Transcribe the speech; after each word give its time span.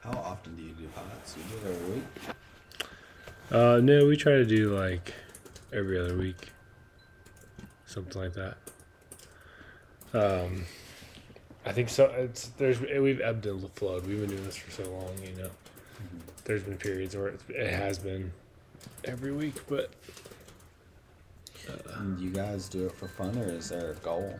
How 0.00 0.10
often 0.10 0.56
do 0.56 0.62
you 0.62 0.72
do 0.72 0.86
pods? 0.88 1.36
You 1.36 1.42
do 1.58 1.66
it 1.66 1.74
every 1.74 1.94
week? 1.94 2.04
Uh, 3.50 3.80
no, 3.82 4.06
we 4.06 4.16
try 4.16 4.32
to 4.32 4.44
do 4.44 4.76
like 4.76 5.14
every 5.72 5.98
other 5.98 6.16
week, 6.16 6.50
something 7.86 8.20
like 8.22 8.34
that. 8.34 8.56
Um, 10.12 10.64
I 11.66 11.72
think 11.72 11.88
so. 11.88 12.06
It's 12.16 12.48
there's 12.58 12.80
we've 12.80 13.20
ebbed 13.20 13.46
and 13.46 13.70
flowed. 13.72 14.06
We've 14.06 14.20
been 14.20 14.30
doing 14.30 14.44
this 14.44 14.56
for 14.56 14.70
so 14.70 14.90
long, 14.90 15.14
you 15.22 15.42
know. 15.42 15.50
There's 16.44 16.62
been 16.62 16.76
periods 16.78 17.16
where 17.16 17.28
it's, 17.28 17.44
it 17.48 17.70
has 17.70 17.98
been 17.98 18.32
every 19.04 19.32
week, 19.32 19.54
but 19.68 19.90
And 21.96 22.18
you 22.20 22.30
guys 22.30 22.68
do 22.68 22.86
it 22.86 22.92
for 22.92 23.08
fun, 23.08 23.36
or 23.38 23.48
is 23.48 23.68
there 23.68 23.90
a 23.90 23.94
goal? 23.96 24.38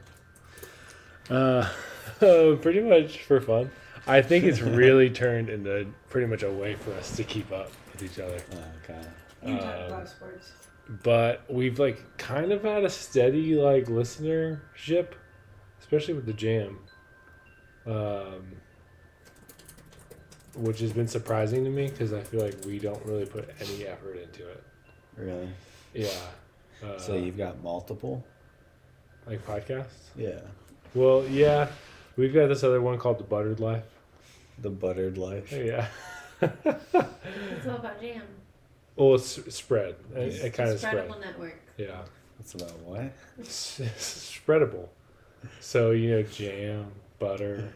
uh, 1.28 1.68
pretty 2.18 2.80
much 2.80 3.22
for 3.24 3.40
fun. 3.40 3.70
I 4.08 4.22
think 4.22 4.44
it's 4.44 4.60
really 4.60 5.10
turned 5.10 5.50
into 5.50 5.86
pretty 6.08 6.26
much 6.26 6.42
a 6.42 6.50
way 6.50 6.74
for 6.74 6.92
us 6.94 7.14
to 7.16 7.24
keep 7.24 7.52
up 7.52 7.70
with 7.92 8.02
each 8.04 8.18
other. 8.18 8.40
Okay. 8.84 9.00
And 9.42 9.60
talk 9.60 9.74
Um, 9.74 9.82
about 9.86 10.08
sports. 10.08 10.52
but 11.04 11.42
we've 11.48 11.78
like 11.78 12.16
kind 12.18 12.50
of 12.52 12.62
had 12.62 12.84
a 12.84 12.90
steady 12.90 13.54
like 13.54 13.84
listenership, 13.86 15.12
especially 15.80 16.14
with 16.14 16.26
the 16.26 16.32
jam, 16.32 16.78
um, 17.86 18.56
which 20.56 20.80
has 20.80 20.92
been 20.92 21.06
surprising 21.08 21.62
to 21.64 21.70
me 21.70 21.88
because 21.88 22.12
I 22.12 22.20
feel 22.20 22.40
like 22.42 22.56
we 22.64 22.78
don't 22.78 23.04
really 23.04 23.26
put 23.26 23.48
any 23.60 23.86
effort 23.86 24.16
into 24.16 24.48
it. 24.48 24.62
Really? 25.16 25.48
Yeah. 25.94 26.08
Uh, 26.82 26.98
So 26.98 27.14
you've 27.16 27.36
got 27.36 27.62
multiple? 27.62 28.24
like 29.26 29.44
podcasts? 29.46 30.08
Yeah. 30.16 30.40
Well, 30.94 31.22
yeah, 31.28 31.68
we've 32.16 32.32
got 32.32 32.46
this 32.46 32.64
other 32.64 32.80
one 32.80 32.96
called 32.98 33.18
the 33.18 33.24
Buttered 33.24 33.60
Life. 33.60 33.84
The 34.60 34.70
buttered 34.70 35.18
life. 35.18 35.52
Yeah. 35.52 35.86
It's 36.40 37.66
all 37.66 37.76
about 37.76 38.00
jam. 38.00 38.22
well, 38.96 39.16
it's 39.16 39.54
spread. 39.54 39.96
It, 40.14 40.34
it 40.34 40.54
kind 40.54 40.70
of 40.70 40.78
spread. 40.78 41.08
Spreadable 41.08 41.20
network. 41.20 41.60
Yeah. 41.76 42.02
That's 42.38 42.54
about 42.54 42.78
what? 42.80 43.12
It's, 43.38 43.80
it's 43.80 44.38
spreadable. 44.38 44.88
So 45.60 45.90
you 45.90 46.10
know, 46.10 46.22
jam, 46.22 46.92
butter, 47.18 47.72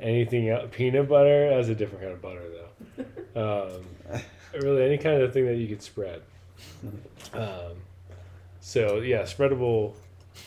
anything 0.00 0.48
else, 0.48 0.68
peanut 0.72 1.08
butter. 1.08 1.50
That's 1.50 1.68
a 1.68 1.74
different 1.74 2.02
kind 2.02 2.14
of 2.14 2.22
butter, 2.22 2.42
though. 3.34 3.76
Um, 4.14 4.20
really, 4.60 4.84
any 4.84 4.98
kind 4.98 5.22
of 5.22 5.32
thing 5.32 5.46
that 5.46 5.56
you 5.56 5.68
could 5.68 5.82
spread. 5.82 6.22
Um, 7.32 7.76
so 8.60 9.00
yeah, 9.00 9.22
spreadable. 9.22 9.94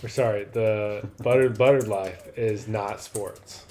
Or 0.04 0.10
sorry, 0.10 0.46
the 0.46 1.08
buttered 1.22 1.58
buttered 1.58 1.88
life 1.88 2.28
is 2.38 2.68
not 2.68 3.02
sports, 3.02 3.66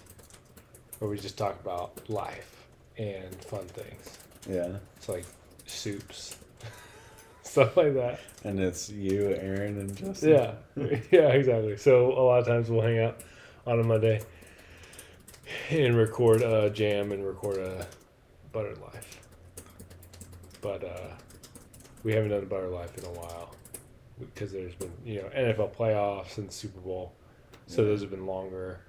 where 1.01 1.11
we 1.11 1.19
just 1.19 1.37
talk 1.37 1.59
about 1.61 2.09
life 2.09 2.67
and 2.97 3.35
fun 3.45 3.65
things. 3.67 4.19
Yeah. 4.49 4.77
It's 4.97 5.09
like 5.09 5.25
soups, 5.67 6.37
stuff 7.43 7.77
like 7.77 7.95
that. 7.95 8.21
And 8.45 8.61
it's 8.61 8.89
you, 8.91 9.35
Aaron, 9.35 9.79
and 9.79 9.97
Justin. 9.97 10.31
Yeah, 10.31 10.53
yeah, 11.11 11.29
exactly. 11.29 11.77
So 11.77 12.13
a 12.13 12.23
lot 12.23 12.39
of 12.41 12.47
times 12.47 12.71
we'll 12.71 12.83
hang 12.83 12.99
out 13.01 13.21
on 13.67 13.81
a 13.81 13.83
Monday 13.83 14.21
and 15.71 15.97
record 15.97 16.43
a 16.43 16.71
jam 16.71 17.13
and 17.13 17.27
record 17.27 17.57
a 17.59 17.87
butter 18.53 18.75
life. 18.77 19.21
But 20.61 20.85
uh, 20.85 21.15
we 22.05 22.13
haven't 22.13 22.31
done 22.31 22.43
a 22.43 22.47
butter 22.47 22.69
life 22.69 22.97
in 22.99 23.05
a 23.05 23.11
while 23.13 23.55
because 24.19 24.53
there's 24.53 24.75
been 24.75 24.93
you 25.05 25.23
know 25.23 25.29
NFL 25.35 25.75
playoffs 25.75 26.37
and 26.39 26.53
Super 26.53 26.81
Bowl, 26.81 27.13
so 27.67 27.81
Yeah. 27.83 27.89
those 27.89 28.01
have 28.03 28.11
been 28.11 28.27
longer 28.27 28.81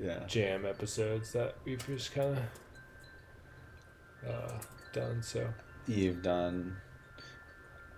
Yeah. 0.00 0.20
jam 0.26 0.64
episodes 0.64 1.32
that 1.32 1.56
we've 1.64 1.84
just 1.86 2.12
kind 2.14 2.38
of 4.24 4.28
uh, 4.28 4.52
done. 4.92 5.22
So 5.22 5.46
You've 5.86 6.22
done. 6.22 6.76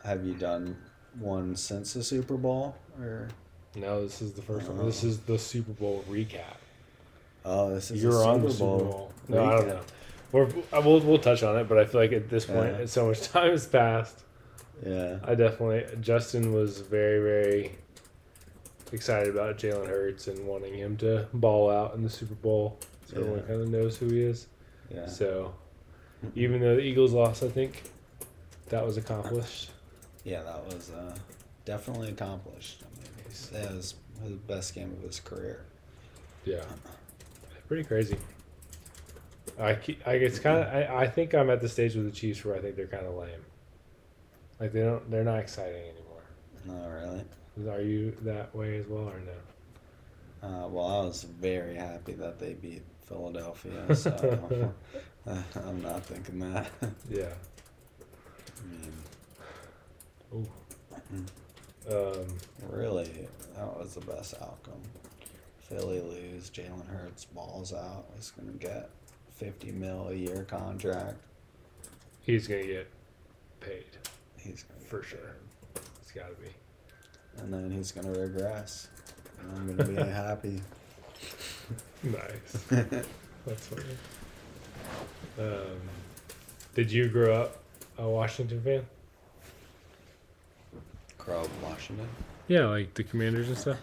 Have 0.04 0.24
you 0.24 0.34
done 0.34 0.76
one 1.18 1.56
since 1.56 1.92
the 1.92 2.02
Super 2.04 2.36
Bowl, 2.36 2.76
or 3.00 3.28
no, 3.74 4.02
this 4.02 4.22
is 4.22 4.32
the 4.32 4.42
first 4.42 4.68
one. 4.68 4.84
This 4.86 5.04
Oh. 5.04 5.08
is 5.08 5.18
the 5.20 5.38
Super 5.38 5.72
Bowl 5.72 6.04
recap. 6.08 6.56
oh, 7.44 7.70
this 7.74 7.90
is 7.90 8.02
You're 8.02 8.24
on 8.24 8.36
Super 8.36 8.46
the 8.46 8.52
Super 8.52 8.64
Bowl. 8.64 8.78
Bowl. 8.78 9.12
No, 9.28 9.44
I 9.44 9.50
don't 9.58 9.68
know. 9.68 9.80
We're, 10.32 10.44
uh, 10.46 10.82
we'll 10.84 11.00
we'll 11.00 11.18
touch 11.18 11.42
on 11.42 11.56
it, 11.58 11.68
but 11.68 11.76
I 11.78 11.84
feel 11.84 12.00
like 12.00 12.12
at 12.12 12.28
this 12.30 12.46
point, 12.46 12.76
Yeah. 12.78 12.86
so 12.86 13.06
much 13.08 13.22
time 13.28 13.50
has 13.50 13.66
passed. 13.66 14.20
Yeah. 14.86 15.18
I 15.24 15.34
definitely 15.34 15.84
Justin 16.00 16.54
was 16.54 16.80
very 16.80 17.18
very 17.20 17.78
excited 18.92 19.28
about 19.28 19.58
Jalen 19.58 19.86
Hurts 19.86 20.28
and 20.28 20.46
wanting 20.46 20.74
him 20.74 20.96
to 20.98 21.28
ball 21.32 21.70
out 21.70 21.94
in 21.94 22.02
the 22.02 22.10
Super 22.10 22.34
Bowl. 22.34 22.78
So 23.06 23.16
everyone 23.16 23.42
kind 23.42 23.60
of 23.60 23.68
knows 23.68 23.96
who 23.96 24.08
he 24.08 24.22
is. 24.22 24.46
Yeah. 24.92 25.06
So 25.06 25.54
even 26.34 26.60
though 26.60 26.76
the 26.76 26.82
Eagles 26.82 27.12
lost, 27.12 27.42
I 27.42 27.48
think 27.48 27.82
that 28.68 28.84
was 28.84 28.96
accomplished. 28.96 29.70
Yeah, 30.24 30.42
that 30.42 30.64
was 30.66 30.90
uh, 30.90 31.16
definitely 31.64 32.10
accomplished. 32.10 32.82
I 32.82 33.00
mean, 33.00 33.32
that 33.52 33.74
was 33.74 33.94
the 34.22 34.30
best 34.30 34.74
game 34.74 34.92
of 34.92 35.02
his 35.02 35.20
career. 35.20 35.64
Yeah, 36.44 36.64
pretty 37.68 37.84
crazy. 37.84 38.16
I, 39.58 39.74
ke- 39.74 40.06
I 40.06 40.12
it's 40.14 40.38
kind 40.38 40.58
of 40.58 40.66
I, 40.66 41.02
I 41.02 41.06
think 41.08 41.34
I'm 41.34 41.50
at 41.50 41.60
the 41.60 41.68
stage 41.68 41.94
with 41.94 42.06
the 42.06 42.10
Chiefs 42.10 42.44
where 42.44 42.56
I 42.56 42.60
think 42.60 42.76
they're 42.76 42.86
kind 42.86 43.06
of 43.06 43.14
lame. 43.14 43.44
Like 44.58 44.72
they 44.72 44.80
don't 44.80 45.10
they're 45.10 45.24
not 45.24 45.38
exciting 45.38 45.82
anymore. 45.82 46.22
No, 46.66 46.88
really. 46.88 47.24
Are 47.68 47.80
you 47.82 48.16
that 48.22 48.54
way 48.54 48.78
as 48.78 48.86
well 48.86 49.08
or 49.08 49.20
no? 49.20 50.48
Uh, 50.48 50.68
well, 50.68 50.86
I 50.86 51.04
was 51.04 51.22
very 51.24 51.74
happy 51.74 52.12
that 52.14 52.38
they 52.38 52.54
beat 52.54 52.82
Philadelphia, 53.06 53.94
so 53.94 54.72
I'm 55.26 55.82
not 55.82 56.04
thinking 56.04 56.38
that. 56.40 56.70
Yeah. 57.10 57.34
I 60.32 60.42
mean, 61.12 61.26
Um, 61.90 62.26
really, 62.68 63.28
that 63.56 63.66
was 63.78 63.94
the 63.94 64.00
best 64.02 64.34
outcome. 64.40 64.80
Philly 65.58 66.00
lose, 66.00 66.50
Jalen 66.50 66.86
Hurts 66.86 67.24
balls 67.26 67.72
out. 67.72 68.06
He's 68.16 68.30
gonna 68.30 68.52
get 68.52 68.90
50 69.34 69.72
mil 69.72 70.08
a 70.08 70.14
year 70.14 70.44
contract. 70.44 71.16
he's 72.22 72.46
gonna 72.46 72.66
get 72.66 72.88
paid 73.60 73.84
He's 74.36 74.62
gonna 74.64 74.80
for 74.80 75.02
sure. 75.02 75.36
It's 76.02 76.12
got 76.12 76.28
to 76.28 76.34
be. 76.42 76.48
And 77.38 77.52
then 77.52 77.70
he's 77.70 77.92
gonna 77.92 78.12
regress. 78.12 78.88
And 79.40 79.56
I'm 79.56 79.76
gonna 79.76 80.04
be 80.04 80.10
happy. 80.10 80.60
Nice. 82.02 82.52
That's 83.46 83.66
funny. 83.66 83.84
Um, 85.38 85.80
did 86.74 86.90
you 86.90 87.08
grow 87.08 87.42
up 87.42 87.58
a 87.98 88.08
Washington 88.08 88.60
fan? 88.62 88.86
Crow, 91.18 91.46
Washington. 91.62 92.08
Yeah, 92.48 92.66
like 92.66 92.94
the 92.94 93.04
Commanders 93.04 93.48
and 93.48 93.58
stuff. 93.58 93.78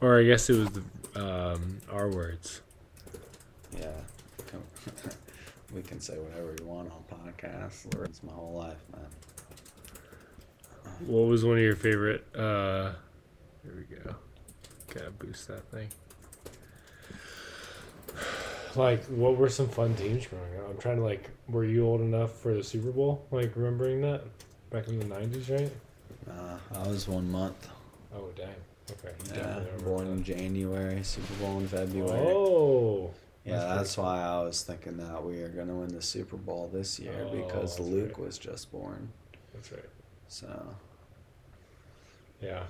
Or 0.00 0.18
I 0.18 0.24
guess 0.24 0.48
it 0.48 0.56
was 0.56 0.70
the 0.70 0.82
um, 1.14 1.78
our 1.90 2.08
words. 2.08 2.60
Yeah. 3.78 3.90
We 5.72 5.82
can 5.82 6.00
say 6.00 6.18
whatever 6.18 6.52
we 6.58 6.64
want 6.64 6.90
on 6.90 7.04
podcasts. 7.08 7.86
It's 8.04 8.24
my 8.24 8.32
whole 8.32 8.54
life, 8.54 8.80
man. 8.92 9.06
What 11.06 11.28
was 11.28 11.44
one 11.44 11.56
of 11.56 11.62
your 11.62 11.76
favorite? 11.76 12.24
Uh, 12.34 12.92
here 13.62 13.74
we 13.76 13.96
go. 13.96 14.14
Gotta 14.92 15.10
boost 15.10 15.48
that 15.48 15.64
thing. 15.70 15.88
Like, 18.76 19.04
what 19.06 19.36
were 19.36 19.48
some 19.48 19.68
fun 19.68 19.94
teams 19.94 20.26
growing 20.26 20.56
up? 20.58 20.70
I'm 20.70 20.78
trying 20.78 20.96
to 20.96 21.02
like. 21.02 21.28
Were 21.48 21.64
you 21.64 21.86
old 21.86 22.00
enough 22.00 22.32
for 22.32 22.54
the 22.54 22.62
Super 22.62 22.90
Bowl? 22.92 23.26
Like 23.30 23.56
remembering 23.56 24.00
that 24.02 24.22
back 24.70 24.88
in 24.88 24.98
the 24.98 25.06
'90s, 25.06 25.50
right? 25.50 25.72
Uh, 26.30 26.58
I 26.78 26.86
was 26.88 27.08
one 27.08 27.30
month. 27.30 27.68
Oh 28.14 28.28
dang. 28.36 28.48
Okay. 28.92 29.14
Yeah, 29.34 29.60
born 29.84 30.06
in. 30.08 30.22
January, 30.22 31.02
Super 31.02 31.34
Bowl 31.34 31.58
in 31.58 31.68
February. 31.68 32.32
Oh. 32.34 33.10
yeah, 33.44 33.58
that's 33.58 33.76
that's, 33.76 33.98
why 33.98 34.20
I 34.20 34.42
was 34.42 34.62
thinking 34.62 34.96
that 34.98 35.24
we 35.24 35.42
are 35.42 35.48
gonna 35.48 35.74
win 35.74 35.88
the 35.88 36.02
Super 36.02 36.36
Bowl 36.36 36.68
this 36.72 36.98
year 36.98 37.26
Oh, 37.28 37.36
because 37.36 37.78
Luke 37.80 38.18
right. 38.18 38.26
was 38.26 38.38
just 38.38 38.70
born. 38.70 39.10
That's 39.54 39.72
right. 39.72 39.88
So, 40.28 40.76
Yeah. 42.40 42.62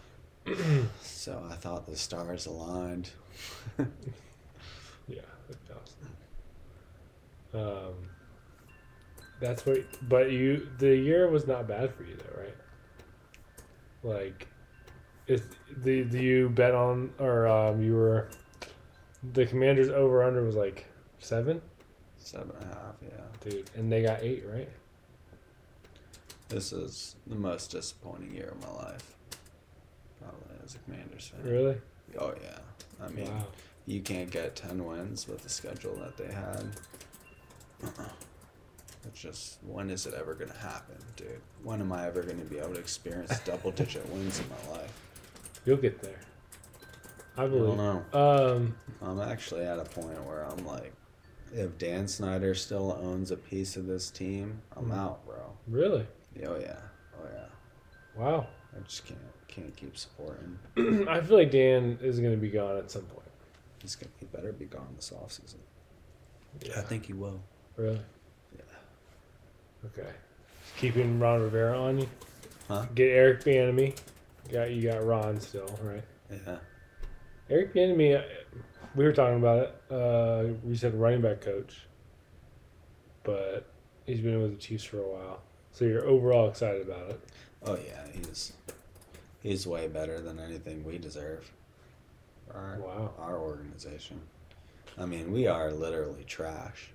so 1.01 1.43
I 1.51 1.55
thought 1.55 1.87
the 1.87 1.97
stars 1.97 2.47
aligned. 2.47 3.11
Yeah, 5.09 5.23
it 5.49 5.57
does. 5.67 5.97
Um, 7.53 7.95
that's 9.41 9.67
what. 9.67 9.85
But 10.09 10.31
you, 10.31 10.69
the 10.79 10.95
year 10.97 11.29
was 11.29 11.49
not 11.49 11.67
bad 11.67 11.93
for 11.95 12.05
you 12.05 12.17
though, 12.17 12.43
right? 12.43 12.55
Like, 14.03 14.47
is 15.27 15.43
the 15.79 16.05
do 16.05 16.19
you 16.19 16.49
bet 16.49 16.75
on 16.77 17.13
or 17.19 17.49
um 17.49 17.83
you 17.83 17.95
were 17.95 18.29
the 19.33 19.47
Commanders 19.47 19.89
over 19.89 20.23
under 20.23 20.45
was 20.45 20.55
like 20.55 20.87
seven, 21.19 21.61
Seven 22.19 22.51
and 22.61 22.71
a 22.71 22.75
half, 22.75 22.95
yeah. 23.03 23.51
dude, 23.51 23.71
and 23.75 23.91
they 23.91 24.03
got 24.03 24.23
eight, 24.23 24.45
right? 24.47 24.69
This 26.49 26.73
is 26.73 27.17
the 27.27 27.35
most 27.37 27.71
disappointing 27.71 28.35
year 28.35 28.49
of 28.53 28.61
my 28.63 28.85
life. 28.85 29.17
Probably 30.21 30.57
as 30.65 30.75
a 30.75 30.79
Commanders 30.81 31.29
fan. 31.35 31.51
Really? 31.51 31.77
Oh 32.19 32.35
yeah. 32.43 32.59
I 33.05 33.09
mean, 33.11 33.27
wow. 33.33 33.47
you 33.87 34.01
can't 34.01 34.31
get 34.31 34.57
ten 34.57 34.85
wins 34.85 35.27
with 35.29 35.43
the 35.43 35.49
schedule 35.49 35.95
that 35.97 36.17
they 36.17 36.33
had. 36.33 36.65
It's 39.07 39.19
just 39.21 39.59
when 39.67 39.89
is 39.91 40.07
it 40.07 40.15
ever 40.15 40.35
gonna 40.35 40.57
happen, 40.59 40.97
dude? 41.17 41.41
When 41.63 41.81
am 41.81 41.93
I 41.93 42.07
ever 42.07 42.23
gonna 42.23 42.45
be 42.45 42.59
able 42.59 42.75
to 42.75 42.79
experience 42.81 43.39
double 43.45 43.71
digit 43.71 44.07
wins 44.11 44.39
in 44.41 44.47
my 44.51 44.77
life? 44.79 44.93
You'll 45.65 45.79
get 45.79 46.01
there. 46.03 46.21
I 47.37 47.47
believe. 47.47 47.79
I 47.79 47.83
don't 47.85 48.13
know. 48.13 48.55
Um, 48.57 48.77
I'm 49.01 49.21
actually 49.21 49.65
at 49.65 49.79
a 49.79 49.85
point 49.85 50.23
where 50.25 50.45
I'm 50.45 50.67
like, 50.67 50.93
if 51.55 51.79
Dan 51.79 52.07
Snyder 52.07 52.55
still 52.55 52.99
owns 53.03 53.31
a 53.31 53.37
piece 53.37 53.77
of 53.77 53.87
this 53.87 54.11
team, 54.11 54.61
I'm 54.77 54.87
Mhm. 54.91 54.97
out, 54.97 55.25
bro. 55.27 55.53
really? 55.67 56.07
Oh 56.45 56.59
yeah, 56.59 56.79
oh 57.19 57.27
yeah. 57.33 57.47
Wow. 58.15 58.47
I 58.77 58.81
just 58.81 59.05
can't 59.07 59.19
can't 59.51 59.75
keep 59.77 59.97
supporting. 59.97 60.59
I 61.09 61.21
feel 61.21 61.37
like 61.39 61.51
Dan 61.51 61.99
is 62.03 62.21
going 62.21 62.33
to 62.33 62.37
be 62.41 62.49
gone 62.49 62.77
at 62.77 62.91
some 62.91 63.03
point. 63.03 63.27
He's 63.83 63.97
gonna 63.97 64.11
he 64.19 64.27
better 64.27 64.53
be 64.53 64.67
gone 64.67 64.89
this 64.97 65.11
offseason. 65.11 65.57
Yeah. 66.63 66.79
I 66.79 66.83
think 66.83 67.07
he 67.07 67.13
will. 67.15 67.41
Really? 67.77 68.01
Yeah. 68.55 68.63
Okay. 69.87 70.11
Keeping 70.77 71.19
Ron 71.19 71.41
Rivera 71.43 71.79
on 71.81 71.99
you. 71.99 72.09
Huh? 72.69 72.87
Get 72.95 73.09
Eric 73.11 73.43
Bieniemy. 73.45 73.97
You 74.49 74.53
got 74.53 74.71
you 74.71 74.83
got 74.91 75.05
Ron 75.05 75.41
still, 75.41 75.79
right? 75.83 76.05
Yeah. 76.31 76.57
Eric 77.49 77.73
Bieniemy. 77.75 78.19
uh, 78.19 78.23
We 78.95 79.05
were 79.05 79.13
talking 79.13 79.39
about 79.39 79.59
it. 79.63 79.93
Uh, 79.93 80.53
we 80.65 80.77
said 80.77 80.95
running 80.95 81.23
back 81.23 81.41
coach, 81.41 81.87
but 83.25 83.67
he's 84.07 84.21
been 84.21 84.41
with 84.43 84.51
the 84.53 84.57
Chiefs 84.59 84.85
for 84.85 84.99
a 84.99 85.09
while. 85.09 85.41
So 85.73 85.85
you're 85.85 86.07
overall 86.07 86.49
excited 86.49 86.83
about 86.83 87.11
it. 87.11 87.21
Oh 87.65 87.77
yeah, 87.87 88.03
he's 88.13 88.53
he's 89.43 89.67
way 89.67 89.89
better 89.89 90.21
than 90.21 90.39
anything 90.39 90.85
we 90.85 90.99
deserve. 90.99 91.51
Our, 92.55 92.79
Wow. 92.81 93.13
our 93.19 93.39
organization. 93.39 94.21
I 94.99 95.07
mean, 95.07 95.33
we 95.33 95.47
are 95.47 95.71
literally 95.71 96.25
trash. 96.25 96.91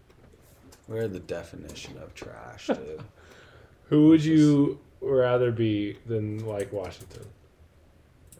We're 0.88 1.07
the 1.07 1.19
definition 1.19 1.97
of 1.97 2.13
trash, 2.13 2.68
dude. 2.68 3.01
Who 3.89 4.09
would 4.09 4.24
you 4.24 4.80
rather 5.01 5.51
be 5.51 5.97
than 6.06 6.45
like 6.45 6.71
Washington? 6.74 7.25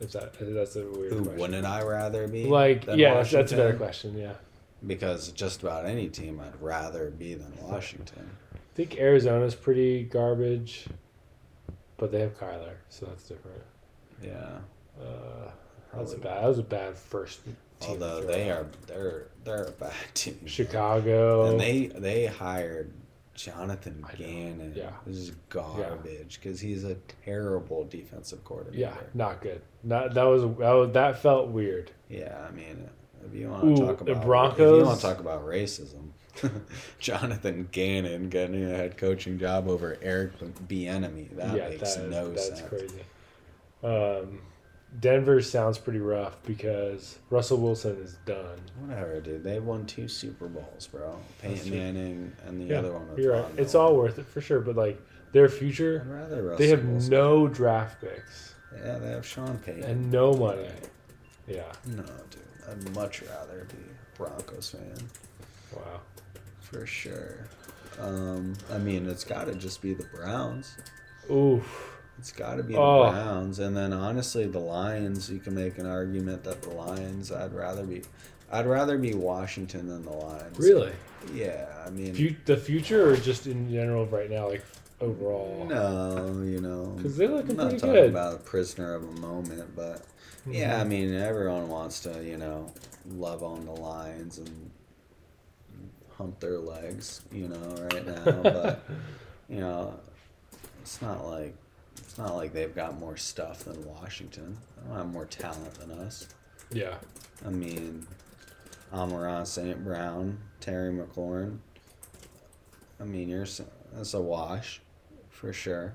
If 0.02 0.12
that 0.12 0.34
if 0.40 0.54
that's 0.54 0.76
a 0.76 0.84
weird 0.84 1.14
Who 1.14 1.22
question. 1.24 1.40
wouldn't 1.40 1.66
I 1.66 1.82
rather 1.84 2.28
be? 2.28 2.46
Like 2.46 2.86
yeah, 2.88 3.14
that's, 3.16 3.32
that's 3.32 3.52
a 3.54 3.56
better 3.56 3.76
question. 3.78 4.18
Yeah. 4.18 4.34
Because 4.86 5.32
just 5.32 5.64
about 5.64 5.86
any 5.86 6.10
team 6.10 6.40
I'd 6.40 6.62
rather 6.62 7.10
be 7.12 7.34
than 7.36 7.54
Washington. 7.62 8.30
I 8.54 8.58
think 8.76 8.98
Arizona's 8.98 9.56
pretty 9.56 10.04
garbage, 10.04 10.86
but 11.98 12.12
they 12.12 12.20
have 12.20 12.38
Kyler, 12.38 12.76
so 12.90 13.06
that's 13.06 13.24
different. 13.24 13.62
Yeah. 14.24 14.60
Uh, 15.00 15.50
that's 15.94 16.14
a 16.14 16.18
bad. 16.18 16.44
That 16.44 16.48
was 16.48 16.60
a 16.60 16.64
bad 16.64 16.98
first. 16.98 17.42
Team 17.46 17.56
Although 17.90 18.22
throw 18.22 18.32
they 18.32 18.50
are 18.52 18.68
they're 18.88 19.28
they're 19.44 19.64
a 19.66 19.72
bad 19.72 19.94
team. 20.14 20.40
Chicago. 20.46 21.50
And 21.52 21.60
they 21.60 21.88
they 21.88 22.26
hired 22.26 22.92
Jonathan 23.34 24.04
Gannon. 24.18 24.74
Yeah. 24.76 24.92
This 25.06 25.18
is 25.18 25.32
garbage 25.50 26.40
because 26.42 26.60
he's 26.62 26.86
a 26.86 26.96
terrible 27.26 27.84
defensive 27.86 28.44
coordinator. 28.46 28.80
yeah, 28.80 28.96
not 29.14 29.42
good. 29.42 29.62
Not 29.84 30.14
that 30.14 30.24
was 30.24 30.44
that, 30.58 30.94
that 30.94 31.22
felt 31.22 31.50
weird. 31.50 31.92
Yeah, 32.10 32.46
I 32.48 32.52
mean, 32.52 32.90
if 33.26 33.34
you 33.38 33.50
want 33.50 33.66
Ooh, 33.66 33.76
to 33.76 33.82
talk 33.88 33.98
the 33.98 34.04
about 34.12 34.18
if 34.18 34.24
Broncos? 34.26 34.80
you 34.80 34.86
want 34.86 35.00
to 35.02 35.06
talk 35.06 35.20
about 35.20 35.46
racism, 35.46 36.12
Jonathan 37.00 37.68
Gannon 37.72 38.30
getting 38.30 38.64
a 38.64 38.70
head 38.76 38.96
coaching 38.98 39.38
job 39.38 39.68
over 39.68 39.98
Eric 40.02 40.40
Bieniemy 40.68 41.36
that 41.36 41.56
yeah, 41.58 41.70
makes 41.70 41.96
that- 41.96 42.10
no 42.10 42.30
that's 42.30 42.48
sense. 42.48 42.62
crazy. 42.62 43.02
Um, 43.84 44.42
Denver 45.00 45.42
sounds 45.42 45.78
pretty 45.78 46.00
rough 46.00 46.42
because 46.44 47.20
Russell 47.30 47.58
Wilson 47.58 47.98
is 47.98 48.14
done. 48.26 48.60
Whatever, 48.80 49.20
dude. 49.20 49.44
They 49.44 49.60
won 49.60 49.86
two 49.86 50.08
Super 50.08 50.48
Bowls, 50.48 50.88
bro. 50.88 51.18
Peyton. 51.42 51.70
Manning 51.72 52.32
and 52.46 52.62
the 52.62 52.66
Yeah, 52.66 52.80
other 52.80 52.94
one. 52.94 53.10
You're 53.18 53.34
right. 53.34 53.46
It's 53.58 53.76
all 53.76 53.96
worth 53.98 54.18
it 54.20 54.26
for 54.26 54.40
sure, 54.42 54.62
but 54.62 54.76
like 54.78 55.00
their 55.34 55.50
future, 55.50 56.06
they 56.58 56.70
have 56.70 56.86
Wilson. 56.86 57.12
no 57.12 57.48
draft 57.48 58.00
picks 58.00 58.56
Yeah, 58.74 58.98
they 59.00 59.10
have 59.10 59.26
Sean 59.26 59.58
Payton. 59.58 59.84
and 59.84 60.12
no 60.12 60.34
money. 60.34 60.70
Yeah. 61.46 61.72
No, 61.86 62.04
dude. 62.04 62.42
I'd 62.70 62.96
much 62.96 63.22
rather 63.24 63.66
be 63.66 63.76
a 63.78 64.18
Broncos 64.18 64.70
fan 64.70 64.96
Wow. 65.76 66.00
for 66.62 66.86
sure. 66.86 67.48
Um, 68.00 68.54
I 68.72 68.78
mean, 68.78 69.08
it's 69.10 69.24
got 69.26 69.46
to 69.48 69.56
just 69.56 69.82
be 69.82 69.94
the 69.94 70.06
Browns. 70.16 70.76
Oof. 71.30 71.95
It's 72.18 72.32
got 72.32 72.56
to 72.56 72.64
be 72.64 72.74
the 72.74 72.80
Oh. 72.80 73.10
Browns, 73.12 73.60
and 73.60 73.76
then 73.76 73.92
honestly, 73.94 74.48
the 74.48 74.60
Lions. 74.60 75.30
You 75.30 75.40
can 75.40 75.54
make 75.56 75.78
an 75.78 75.86
argument 75.86 76.44
that 76.46 76.62
the 76.62 76.70
Lions. 76.70 77.32
I'd 77.32 77.54
rather 77.54 77.84
be. 77.84 78.02
I'd 78.52 78.66
rather 78.68 78.98
be 78.98 79.14
Washington 79.14 79.88
than 79.90 80.04
the 80.06 80.12
Lions. 80.12 80.58
Really? 80.58 80.94
Yeah, 81.34 81.68
I 81.86 81.90
mean. 81.90 82.14
Fu- 82.14 82.36
the 82.46 82.56
future 82.58 83.10
or 83.12 83.18
just 83.18 83.48
in 83.48 83.70
general 83.70 84.06
right 84.06 84.30
now, 84.30 84.48
like 84.50 84.64
overall? 85.02 85.66
no, 85.68 86.42
you 86.46 86.62
know, 86.62 86.94
because 86.96 87.18
they're 87.18 87.28
looking 87.28 87.52
I'm 87.52 87.58
not 87.58 87.64
pretty 87.70 87.80
talking 87.80 87.94
good. 87.96 88.10
about 88.12 88.34
a 88.36 88.38
prisoner 88.38 88.94
of 88.96 89.04
a 89.04 89.20
moment, 89.20 89.76
but 89.76 90.04
Mm-hmm. 90.48 90.54
yeah, 90.54 90.80
I 90.80 90.84
mean, 90.84 91.12
everyone 91.16 91.68
wants 91.70 92.02
to, 92.02 92.24
you 92.24 92.38
know, 92.38 92.72
love 93.10 93.42
on 93.44 93.66
the 93.66 93.72
Lions 93.72 94.38
and 94.38 94.70
hump 96.16 96.40
their 96.40 96.60
legs, 96.60 97.22
you 97.32 97.48
know, 97.48 97.88
right 97.92 98.06
now. 98.06 98.32
but 98.44 98.84
you 99.50 99.60
know, 99.60 100.00
it's 100.84 101.02
not 101.02 101.26
like 101.28 101.56
it's 101.98 102.18
not 102.18 102.36
like 102.36 102.54
they've 102.54 102.76
got 102.76 103.00
more 103.00 103.18
stuff 103.18 103.66
than 103.66 103.86
Washington. 103.86 104.58
They 104.78 104.88
don't 104.88 104.98
have 104.98 105.12
more 105.12 105.26
talent 105.26 105.74
than 105.76 105.92
us. 105.92 106.28
Yeah. 106.72 106.96
I 107.46 107.50
mean, 107.50 108.06
Amon-Ra 108.94 109.44
St. 109.44 109.84
Brown, 109.84 110.40
Terry 110.60 110.92
McLaurin. 110.94 111.60
I 113.00 113.04
mean, 113.04 113.28
you're 113.28 113.46
that's 113.94 114.14
a 114.14 114.22
wash, 114.22 114.82
for 115.30 115.52
sure. 115.54 115.94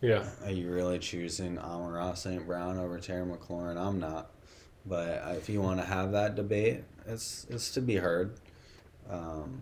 Yeah. 0.00 0.24
Are 0.44 0.50
you 0.50 0.70
really 0.70 0.98
choosing 0.98 1.58
Amon-Ra 1.58 2.14
St. 2.14 2.46
Brown 2.46 2.78
over 2.78 2.98
Terry 2.98 3.26
McLaurin? 3.26 3.76
I'm 3.76 3.98
not. 3.98 4.30
But 4.86 5.22
if 5.36 5.48
you 5.48 5.60
want 5.60 5.80
to 5.80 5.86
have 5.86 6.12
that 6.12 6.34
debate, 6.34 6.84
it's 7.06 7.46
it's 7.50 7.72
to 7.72 7.80
be 7.80 7.96
heard. 7.96 8.34
Um, 9.10 9.60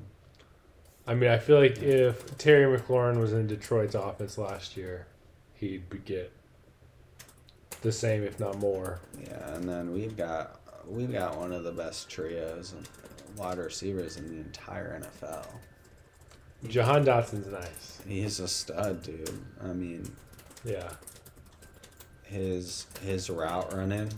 I 1.06 1.14
mean, 1.14 1.30
I 1.30 1.38
feel 1.38 1.58
like 1.58 1.82
if 1.82 2.36
Terry 2.36 2.76
McLaurin 2.76 3.18
was 3.18 3.32
in 3.32 3.46
Detroit's 3.46 3.94
office 3.94 4.38
last 4.38 4.76
year, 4.76 5.06
he'd 5.56 5.88
be- 5.88 5.99
get 5.99 6.32
the 7.82 7.93
same, 7.93 8.23
if 8.23 8.38
not 8.41 8.58
more. 8.58 9.00
yeah, 9.20 9.55
and 9.55 9.69
then 9.69 9.93
we've 9.93 10.17
got 10.17 10.61
we've 10.87 11.12
got 11.12 11.37
one 11.37 11.53
of 11.53 11.64
the 11.64 11.73
best 11.73 12.08
trios 12.08 12.73
and 12.73 12.88
wide 13.37 13.58
receivers 13.58 14.17
in 14.17 14.29
the 14.29 14.37
entire 14.41 15.00
NFL. 15.00 15.47
Jahan 16.69 17.05
Dotson's 17.05 17.49
nice. 17.49 18.00
He's 18.09 18.40
a 18.40 18.49
stud, 18.49 19.02
dude. 19.02 19.30
I 19.62 19.69
mean, 19.69 20.11
Yeah. 20.64 20.90
his 22.23 22.87
his 23.02 23.28
route 23.30 23.73
running 23.75 24.11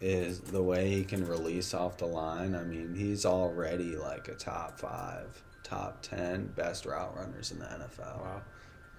is 0.00 0.40
the 0.40 0.62
way 0.62 0.88
he 0.90 1.02
can 1.04 1.26
release 1.26 1.74
off 1.74 1.96
the 1.98 2.06
line. 2.06 2.54
I 2.54 2.62
mean, 2.62 2.94
he's 2.94 3.24
already 3.26 3.96
like 3.96 4.28
a 4.28 4.34
top 4.34 4.78
five, 4.78 5.42
top 5.64 6.02
ten 6.02 6.46
best 6.56 6.86
route 6.86 7.16
runners 7.16 7.50
in 7.52 7.58
the 7.58 7.64
NFL. 7.66 8.20
Wow. 8.20 8.42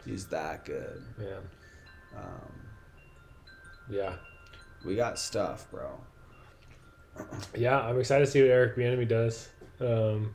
He's 0.06 0.25
that 0.27 0.65
good. 0.65 1.03
Man. 1.18 1.41
Um, 2.18 2.62
Yeah. 3.89 4.15
we 4.86 4.96
got 4.96 5.20
stuff, 5.20 5.70
bro. 5.72 5.89
Yeah, 7.56 7.79
I'm 7.82 8.00
excited 8.00 8.25
to 8.25 8.32
see 8.32 8.41
what 8.41 8.50
Eric 8.51 8.75
Bieniemy 8.77 9.08
does. 9.08 9.50
Um, 9.82 10.34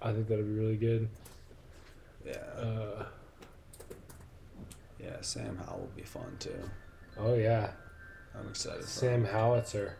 I 0.00 0.12
think 0.12 0.28
that'll 0.28 0.44
be 0.44 0.50
really 0.52 0.76
good. 0.76 1.08
Yeah, 2.24 2.32
Uh, 2.56 3.04
yeah. 5.00 5.16
Sam 5.20 5.56
Howell 5.66 5.80
will 5.80 5.92
be 5.96 6.02
fun 6.02 6.36
too. 6.38 6.54
oh 7.18 7.34
yeah, 7.34 7.70
I'm 8.38 8.48
excited. 8.48 8.84
Sam. 8.84 9.24
Howitzer. 9.24 9.96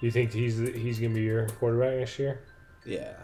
You 0.00 0.10
think 0.10 0.32
he's 0.32 0.58
he's 0.58 0.98
gonna 0.98 1.14
be 1.14 1.22
your 1.22 1.48
quarterback 1.48 1.96
next 1.98 2.18
year? 2.18 2.40
Yeah, 2.84 3.14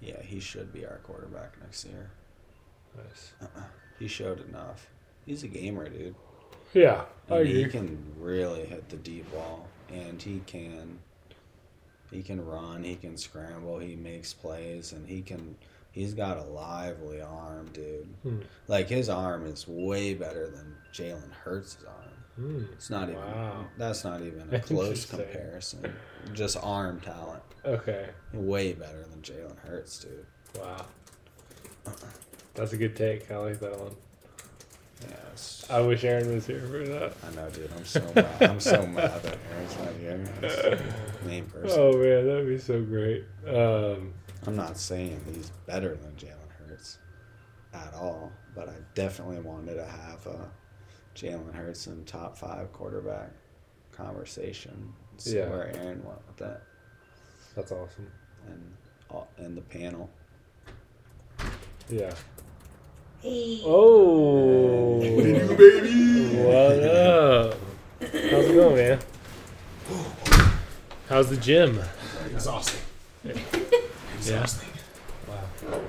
yeah. 0.00 0.20
He 0.22 0.40
should 0.40 0.72
be 0.72 0.84
our 0.84 0.98
quarterback 0.98 1.58
next 1.60 1.84
year. 1.86 2.10
Nice. 2.96 3.32
He 3.98 4.08
showed 4.08 4.46
enough. 4.48 4.88
He's 5.24 5.42
a 5.42 5.48
gamer, 5.48 5.88
dude. 5.88 6.14
Yeah, 6.74 7.04
I 7.30 7.44
he 7.44 7.64
can 7.66 7.98
really 8.18 8.66
hit 8.66 8.88
the 8.88 8.96
deep 8.96 9.30
ball, 9.32 9.66
and 9.92 10.20
he 10.20 10.40
can. 10.46 10.98
He 12.10 12.22
can 12.22 12.44
run. 12.44 12.84
He 12.84 12.96
can 12.96 13.16
scramble. 13.16 13.78
He 13.78 13.96
makes 13.96 14.32
plays, 14.32 14.92
and 14.92 15.08
he 15.08 15.22
can. 15.22 15.56
He's 15.92 16.12
got 16.12 16.36
a 16.36 16.42
lively 16.42 17.20
arm, 17.22 17.70
dude. 17.72 18.08
Hmm. 18.22 18.40
Like 18.68 18.88
his 18.88 19.08
arm 19.08 19.46
is 19.46 19.66
way 19.66 20.12
better 20.14 20.48
than 20.50 20.74
Jalen 20.92 21.32
Hurts' 21.32 21.78
arm. 21.86 21.96
Hmm. 22.36 22.64
It's 22.74 22.90
not 22.90 23.08
even. 23.08 23.20
Wow. 23.20 23.64
That's 23.78 24.04
not 24.04 24.20
even 24.20 24.46
a 24.52 24.60
close 24.70 25.06
comparison. 25.06 25.94
Just 26.34 26.58
arm 26.62 27.00
talent, 27.00 27.42
Okay. 27.64 28.10
way 28.34 28.74
better 28.74 29.04
than 29.10 29.22
Jalen 29.22 29.58
Hurts, 29.60 29.98
dude. 30.04 30.26
Wow. 30.60 30.84
That's 32.56 32.72
a 32.72 32.76
good 32.76 32.96
take. 32.96 33.30
I 33.30 33.36
like 33.36 33.60
that 33.60 33.78
one. 33.78 33.94
Yes. 35.08 35.66
I 35.68 35.80
wish 35.80 36.04
Aaron 36.04 36.34
was 36.34 36.46
here 36.46 36.60
for 36.62 36.78
that. 36.88 37.12
I 37.26 37.34
know, 37.36 37.50
dude. 37.50 37.70
I'm 37.76 37.84
so 37.84 38.00
mad. 38.14 38.26
I'm 38.42 38.60
so 38.60 38.86
mad 38.86 39.22
that 39.22 39.38
Aaron's 39.52 39.76
not 39.78 39.94
here. 40.00 40.78
Main 41.26 41.44
person. 41.46 41.78
Oh 41.78 41.92
man, 41.98 42.26
that'd 42.26 42.46
be 42.48 42.58
so 42.58 42.80
great. 42.82 43.24
Um, 43.46 44.14
I'm 44.46 44.56
not 44.56 44.78
saying 44.78 45.20
he's 45.32 45.50
better 45.66 45.96
than 45.96 46.12
Jalen 46.12 46.50
Hurts 46.68 46.98
at 47.74 47.92
all, 47.94 48.32
but 48.54 48.68
I 48.70 48.74
definitely 48.94 49.40
wanted 49.40 49.74
to 49.74 49.84
have 49.86 50.26
a 50.26 50.50
Jalen 51.14 51.52
Hurts 51.54 51.86
in 51.88 52.02
top 52.06 52.36
five 52.38 52.72
quarterback 52.72 53.30
conversation. 53.92 54.92
See 55.18 55.36
Yeah. 55.36 55.50
where 55.50 55.76
Aaron 55.76 56.02
went 56.04 56.26
with 56.26 56.36
that, 56.38 56.62
That's 57.54 57.72
awesome. 57.72 58.10
and 58.46 58.72
all- 59.10 59.28
and 59.36 59.56
the 59.56 59.62
panel. 59.62 60.08
Yeah. 61.88 62.12
Hey. 63.26 63.60
Oh. 63.64 65.00
baby? 65.00 66.36
What 66.44 66.78
up? 66.84 67.58
How's 68.00 68.44
it 68.46 68.54
going, 68.54 68.76
man? 68.76 69.00
How's 71.08 71.30
the 71.30 71.36
gym? 71.36 71.80
Exhausting. 72.30 72.82
Exhausting. 74.14 74.68
Wow. 75.26 75.80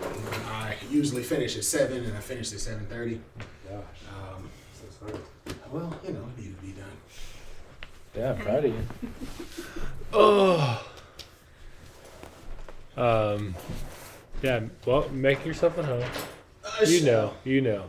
I 0.47 0.77
usually 0.89 1.21
finish 1.21 1.55
at 1.57 1.63
seven, 1.63 2.05
and 2.05 2.17
I 2.17 2.21
finish 2.21 2.51
at 2.53 2.59
seven 2.59 2.87
thirty. 2.87 3.21
Gosh. 3.69 3.83
Um, 4.09 4.49
So 4.73 5.05
sorry. 5.05 5.19
well, 5.71 5.93
you 6.07 6.13
know, 6.13 6.23
it 6.35 6.41
needed 6.41 6.57
to 6.59 6.65
be 6.65 6.71
done. 6.71 6.97
Yeah, 8.15 8.31
I'm 8.31 8.37
proud 8.39 8.65
of 8.65 8.73
you. 8.73 8.87
Oh. 10.11 10.87
Um. 12.97 13.53
Yeah. 14.41 14.61
Well, 14.87 15.07
make 15.09 15.45
yourself 15.45 15.77
at 15.77 15.85
home. 15.85 16.03
Uh, 16.79 16.85
You 16.85 17.01
know. 17.03 17.33
You 17.43 17.61
know. 17.61 17.83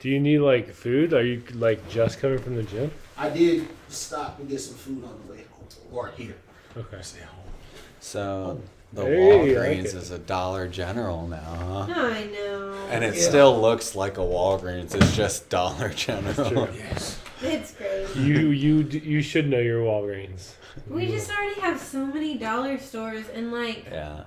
Do 0.00 0.08
you 0.10 0.20
need 0.20 0.38
like 0.38 0.72
food? 0.72 1.12
Are 1.14 1.22
you 1.24 1.42
like 1.54 1.88
just 1.88 2.18
coming 2.20 2.38
from 2.38 2.56
the 2.56 2.62
gym? 2.62 2.90
I 3.16 3.30
did 3.30 3.66
stop 3.88 4.38
and 4.38 4.48
get 4.48 4.60
some 4.60 4.74
food 4.76 5.04
on 5.04 5.18
the 5.26 5.32
way 5.32 5.44
home, 5.50 5.66
or 5.92 6.08
here. 6.16 6.36
Okay. 6.76 6.98
Stay 7.00 7.20
home. 7.20 7.52
So 8.00 8.60
the 8.92 9.02
Hey, 9.04 9.16
I 9.16 9.36
like 9.38 9.50
Walgreens 9.78 9.84
it. 9.86 9.94
is 9.94 10.10
a 10.10 10.18
Dollar 10.18 10.68
General 10.68 11.26
now, 11.26 11.86
huh? 11.88 11.92
I 11.96 12.24
know. 12.26 12.72
And 12.90 13.02
it 13.02 13.16
Yeah. 13.16 13.22
still 13.22 13.60
looks 13.60 13.96
like 13.96 14.18
a 14.18 14.20
Walgreens. 14.20 14.94
It's 14.94 15.16
just 15.16 15.48
Dollar 15.48 15.88
General. 15.88 16.50
true. 16.50 16.68
Yes. 16.76 17.18
It's 17.42 17.72
great. 17.72 18.14
You 18.16 18.48
you 18.50 18.82
d- 18.84 18.98
you 18.98 19.22
should 19.22 19.48
know 19.48 19.58
your 19.60 19.80
Walgreens. 19.82 20.52
We 20.88 21.06
just 21.08 21.30
already 21.30 21.58
have 21.62 21.80
so 21.80 22.04
many 22.06 22.36
dollar 22.36 22.78
stores, 22.78 23.24
and 23.34 23.50
like, 23.50 23.86
Yeah. 23.90 24.24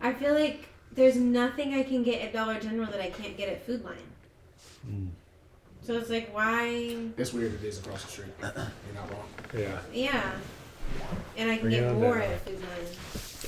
I 0.00 0.12
feel 0.12 0.34
like 0.34 0.68
there's 0.94 1.16
nothing 1.16 1.74
I 1.74 1.82
can 1.82 2.02
get 2.02 2.22
at 2.22 2.32
Dollar 2.32 2.58
General 2.60 2.86
that 2.90 3.00
I 3.00 3.10
can't 3.10 3.36
get 3.36 3.48
at 3.48 3.64
Food 3.66 3.84
Lion. 3.84 3.98
Mm. 4.88 5.08
So 5.82 5.94
it's 5.94 6.08
like, 6.10 6.32
why? 6.34 6.96
It's 7.18 7.32
weird 7.32 7.54
it 7.54 7.64
is 7.64 7.78
across 7.78 8.04
the 8.04 8.10
street. 8.10 8.28
You're 8.42 8.52
not 8.94 9.10
wrong. 9.10 9.28
Yeah. 9.56 9.78
Yeah. 9.92 10.30
And 11.36 11.50
I 11.50 11.56
can 11.56 11.68
Bring 11.68 11.80
get 11.80 11.94
more 11.94 12.18
at 12.18 12.40
Food 12.40 12.60
Lion. 12.60 12.86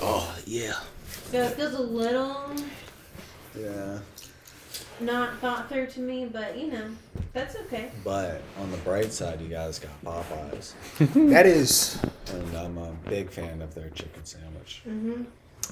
Oh 0.00 0.36
yeah. 0.46 0.74
So 1.30 1.42
it 1.42 1.52
feels 1.52 1.74
a 1.74 1.80
little 1.80 2.52
Yeah. 3.58 3.98
not 5.00 5.38
thought 5.38 5.68
through 5.68 5.86
to 5.88 6.00
me, 6.00 6.26
but 6.26 6.58
you 6.58 6.70
know, 6.72 6.88
that's 7.32 7.56
okay. 7.56 7.90
But 8.04 8.42
on 8.60 8.70
the 8.70 8.76
bright 8.78 9.12
side, 9.12 9.40
you 9.40 9.48
guys 9.48 9.78
got 9.78 9.92
Popeyes. 10.04 10.72
That 11.30 11.46
is. 11.46 12.02
And 12.32 12.56
I'm 12.56 12.76
a 12.78 12.92
big 13.08 13.30
fan 13.30 13.62
of 13.62 13.74
their 13.74 13.90
chicken 13.90 14.24
sandwich. 14.24 14.82
Mm-hmm. 14.86 15.22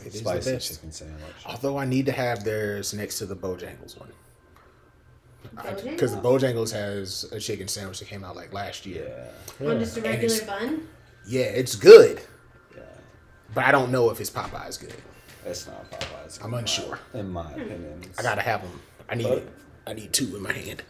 It 0.01 0.07
is 0.09 0.13
the 0.15 0.19
Spicy 0.19 0.53
best. 0.53 0.73
chicken 0.73 0.93
sandwich. 0.93 1.21
Although 1.47 1.79
I 1.79 1.85
need 1.85 2.07
to 2.07 2.13
have 2.13 2.45
theirs 2.45 2.95
next 2.95 3.19
to 3.19 3.27
the 3.27 3.37
Bojangles 3.37 3.99
one. 3.99 4.11
Because 5.53 6.15
the 6.15 6.21
Bojangles 6.21 6.73
has 6.73 7.25
a 7.33 7.39
chicken 7.39 7.69
sandwich 7.69 7.99
that 8.01 8.09
came 8.09 8.25
out 8.25 8.37
like 8.37 8.53
last 8.53 8.87
year. 8.87 9.29
Yeah. 9.61 9.71
On 9.71 9.79
just 9.79 9.97
a 9.97 10.01
regular 10.01 10.35
it's- 10.35 10.41
bun. 10.41 10.89
Yeah, 11.27 11.45
it's 11.45 11.75
good, 11.75 12.21
Yeah. 12.77 12.83
but 13.55 13.65
I 13.65 13.73
don't 13.73 13.91
know 13.91 14.11
if 14.11 14.21
it's 14.21 14.29
Popeye's 14.31 14.77
good. 14.77 14.95
It's 15.47 15.67
not 15.67 15.91
Popeyes. 15.91 16.43
I'm 16.45 16.53
unsure. 16.55 16.99
In 17.15 17.31
my 17.31 17.45
hmm. 17.45 17.61
opinion. 17.61 18.01
I 18.19 18.23
gotta 18.23 18.43
have 18.43 18.63
them. 18.63 18.81
I 19.09 19.15
need. 19.15 19.29
But- 19.29 19.49
I 19.87 19.93
need 19.93 20.13
two 20.13 20.35
in 20.37 20.43
my 20.43 20.53
hand. 20.53 20.83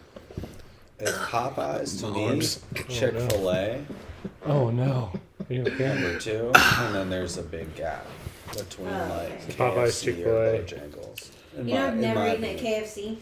It's 1.00 1.10
Popeyes 1.18 2.00
to 2.00 2.10
me, 2.12 2.26
Arms. 2.26 2.60
Chick 2.88 3.12
fil 3.14 3.50
A, 3.50 3.84
Oh 4.46 4.70
no. 4.70 5.12
Are 5.48 5.52
you 5.52 5.62
okay? 5.62 5.88
number 5.88 6.18
two, 6.18 6.52
and 6.54 6.94
then 6.94 7.10
there's 7.10 7.36
a 7.36 7.42
big 7.42 7.74
gap 7.74 8.06
between 8.52 8.88
Oh, 8.88 8.90
like 9.08 9.32
okay. 9.42 9.52
Popeyes, 9.54 9.86
KFC 9.86 10.08
or 10.26 10.64
Chick-fil-A. 10.64 10.64
Bojangles. 10.64 11.30
In 11.56 11.68
You 11.68 11.74
know, 11.74 11.80
my- 11.80 11.86
I've 11.86 11.92
in 11.94 12.00
never 12.00 12.20
my 12.20 12.32
eaten 12.32 12.44
at 12.44 12.50
opinion. 12.56 12.82
KFC. 12.84 13.18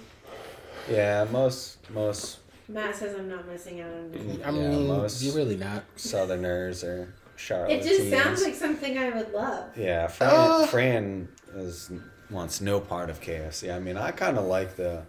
Yeah, 0.91 1.25
most 1.31 1.91
most 1.91 2.39
Matt 2.69 2.95
says 2.97 3.15
I'm 3.19 3.29
not 3.29 3.47
missing 3.49 3.81
out 3.81 3.91
on 3.91 4.11
anything. 4.15 4.43
I 4.45 4.51
Yeah, 4.51 4.69
mean, 4.71 4.87
most- 4.87 5.23
you're 5.23 5.35
really 5.35 5.57
not. 5.57 5.85
Southerners 5.97 6.83
or 6.85 7.13
Charlotte. 7.37 7.73
It 7.73 7.83
Charlotte. 7.85 7.99
just 7.99 8.11
sounds 8.25 8.43
like 8.43 8.55
something 8.55 8.99
I 8.99 9.11
would 9.11 9.33
love. 9.33 9.77
Yeah, 9.77 10.07
Fran, 10.07 10.31
Uh. 10.33 10.67
Fran 10.67 11.29
is 11.57 11.91
wants 12.31 12.61
no 12.61 12.81
part 12.81 13.11
of 13.11 13.21
KFC. 13.21 13.71
I 13.71 13.79
mean, 13.79 13.97
I 13.97 14.11
kind 14.11 14.39
of 14.39 14.45
like 14.47 14.77
the 14.77 15.03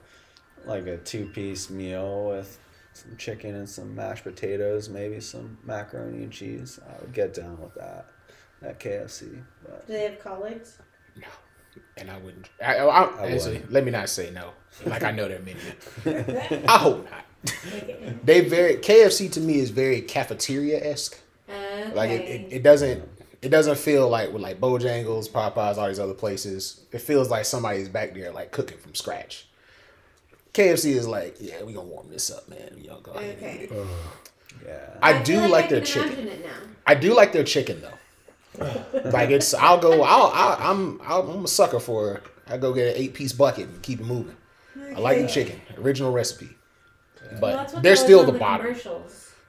like 0.65 0.87
a 0.87 0.97
two 0.97 1.25
piece 1.27 1.69
meal 1.69 2.27
with 2.29 2.57
some 2.93 3.15
chicken 3.17 3.55
and 3.55 3.67
some 3.69 3.95
mashed 3.95 4.23
potatoes, 4.23 4.87
maybe 4.89 5.19
some 5.19 5.57
macaroni 5.65 6.23
and 6.23 6.31
cheese. 6.31 6.79
I 6.87 7.01
would 7.01 7.13
get 7.13 7.33
down 7.33 7.59
with 7.61 7.73
that 7.75 8.05
at 8.63 8.79
KFC. 8.79 9.43
But 9.63 9.87
Do 9.87 9.93
they 9.93 10.03
have 10.03 10.19
collards? 10.19 10.77
No, 11.15 11.27
and 11.97 12.09
I 12.09 12.17
wouldn't. 12.17 12.49
I, 12.63 12.77
I, 12.77 12.85
I, 12.85 13.03
I 13.03 13.31
actually, 13.31 13.53
wouldn't. 13.53 13.71
let 13.71 13.83
me 13.85 13.91
not 13.91 14.09
say 14.09 14.31
no. 14.31 14.51
Like 14.85 15.03
I 15.03 15.11
know 15.11 15.27
their 15.27 15.39
menu. 15.39 15.61
I 16.67 16.77
hope 16.77 17.07
not. 17.09 17.25
They 18.25 18.41
very 18.41 18.75
KFC 18.75 19.31
to 19.33 19.39
me 19.39 19.59
is 19.59 19.69
very 19.69 20.01
cafeteria 20.01 20.83
esque. 20.83 21.17
okay. 21.49 21.83
Uh, 21.91 21.95
like 21.95 22.09
it, 22.09 22.21
it, 22.21 22.53
it 22.53 22.63
doesn't 22.63 23.07
it 23.41 23.49
doesn't 23.49 23.77
feel 23.77 24.07
like 24.09 24.31
with 24.31 24.41
like 24.41 24.59
Bojangles, 24.59 25.29
Popeyes, 25.29 25.77
all 25.77 25.87
these 25.89 25.99
other 25.99 26.13
places. 26.13 26.81
It 26.91 26.99
feels 26.99 27.29
like 27.29 27.45
somebody's 27.45 27.89
back 27.89 28.13
there 28.13 28.31
like 28.31 28.51
cooking 28.51 28.77
from 28.77 28.95
scratch. 28.95 29.47
KFC 30.53 30.91
is 30.95 31.07
like, 31.07 31.35
yeah, 31.39 31.61
we 31.63 31.73
gonna 31.73 31.87
warm 31.87 32.09
this 32.09 32.31
up, 32.31 32.47
man. 32.47 32.77
Y'all 32.79 33.01
go 33.01 33.11
ahead 33.11 33.37
and 33.41 33.61
eat 33.61 33.71
Okay. 33.71 33.81
it. 33.81 33.87
yeah, 34.65 34.97
I, 35.01 35.13
feel 35.23 35.41
do 35.41 35.47
like, 35.47 35.65
I 35.65 35.67
their 35.67 35.81
chicken. 35.81 36.27
It 36.27 36.45
now. 36.45 36.51
I 36.85 36.95
do 36.95 37.13
like 37.13 37.33
their 37.33 37.43
chicken 37.43 37.81
though. 37.81 37.97
Like 38.59 39.29
it's, 39.29 39.53
I'll 39.53 39.79
go. 39.79 40.03
I'll, 40.03 40.31
I'll 40.33 40.71
I'm, 40.71 41.01
I'll, 41.03 41.29
I'm 41.31 41.45
a 41.45 41.47
sucker 41.47 41.79
for. 41.79 42.21
I 42.47 42.57
go 42.57 42.73
get 42.73 42.95
an 42.95 43.01
eight 43.01 43.13
piece 43.13 43.33
bucket 43.33 43.67
and 43.69 43.81
keep 43.81 43.99
it 43.99 44.05
moving. 44.05 44.35
I 44.95 44.99
like 44.99 45.19
the 45.19 45.27
chicken, 45.27 45.61
original 45.77 46.11
recipe. 46.11 46.49
But 47.39 47.73
Well, 47.73 47.81
they're 47.81 47.95
still 47.95 48.19
on 48.19 48.25
the 48.27 48.33
bottom. 48.37 48.75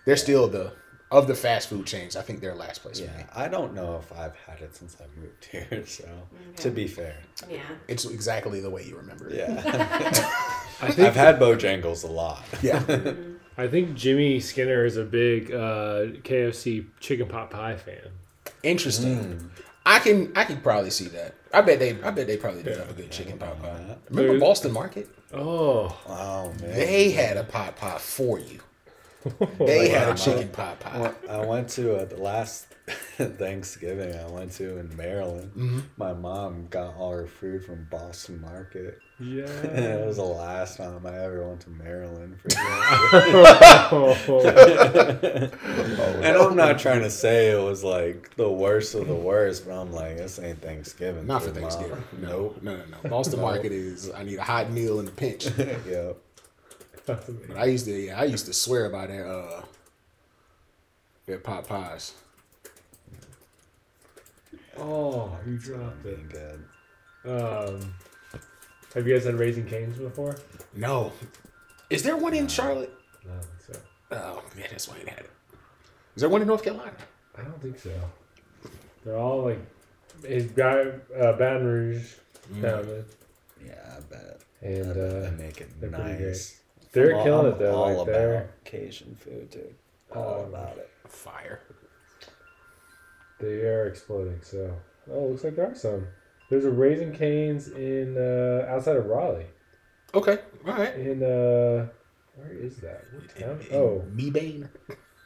They're 0.07 0.17
still 0.17 0.49
the 0.49 0.73
of 1.11 1.27
the 1.27 1.35
fast 1.35 1.69
food 1.69 1.87
chains. 1.87 2.17
I 2.17 2.23
think 2.23 2.41
they're 2.41 2.55
last 2.55 2.83
place 2.83 2.99
for 3.01 3.07
me. 3.07 3.13
yeah. 3.19 3.27
I 3.37 3.47
don't 3.49 3.75
know 3.75 3.97
if 3.97 4.11
I've 4.19 4.35
had 4.37 4.61
it 4.61 4.75
since 4.75 4.97
I 5.01 5.05
moved 5.21 5.45
here. 5.51 5.85
So 5.87 6.09
to 6.57 6.71
be 6.71 6.87
fair, 6.89 7.17
Yeah. 7.49 7.61
It's 7.89 8.05
exactly 8.05 8.61
the 8.61 8.71
way 8.71 8.85
you 8.85 8.97
remember 8.97 9.29
it. 9.29 9.37
yeah, 9.37 9.63
I 10.81 10.91
think 10.91 11.01
I've 11.07 11.15
had 11.17 11.39
Bojangles 11.39 12.05
a 12.05 12.09
lot. 12.09 12.43
Yeah. 12.63 12.83
I 13.57 13.69
think 13.69 13.95
Jimmy 13.95 14.41
Skinner 14.41 14.85
is 14.85 14.97
a 14.97 15.05
big 15.05 15.53
uh, 15.53 16.19
KFC 16.25 16.87
chicken 17.01 17.29
pot 17.29 17.51
pie 17.51 17.77
fan. 17.77 18.09
Interesting. 18.65 19.17
Mm. 19.19 19.51
I 19.87 19.99
can 19.99 20.33
I 20.35 20.45
can 20.45 20.61
probably 20.61 20.91
see 20.91 21.09
that. 21.09 21.35
I 21.53 21.61
bet 21.61 21.79
they 21.79 21.91
I 22.03 22.11
bet 22.11 22.27
they 22.27 22.37
probably 22.37 22.63
do 22.63 22.71
have 22.71 22.91
a 22.91 22.95
good 22.95 23.11
chicken 23.11 23.39
pot 23.39 23.61
pie. 23.61 23.97
Remember 24.11 24.33
Dude. 24.33 24.41
Boston 24.41 24.73
Market? 24.73 25.09
Oh, 25.33 25.97
Oh 26.07 26.53
man, 26.61 26.71
They 26.75 27.11
had 27.11 27.37
a 27.37 27.45
pot 27.45 27.77
pie 27.77 27.99
for 27.99 28.39
you. 28.39 28.61
They 29.59 29.89
had 29.89 30.09
a 30.09 30.15
chicken 30.15 30.49
pot 30.49 30.81
pie. 30.81 31.13
I 31.31 31.45
went 31.45 31.69
to 31.71 31.97
uh, 31.97 32.05
the 32.07 32.17
last 32.17 32.67
Thanksgiving 33.17 34.15
I 34.19 34.27
went 34.29 34.53
to 34.53 34.77
in 34.79 34.95
Maryland. 34.97 35.53
Mm-hmm. 35.57 35.81
My 35.97 36.13
mom 36.13 36.67
got 36.69 36.95
all 36.97 37.13
her 37.13 37.27
food 37.27 37.65
from 37.65 37.87
Boston 37.91 38.41
Market. 38.43 39.01
yeah. 39.19 39.45
it 39.47 40.07
was 40.07 40.17
the 40.17 40.23
last 40.25 40.77
time 40.77 41.07
I 41.07 41.17
ever 41.25 41.47
went 41.49 41.63
to 41.63 41.71
Maryland 41.71 42.39
for 42.41 42.51
Thanksgiving. 44.35 45.51
and 46.23 46.37
I'm 46.37 46.57
not 46.57 46.79
trying 46.79 47.01
to 47.03 47.11
say 47.11 47.51
it 47.53 47.63
was 47.63 47.83
like 47.85 48.35
the 48.37 48.51
worst 48.51 48.95
of 48.95 49.07
the 49.07 49.15
worst, 49.15 49.67
but 49.67 49.81
I'm 49.81 49.91
like, 49.93 50.17
this 50.19 50.39
ain't 50.39 50.61
Thanksgiving. 50.61 51.27
Not 51.27 51.43
for 51.43 51.53
food, 51.53 51.63
Mom. 51.63 51.71
Thanksgiving. 51.71 52.05
No, 52.21 52.29
Nope. 52.29 52.59
no, 52.63 52.77
no, 52.77 52.83
no. 53.03 53.09
Boston 53.11 53.41
Market 53.41 53.73
is 53.73 54.11
I 54.15 54.25
need 54.25 54.39
a 54.39 54.43
hot 54.43 54.71
meal 54.71 55.01
in 55.01 55.09
a 55.09 55.13
pinch. 55.13 55.47
yep. 55.57 56.19
But 57.07 57.25
I 57.57 57.65
used 57.67 57.87
to 57.87 57.93
yeah, 57.93 58.21
I 58.21 58.25
used 58.25 58.45
to 58.47 58.53
swear 58.53 58.91
by 58.91 59.07
their 59.07 59.27
uh 59.27 59.63
their 61.27 61.39
pot 61.39 61.67
pies. 61.67 62.13
Oh, 64.79 65.37
you 65.47 65.57
dropped 65.59 66.05
it. 66.07 66.29
Being. 66.33 66.65
Mm. 67.25 67.69
Um, 67.83 67.95
have 68.95 69.07
you 69.07 69.15
guys 69.15 69.25
had 69.25 69.35
Raising 69.35 69.67
Canes 69.67 69.97
before? 69.99 70.37
No. 70.75 71.13
Is 71.91 72.03
there 72.03 72.17
one 72.17 72.35
in 72.35 72.49
Charlotte? 72.49 72.93
No, 73.25 73.33
I 73.33 73.35
don't 73.35 73.45
think 73.45 73.77
so. 73.77 73.81
Oh 74.13 74.43
man, 74.57 74.67
that's 74.71 74.89
why 74.89 74.97
I 74.97 75.11
had 75.11 75.21
it. 75.21 75.31
Is 76.17 76.21
there 76.21 76.29
one 76.29 76.43
in 76.43 76.49
North 76.49 76.63
Carolina? 76.63 76.93
I 77.37 77.43
don't 77.43 77.61
think 77.61 77.79
so. 77.79 77.91
They're 79.05 79.17
all 79.17 79.45
like, 79.45 79.59
it's 80.23 80.53
Ba- 80.53 81.01
uh, 81.19 81.33
Baton 81.33 81.67
Rouge 81.67 82.15
it, 82.55 83.07
Yeah, 83.67 83.97
I 83.97 84.01
bet. 84.01 84.41
and 84.63 84.91
I 84.91 84.95
bet 84.95 84.97
uh, 84.97 85.21
they 85.21 85.31
make 85.39 85.61
it 85.61 85.81
they're 85.81 85.91
nice. 85.91 86.61
they're 86.93 87.15
all- 87.17 87.25
killing 87.25 87.47
I'm 87.47 87.53
it 87.53 87.59
though. 87.59 87.75
All 87.75 87.87
Like 87.89 87.95
about 87.95 88.07
they're 88.07 88.51
Cajun 88.65 89.17
food, 89.17 89.51
dude. 89.51 89.75
All 90.15 90.43
Um, 90.45 90.55
about 90.55 90.77
it. 90.79 90.91
Fire. 91.09 91.61
They 93.41 93.61
are 93.67 93.87
exploding. 93.87 94.41
So, 94.43 94.75
oh, 95.11 95.27
looks 95.29 95.45
like 95.45 95.57
there 95.57 95.71
are 95.71 95.75
some. 95.75 96.07
There's 96.51 96.65
a 96.65 96.71
Raising 96.71 97.13
Canes 97.13 97.69
in 97.69 98.17
uh, 98.19 98.67
outside 98.69 98.97
of 98.97 99.07
Raleigh. 99.07 99.47
Okay, 100.15 100.39
all 100.67 100.75
right. 100.75 100.95
In 100.95 101.23
uh, 101.23 101.89
where 102.37 102.53
is 102.53 102.77
that? 102.79 103.03
What 103.13 103.37
town? 103.37 103.61
Oh, 103.73 104.05
Meebane. 104.15 104.69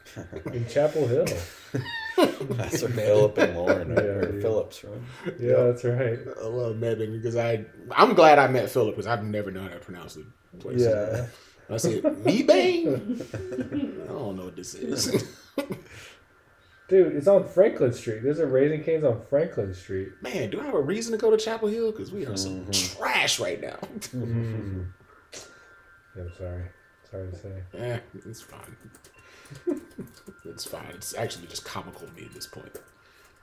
in 0.54 0.66
Chapel 0.68 1.06
Hill. 1.06 1.26
That's 2.16 2.80
where 2.82 2.90
Philip 2.90 3.36
and 3.38 3.56
Lauren 3.56 3.90
Yeah, 3.90 4.00
or 4.02 4.32
dude. 4.32 4.42
Phillips 4.42 4.78
from. 4.78 5.04
Yeah, 5.38 5.48
Yep. 5.50 5.66
that's 5.66 5.84
right. 5.84 6.18
I 6.42 6.46
love 6.46 6.76
Meebane 6.76 7.12
because 7.12 7.36
I 7.36 7.64
I'm 7.92 8.14
glad 8.14 8.38
I 8.38 8.48
met 8.48 8.70
Philip 8.70 8.96
because 8.96 9.06
I've 9.06 9.22
never 9.22 9.50
known 9.50 9.68
how 9.68 9.74
to 9.74 9.80
pronounce 9.80 10.14
the 10.14 10.24
place. 10.58 10.80
Yeah. 10.80 11.26
I 11.70 11.76
said 11.76 12.02
Meebane. 12.02 13.20
I 14.04 14.06
don't 14.08 14.36
know 14.36 14.44
what 14.46 14.56
this 14.56 14.74
is. 14.74 15.24
Dude, 16.88 17.16
it's 17.16 17.26
on 17.28 17.46
Franklin 17.46 17.92
Street. 17.92 18.22
There's 18.22 18.38
a 18.38 18.46
Raising 18.46 18.82
Canes 18.82 19.04
on 19.04 19.20
Franklin 19.28 19.74
Street. 19.74 20.08
Man, 20.22 20.48
do 20.48 20.60
I 20.60 20.64
have 20.64 20.74
a 20.74 20.80
reason 20.80 21.12
to 21.12 21.18
go 21.18 21.30
to 21.30 21.36
Chapel 21.36 21.68
Hill? 21.68 21.92
Because 21.92 22.10
we 22.10 22.24
are 22.24 22.36
some 22.36 22.66
trash 22.70 23.38
right 23.40 23.60
now. 23.60 23.76
Mm. 24.14 24.86
Yeah, 26.16 26.22
I'm 26.22 26.32
sorry. 26.36 26.62
Sorry 27.10 27.30
to 27.30 27.36
say. 27.36 27.62
Eh, 27.76 27.98
it's 28.26 28.40
fine. 28.40 28.76
it's 30.46 30.64
fine. 30.64 30.90
It's 30.94 31.14
actually 31.14 31.46
just 31.46 31.64
comical 31.64 32.06
to 32.06 32.12
me 32.14 32.24
at 32.24 32.32
this 32.34 32.46
point. 32.46 32.74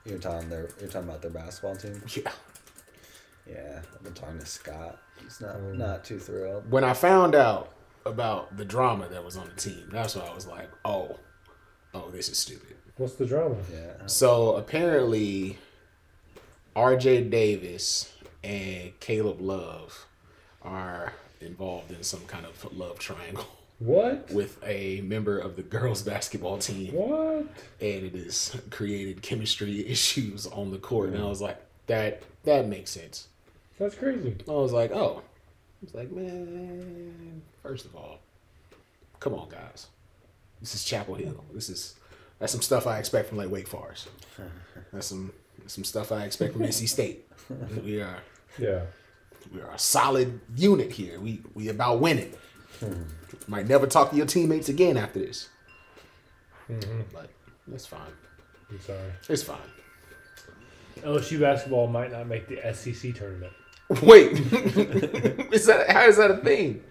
You're 0.04 0.18
talking 0.18 0.48
their 0.50 0.68
you're 0.80 0.88
talking 0.90 1.08
about 1.08 1.22
their 1.22 1.30
basketball 1.30 1.76
team? 1.76 2.02
Yeah. 2.16 2.32
Yeah. 3.48 3.80
I've 3.94 4.02
been 4.02 4.12
talking 4.12 4.38
to 4.40 4.46
Scott. 4.46 4.98
He's 5.22 5.40
not 5.40 5.56
Mm. 5.56 5.76
not 5.78 6.04
too 6.04 6.18
thrilled. 6.18 6.70
When 6.70 6.82
I 6.84 6.92
found 6.94 7.34
out 7.36 7.72
about 8.04 8.56
the 8.56 8.64
drama 8.64 9.08
that 9.08 9.24
was 9.24 9.36
on 9.36 9.46
the 9.48 9.54
team, 9.60 9.88
that's 9.90 10.16
why 10.16 10.26
I 10.26 10.34
was 10.34 10.46
like, 10.46 10.68
oh, 10.84 11.18
oh, 11.94 12.10
this 12.10 12.28
is 12.28 12.38
stupid. 12.38 12.75
What's 12.96 13.14
the 13.14 13.26
drama? 13.26 13.56
Yeah. 13.72 14.06
So 14.06 14.56
apparently, 14.56 15.58
R.J. 16.74 17.24
Davis 17.24 18.12
and 18.42 18.98
Caleb 19.00 19.40
Love 19.40 20.06
are 20.62 21.12
involved 21.40 21.90
in 21.92 22.02
some 22.02 22.20
kind 22.26 22.46
of 22.46 22.76
love 22.76 22.98
triangle 22.98 23.44
What? 23.78 24.30
with 24.32 24.58
a 24.64 25.02
member 25.02 25.38
of 25.38 25.56
the 25.56 25.62
girls' 25.62 26.02
basketball 26.02 26.58
team, 26.58 26.94
What? 26.94 27.46
and 27.80 28.04
it 28.06 28.14
has 28.14 28.56
created 28.70 29.20
chemistry 29.20 29.86
issues 29.86 30.46
on 30.46 30.70
the 30.70 30.78
court. 30.78 31.10
And 31.10 31.18
I 31.22 31.26
was 31.26 31.42
like, 31.42 31.58
that 31.88 32.22
that 32.44 32.66
makes 32.66 32.90
sense. 32.90 33.28
That's 33.78 33.94
crazy. 33.94 34.36
I 34.48 34.52
was 34.52 34.72
like, 34.72 34.90
oh, 34.92 35.18
I 35.20 35.84
was 35.84 35.94
like, 35.94 36.10
man, 36.10 37.42
first 37.62 37.84
of 37.84 37.94
all, 37.94 38.18
come 39.20 39.34
on, 39.34 39.50
guys, 39.50 39.88
this 40.60 40.74
is 40.74 40.82
Chapel 40.82 41.14
Hill. 41.16 41.44
This 41.52 41.68
is 41.68 41.94
that's 42.38 42.52
some 42.52 42.62
stuff 42.62 42.86
I 42.86 42.98
expect 42.98 43.28
from 43.28 43.38
like 43.38 43.50
Wake 43.50 43.68
Forest. 43.68 44.08
That's 44.92 45.06
some 45.08 45.32
that's 45.58 45.74
some 45.74 45.84
stuff 45.84 46.12
I 46.12 46.24
expect 46.24 46.52
from 46.52 46.62
NC 46.62 46.88
State. 46.88 47.26
We 47.84 48.00
are 48.00 48.18
Yeah. 48.58 48.82
we 49.52 49.60
are 49.60 49.70
a 49.72 49.78
solid 49.78 50.40
unit 50.54 50.92
here. 50.92 51.18
We 51.20 51.40
we 51.54 51.68
about 51.68 52.00
winning. 52.00 52.32
Might 53.48 53.66
never 53.66 53.86
talk 53.86 54.10
to 54.10 54.16
your 54.16 54.26
teammates 54.26 54.68
again 54.68 54.96
after 54.96 55.18
this, 55.18 55.48
hmm 56.66 57.00
but 57.12 57.30
it's 57.72 57.86
fine. 57.86 58.00
I'm 58.70 58.80
sorry. 58.80 59.12
It's 59.28 59.42
fine. 59.42 59.58
LSU 61.02 61.40
basketball 61.40 61.86
might 61.88 62.12
not 62.12 62.26
make 62.26 62.48
the 62.48 62.58
SEC 62.74 63.14
tournament. 63.14 63.52
Wait, 64.02 64.32
is 65.52 65.66
that 65.66 65.86
how 65.90 66.06
is 66.06 66.16
that 66.16 66.30
a 66.30 66.36
thing? 66.38 66.82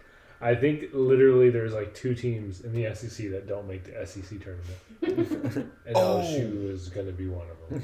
I 0.41 0.53
think 0.55 0.85
literally 0.93 1.49
there's 1.49 1.73
like 1.73 1.93
two 1.95 2.13
teams 2.13 2.61
in 2.61 2.73
the 2.73 2.93
SEC 2.93 3.29
that 3.31 3.47
don't 3.47 3.67
make 3.67 3.83
the 3.85 4.05
SEC 4.05 4.39
tournament, 4.41 4.77
and 5.85 5.95
Oh. 5.95 6.19
LSU 6.23 6.69
is 6.71 6.89
going 6.89 7.07
to 7.07 7.13
be 7.13 7.27
one 7.27 7.47
of 7.71 7.83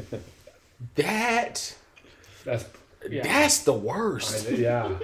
them. 0.00 0.20
That 0.96 1.74
That's 2.44 2.64
yeah, 3.08 3.22
that's 3.22 3.60
the 3.60 3.72
worst. 3.72 4.46
I- 4.48 4.50
yeah. 4.52 4.98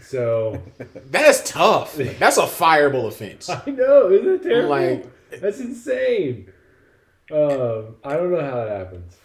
So 0.00 0.62
That's 1.10 1.50
tough. 1.50 1.96
That's 1.96 2.36
a 2.38 2.42
fireable 2.42 3.08
offense. 3.08 3.48
I 3.50 3.62
know, 3.70 4.10
isn't 4.10 4.28
it 4.28 4.42
terrible? 4.42 4.70
Like- 4.70 5.40
That's 5.40 5.58
insane. 5.60 6.52
Um, 7.32 7.96
I 8.04 8.14
don't 8.16 8.30
know 8.30 8.40
how 8.40 8.64
that 8.64 8.68
happens, 8.70 9.16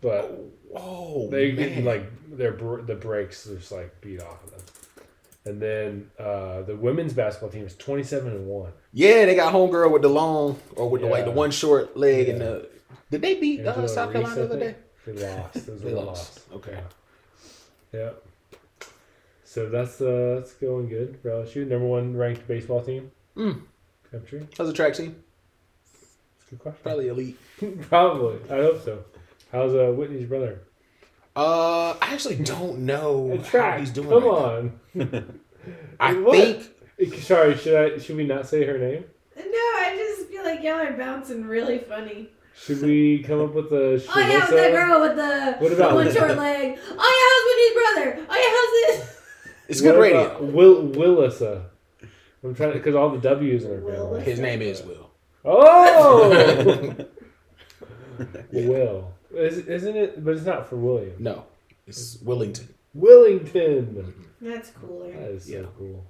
but 0.00 0.38
Oh, 0.74 1.28
they 1.28 1.52
man. 1.52 1.84
like 1.84 2.04
their 2.30 2.52
the 2.52 2.94
breaks 2.94 3.44
just 3.44 3.72
like 3.72 4.00
beat 4.00 4.20
off 4.22 4.42
of 4.44 4.50
them. 4.52 4.60
And 5.44 5.60
then 5.60 6.10
uh, 6.18 6.62
the 6.62 6.76
women's 6.76 7.12
basketball 7.12 7.50
team 7.50 7.66
is 7.66 7.74
twenty 7.76 8.04
seven 8.04 8.32
and 8.32 8.46
one. 8.46 8.72
yeah, 8.92 9.26
they 9.26 9.34
got 9.34 9.52
homegirl 9.52 9.90
with 9.90 10.02
the 10.02 10.08
long 10.08 10.58
or 10.76 10.88
with 10.88 11.00
the 11.02 11.08
like 11.08 11.24
the 11.24 11.32
one 11.32 11.50
short 11.50 11.96
leg 11.96 12.28
and 12.28 12.40
the. 12.40 12.68
Did 13.10 13.22
they 13.22 13.34
beat 13.34 13.60
uh, 13.60 13.86
South 13.88 14.12
Carolina 14.12 14.34
the 14.36 14.44
other 14.44 14.58
day? 14.58 14.74
They 15.06 15.12
lost. 15.12 15.66
They 15.82 15.92
a 15.92 16.00
lost. 16.00 16.40
Okay. 16.52 16.78
Yeah. 17.92 18.00
Yeah. 18.00 18.10
So 19.44 19.68
that's 19.68 20.00
uh 20.00 20.36
that's 20.38 20.52
going 20.54 20.88
good 20.88 21.18
for 21.20 21.28
LSU. 21.30 21.66
Number 21.66 21.86
one 21.86 22.16
ranked 22.16 22.46
baseball 22.48 22.82
team. 22.82 23.10
Mm. 23.36 23.62
Country. 24.10 24.46
How's 24.56 24.68
the 24.68 24.72
track 24.72 24.94
team? 24.94 25.16
That's 25.92 26.46
a 26.46 26.50
good 26.50 26.60
question. 26.60 26.80
Probably 26.84 27.08
elite. 27.08 27.38
Probably. 27.82 28.36
I 28.48 28.62
hope 28.62 28.82
so. 28.84 29.04
How's 29.50 29.74
uh 29.74 29.92
Whitney's 29.92 30.26
brother? 30.26 30.60
Uh, 31.34 31.92
I 32.02 32.12
actually 32.12 32.36
don't 32.36 32.80
know 32.80 33.30
It's 33.32 33.48
how 33.48 33.78
he's 33.78 33.90
doing. 33.90 34.08
Come 34.08 34.24
right 34.24 35.12
on. 35.14 35.40
I 35.98 36.12
What? 36.20 36.62
think 36.98 37.14
Sorry, 37.22 37.56
should 37.56 37.74
I 37.74 37.98
should 37.98 38.16
we 38.16 38.24
not 38.24 38.46
say 38.46 38.64
her 38.64 38.76
name? 38.78 39.04
No, 39.36 39.42
I 39.44 39.94
just 39.96 40.28
feel 40.28 40.44
like 40.44 40.62
y'all 40.62 40.74
are 40.80 40.92
bouncing 40.92 41.44
really 41.46 41.78
funny. 41.78 42.28
Should 42.54 42.82
we 42.82 43.22
come 43.22 43.40
up 43.40 43.54
with 43.54 43.72
a 43.72 44.04
Oh 44.14 44.20
yeah, 44.20 44.40
with 44.40 44.50
that 44.50 44.72
girl 44.72 45.00
with 45.00 45.16
the 45.16 45.56
What 45.58 45.72
about- 45.72 45.94
one 45.94 46.12
short 46.12 46.36
leg. 46.36 46.78
Oh 46.90 47.12
yeah, 47.16 47.28
how's 47.30 47.44
Whitney's 47.48 47.74
brother? 47.80 48.26
Oh 48.30 48.36
yeah, 48.36 48.50
how's 48.92 49.00
this? 49.00 49.18
it's 49.68 49.80
good 49.80 49.94
What 49.96 50.02
radio. 50.02 50.20
about 50.26 50.42
Will 50.44 50.82
Willissa. 50.88 51.64
I'm 52.44 52.54
trying 52.54 52.72
because 52.74 52.94
all 52.94 53.08
the 53.10 53.18
W's 53.18 53.64
in 53.64 53.70
her 53.70 53.80
family. 53.90 54.20
His 54.22 54.38
name 54.38 54.60
is 54.60 54.82
Will. 54.82 55.10
Oh, 55.44 56.94
Will. 58.52 59.11
Is, 59.34 59.58
isn't 59.66 59.96
it? 59.96 60.24
But 60.24 60.36
it's 60.36 60.46
not 60.46 60.68
for 60.68 60.76
William. 60.76 61.14
No, 61.18 61.44
it's 61.86 62.16
Willington. 62.18 62.66
Willington. 62.96 64.12
That's 64.40 64.70
cooler. 64.70 65.12
That 65.12 65.30
is 65.30 65.44
so 65.46 65.52
Yeah. 65.52 65.62
cool. 65.78 66.04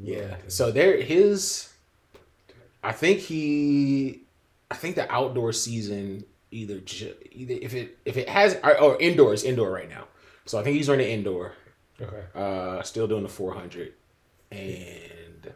Yeah. 0.00 0.36
So 0.48 0.70
there, 0.70 1.00
his. 1.00 1.68
I 2.84 2.92
think 2.92 3.20
he, 3.20 4.22
I 4.70 4.74
think 4.74 4.96
the 4.96 5.10
outdoor 5.12 5.52
season 5.52 6.24
either 6.50 6.80
either 7.32 7.54
if 7.60 7.74
it 7.74 7.98
if 8.04 8.16
it 8.16 8.28
has 8.28 8.56
or, 8.64 8.78
or 8.80 9.00
indoor 9.00 9.32
is 9.34 9.44
indoor 9.44 9.70
right 9.70 9.88
now. 9.88 10.04
So 10.46 10.58
I 10.58 10.64
think 10.64 10.76
he's 10.76 10.88
running 10.88 11.08
indoor. 11.08 11.52
Okay. 12.00 12.22
Uh, 12.34 12.82
still 12.82 13.06
doing 13.06 13.22
the 13.22 13.28
four 13.28 13.52
hundred, 13.54 13.92
and 14.50 15.52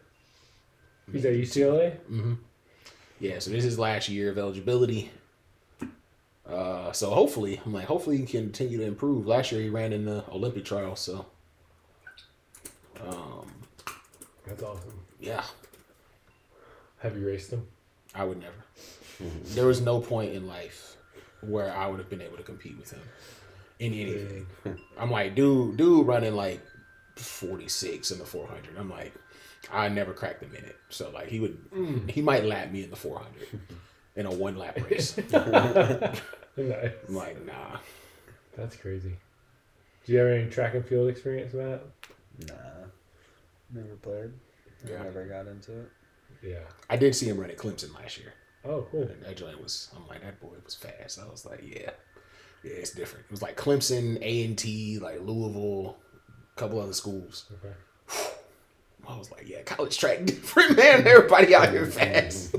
He's 1.12 1.24
at 1.24 1.32
UCLA. 1.34 1.92
Mm-hmm. 2.10 2.34
yeah. 3.20 3.38
So 3.38 3.50
this 3.50 3.64
is 3.64 3.78
last 3.78 4.08
year 4.08 4.30
of 4.30 4.38
eligibility. 4.38 5.10
Uh, 6.48 6.92
so 6.92 7.10
hopefully, 7.10 7.60
I'm 7.64 7.72
like, 7.72 7.86
hopefully 7.86 8.18
he 8.18 8.24
can 8.24 8.44
continue 8.44 8.78
to 8.78 8.84
improve. 8.84 9.26
Last 9.26 9.50
year 9.52 9.60
he 9.62 9.68
ran 9.68 9.92
in 9.92 10.04
the 10.04 10.24
Olympic 10.30 10.64
trials, 10.64 11.00
so. 11.00 11.26
Um. 13.06 13.50
That's 14.46 14.62
awesome. 14.62 15.00
Yeah, 15.20 15.42
Have 16.98 17.16
you 17.16 17.26
raced 17.26 17.50
him? 17.52 17.66
I 18.14 18.24
would 18.24 18.38
never. 18.38 18.54
There 19.54 19.66
was 19.66 19.80
no 19.80 19.98
point 20.00 20.34
in 20.34 20.46
life 20.46 20.96
where 21.40 21.72
I 21.74 21.88
would 21.88 21.98
have 21.98 22.08
been 22.10 22.20
able 22.22 22.36
to 22.36 22.42
compete 22.42 22.78
with 22.78 22.92
him 22.92 23.00
in 23.80 23.92
anything. 23.92 24.46
I'm 24.98 25.10
like, 25.10 25.34
dude, 25.34 25.76
dude 25.78 26.06
running 26.06 26.34
like 26.36 26.60
46 27.16 28.10
in 28.12 28.18
the 28.18 28.24
400. 28.24 28.76
I'm 28.78 28.90
like, 28.90 29.12
I 29.72 29.88
never 29.88 30.12
cracked 30.12 30.42
a 30.44 30.46
minute. 30.48 30.76
So 30.90 31.10
like 31.10 31.28
he 31.28 31.40
would, 31.40 31.58
he 32.08 32.20
might 32.22 32.44
lap 32.44 32.70
me 32.70 32.84
in 32.84 32.90
the 32.90 32.96
400 32.96 33.48
in 34.16 34.26
a 34.26 34.30
one 34.30 34.56
lap 34.56 34.78
race. 34.90 35.16
nice. 35.32 36.20
I'm 36.56 37.14
like, 37.14 37.44
nah. 37.44 37.78
That's 38.56 38.76
crazy. 38.76 39.16
Do 40.04 40.12
you 40.12 40.18
have 40.18 40.28
any 40.28 40.50
track 40.50 40.74
and 40.74 40.84
field 40.84 41.08
experience, 41.08 41.52
Matt? 41.52 41.82
Nah. 42.48 42.54
Never 43.72 43.96
played. 43.96 44.30
Yeah. 44.88 45.02
Never 45.02 45.24
got 45.26 45.46
into 45.46 45.80
it. 45.80 45.90
Yeah. 46.42 46.60
I 46.88 46.96
did 46.96 47.14
see 47.14 47.28
him 47.28 47.38
run 47.38 47.50
at 47.50 47.58
Clemson 47.58 47.94
last 47.94 48.18
year. 48.18 48.32
Oh, 48.64 48.86
cool. 48.90 49.02
And 49.02 49.22
that 49.22 49.36
joint 49.36 49.62
was, 49.62 49.90
I'm 49.94 50.06
like, 50.08 50.22
that 50.22 50.40
boy 50.40 50.54
was 50.64 50.74
fast. 50.74 51.20
I 51.20 51.28
was 51.28 51.44
like, 51.46 51.62
yeah, 51.62 51.90
yeah, 52.64 52.72
it's 52.72 52.90
different. 52.90 53.26
It 53.26 53.30
was 53.30 53.42
like 53.42 53.56
Clemson, 53.56 54.18
A 54.22 54.44
and 54.44 54.58
T, 54.58 54.98
like 54.98 55.20
Louisville, 55.20 55.96
a 56.56 56.60
couple 56.60 56.80
other 56.80 56.92
schools. 56.92 57.46
Okay. 57.52 57.74
I 59.08 59.16
was 59.16 59.30
like, 59.30 59.48
yeah, 59.48 59.62
college 59.62 59.98
track 59.98 60.24
different, 60.24 60.76
man. 60.76 61.06
Everybody 61.06 61.54
out 61.54 61.70
here 61.70 61.86
mm-hmm. 61.86 61.90
fast. 61.90 62.56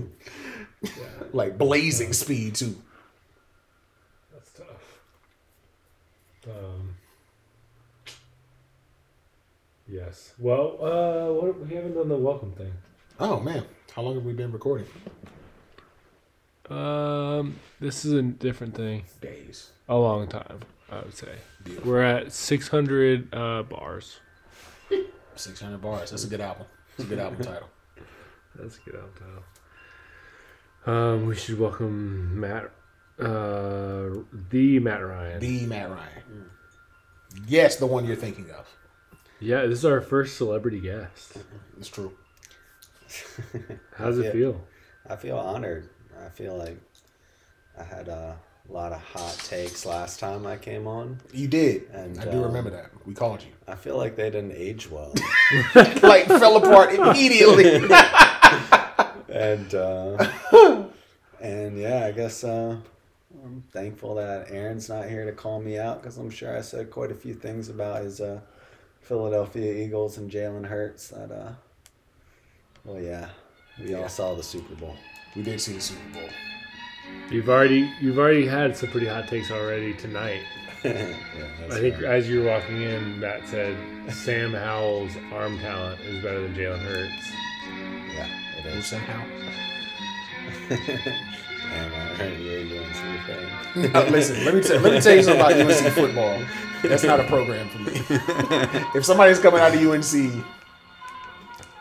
Like 1.33 1.57
blazing 1.57 2.13
speed 2.13 2.55
too. 2.55 2.75
That's 4.33 4.51
tough. 4.51 4.99
Um. 6.47 6.95
Yes. 9.87 10.33
Well, 10.37 10.77
uh, 10.81 11.33
what 11.33 11.59
we 11.65 11.75
haven't 11.75 11.93
done 11.95 12.09
the 12.09 12.17
welcome 12.17 12.51
thing. 12.53 12.73
Oh 13.19 13.39
man, 13.39 13.63
how 13.95 14.01
long 14.01 14.15
have 14.15 14.25
we 14.25 14.33
been 14.33 14.51
recording? 14.51 14.87
Um, 16.69 17.57
this 17.79 18.03
is 18.03 18.11
a 18.11 18.21
different 18.21 18.75
thing. 18.75 19.05
Days. 19.21 19.71
A 19.87 19.95
long 19.95 20.27
time. 20.27 20.59
I 20.91 20.99
would 20.99 21.13
say 21.15 21.35
Beautiful. 21.63 21.91
we're 21.91 22.01
at 22.01 22.31
600 22.33 23.33
uh, 23.33 23.63
bars. 23.63 24.19
Six 25.35 25.61
hundred 25.61 25.81
bars. 25.81 26.09
That's 26.11 26.23
a 26.23 26.27
good 26.27 26.41
album. 26.41 26.65
It's 26.97 27.05
a 27.05 27.07
good 27.07 27.19
album 27.19 27.39
title. 27.43 27.69
That's 28.55 28.77
a 28.77 28.81
good 28.81 28.95
album 28.95 29.11
title. 29.17 29.43
Um, 30.87 31.25
we 31.25 31.35
should 31.35 31.59
welcome 31.59 32.39
Matt, 32.39 32.71
uh, 33.19 34.09
the 34.49 34.79
Matt 34.79 35.05
Ryan. 35.05 35.39
The 35.41 35.65
Matt 35.65 35.89
Ryan. 35.89 36.49
Yes, 37.45 37.75
the 37.75 37.85
one 37.85 38.05
you're 38.05 38.15
thinking 38.15 38.49
of. 38.51 38.65
yeah, 39.41 39.65
this 39.65 39.79
is 39.79 39.85
our 39.85 39.99
first 40.01 40.37
celebrity 40.37 40.79
guest. 40.79 41.37
It's 41.77 41.89
true. 41.89 42.13
How 43.97 44.05
does 44.05 44.17
it 44.19 44.25
Yeah. 44.25 44.31
feel? 44.31 44.63
I 45.09 45.15
feel 45.17 45.37
honored. 45.37 45.89
I 46.25 46.29
feel 46.29 46.55
like 46.57 46.77
I 47.77 47.83
had 47.83 48.07
a 48.07 48.37
lot 48.69 48.91
of 48.93 49.01
hot 49.01 49.37
takes 49.43 49.85
last 49.85 50.19
time 50.21 50.47
I 50.47 50.55
came 50.57 50.87
on. 50.87 51.19
You 51.33 51.47
did. 51.47 51.89
And, 51.91 52.17
I 52.19 52.25
do 52.25 52.37
um, 52.37 52.43
remember 52.45 52.69
that. 52.71 52.91
We 53.05 53.13
called 53.13 53.43
you. 53.43 53.51
I 53.67 53.75
feel 53.75 53.97
like 53.97 54.15
they 54.15 54.29
didn't 54.29 54.53
age 54.53 54.89
well. 54.89 55.13
like 56.01 56.25
fell 56.27 56.55
apart 56.57 56.93
immediately. 56.93 57.87
and 59.29 59.73
uh, 59.75 60.29
and 61.41 61.77
yeah, 61.79 62.05
I 62.05 62.11
guess 62.11 62.43
uh, 62.43 62.77
I'm 63.43 63.63
thankful 63.71 64.15
that 64.15 64.47
Aaron's 64.49 64.89
not 64.89 65.07
here 65.09 65.25
to 65.25 65.31
call 65.31 65.61
me 65.61 65.77
out 65.77 66.01
because 66.01 66.17
I'm 66.17 66.29
sure 66.29 66.57
I 66.57 66.61
said 66.61 66.89
quite 66.91 67.11
a 67.11 67.15
few 67.15 67.33
things 67.33 67.69
about 67.69 68.03
his 68.03 68.21
uh, 68.21 68.39
Philadelphia 69.01 69.73
Eagles 69.85 70.17
and 70.17 70.29
Jalen 70.31 70.65
Hurts. 70.65 71.09
That 71.09 71.31
uh, 71.31 71.51
well, 72.85 73.01
yeah, 73.01 73.29
we 73.81 73.91
Yeah. 73.91 74.01
all 74.03 74.09
saw 74.09 74.33
the 74.35 74.43
Super 74.43 74.75
Bowl. 74.75 74.95
we 75.35 75.43
did 75.43 75.59
see 75.61 75.73
the 75.73 75.81
Super 75.81 76.09
Bowl. 76.13 76.29
You've 77.29 77.49
already 77.49 77.89
you've 78.01 78.17
already 78.17 78.45
had 78.45 78.75
some 78.75 78.89
pretty 78.89 79.07
hot 79.07 79.27
takes 79.27 79.51
already 79.51 79.93
tonight. 79.93 80.41
yeah, 80.83 81.15
I 81.69 81.79
think 81.79 81.95
right. 81.95 82.05
as 82.05 82.29
you 82.29 82.41
were 82.43 82.49
walking 82.51 82.81
in, 82.81 83.19
Matt 83.19 83.47
said 83.47 83.75
Sam 84.11 84.53
Howell's 84.53 85.11
arm 85.33 85.57
talent 85.59 85.99
is 86.01 86.21
better 86.23 86.41
than 86.41 86.53
Jalen 86.53 86.79
Hurts. 86.79 87.31
yeah, 88.13 88.29
somehow? 88.81 89.23
Damn, 90.69 91.93
I 91.93 92.15
heard 92.15 92.39
you're 92.39 92.59
a 92.59 92.79
UNC 92.79 93.25
fan. 93.25 93.95
Uh, 93.95 94.09
listen, 94.09 94.45
let 94.45 94.55
me 94.55 94.61
tell 94.61 94.79
let 94.79 94.93
me 94.93 95.01
tell 95.01 95.15
you 95.15 95.23
something 95.23 95.41
about 95.41 95.53
UNC 95.53 95.93
football. 95.93 96.41
That's 96.83 97.03
not 97.03 97.19
a 97.19 97.23
program 97.25 97.67
for 97.69 97.79
me. 97.79 97.91
if 98.95 99.05
somebody's 99.05 99.39
coming 99.39 99.59
out 99.59 99.73
of 99.73 99.81
UNC 99.81 100.43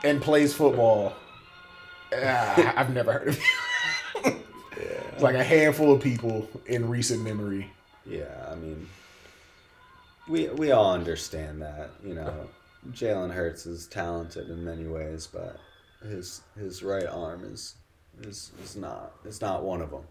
and 0.04 0.20
plays 0.20 0.54
football, 0.54 1.14
ah, 2.14 2.74
I've 2.76 2.92
never 2.92 3.12
heard 3.12 3.28
of 3.28 3.38
it. 4.24 4.36
It's 5.12 5.22
like 5.22 5.36
a 5.36 5.44
handful 5.44 5.92
of 5.92 6.02
people 6.02 6.48
in 6.66 6.88
recent 6.88 7.22
memory. 7.22 7.70
Yeah, 8.04 8.48
I 8.50 8.54
mean, 8.54 8.88
we 10.28 10.48
we 10.48 10.70
all 10.72 10.92
understand 10.92 11.62
that. 11.62 11.90
You 12.04 12.14
know, 12.14 12.48
Jalen 12.92 13.32
Hurts 13.32 13.66
is 13.66 13.86
talented 13.86 14.48
in 14.50 14.64
many 14.64 14.86
ways, 14.86 15.26
but 15.26 15.58
his 16.08 16.42
his 16.58 16.82
right 16.82 17.06
arm 17.06 17.44
is 17.44 17.74
is 18.22 18.50
is 18.62 18.76
not 18.76 19.12
is 19.24 19.40
not 19.40 19.62
one 19.62 19.80
of 19.82 19.90
them. 19.90 20.04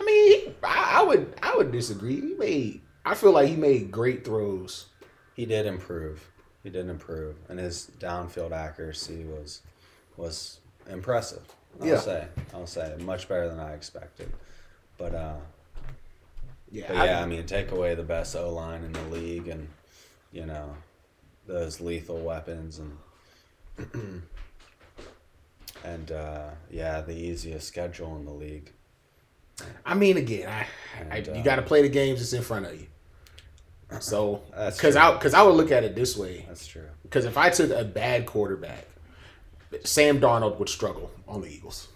I 0.00 0.04
mean, 0.04 0.54
I, 0.62 1.00
I 1.00 1.02
would 1.04 1.34
I 1.42 1.56
would 1.56 1.70
disagree. 1.72 2.20
He 2.20 2.34
made 2.34 2.80
I 3.04 3.14
feel 3.14 3.32
like 3.32 3.48
he 3.48 3.56
made 3.56 3.90
great 3.90 4.24
throws. 4.24 4.86
He 5.34 5.46
did 5.46 5.66
improve. 5.66 6.28
He 6.62 6.70
did 6.70 6.88
improve, 6.88 7.36
and 7.48 7.58
his 7.58 7.90
downfield 7.98 8.52
accuracy 8.52 9.24
was 9.24 9.62
was 10.16 10.60
impressive. 10.88 11.42
I'll 11.80 11.88
Yeah. 11.88 11.98
say, 11.98 12.28
I'll 12.52 12.66
say, 12.66 12.94
much 13.00 13.28
better 13.28 13.48
than 13.48 13.58
I 13.58 13.72
expected. 13.72 14.30
But 14.98 15.14
uh, 15.14 15.36
Yeah, 16.70 16.84
But 16.88 16.96
yeah, 16.98 17.22
I 17.22 17.26
mean, 17.26 17.44
take 17.46 17.72
away 17.72 17.94
the 17.94 18.02
best 18.02 18.36
O 18.36 18.50
line 18.52 18.84
in 18.84 18.92
the 18.92 19.02
league, 19.04 19.48
and 19.48 19.68
you 20.32 20.46
know, 20.46 20.76
those 21.46 21.80
lethal 21.80 22.18
weapons, 22.20 22.78
and 22.78 24.22
and 25.84 26.10
uh, 26.12 26.50
yeah, 26.70 27.00
the 27.00 27.14
easiest 27.14 27.66
schedule 27.68 28.16
in 28.16 28.24
the 28.24 28.32
league. 28.32 28.72
I 29.84 29.94
mean, 29.94 30.16
again, 30.16 30.48
I, 30.48 30.66
I 31.14 31.18
you 31.18 31.32
uh, 31.32 31.42
got 31.42 31.56
to 31.56 31.62
play 31.62 31.82
the 31.82 31.88
games 31.88 32.20
that's 32.20 32.32
in 32.32 32.42
front 32.42 32.66
of 32.66 32.74
you. 32.80 32.86
So, 34.00 34.40
because. 34.50 34.96
I 34.96 35.12
because 35.12 35.34
I 35.34 35.42
would 35.42 35.54
look 35.54 35.70
at 35.70 35.84
it 35.84 35.94
this 35.94 36.16
way. 36.16 36.44
That's 36.48 36.66
true. 36.66 36.88
Because 37.02 37.24
if 37.26 37.36
I 37.36 37.50
took 37.50 37.70
a 37.70 37.84
bad 37.84 38.26
quarterback, 38.26 38.86
Sam 39.84 40.20
Darnold 40.20 40.58
would 40.58 40.68
struggle 40.68 41.10
on 41.28 41.42
the 41.42 41.48
Eagles. 41.48 41.88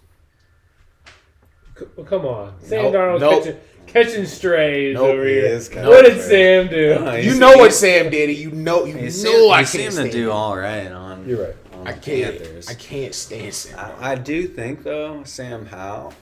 Well, 1.96 2.06
come 2.06 2.24
on, 2.24 2.54
Sam 2.62 2.84
Nope, 2.84 2.94
Darnold's 2.94 3.20
nope. 3.20 3.44
catching, 3.44 3.60
catching 3.86 4.24
strays 4.26 4.94
Nope, 4.94 5.08
over 5.08 5.24
he 5.26 5.34
here. 5.34 5.44
is 5.44 5.68
catching 5.68 5.88
What 5.88 6.06
did. 6.06 6.22
Sam 6.22 6.68
do? 6.68 6.98
No, 7.04 7.14
You 7.16 7.34
know 7.38 7.52
what 7.58 7.74
Sam 7.74 8.10
did. 8.10 8.34
You 8.34 8.50
know 8.50 8.84
you 8.86 8.94
He 8.96 9.02
know 9.04 9.08
seemed, 9.10 9.52
I 9.52 9.62
he 9.64 9.78
can't 9.78 9.92
seemed 9.92 10.10
to 10.10 10.18
do 10.18 10.30
all 10.30 10.56
right 10.56 10.90
on. 10.90 11.28
You're 11.28 11.44
right. 11.48 11.56
On 11.86 11.92
I 11.92 11.94
the 11.94 12.00
can't. 12.00 12.38
Panthers. 12.38 12.68
I 12.68 12.74
can't 12.74 13.14
stand 13.14 13.54
Sam. 13.54 13.78
I, 13.78 14.12
I 14.12 14.14
do 14.16 14.48
think 14.48 14.82
though 14.82 15.22
Sam 15.24 15.66
Howell. 15.66 16.14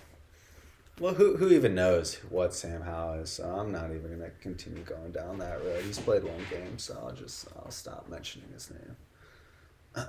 Well, 1.00 1.14
who 1.14 1.36
who 1.36 1.50
even 1.50 1.74
knows 1.74 2.16
what 2.28 2.54
Sam 2.54 2.82
Howell 2.82 3.14
is? 3.14 3.30
So 3.30 3.44
I'm 3.44 3.72
not 3.72 3.90
even 3.90 4.10
gonna 4.10 4.30
continue 4.40 4.82
going 4.82 5.10
down 5.12 5.38
that 5.38 5.64
road. 5.64 5.82
He's 5.84 5.98
played 5.98 6.22
one 6.22 6.44
game, 6.50 6.78
so 6.78 6.98
I'll 7.02 7.12
just 7.14 7.48
I'll 7.56 7.70
stop 7.70 8.08
mentioning 8.08 8.48
his 8.52 8.70
name. 8.70 10.06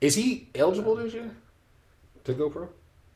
Is 0.00 0.14
he 0.14 0.48
eligible 0.54 0.96
this 0.96 1.12
year 1.12 1.30
to 2.24 2.32
go 2.32 2.48
pro? 2.48 2.68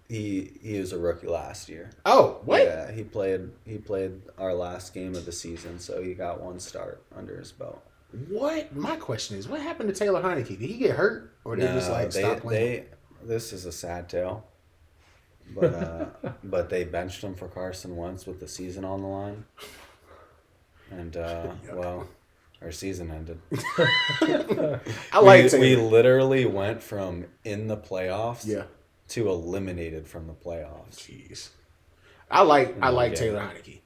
He 0.09 0.53
he 0.63 0.79
was 0.79 0.93
a 0.93 0.99
rookie 0.99 1.27
last 1.27 1.69
year. 1.69 1.91
Oh, 2.05 2.41
what? 2.45 2.63
Yeah, 2.63 2.93
he 2.93 3.03
played 3.03 3.51
he 3.65 3.79
played 3.79 4.21
our 4.37 4.53
last 4.55 4.93
game 4.93 5.15
of 5.15 5.25
the 5.25 5.33
season, 5.33 5.79
so 5.79 6.03
he 6.03 6.13
got 6.15 6.43
one 6.43 6.61
start 6.61 7.03
under 7.17 7.39
his 7.39 7.51
belt. 7.51 7.83
What? 8.29 8.75
My 8.75 8.97
question 8.97 9.37
is, 9.37 9.49
what 9.49 9.61
happened 9.61 9.89
to 9.91 9.95
Taylor 9.95 10.23
Heinicke? 10.23 10.59
Did 10.59 10.61
he 10.61 10.79
get 10.79 10.97
hurt, 10.97 11.33
or 11.45 11.57
did 11.57 11.69
he 11.69 11.75
just 11.75 11.91
like 11.91 12.11
they, 12.11 12.21
stop 12.21 12.41
playing? 12.41 12.85
they 13.21 13.27
this 13.27 13.53
is 13.53 13.67
a 13.67 13.73
sad 13.73 14.09
tale. 14.09 14.45
But 15.55 15.75
uh, 15.75 16.07
but 16.45 16.69
they 16.71 16.85
benched 16.85 17.23
him 17.23 17.35
for 17.35 17.49
Carson 17.49 17.97
Wentz 17.97 18.27
with 18.27 18.41
the 18.41 18.49
season 18.49 18.85
on 18.85 19.03
the 19.03 19.09
line. 19.09 19.45
And 20.91 21.17
uh, 21.17 21.53
well, 21.73 22.09
our 22.63 22.73
season 22.73 23.11
ended. 23.11 23.41
I 25.13 25.21
like 25.21 25.53
we, 25.53 25.59
we 25.59 25.77
literally 25.77 26.47
went 26.47 26.83
from 26.83 27.27
in 27.45 27.69
the 27.69 27.77
playoffs 27.77 28.47
yeah. 28.47 28.65
to 29.09 29.29
eliminated 29.29 30.07
from 30.07 30.27
the 30.27 30.35
playoffs. 30.35 30.97
Jeez. 30.97 31.51
I 32.31 32.43
like 32.43 32.77
I 32.81 32.89
like. 32.89 33.15
Taylor 33.15 33.41
Heinicke. 33.41 33.81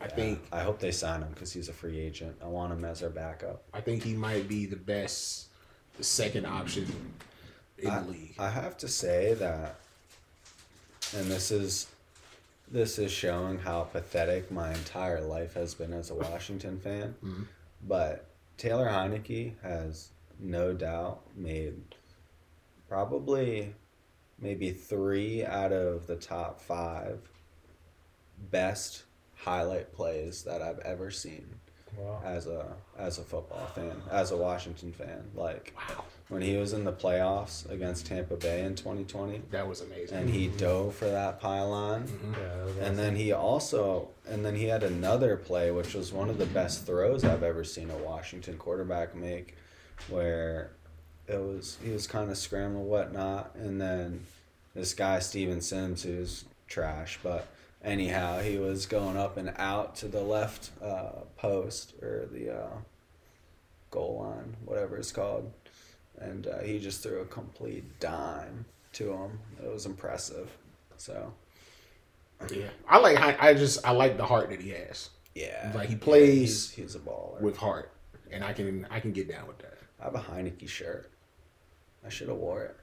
I 0.00 0.04
Yeah, 0.06 0.14
think 0.14 0.40
I 0.52 0.60
hope 0.62 0.78
they 0.80 0.90
sign 0.90 1.22
him 1.22 1.30
because 1.32 1.52
he's 1.52 1.68
a 1.68 1.72
free 1.72 1.98
agent. 1.98 2.36
I 2.42 2.46
want 2.46 2.72
him 2.72 2.84
as 2.84 3.02
our 3.02 3.10
backup. 3.10 3.62
I 3.72 3.80
think 3.80 4.02
he 4.02 4.14
might 4.14 4.48
be 4.48 4.66
the 4.66 4.76
best 4.76 5.46
the 5.96 6.04
second 6.04 6.46
option 6.46 6.86
in 7.78 7.88
I, 7.90 8.00
the 8.00 8.10
league. 8.10 8.34
I 8.38 8.50
have 8.50 8.76
to 8.78 8.88
say 8.88 9.34
that, 9.34 9.76
and 11.16 11.26
this 11.30 11.50
is 11.50 11.86
this 12.70 12.98
is 12.98 13.12
showing 13.12 13.58
how 13.58 13.82
pathetic 13.84 14.50
my 14.50 14.72
entire 14.72 15.20
life 15.20 15.54
has 15.54 15.74
been 15.74 15.92
as 15.92 16.10
a 16.10 16.14
Washington 16.14 16.80
fan. 16.80 17.14
Mhm. 17.22 17.46
But 17.86 18.26
Taylor 18.56 18.86
Heinicke 18.88 19.52
has 19.62 20.10
no 20.40 20.72
doubt 20.72 21.20
made 21.36 21.94
probably 22.88 23.74
maybe 24.38 24.70
three 24.72 25.44
out 25.44 25.72
of 25.72 26.06
the 26.06 26.16
top 26.16 26.60
five 26.60 27.20
best 28.50 29.04
highlight 29.48 29.92
plays 29.94 30.42
that 30.44 30.62
I've 30.62 30.78
ever 30.80 31.10
seen 31.10 31.46
Wow. 31.96 32.20
as 32.24 32.48
a 32.48 32.66
as 32.98 33.18
a 33.18 33.22
football 33.22 33.66
fan, 33.66 33.92
as 34.10 34.32
a 34.32 34.36
Washington 34.36 34.90
fan. 34.92 35.30
Like 35.34 35.72
wow. 35.76 36.04
when 36.28 36.42
he 36.42 36.56
was 36.56 36.72
in 36.72 36.82
the 36.82 36.92
playoffs 36.92 37.70
against 37.70 38.06
Tampa 38.06 38.34
Bay 38.36 38.62
in 38.64 38.74
2020 38.74 39.42
That 39.52 39.68
was 39.68 39.80
amazing. 39.80 40.16
and 40.18 40.28
he 40.28 40.48
dove 40.48 40.96
for 40.96 41.04
that 41.04 41.40
pylon. 41.40 42.08
Mhm. 42.08 42.32
Yeah, 42.36 42.56
that 42.56 42.64
was 42.66 42.76
And 42.78 42.98
then 42.98 43.14
he 43.14 43.30
also 43.30 44.08
and 44.28 44.44
then 44.44 44.56
he 44.56 44.64
had 44.64 44.82
another 44.82 45.36
play 45.36 45.70
which 45.70 45.94
was 45.94 46.12
one 46.12 46.28
of 46.30 46.38
the 46.38 46.46
best 46.46 46.84
throws 46.84 47.22
I've 47.22 47.44
ever 47.44 47.62
seen 47.62 47.90
a 47.90 47.96
Washington 47.98 48.58
quarterback 48.58 49.14
make 49.14 49.54
where 50.08 50.70
it 51.28 51.38
was 51.40 51.78
he 51.84 51.90
was 51.90 52.08
kind 52.08 52.28
of 52.28 52.36
scrambling 52.36 52.88
whatnot 52.88 53.54
and 53.54 53.80
then 53.80 54.26
this 54.74 54.94
guy 54.94 55.20
Steven 55.20 55.60
Sims 55.60 56.02
who's 56.02 56.44
trash 56.66 57.20
but 57.22 57.46
anyhow 57.84 58.40
he 58.40 58.58
was 58.58 58.86
going 58.86 59.16
up 59.16 59.36
and 59.36 59.52
out 59.58 59.94
to 59.96 60.08
the 60.08 60.22
left 60.22 60.70
uh, 60.82 61.20
post 61.36 61.94
or 62.02 62.26
the 62.32 62.50
uh, 62.50 62.70
goal 63.90 64.24
line 64.24 64.56
whatever 64.64 64.96
it's 64.96 65.12
called 65.12 65.52
and 66.20 66.46
uh, 66.46 66.60
he 66.60 66.78
just 66.78 67.02
threw 67.02 67.20
a 67.20 67.26
complete 67.26 68.00
dime 68.00 68.64
to 68.92 69.12
him 69.12 69.38
it 69.62 69.70
was 69.72 69.86
impressive 69.86 70.50
so 70.96 71.32
yeah. 72.52 72.66
I 72.88 72.98
like 72.98 73.18
I 73.40 73.54
just 73.54 73.86
I 73.86 73.92
like 73.92 74.16
the 74.16 74.26
heart 74.26 74.50
that 74.50 74.60
he 74.60 74.70
has 74.70 75.10
Yeah, 75.34 75.72
Like, 75.74 75.88
he 75.88 75.94
yeah, 75.94 76.00
plays 76.00 76.70
he's, 76.70 76.70
he's 76.70 76.94
a 76.94 76.98
baller. 76.98 77.40
with 77.40 77.56
heart, 77.56 77.90
and 78.30 78.44
I 78.44 78.52
can 78.52 78.86
I 78.90 79.00
can 79.00 79.12
get 79.12 79.28
down 79.28 79.46
with 79.46 79.58
that. 79.58 79.78
I 80.00 80.04
have 80.04 80.14
a 80.14 80.18
Heinicke 80.20 80.68
shirt. 80.68 81.10
I 82.04 82.08
should 82.10 82.28
have 82.28 82.36
wore 82.36 82.64
it. 82.64 82.76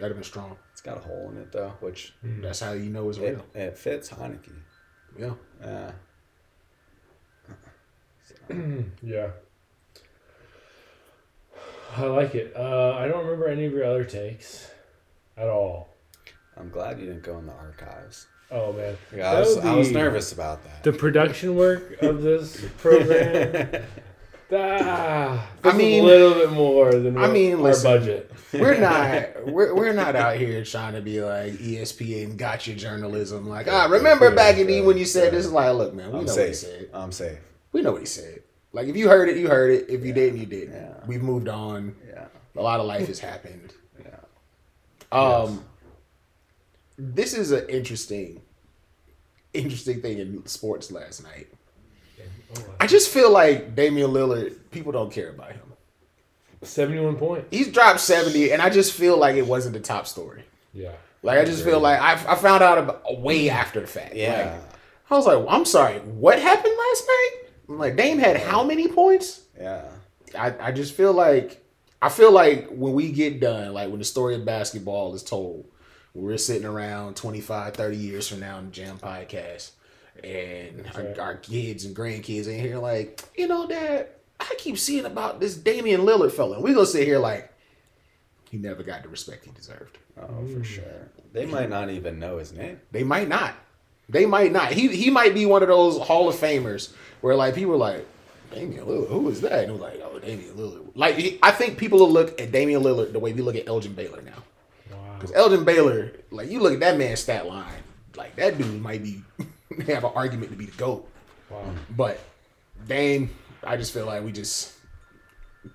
That'd 0.00 0.16
have 0.16 0.16
been 0.16 0.24
strong. 0.24 0.56
It's 0.72 0.80
got 0.80 0.96
a 0.96 1.00
hole 1.00 1.30
in 1.30 1.36
it 1.42 1.52
though, 1.52 1.72
which 1.80 2.14
That's 2.22 2.60
how 2.60 2.72
you 2.72 2.88
know 2.90 3.08
it's 3.10 3.18
it, 3.18 3.22
real. 3.22 3.44
it 3.54 3.76
fits 3.78 4.08
Heinicke. 4.10 4.50
Yeah. 5.18 5.32
Yeah. 5.62 5.92
Yeah. 9.02 9.30
I 11.96 12.04
like 12.04 12.34
it. 12.34 12.52
Uh, 12.56 12.94
I 12.96 13.08
don't 13.08 13.24
remember 13.24 13.48
any 13.48 13.64
of 13.66 13.72
your 13.72 13.84
other 13.84 14.04
takes 14.04 14.70
at 15.36 15.48
all. 15.48 15.88
I'm 16.56 16.70
glad 16.70 16.98
you 17.00 17.06
didn't 17.06 17.22
go 17.24 17.38
in 17.38 17.46
the 17.46 17.52
archives. 17.52 18.26
Oh 18.52 18.72
man, 18.72 18.96
Yeah, 19.14 19.30
I 19.30 19.40
was, 19.40 19.56
would 19.56 19.64
I 19.64 19.74
was 19.74 19.90
nervous 19.92 20.32
about 20.32 20.64
that. 20.64 20.82
The 20.82 20.92
production 20.92 21.54
work 21.56 22.00
of 22.02 22.22
this 22.22 22.64
program. 22.78 23.82
ah, 24.52 25.48
I 25.64 25.72
mean- 25.72 26.02
a 26.02 26.06
little 26.06 26.34
bit 26.34 26.50
more 26.52 26.92
than 26.92 27.16
I 27.18 27.28
mean, 27.28 27.54
our 27.56 27.60
listen. 27.62 27.90
budget. 27.90 28.30
We're 28.52 28.78
not 28.78 29.46
we're, 29.52 29.74
we're 29.74 29.92
not 29.92 30.16
out 30.16 30.36
here 30.36 30.64
trying 30.64 30.94
to 30.94 31.00
be 31.00 31.22
like 31.22 31.52
ESPN 31.54 32.36
gotcha 32.36 32.74
journalism. 32.74 33.48
Like, 33.48 33.68
ah, 33.68 33.86
remember 33.88 34.34
back 34.34 34.58
in 34.58 34.66
the 34.66 34.80
when 34.80 34.98
you 34.98 35.04
said 35.04 35.32
this? 35.32 35.48
Like, 35.48 35.74
look, 35.74 35.94
man, 35.94 36.12
we 36.12 36.18
I'm 36.20 36.24
know 36.26 36.34
what 36.34 36.48
he 36.48 36.54
said. 36.54 36.90
I'm 36.92 37.12
safe. 37.12 37.38
We 37.72 37.82
know 37.82 37.92
what 37.92 38.00
he 38.00 38.06
said. 38.06 38.42
Like, 38.72 38.88
if 38.88 38.96
you 38.96 39.08
heard 39.08 39.28
it, 39.28 39.36
you 39.36 39.48
heard 39.48 39.70
it. 39.72 39.86
If 39.88 40.04
you 40.04 40.12
didn't, 40.12 40.38
you 40.40 40.46
didn't. 40.46 40.74
Yeah. 40.74 40.94
We've 41.06 41.22
moved 41.22 41.48
on. 41.48 41.94
Yeah. 42.08 42.26
A 42.56 42.62
lot 42.62 42.80
of 42.80 42.86
life 42.86 43.06
has 43.08 43.18
happened. 43.18 43.72
Yeah. 45.12 45.18
Um, 45.18 45.64
this 46.96 47.34
is 47.34 47.50
an 47.50 47.68
interesting, 47.68 48.40
interesting 49.52 50.00
thing 50.00 50.18
in 50.18 50.46
sports 50.46 50.92
last 50.92 51.22
night. 51.24 51.48
I 52.78 52.86
just 52.86 53.10
feel 53.10 53.30
like 53.30 53.74
Damian 53.74 54.10
Lillard, 54.10 54.56
people 54.70 54.92
don't 54.92 55.12
care 55.12 55.30
about 55.30 55.52
him. 55.52 55.60
Seventy-one 56.62 57.16
points. 57.16 57.46
He's 57.50 57.68
dropped 57.72 58.00
seventy, 58.00 58.52
and 58.52 58.60
I 58.60 58.68
just 58.70 58.92
feel 58.92 59.16
like 59.16 59.36
it 59.36 59.46
wasn't 59.46 59.74
the 59.74 59.80
top 59.80 60.06
story. 60.06 60.44
Yeah. 60.74 60.92
Like 61.22 61.38
I 61.38 61.44
just 61.44 61.64
feel 61.64 61.80
like 61.80 62.00
I, 62.00 62.12
I 62.12 62.34
found 62.34 62.62
out 62.62 62.78
about 62.78 63.20
way 63.20 63.50
after 63.50 63.80
the 63.80 63.86
fact. 63.86 64.14
Yeah. 64.14 64.52
Like, 64.52 64.62
I 65.10 65.14
was 65.16 65.26
like, 65.26 65.44
I'm 65.48 65.64
sorry, 65.64 65.98
what 65.98 66.38
happened 66.38 66.74
last 66.76 67.04
night? 67.06 67.30
I'm 67.68 67.78
like 67.78 67.96
Dame 67.96 68.18
had 68.18 68.36
how 68.36 68.62
many 68.64 68.88
points? 68.88 69.42
yeah. 69.58 69.84
I, 70.38 70.54
I 70.60 70.72
just 70.72 70.94
feel 70.94 71.12
like 71.12 71.64
I 72.00 72.08
feel 72.08 72.30
like 72.30 72.68
when 72.70 72.92
we 72.92 73.10
get 73.10 73.40
done, 73.40 73.72
like 73.74 73.88
when 73.88 73.98
the 73.98 74.04
story 74.04 74.34
of 74.36 74.44
basketball 74.44 75.14
is 75.14 75.22
told, 75.22 75.66
we're 76.14 76.38
sitting 76.38 76.66
around 76.66 77.16
25, 77.16 77.74
30 77.74 77.96
years 77.96 78.28
from 78.28 78.40
now 78.40 78.58
in 78.58 78.66
the 78.66 78.70
Jam 78.70 78.98
Podcast, 78.98 79.72
and 80.24 80.86
our, 80.94 81.02
right. 81.02 81.18
our 81.18 81.36
kids 81.36 81.84
and 81.84 81.96
grandkids 81.96 82.46
in 82.46 82.58
here 82.58 82.78
like, 82.78 83.22
you 83.36 83.48
know, 83.48 83.66
Dad, 83.66 84.08
I 84.38 84.54
keep 84.58 84.78
seeing 84.78 85.04
about 85.04 85.40
this 85.40 85.56
Damian 85.56 86.02
Lillard 86.02 86.32
fella. 86.32 86.56
And 86.56 86.64
we 86.64 86.72
gonna 86.72 86.86
sit 86.86 87.06
here 87.06 87.18
like 87.18 87.52
he 88.50 88.58
never 88.58 88.82
got 88.82 89.02
the 89.02 89.08
respect 89.08 89.44
he 89.44 89.50
deserved. 89.52 89.98
Oh, 90.18 90.26
for 90.26 90.42
hmm. 90.42 90.62
sure. 90.62 91.08
They 91.32 91.46
might 91.46 91.70
not 91.70 91.90
even 91.90 92.18
know 92.18 92.38
his 92.38 92.52
name. 92.52 92.80
They 92.90 93.04
might 93.04 93.28
not. 93.28 93.54
They 94.08 94.26
might 94.26 94.52
not. 94.52 94.72
He 94.72 94.88
he 94.88 95.10
might 95.10 95.34
be 95.34 95.46
one 95.46 95.62
of 95.62 95.68
those 95.68 95.98
Hall 95.98 96.28
of 96.28 96.34
Famers 96.34 96.92
where 97.20 97.36
like 97.36 97.54
people 97.54 97.74
are 97.74 97.78
like, 97.78 98.06
Damian 98.52 98.84
Lillard, 98.84 99.08
who 99.08 99.28
is 99.28 99.40
that? 99.42 99.64
And 99.64 99.74
we're 99.74 99.80
like, 99.80 100.00
oh, 100.02 100.18
Damian 100.18 100.54
Lillard. 100.54 100.90
Like 100.94 101.16
he, 101.16 101.38
I 101.42 101.52
think 101.52 101.78
people 101.78 102.00
will 102.00 102.10
look 102.10 102.40
at 102.40 102.50
Damian 102.50 102.82
Lillard 102.82 103.12
the 103.12 103.20
way 103.20 103.32
we 103.32 103.42
look 103.42 103.54
at 103.54 103.68
Elgin 103.68 103.92
Baylor 103.92 104.22
now. 104.22 104.42
Wow. 104.90 105.14
Because 105.14 105.32
Elgin 105.32 105.64
Baylor, 105.64 106.12
like 106.30 106.50
you 106.50 106.58
look 106.60 106.74
at 106.74 106.80
that 106.80 106.98
man's 106.98 107.20
stat 107.20 107.46
line, 107.46 107.82
like 108.16 108.34
that 108.36 108.58
dude 108.58 108.82
might 108.82 109.02
be 109.02 109.22
have 109.86 110.04
an 110.04 110.12
argument 110.14 110.50
to 110.50 110.56
be 110.56 110.66
the 110.66 110.76
GOAT. 110.76 111.08
Wow. 111.50 111.64
But 111.96 112.20
Dame, 112.86 113.30
I 113.64 113.76
just 113.76 113.92
feel 113.92 114.06
like 114.06 114.24
we 114.24 114.32
just 114.32 114.72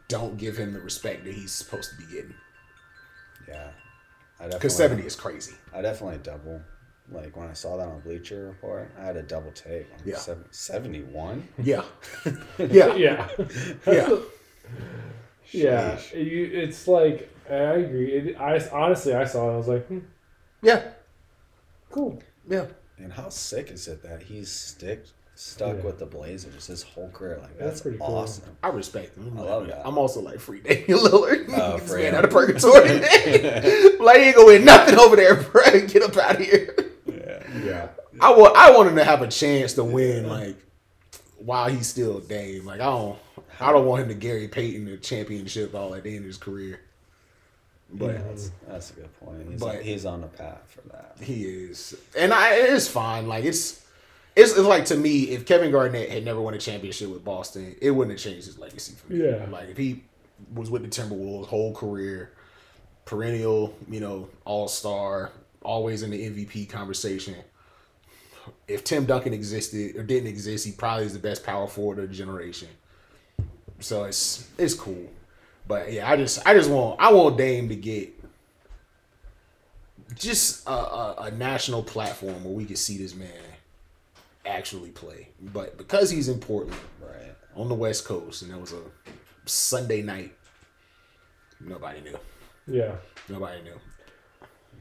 don't 0.07 0.37
give 0.37 0.57
him 0.57 0.73
the 0.73 0.79
respect 0.79 1.25
that 1.25 1.33
he's 1.33 1.51
supposed 1.51 1.91
to 1.91 1.97
be 1.97 2.11
getting. 2.13 2.33
Yeah. 3.47 3.69
I 4.39 4.43
definitely, 4.43 4.57
Because 4.59 4.75
70 4.75 5.03
is 5.05 5.15
crazy. 5.15 5.53
I 5.73 5.81
definitely 5.81 6.19
double. 6.23 6.61
Like 7.11 7.37
when 7.37 7.47
I 7.47 7.53
saw 7.53 7.77
that 7.77 7.87
on 7.87 7.99
Bleacher 8.01 8.47
Report, 8.47 8.91
I 8.99 9.05
had 9.05 9.15
a 9.15 9.21
double 9.21 9.51
take. 9.51 9.85
I'm 9.93 10.07
Yeah. 10.07 10.17
71? 10.51 11.47
Yeah. 11.63 11.83
Yeah. 12.57 12.95
Yeah. 12.97 13.29
Yeah. 13.85 14.19
Yeah. 15.51 15.99
You, 16.13 16.49
it's 16.53 16.87
like 16.87 17.31
I 17.49 17.53
agree. 17.53 18.11
It, 18.11 18.39
I 18.41 18.59
honestly 18.69 19.13
I 19.13 19.25
saw 19.25 19.49
it. 19.51 19.53
I 19.53 19.57
was 19.57 19.67
like, 19.67 19.85
hmm, 19.87 19.99
Yeah. 20.63 20.81
cool. 21.91 22.21
Yeah. 22.49 22.65
And 22.97 23.11
how 23.11 23.29
sick 23.29 23.71
is 23.71 23.87
it 23.87 24.01
that 24.03 24.23
he's 24.23 24.49
stick 24.49 25.05
stuck 25.35 25.75
Yeah. 25.77 25.83
with 25.83 25.99
the 25.99 26.05
Blazers 26.05 26.67
his 26.67 26.81
whole 26.83 27.09
career? 27.09 27.37
Like 27.41 27.57
That's 27.57 27.71
that's, 27.71 27.81
pretty 27.81 27.97
cool. 27.97 28.15
awesome. 28.15 28.45
I 28.63 28.69
respect 28.69 29.17
him. 29.17 29.37
I 29.37 29.41
love 29.41 29.67
that. 29.67 29.85
I'm 29.85 29.97
also 29.97 30.21
like 30.21 30.39
free 30.39 30.61
Damian 30.61 30.85
Lillard. 30.87 31.49
Uh, 31.53 31.77
this 31.77 31.89
free 31.91 32.03
man 32.03 32.15
out 32.15 32.23
of 32.25 32.31
purgatory 32.31 32.87
today. 32.87 33.97
like 33.99 34.17
he 34.19 34.23
ain't 34.27 34.35
gonna 34.35 34.47
win 34.47 34.65
nothing 34.65 34.97
over 34.97 35.15
there, 35.15 35.35
bro. 35.35 35.63
Get 35.87 36.03
up 36.03 36.15
out 36.17 36.35
of 36.35 36.41
here. 36.41 36.75
Yeah. 37.05 37.43
Yeah. 37.63 37.87
I 38.21 38.31
want 38.31 38.55
I 38.55 38.71
want 38.75 38.89
him 38.89 38.95
to 38.95 39.03
have 39.03 39.21
a 39.21 39.27
chance 39.27 39.73
to 39.73 39.83
win 39.83 40.27
like 40.29 40.55
while 41.37 41.69
he's 41.69 41.87
still 41.87 42.19
Dame. 42.21 42.65
Like 42.65 42.79
I 42.79 42.85
don't 42.85 43.19
I 43.59 43.73
don't 43.73 43.85
want 43.85 44.03
him 44.03 44.07
to 44.07 44.13
Gary 44.15 44.47
Payton 44.47 44.85
the 44.85 44.97
championship 44.97 45.75
all 45.75 45.93
at 45.95 46.03
the 46.03 46.09
end 46.11 46.19
of 46.19 46.25
his 46.27 46.37
career. 46.37 46.79
But 47.93 48.11
Yeah. 48.15 48.21
That's, 48.27 48.51
that's 48.67 48.89
a 48.91 48.93
good 48.93 49.19
point. 49.19 49.47
He's, 49.51 49.59
But- 49.59 49.81
he's 49.83 50.05
on 50.05 50.21
the 50.21 50.27
path 50.27 50.61
for 50.67 50.87
that. 50.89 51.17
he 51.21 51.43
is. 51.43 51.95
And 52.17 52.33
I 52.33 52.55
it's 52.55 52.87
fine. 52.87 53.27
Like 53.27 53.45
it's 53.45 53.85
it's, 54.35 54.51
it's 54.51 54.59
like 54.59 54.85
to 54.85 54.97
me, 54.97 55.29
if 55.29 55.45
Kevin 55.45 55.71
Garnett 55.71 56.09
had 56.09 56.25
never 56.25 56.41
won 56.41 56.53
a 56.53 56.57
championship 56.57 57.09
with 57.09 57.23
Boston, 57.23 57.75
it 57.81 57.91
wouldn't 57.91 58.17
have 58.17 58.23
changed 58.23 58.45
his 58.47 58.57
legacy 58.59 58.93
for 58.95 59.13
me. 59.13 59.23
Yeah. 59.25 59.45
Like 59.49 59.69
if 59.69 59.77
he 59.77 60.03
was 60.53 60.69
with 60.69 60.81
the 60.81 60.89
Timberwolves 60.89 61.45
whole 61.47 61.73
career, 61.73 62.33
perennial, 63.05 63.73
you 63.89 64.01
know, 64.01 64.27
all 64.43 64.67
star, 64.67 65.31
always 65.61 66.03
in 66.03 66.09
the 66.11 66.29
MVP 66.29 66.67
conversation. 66.67 67.35
If 68.67 68.83
Tim 68.83 69.05
Duncan 69.05 69.33
existed 69.33 69.95
or 69.95 70.03
didn't 70.03 70.27
exist, 70.27 70.65
he 70.65 70.71
probably 70.71 71.05
is 71.05 71.13
the 71.13 71.19
best 71.19 71.43
power 71.43 71.67
forward 71.67 71.99
of 71.99 72.09
the 72.09 72.15
generation. 72.15 72.67
So 73.79 74.03
it's 74.03 74.49
it's 74.57 74.73
cool. 74.73 75.07
But 75.67 75.91
yeah, 75.91 76.09
I 76.09 76.15
just 76.15 76.45
I 76.45 76.53
just 76.53 76.69
want 76.69 76.99
I 76.99 77.11
want 77.13 77.37
Dame 77.37 77.69
to 77.69 77.75
get 77.75 78.11
just 80.15 80.67
a, 80.67 80.71
a, 80.71 81.15
a 81.23 81.31
national 81.31 81.83
platform 81.83 82.43
where 82.43 82.53
we 82.53 82.65
can 82.65 82.75
see 82.75 82.97
this 82.97 83.15
man 83.15 83.29
actually 84.45 84.91
play. 84.91 85.29
But 85.41 85.77
because 85.77 86.09
he's 86.09 86.29
in 86.29 86.39
Portland 86.39 86.79
Right. 87.01 87.33
on 87.55 87.67
the 87.69 87.75
West 87.75 88.05
Coast 88.05 88.43
and 88.43 88.51
it 88.51 88.59
was 88.59 88.73
a 88.73 88.81
Sunday 89.45 90.01
night, 90.01 90.33
nobody 91.59 92.01
knew. 92.01 92.17
Yeah. 92.67 92.95
Nobody 93.29 93.61
knew. 93.63 93.79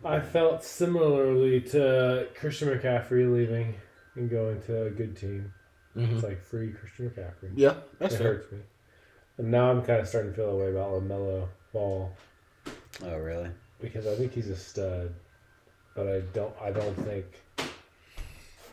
I 0.04 0.20
felt 0.20 0.62
similarly 0.62 1.62
to 1.62 2.28
Christian 2.38 2.68
McCaffrey 2.68 3.32
leaving 3.32 3.74
and 4.16 4.28
going 4.30 4.60
to 4.62 4.84
a 4.84 4.90
good 4.90 5.16
team. 5.16 5.50
Mhm. 5.96 6.14
It's 6.14 6.24
like 6.24 6.42
free 6.42 6.72
Christian 6.72 7.08
McCaffrey. 7.08 7.52
Yeah, 7.54 7.74
that's 7.98 8.14
it 8.14 8.18
fair. 8.18 8.34
hurts 8.34 8.52
me. 8.52 8.58
And 9.38 9.50
now 9.50 9.70
I'm 9.70 9.82
kind 9.82 10.00
of 10.00 10.08
starting 10.08 10.30
to 10.30 10.36
feel 10.36 10.50
a 10.50 10.56
way 10.56 10.70
about 10.70 10.90
Lamelo 10.92 11.48
Ball 11.72 12.12
Oh, 13.04 13.16
really? 13.18 13.50
because 13.80 14.06
I 14.06 14.14
think 14.14 14.32
he's 14.32 14.48
a 14.48 14.56
stud, 14.56 15.12
but 15.96 16.06
I 16.08 16.20
don't. 16.32 16.54
I 16.62 16.70
don't 16.70 16.94
think 17.04 17.24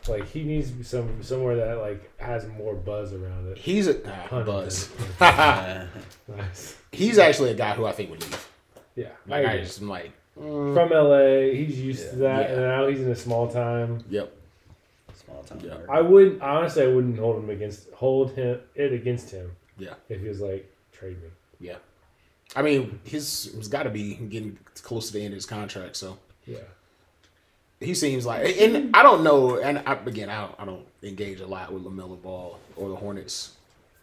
like 0.08 0.26
he 0.28 0.42
needs 0.44 0.68
to 0.70 0.74
be 0.76 0.82
some 0.84 1.22
somewhere 1.22 1.56
that 1.56 1.78
like 1.78 2.18
has 2.20 2.46
more 2.48 2.74
buzz 2.74 3.12
around 3.12 3.48
it. 3.52 3.58
He's 3.58 3.86
a 3.88 3.94
Pun 3.94 4.44
buzz. 4.44 4.88
Uh, 5.20 5.86
Nice. 6.28 6.76
he's 6.92 7.18
actually 7.18 7.50
a 7.50 7.54
guy 7.54 7.74
who 7.74 7.84
I 7.84 7.92
think 7.92 8.10
would 8.10 8.20
leave. 8.22 8.48
Yeah. 8.96 9.08
Like 9.26 9.44
I 9.46 9.52
agree. 9.52 9.64
just 9.64 9.80
am 9.82 9.88
like, 9.88 10.12
From 10.34 10.90
LA, 10.90 11.52
he's 11.52 11.80
used 11.80 12.10
to 12.10 12.16
that, 12.16 12.48
Yeah. 12.50 12.54
and 12.56 12.62
now 12.62 12.86
he's 12.86 13.00
in 13.02 13.10
a 13.10 13.16
small 13.16 13.48
time. 13.50 14.04
yep. 14.08 14.32
small 15.14 15.42
time. 15.42 15.60
Yeah. 15.62 15.70
market. 15.74 15.90
I 15.90 16.00
wouldn't 16.00 16.42
honestly. 16.42 16.84
I 16.84 16.86
wouldn't 16.86 17.18
hold 17.18 17.42
him 17.42 17.50
against 17.50 17.90
hold 17.90 18.32
him 18.32 18.60
it 18.74 18.92
against 18.92 19.30
him 19.30 19.50
Yeah. 19.82 19.94
if 20.08 20.20
he 20.20 20.28
was 20.28 20.40
like 20.40 20.70
trade 20.92 21.20
me. 21.22 21.28
Yeah. 21.60 21.76
I 22.54 22.62
mean, 22.62 23.00
his 23.04 23.50
he's 23.54 23.68
got 23.68 23.84
to 23.84 23.90
be 23.90 24.14
getting 24.14 24.58
close 24.82 25.06
to 25.08 25.12
the 25.14 25.20
end 25.20 25.28
of 25.32 25.36
his 25.36 25.46
contract, 25.46 25.96
so 25.96 26.18
Yeah. 26.46 26.58
he 27.80 27.94
seems 27.94 28.26
like. 28.26 28.56
And 28.60 28.94
I 28.94 29.02
don't 29.02 29.22
know. 29.24 29.56
And 29.58 29.78
I, 29.86 29.94
again, 29.94 30.28
I 30.28 30.42
don't, 30.42 30.54
I 30.60 30.64
don't 30.66 30.86
engage 31.02 31.40
a 31.40 31.46
lot 31.46 31.72
with 31.72 31.82
Lamelo 31.84 32.20
Ball 32.20 32.58
or 32.76 32.88
the 32.90 32.96
Hornets 32.96 33.52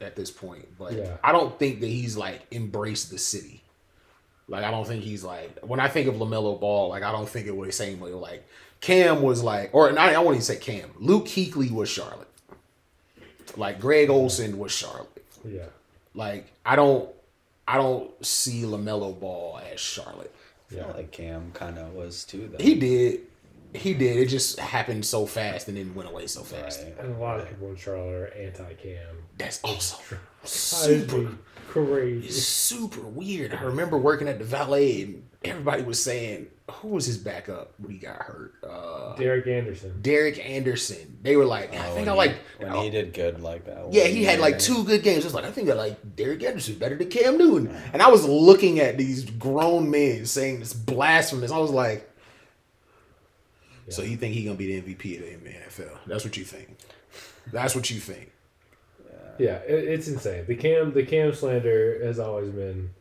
at 0.02 0.16
this 0.16 0.32
point, 0.32 0.66
but 0.78 0.94
Yeah. 0.94 1.18
I 1.24 1.32
don't 1.32 1.58
think 1.60 1.80
that 1.82 1.88
he's 1.88 2.18
like 2.18 2.42
embraced 2.52 3.12
the 3.12 3.18
city. 3.20 3.62
Like 4.48 4.64
I 4.64 4.72
don't 4.72 4.88
think 4.88 5.04
he's 5.04 5.24
like 5.24 5.60
when 5.62 5.80
I 5.80 5.88
think 5.88 6.08
of 6.08 6.16
Lamelo 6.16 6.60
Ball, 6.60 6.90
like 6.90 7.04
I 7.04 7.12
don't 7.12 7.30
think 7.30 7.46
it 7.48 7.56
was 7.56 7.68
the 7.68 7.74
same 7.74 8.00
way. 8.00 8.12
Like 8.12 8.48
Cam 8.82 9.22
was 9.22 9.44
like, 9.44 9.70
or 9.74 9.92
not, 9.92 10.10
I 10.10 10.18
won't 10.20 10.36
even 10.38 10.42
say 10.42 10.56
Cam. 10.56 10.90
Luke 10.98 11.26
Kuechly 11.26 11.70
was 11.70 11.88
Charlotte. 11.90 12.28
Like 13.58 13.80
Greg 13.80 14.10
Olsen 14.10 14.58
was 14.58 14.72
Charlotte. 14.72 15.19
Yeah. 15.46 15.66
Like 16.14 16.52
I 16.66 16.76
don't 16.76 17.10
I 17.68 17.78
don't 17.78 18.26
see 18.26 18.64
LaMelo 18.64 19.20
Ball 19.20 19.62
as 19.72 19.80
Charlotte. 19.80 20.34
I 20.72 20.74
feel 20.74 20.94
like 20.96 21.12
Cam 21.12 21.52
kind 21.54 21.78
of 21.78 21.94
was 21.94 22.24
too, 22.24 22.50
though. 22.52 22.64
He 22.64 22.76
did. 22.76 23.22
He 23.74 23.94
did. 23.94 24.18
It 24.18 24.26
just 24.26 24.60
happened 24.60 25.06
so 25.06 25.28
fast 25.28 25.68
and 25.68 25.78
then 25.78 25.94
went 25.94 26.10
away 26.10 26.26
so 26.26 26.42
fast. 26.42 26.82
Right. 26.82 26.96
And 27.00 27.16
a 27.16 27.20
lot 27.20 27.40
of 27.40 27.48
people 27.48 27.70
in 27.70 27.76
Charlotte 27.76 28.12
are 28.12 28.34
anti 28.34 28.74
Cam. 28.74 29.18
That's 29.38 29.62
also 29.64 29.98
super 30.44 31.20
be 31.20 31.38
crazy. 31.68 32.30
Super 32.30 33.02
weird. 33.02 33.54
I 33.54 33.62
remember 33.62 34.00
working 34.00 34.28
at 34.28 34.40
the 34.40 34.46
valet 34.46 35.04
and 35.04 35.29
everybody 35.44 35.84
was 35.84 36.02
saying, 36.02 36.48
who 36.70 36.90
was 36.90 37.06
his 37.06 37.18
backup 37.18 37.74
when 37.80 37.92
he 37.92 37.98
got 37.98 38.18
hurt? 38.18 38.54
Uh, 38.64 39.16
Derek 39.16 39.48
Anderson. 39.48 40.02
Derek 40.02 40.38
Anderson. 40.48 41.18
They 41.24 41.36
were 41.36 41.46
like, 41.46 41.74
I 41.74 41.90
Oh, 41.90 41.96
think 41.96 42.08
I 42.08 42.12
he- 42.12 42.18
like. 42.18 42.36
when 42.60 42.76
he 42.84 42.90
did 42.90 43.14
good 43.14 43.42
like 43.42 43.66
that. 43.66 43.92
yeah, 43.92 44.04
he 44.06 44.24
had 44.24 44.40
like 44.40 44.60
two 44.60 44.84
good 44.84 45.02
games. 45.02 45.26
It's 45.26 45.34
like 45.34 45.46
I 45.46 45.52
think 45.52 45.70
I 45.70 45.74
like 45.74 46.16
Derek 46.16 46.44
Anderson 46.44 46.76
better 46.76 46.96
than 46.96 47.10
Cam 47.10 47.38
Newton. 47.38 47.76
And 47.94 48.02
I 48.02 48.10
was 48.10 48.26
looking 48.28 48.80
at 48.80 48.98
these 48.98 49.26
grown 49.26 49.90
men 49.90 50.26
saying 50.26 50.60
this 50.60 50.74
blasphemous. 50.74 51.52
I 51.52 51.58
was 51.58 51.72
like, 51.72 52.06
so 53.90 54.04
you 54.04 54.18
think 54.18 54.36
he 54.36 54.44
gonna 54.46 54.56
be 54.56 54.80
the 54.80 54.94
MVP 54.94 55.18
of 55.18 55.44
the 55.44 55.50
NFL? 55.50 55.98
That's 56.06 56.24
what 56.24 56.38
you 56.38 56.44
think. 56.44 56.78
That's 57.52 57.74
what 57.76 57.90
you 57.90 58.00
think. 58.00 58.32
Yeah, 59.40 59.56
it, 59.60 59.86
it's 59.86 60.08
insane. 60.08 60.46
The 60.48 60.56
cam 60.56 60.94
the 60.94 61.04
cam 61.04 61.34
slander 61.34 62.04
has 62.06 62.20
always 62.20 62.50
been 62.52 62.92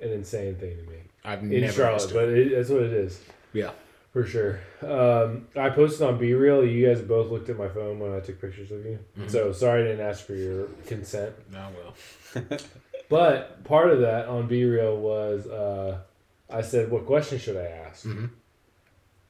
an 0.00 0.10
insane 0.12 0.54
thing 0.56 0.76
to 0.76 0.82
me 0.84 0.98
I've 1.24 1.42
in 1.42 1.50
never 1.60 1.72
Charlotte, 1.72 1.92
understood. 2.02 2.14
but 2.14 2.28
it, 2.38 2.54
that's 2.54 2.68
what 2.70 2.82
it 2.82 2.92
is 2.92 3.20
yeah. 3.52 3.70
for 4.12 4.24
sure. 4.24 4.60
Um, 4.82 5.46
I 5.56 5.68
posted 5.70 6.02
on 6.06 6.18
BeReal. 6.18 6.70
You 6.72 6.86
guys 6.86 7.00
both 7.02 7.30
looked 7.30 7.48
at 7.50 7.56
my 7.58 7.68
phone 7.68 7.98
when 7.98 8.12
I 8.12 8.20
took 8.20 8.40
pictures 8.40 8.70
of 8.70 8.84
you. 8.84 8.98
So 9.28 9.52
sorry 9.52 9.82
I 9.82 9.88
didn't 9.88 10.06
ask 10.06 10.24
for 10.24 10.34
your 10.34 10.66
consent. 10.86 11.34
No, 11.52 11.68
well. 12.34 12.58
But 13.08 13.64
part 13.64 13.90
of 13.90 14.00
that 14.02 14.26
on 14.28 14.48
BeReal 14.48 14.96
was 14.96 15.44
uh, 15.48 15.98
I 16.48 16.62
said, 16.62 16.92
"What 16.92 17.06
question 17.06 17.38
should 17.40 17.56
I 17.56 17.66
ask?" 17.66 18.06
Mhm. 18.06 18.30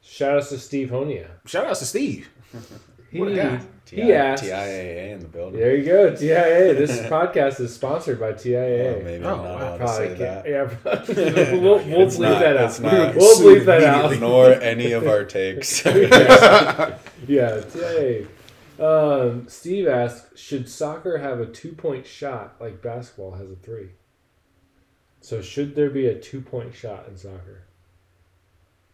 Shout 0.03 0.37
outs 0.37 0.51
to 0.51 0.59
Steve 0.59 0.91
Honia. 0.91 1.29
Shout 1.47 1.65
out 1.67 1.77
to 1.77 1.87
Steve. 1.87 2.29
He, 3.11 3.19
What 3.19 3.29
a 3.29 3.33
he 3.33 3.41
asked. 4.13 4.45
TIAA 4.45 5.13
in 5.15 5.19
the 5.19 5.27
building. 5.27 5.59
There 5.59 5.75
you 5.75 5.85
go, 5.85 6.15
TIA. 6.15 6.75
This 6.75 7.01
podcast 7.09 7.59
is 7.59 7.75
sponsored 7.75 8.21
by 8.21 8.33
TIAA. 8.35 9.01
Oh, 9.01 9.05
maybe 9.05 9.25
Oh, 9.25 9.31
I'm 9.35 9.37
not 9.39 9.45
wow. 9.45 9.51
allowed 9.59 9.73
to 9.73 9.79
Probably 9.85 10.09
say 10.09 10.17
can't. 10.17 10.45
that. 10.45 11.49
Yeah, 11.49 11.55
we'll, 11.61 11.79
we'll 11.79 12.07
bleep 12.07 12.21
not- 12.21 12.39
that 12.41 12.57
out. 12.57 12.81
not. 12.81 13.17
We'll 13.17 13.37
bleep 13.41 13.65
that 13.65 13.83
out. 13.83 14.05
immediately. 14.13 14.17
Ignore 14.17 14.53
any 14.63 14.93
of 14.93 15.07
our 15.09 15.25
takes. 15.25 15.85
Yeah, 17.27 17.61
TIA. 17.61 18.27
Um, 18.79 19.47
Steve 19.49 19.87
asked, 19.89 20.39
should 20.39 20.69
soccer 20.69 21.19
have 21.19 21.39
a 21.41 21.47
two 21.47 21.73
point 21.73 22.07
shot 22.07 22.55
like 22.61 22.81
basketball 22.81 23.33
has 23.33 23.51
a 23.51 23.57
three? 23.57 23.91
So 25.21 25.43
should 25.43 25.75
there 25.75 25.91
be 25.91 26.07
a 26.07 26.15
two 26.15 26.41
point 26.41 26.75
shot 26.75 27.07
in 27.09 27.17
soccer? 27.17 27.65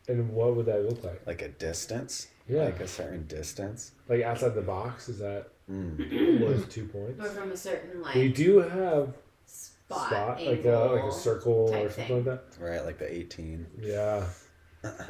And 0.08 0.30
what 0.30 0.56
would 0.56 0.66
that 0.66 0.88
look 0.88 1.04
like? 1.04 1.24
like 1.26 1.42
a 1.42 1.48
distance. 1.48 2.28
Yeah. 2.48 2.64
Like 2.64 2.80
a 2.80 2.86
certain 2.88 3.26
distance. 3.26 3.92
Like 4.08 4.22
outside 4.22 4.54
the 4.54 4.62
box, 4.62 5.08
is 5.08 5.18
that 5.18 5.48
Mm. 5.70 6.40
what 6.42 6.52
is 6.52 6.64
two 6.66 6.86
points? 6.86 7.20
Or 7.24 7.28
from 7.28 7.50
a 7.50 7.56
certain 7.56 8.00
like 8.00 8.14
We 8.14 8.28
do 8.28 8.60
have 8.60 9.14
spot, 9.46 10.06
spot, 10.08 10.42
like 10.44 10.64
a 10.64 10.70
like 10.94 11.04
a 11.04 11.12
circle 11.12 11.70
or 11.74 11.90
something 11.90 12.06
thing. 12.06 12.24
like 12.24 12.24
that. 12.24 12.60
Right, 12.64 12.84
like 12.84 12.98
the 12.98 13.12
18. 13.12 13.66
Yeah. 13.80 14.24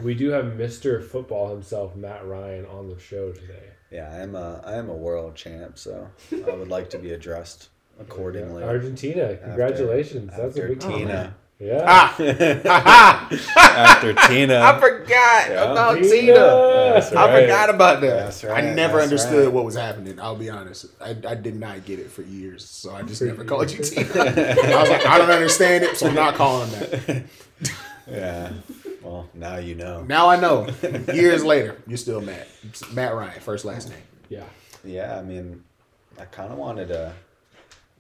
We 0.02 0.14
do 0.14 0.30
have 0.30 0.46
Mr. 0.46 1.04
Football 1.04 1.50
himself, 1.50 1.94
Matt 1.96 2.24
Ryan, 2.26 2.64
on 2.64 2.88
the 2.88 2.98
show 2.98 3.32
today. 3.32 3.64
Yeah, 3.90 4.10
I 4.10 4.20
am 4.20 4.34
a 4.34 4.62
I 4.64 4.76
am 4.76 4.88
a 4.88 4.94
world 4.94 5.34
champ, 5.36 5.76
so 5.76 6.08
I 6.32 6.54
would 6.54 6.68
like 6.68 6.88
to 6.90 6.98
be 6.98 7.12
addressed 7.12 7.68
accordingly. 8.00 8.62
Argentina, 8.62 9.36
congratulations. 9.36 10.30
That's 10.30 10.56
a 10.56 10.62
After 10.62 10.68
big 10.68 10.80
Tina. 10.80 11.36
Yeah. 11.58 11.84
Ah, 11.86 12.14
After 13.56 14.12
Tina. 14.28 14.60
I 14.60 14.78
forgot 14.78 15.48
Yeah. 15.50 15.72
about 15.72 15.94
Tina! 15.96 16.10
Tina. 16.10 16.34
That's 16.34 17.12
I 17.12 17.40
forgot 17.40 17.70
about 17.70 18.00
that. 18.02 18.24
That's 18.24 18.44
right, 18.44 18.62
I 18.62 18.74
never 18.74 18.98
that's 18.98 19.04
understood 19.04 19.44
right. 19.46 19.52
what 19.54 19.64
was 19.64 19.74
happening. 19.74 20.20
I'll 20.20 20.36
be 20.36 20.50
honest. 20.50 20.86
I, 21.00 21.16
I 21.26 21.34
did 21.34 21.56
not 21.56 21.86
get 21.86 21.98
it 21.98 22.10
for 22.10 22.22
years, 22.22 22.62
so 22.68 22.94
I 22.94 23.02
just 23.02 23.22
never 23.22 23.42
called 23.50 23.70
you. 23.70 23.82
Tina. 23.82 24.02
I 24.06 24.80
was 24.80 24.90
like, 24.90 25.06
I 25.06 25.16
don't 25.16 25.30
understand 25.30 25.84
it, 25.84 25.96
so 25.96 26.08
I'm 26.08 26.14
not 26.14 26.34
calling 26.34 26.70
that. 26.72 27.24
Yeah. 28.08 28.52
Well, 29.02 29.28
now 29.34 29.56
you 29.56 29.74
know. 29.74 30.02
Now 30.04 30.28
I 30.28 30.38
know. 30.38 30.68
Years 31.12 31.42
later, 31.42 31.76
you're 31.88 31.96
still 31.96 32.20
Matt. 32.20 32.46
Matt 32.92 33.14
Ryan, 33.16 33.40
first 33.40 33.64
last 33.64 33.88
name. 33.88 33.98
Yeah. 34.28 34.44
Yeah, 34.84 35.18
I 35.18 35.22
mean, 35.22 35.64
I 36.16 36.24
kind 36.26 36.52
of 36.52 36.58
wanted 36.58 36.86
to, 36.88 37.12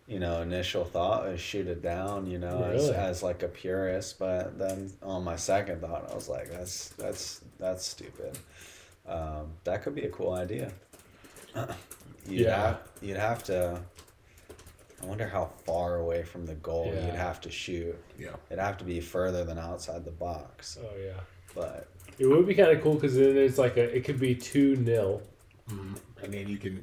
you 0.06 0.18
know, 0.20 0.40
initial 0.42 0.84
thought 0.84 1.24
was 1.26 1.40
shoot 1.40 1.66
it 1.66 1.82
down, 1.82 2.26
you 2.26 2.38
know, 2.38 2.62
as, 2.62 2.84
Really? 2.84 2.94
as 2.96 3.22
like 3.22 3.42
a 3.42 3.48
purist, 3.48 4.18
but 4.18 4.56
then 4.58 4.92
on 5.02 5.24
my 5.24 5.36
second 5.36 5.80
thought, 5.80 6.08
I 6.10 6.14
was 6.14 6.28
like, 6.28 6.50
that's 6.50 6.88
that's 6.90 7.40
that's 7.58 7.84
stupid. 7.86 8.38
Um, 9.06 9.52
that 9.64 9.82
could 9.82 9.94
be 9.94 10.02
a 10.02 10.10
cool 10.10 10.32
idea. 10.32 10.72
you'd 12.28 12.40
Yeah. 12.40 12.60
have 12.60 12.80
you'd 13.02 13.16
have 13.16 13.42
to. 13.44 13.80
I 15.02 15.06
wonder 15.06 15.28
how 15.28 15.50
far 15.66 15.96
away 15.96 16.22
from 16.22 16.46
the 16.46 16.54
goal 16.54 16.90
Yeah. 16.94 17.06
you'd 17.06 17.14
have 17.14 17.40
to 17.42 17.50
shoot. 17.50 17.96
Yeah. 18.18 18.30
It'd 18.50 18.62
have 18.62 18.78
to 18.78 18.84
be 18.84 19.00
further 19.00 19.44
than 19.44 19.58
outside 19.58 20.04
the 20.04 20.10
box, 20.10 20.78
Oh, 20.82 20.96
yeah. 20.96 21.20
but 21.54 21.88
It 22.18 22.26
would 22.26 22.46
be 22.46 22.54
kind 22.54 22.70
of 22.70 22.82
cool 22.82 22.94
because 22.94 23.14
then 23.14 23.36
it's 23.36 23.58
like 23.58 23.76
a, 23.76 23.94
it 23.94 24.04
could 24.04 24.18
be 24.18 24.34
2 24.34 24.76
nil. 24.76 25.20
And 25.68 26.32
then 26.32 26.48
you 26.48 26.56
can. 26.58 26.82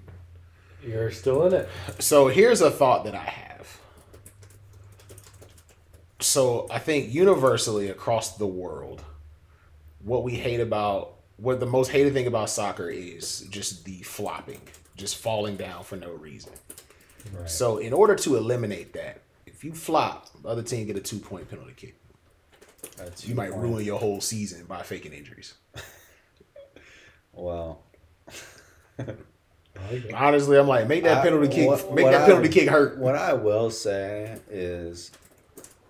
You're 0.85 1.11
still 1.11 1.45
in 1.47 1.53
it. 1.53 1.69
So 1.99 2.27
here's 2.27 2.61
a 2.61 2.71
thought 2.71 3.05
that 3.05 3.15
I 3.15 3.23
have. 3.23 3.79
So 6.19 6.67
I 6.69 6.79
think 6.79 7.13
universally 7.13 7.89
across 7.89 8.37
the 8.37 8.47
world, 8.47 9.03
what 10.03 10.23
we 10.23 10.33
hate 10.33 10.59
about 10.59 11.15
what 11.37 11.59
the 11.59 11.65
most 11.65 11.89
hated 11.91 12.13
thing 12.13 12.27
about 12.27 12.49
soccer 12.49 12.89
is 12.89 13.41
just 13.49 13.85
the 13.85 14.01
flopping, 14.03 14.61
just 14.95 15.17
falling 15.17 15.55
down 15.55 15.83
for 15.83 15.95
no 15.95 16.11
reason. 16.11 16.53
Right. 17.33 17.49
So 17.49 17.77
in 17.77 17.93
order 17.93 18.15
to 18.15 18.35
eliminate 18.35 18.93
that, 18.93 19.21
if 19.45 19.63
you 19.63 19.73
flop, 19.73 20.27
the 20.41 20.49
other 20.49 20.63
team 20.63 20.87
get 20.87 20.97
a 20.97 21.01
two 21.01 21.19
point 21.19 21.49
penalty 21.49 21.73
kick. 21.75 21.95
You 23.21 23.33
might 23.33 23.51
point. 23.51 23.63
ruin 23.63 23.85
your 23.85 23.99
whole 23.99 24.21
season 24.21 24.65
by 24.65 24.83
faking 24.83 25.13
injuries. 25.13 25.53
Well, 27.35 27.83
I. 29.77 30.03
Honestly, 30.13 30.57
I'm 30.57 30.67
like, 30.67 30.87
make 30.87 31.03
that 31.03 31.19
I- 31.19 31.23
penalty 31.23 31.47
kick, 31.53 31.67
what- 31.67 31.93
make 31.93 32.05
what 32.05 32.11
that 32.11 32.21
I- 32.23 32.25
penalty 32.25 32.49
kick 32.49 32.69
hurt. 32.69 32.97
What 32.97 33.15
I 33.15 33.33
will 33.33 33.69
say 33.71 34.37
is, 34.49 35.11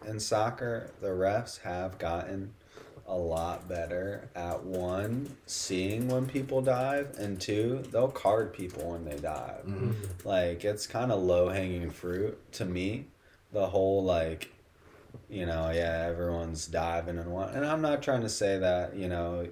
in 0.08 0.20
soccer, 0.20 0.90
the 1.02 1.08
refs 1.10 1.62
have 1.62 1.98
gotten 1.98 2.54
a 3.06 3.16
lot 3.18 3.68
better 3.68 4.30
at 4.36 4.64
one, 4.64 5.36
seeing 5.46 6.08
when 6.08 6.26
people 6.26 6.62
dive, 6.62 7.14
and 7.20 7.40
two, 7.40 7.84
they'll 7.92 8.08
card 8.08 8.54
people 8.54 8.92
when 8.92 9.04
they 9.04 9.18
dive. 9.18 9.66
Mm-hmm. 9.66 10.28
Like, 10.28 10.64
it's 10.64 10.88
kind 10.88 11.12
of 11.12 11.22
low 11.22 11.50
hanging 11.50 11.90
fruit 11.92 12.40
to 12.54 12.66
me. 12.66 13.08
The 13.52 13.68
whole, 13.68 14.04
like, 14.04 14.52
you 15.30 15.46
know, 15.46 15.70
yeah, 15.70 16.06
everyone's 16.08 16.66
diving 16.66 17.18
and 17.20 17.32
what. 17.32 17.54
And 17.54 17.66
I'm 17.66 17.82
not 17.82 18.02
trying 18.02 18.22
to 18.22 18.30
say 18.30 18.58
that, 18.60 18.96
you 18.96 19.10
know, 19.10 19.48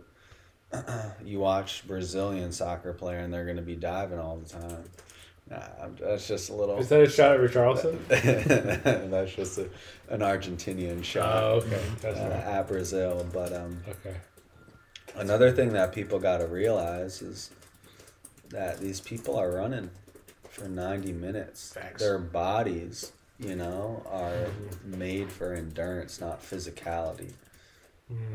you 1.26 1.40
watch 1.40 1.86
Brazilian 1.88 2.52
soccer 2.52 2.94
player 2.94 3.20
and 3.20 3.34
they're 3.34 3.46
going 3.46 3.58
to 3.58 3.62
be 3.64 3.76
diving 3.76 4.20
all 4.20 4.38
the 4.38 4.50
time. 4.50 4.84
Nah, 5.50 5.60
that's 6.00 6.28
just 6.28 6.50
a 6.50 6.54
little. 6.54 6.78
Is 6.80 6.88
that 6.90 7.02
a 7.02 7.10
shot 7.10 7.34
at 7.34 7.40
Richarlison? 7.42 7.98
That's 9.12 9.34
just 9.34 9.58
a, 9.58 9.64
an 10.08 10.22
Argentinian 10.22 11.04
shot 11.04 11.44
Oh, 11.44 11.48
okay. 11.58 11.82
That's 12.00 12.18
uh, 12.20 12.30
right. 12.30 12.54
at 12.56 12.68
Brazil. 12.70 13.28
But 13.34 13.52
um, 13.52 13.84
Okay. 13.90 14.16
another 15.16 15.52
thing 15.52 15.74
that 15.74 15.92
people 15.92 16.20
got 16.20 16.38
to 16.38 16.48
realize 16.48 17.22
is 17.22 17.50
that 18.50 18.80
these 18.80 19.02
people 19.02 19.36
are 19.36 19.52
running 19.52 19.90
for 20.50 20.70
90 20.70 21.12
minutes. 21.14 21.74
Facts. 21.74 22.02
Their 22.02 22.18
bodies, 22.20 23.12
you 23.38 23.56
know, 23.58 24.04
are 24.10 24.48
made 24.86 25.30
for 25.32 25.54
endurance, 25.54 26.22
not 26.22 26.42
physicality. 26.42 27.34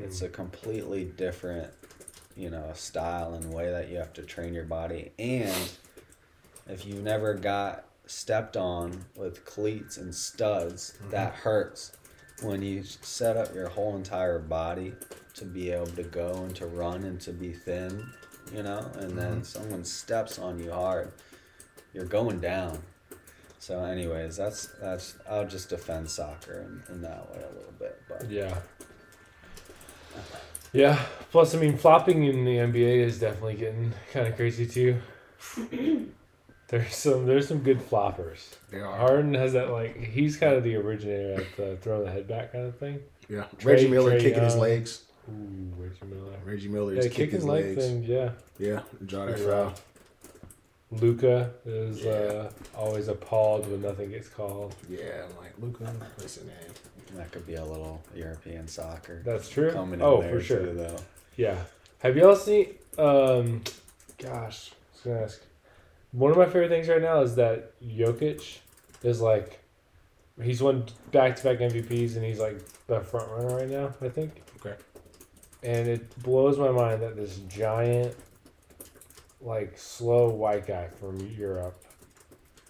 It's 0.02 0.20
a 0.22 0.28
completely 0.28 1.04
different, 1.04 1.70
you 2.36 2.50
know, 2.50 2.70
style 2.74 3.34
and 3.34 3.52
way 3.52 3.70
that 3.70 3.88
you 3.88 3.96
have 3.96 4.12
to 4.14 4.22
train 4.22 4.54
your 4.54 4.64
body. 4.64 5.12
And 5.18 5.70
if 6.68 6.84
you've 6.84 7.02
never 7.02 7.34
got 7.34 7.84
stepped 8.06 8.56
on 8.56 9.04
with 9.16 9.44
cleats 9.44 9.96
and 9.96 10.14
studs, 10.14 10.94
mm-hmm. 10.98 11.10
that 11.10 11.34
hurts. 11.34 11.92
When 12.42 12.60
you 12.60 12.82
set 12.84 13.38
up 13.38 13.54
your 13.54 13.68
whole 13.68 13.96
entire 13.96 14.38
body 14.38 14.92
to 15.34 15.44
be 15.46 15.70
able 15.70 15.86
to 15.86 16.02
go 16.02 16.34
and 16.44 16.54
to 16.56 16.66
run 16.66 17.04
and 17.04 17.18
to 17.22 17.32
be 17.32 17.52
thin, 17.52 18.06
you 18.54 18.62
know, 18.62 18.90
and 18.96 19.16
then 19.16 19.36
mm-hmm. 19.36 19.42
someone 19.42 19.84
steps 19.84 20.38
on 20.38 20.58
you 20.58 20.70
hard, 20.70 21.12
you're 21.94 22.04
going 22.04 22.40
down. 22.40 22.82
So, 23.58 23.82
anyways, 23.82 24.36
that's 24.36 24.66
that's 24.80 25.16
I'll 25.28 25.46
just 25.46 25.70
defend 25.70 26.10
soccer 26.10 26.60
in, 26.60 26.94
in 26.94 27.02
that 27.02 27.28
way 27.32 27.42
a 27.42 27.54
little 27.54 27.72
bit, 27.78 28.00
but 28.06 28.30
Yeah. 28.30 28.58
Yeah. 30.72 30.98
Plus, 31.30 31.54
I 31.54 31.58
mean, 31.58 31.76
flopping 31.76 32.24
in 32.24 32.44
the 32.44 32.56
NBA 32.56 32.98
is 32.98 33.18
definitely 33.18 33.54
getting 33.54 33.92
kind 34.12 34.26
of 34.26 34.36
crazy 34.36 34.66
too. 34.66 35.00
there's 36.68 36.94
some 36.96 37.26
there's 37.26 37.48
some 37.48 37.58
good 37.58 37.78
floppers. 37.78 38.54
They 38.70 38.80
are. 38.80 38.96
Harden 38.96 39.34
has 39.34 39.52
that 39.54 39.70
like 39.70 39.96
he's 39.96 40.36
kind 40.36 40.54
of 40.54 40.64
the 40.64 40.76
originator 40.76 41.40
of 41.42 41.46
the 41.56 41.76
throw 41.76 42.04
the 42.04 42.10
head 42.10 42.26
back 42.28 42.52
kind 42.52 42.66
of 42.66 42.76
thing. 42.78 43.00
Yeah. 43.28 43.44
Trey- 43.58 43.74
Reggie 43.74 43.88
Miller 43.88 44.10
Trey 44.12 44.22
kicking 44.22 44.42
his 44.44 44.56
legs. 44.56 45.02
Ooh, 45.28 45.72
Reggie 45.76 46.06
Miller. 46.06 46.32
Reggie 46.44 46.68
Miller 46.68 46.92
Yeah, 46.94 47.00
is 47.00 47.06
kicking 47.06 47.16
kicking 47.26 47.34
his 47.36 47.44
leg 47.44 47.64
legs. 47.64 47.84
thing. 47.84 48.02
Yeah. 48.04 48.30
Yeah, 48.58 48.80
that 49.00 49.38
foul. 49.40 49.74
Luka 50.92 51.50
is 51.64 52.06
uh, 52.06 52.50
always 52.76 53.08
appalled 53.08 53.68
when 53.70 53.82
nothing 53.82 54.10
gets 54.10 54.28
called. 54.28 54.74
Yeah, 54.88 55.24
I'm 55.28 55.36
like 55.36 55.52
Luka. 55.60 55.92
Listen, 56.18 56.46
man. 56.46 56.56
That 57.14 57.30
could 57.32 57.46
be 57.46 57.54
a 57.54 57.64
little 57.64 58.02
European 58.14 58.66
soccer 58.68 59.22
That's 59.24 59.48
true. 59.48 59.70
coming 59.70 60.00
in 60.00 60.06
Oh, 60.06 60.20
there 60.20 60.32
for 60.32 60.40
sure. 60.40 60.66
too, 60.66 60.74
though. 60.74 60.96
Yeah. 61.36 61.56
Have 62.00 62.16
y'all 62.16 62.36
seen? 62.36 62.74
Um, 62.98 63.62
gosh, 64.18 64.70
I 64.72 64.94
was 64.94 65.00
gonna 65.04 65.22
ask. 65.22 65.40
One 66.12 66.30
of 66.30 66.36
my 66.36 66.46
favorite 66.46 66.68
things 66.68 66.88
right 66.88 67.02
now 67.02 67.20
is 67.22 67.34
that 67.36 67.78
Jokic 67.82 68.58
is 69.02 69.20
like, 69.20 69.60
he's 70.42 70.62
won 70.62 70.86
back 71.12 71.36
to 71.36 71.44
back 71.44 71.58
MVPs 71.58 72.16
and 72.16 72.24
he's 72.24 72.38
like 72.40 72.58
the 72.86 73.00
front 73.00 73.30
runner 73.30 73.56
right 73.56 73.68
now. 73.70 73.94
I 74.00 74.08
think. 74.08 74.42
Okay. 74.60 74.76
And 75.62 75.88
it 75.88 76.22
blows 76.22 76.58
my 76.58 76.70
mind 76.70 77.02
that 77.02 77.16
this 77.16 77.36
giant, 77.48 78.14
like 79.40 79.76
slow 79.78 80.28
white 80.30 80.66
guy 80.66 80.88
from 81.00 81.18
Europe, 81.38 81.82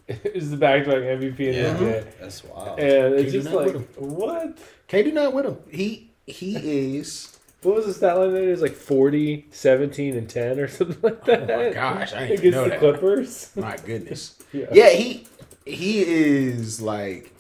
is 0.24 0.50
the 0.50 0.56
back 0.56 0.84
to 0.84 0.90
back 0.90 0.98
MVP 1.00 1.40
in 1.40 1.54
Yeah. 1.54 1.72
the 1.74 1.84
NBA. 1.84 2.18
That's 2.20 2.44
wild. 2.44 2.78
And 2.78 3.14
it's 3.14 3.24
Can 3.24 3.24
you 3.24 3.30
just 3.42 3.44
not 3.52 3.64
like, 3.66 3.74
with 3.74 3.98
what? 3.98 4.58
Can't 4.88 5.12
do 5.14 5.30
with 5.30 5.46
him. 5.46 5.56
He 5.70 6.10
he 6.26 6.96
is. 6.98 7.36
What 7.62 7.76
was 7.76 7.86
the 7.86 7.94
stat 7.94 8.16
line? 8.16 8.36
It 8.36 8.48
was 8.48 8.62
like 8.62 8.74
40, 8.74 9.46
17, 9.50 10.16
and 10.16 10.28
10 10.28 10.60
or 10.60 10.68
something 10.68 10.98
like 11.02 11.24
that. 11.24 11.50
Oh 11.50 11.56
my 11.56 11.70
gosh, 11.72 12.12
I 12.12 12.28
didn't 12.28 12.32
even 12.32 12.38
Against 12.38 12.56
know 12.56 12.64
the 12.64 12.70
that. 12.70 12.78
Clippers. 12.78 13.50
My 13.56 13.76
goodness. 13.76 14.38
Yeah. 14.52 14.66
Yeah, 14.72 14.90
he 14.90 15.26
he 15.64 16.02
is 16.02 16.80
like 16.80 17.32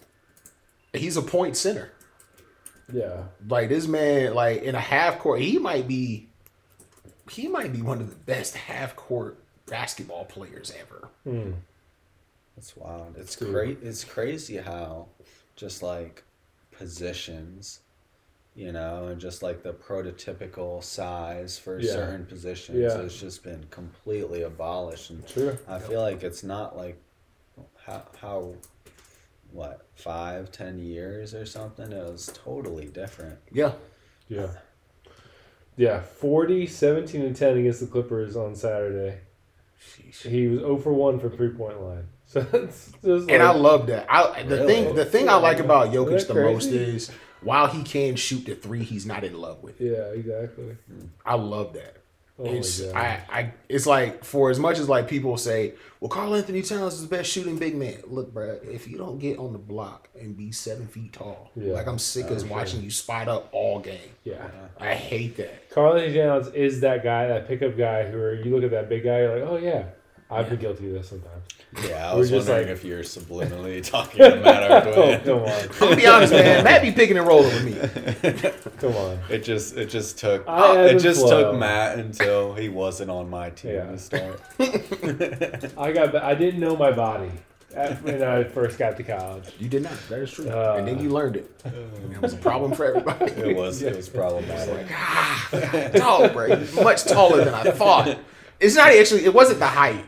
he's 0.92 1.16
a 1.16 1.22
point 1.22 1.56
center. 1.56 1.92
Yeah. 2.92 3.24
Like 3.48 3.68
this 3.68 3.86
man, 3.86 4.34
like 4.34 4.62
in 4.62 4.74
a 4.74 4.80
half 4.80 5.18
court, 5.20 5.40
he 5.40 5.58
might 5.58 5.86
be 5.86 6.28
he 7.30 7.46
might 7.48 7.72
be 7.72 7.82
one 7.82 8.00
of 8.00 8.08
the 8.10 8.16
best 8.16 8.56
half 8.56 8.96
court 8.96 9.38
basketball 9.66 10.24
players 10.24 10.72
ever. 10.80 11.08
Hmm. 11.24 11.52
That's 12.56 12.76
wild. 12.76 13.16
It's 13.18 13.36
Dude. 13.36 13.50
great. 13.50 13.78
It's 13.82 14.02
crazy 14.02 14.56
how 14.56 15.08
just 15.56 15.82
like 15.82 16.24
positions, 16.72 17.80
you 18.54 18.72
know, 18.72 19.08
and 19.08 19.20
just 19.20 19.42
like 19.42 19.62
the 19.62 19.72
prototypical 19.72 20.82
size 20.82 21.58
for 21.58 21.78
Yeah. 21.78 21.92
certain 21.92 22.24
positions 22.26 22.78
Yeah. 22.78 22.96
has 22.96 23.14
just 23.14 23.42
been 23.42 23.64
completely 23.70 24.42
abolished. 24.42 25.10
And 25.10 25.26
True. 25.26 25.58
I 25.68 25.78
feel 25.78 26.00
like 26.00 26.22
it's 26.22 26.42
not 26.42 26.76
like 26.76 26.96
how 27.76 28.02
how 28.18 28.54
what 29.52 29.86
five 29.94 30.50
ten 30.50 30.78
years 30.78 31.34
or 31.34 31.46
something. 31.46 31.92
It 31.92 32.04
was 32.10 32.30
totally 32.34 32.86
different. 32.86 33.38
Yeah. 33.52 33.74
Yeah. 34.28 34.48
Yeah. 35.76 36.00
40, 36.00 36.66
17, 36.66 37.20
and 37.22 37.36
10 37.36 37.58
against 37.58 37.80
the 37.80 37.86
Clippers 37.86 38.34
on 38.34 38.56
Saturday. 38.56 39.20
He 40.22 40.48
was 40.48 40.60
0 40.60 40.78
for 40.78 40.92
1 40.92 41.20
from 41.20 41.36
three 41.36 41.50
point 41.50 41.80
line. 41.82 42.08
So 42.42 42.58
it's 42.58 42.92
just 43.04 43.30
And 43.30 43.42
I 43.42 43.52
love 43.52 43.86
that. 43.88 44.06
I 44.10 44.42
the 44.42 44.56
Really? 44.56 44.74
thing 44.74 44.94
the 44.94 45.04
thing 45.04 45.28
I 45.28 45.36
like 45.36 45.58
about 45.58 45.88
Isn't 45.88 46.04
Jokic 46.06 46.26
the 46.28 46.34
most 46.34 46.66
is 46.66 47.10
while 47.42 47.66
he 47.66 47.82
can 47.82 48.16
shoot 48.16 48.44
the 48.46 48.54
three, 48.54 48.82
he's 48.82 49.06
not 49.06 49.22
in 49.24 49.38
love 49.38 49.62
with 49.62 49.80
it. 49.80 49.92
Yeah, 49.92 50.18
exactly. 50.18 50.76
I 51.24 51.34
love 51.34 51.74
that. 51.74 51.94
Oh 52.38 52.44
it's 52.44 52.82
my 52.82 52.92
God. 52.92 52.96
I, 52.96 53.38
I 53.40 53.52
it's 53.70 53.86
like 53.86 54.22
for 54.22 54.50
as 54.50 54.58
much 54.58 54.78
as 54.78 54.88
like 54.90 55.08
people 55.08 55.38
say, 55.38 55.72
well, 56.00 56.10
Karl-Anthony 56.10 56.60
Towns 56.60 56.92
is 56.94 57.08
the 57.08 57.16
best 57.16 57.30
shooting 57.30 57.56
big 57.56 57.74
man. 57.74 57.96
Look, 58.06 58.34
bruh, 58.34 58.62
if 58.68 58.86
you 58.88 58.98
don't 58.98 59.18
get 59.18 59.38
on 59.38 59.52
the 59.54 59.58
block 59.58 60.08
and 60.20 60.36
be 60.36 60.52
seven 60.52 60.86
feet 60.86 61.14
tall, 61.14 61.50
Yeah. 61.56 61.72
like 61.72 61.86
I'm 61.86 61.98
sick 61.98 62.28
of 62.28 62.50
watching 62.50 62.82
you 62.82 62.90
spot 62.90 63.28
up 63.28 63.48
all 63.52 63.78
game. 63.80 64.10
yeah. 64.24 64.48
I 64.78 64.92
hate 64.92 65.38
that. 65.38 65.70
Karl-Anthony 65.70 66.14
Towns 66.18 66.48
is 66.48 66.80
that 66.80 67.02
guy, 67.02 67.26
that 67.28 67.48
pickup 67.48 67.74
guy 67.78 68.04
who 68.04 68.18
are, 68.18 68.34
you 68.34 68.54
look 68.54 68.64
at 68.64 68.70
that 68.72 68.90
big 68.90 69.04
guy, 69.04 69.20
you're 69.20 69.38
like, 69.40 69.48
oh 69.50 69.56
yeah, 69.56 69.84
I've 70.30 70.50
been 70.50 70.58
guilty 70.58 70.88
of 70.88 70.92
this 70.92 71.08
sometimes. 71.08 71.44
Yeah, 71.84 72.10
I 72.10 72.14
We're 72.14 72.20
was 72.20 72.30
just 72.30 72.48
wondering 72.48 72.68
like- 72.68 72.76
if 72.76 72.84
you're 72.84 73.02
subliminally 73.02 73.82
talking 73.90 74.18
to 74.20 74.36
Matt 74.36 74.70
Arquin. 74.86 75.24
come 75.24 75.40
on. 75.40 75.48
I'm 75.50 75.68
gonna 75.78 75.96
be 75.96 76.06
honest, 76.06 76.32
man. 76.32 76.64
Matt 76.64 76.82
be 76.82 76.92
picking 76.92 77.18
and 77.18 77.26
rolling 77.26 77.52
with 77.52 77.64
me. 77.64 78.50
Come 78.78 78.94
on. 78.96 79.18
It 79.28 79.44
just 79.44 79.76
it 79.76 79.86
just 79.90 80.18
took 80.18 80.48
I 80.48 80.86
it 80.86 80.98
just 81.00 81.20
flow. 81.20 81.50
took 81.52 81.58
Matt 81.60 81.98
until 81.98 82.54
he 82.54 82.68
wasn't 82.68 83.10
on 83.10 83.28
my 83.28 83.50
team 83.50 83.72
Yeah. 83.74 83.90
to 83.90 83.98
start. 83.98 84.40
I 85.78 85.92
got, 85.92 86.14
I 86.16 86.34
didn't 86.34 86.60
know 86.60 86.76
my 86.76 86.92
body 86.92 87.30
when 88.02 88.22
I 88.22 88.44
first 88.44 88.78
got 88.78 88.96
to 88.96 89.02
college. 89.02 89.50
You 89.58 89.68
did 89.68 89.82
not. 89.82 89.92
That 90.08 90.20
is 90.20 90.30
true. 90.30 90.48
Uh, 90.48 90.76
and 90.78 90.88
then 90.88 90.98
you 91.02 91.10
learned 91.10 91.36
it. 91.36 91.50
It 92.10 92.22
was 92.22 92.32
a 92.32 92.38
problem 92.38 92.72
for 92.72 92.84
everybody. 92.86 93.32
It 93.32 93.56
was 93.56 93.82
it 93.82 93.94
was 93.96 94.08
problematic. 94.08 94.86
ah, 94.92 95.48
God, 95.52 95.94
tall, 95.94 96.28
bro. 96.30 96.46
You're 96.46 96.82
much 96.84 97.04
taller 97.04 97.44
than 97.44 97.52
I 97.54 97.64
thought. 97.70 98.18
It's 98.60 98.76
not 98.76 98.88
actually. 98.92 99.24
It 99.26 99.34
wasn't 99.34 99.58
the 99.58 99.66
height. 99.66 100.06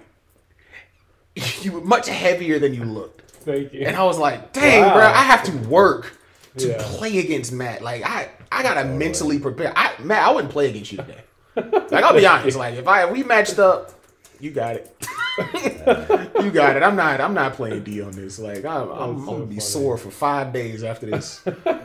You 1.63 1.73
were 1.73 1.81
much 1.81 2.09
heavier 2.09 2.59
than 2.59 2.75
you 2.75 2.85
looked. 2.85 3.31
Thank 3.43 3.73
you. 3.73 3.83
And 3.87 3.97
I 3.97 4.05
was 4.05 4.19
like, 4.19 4.53
dang, 4.53 4.83
Wow. 4.83 4.95
bro, 4.95 5.07
I 5.07 5.23
have 5.23 5.43
to 5.45 5.53
work 5.69 6.19
to 6.59 6.69
Yeah. 6.69 6.77
play 6.81 7.19
against 7.19 7.53
Matt. 7.53 7.83
Like 7.83 8.05
I, 8.05 8.29
I 8.53 8.63
gotta 8.63 8.83
oh, 8.83 8.95
mentally 8.97 9.39
prepare. 9.39 9.73
I, 9.77 9.93
Matt, 10.03 10.27
I 10.27 10.33
wouldn't 10.33 10.53
play 10.53 10.71
against 10.71 10.93
you 10.93 10.99
today. 10.99 11.23
Like 11.57 12.05
I'll 12.05 12.15
be 12.15 12.27
honest. 12.35 12.57
Like 12.57 12.75
if 12.75 12.87
I 12.89 13.05
if 13.05 13.11
we 13.13 13.23
matched 13.23 13.59
up, 13.59 13.93
you 14.41 14.51
got 14.51 14.77
it. 14.77 14.95
you 16.43 16.51
got 16.51 16.77
it. 16.77 16.83
I'm 16.83 16.97
not. 16.97 17.21
I'm 17.21 17.35
not 17.35 17.55
playing 17.55 17.85
D 17.85 18.03
on 18.03 18.11
this. 18.13 18.39
Like 18.39 18.65
I'm, 18.65 18.89
I'm, 18.89 18.89
That's 18.89 19.01
I'm 19.21 19.25
gonna 19.27 19.39
be 19.47 19.55
funny. 19.57 19.61
sore 19.61 19.97
for 19.97 20.11
five 20.11 20.53
days 20.53 20.83
after 20.85 21.07
this. 21.07 21.41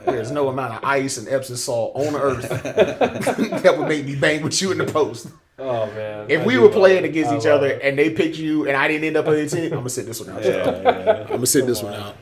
There's 0.05 0.31
no 0.31 0.49
amount 0.49 0.73
of 0.75 0.83
ice 0.83 1.17
and 1.17 1.27
Epsom 1.27 1.55
salt 1.55 1.95
on 1.95 2.15
earth 2.15 2.49
that 2.49 3.75
would 3.77 3.87
make 3.87 4.05
me 4.05 4.15
bang 4.15 4.41
with 4.43 4.59
you 4.61 4.71
in 4.71 4.77
the 4.79 4.85
post. 4.85 5.27
Oh 5.59 5.85
man. 5.87 6.29
If 6.29 6.41
I 6.41 6.45
we 6.45 6.57
were 6.57 6.69
playing 6.69 7.03
it. 7.03 7.09
against 7.09 7.31
I 7.31 7.37
each 7.37 7.45
other 7.45 7.67
it. 7.67 7.81
and 7.83 7.97
they 7.97 8.09
picked 8.09 8.37
you 8.37 8.67
and 8.67 8.75
I 8.75 8.87
didn't 8.87 9.03
end 9.03 9.17
up 9.17 9.27
on 9.27 9.37
your 9.37 9.47
team, 9.47 9.65
I'm 9.65 9.79
gonna 9.79 9.89
sit 9.89 10.05
this 10.05 10.19
one 10.19 10.35
out. 10.35 10.43
Yeah, 10.43 10.81
yeah. 10.81 11.21
I'm 11.21 11.27
gonna 11.27 11.45
sit 11.45 11.65
this 11.65 11.83
one 11.83 11.93
out. 11.93 12.15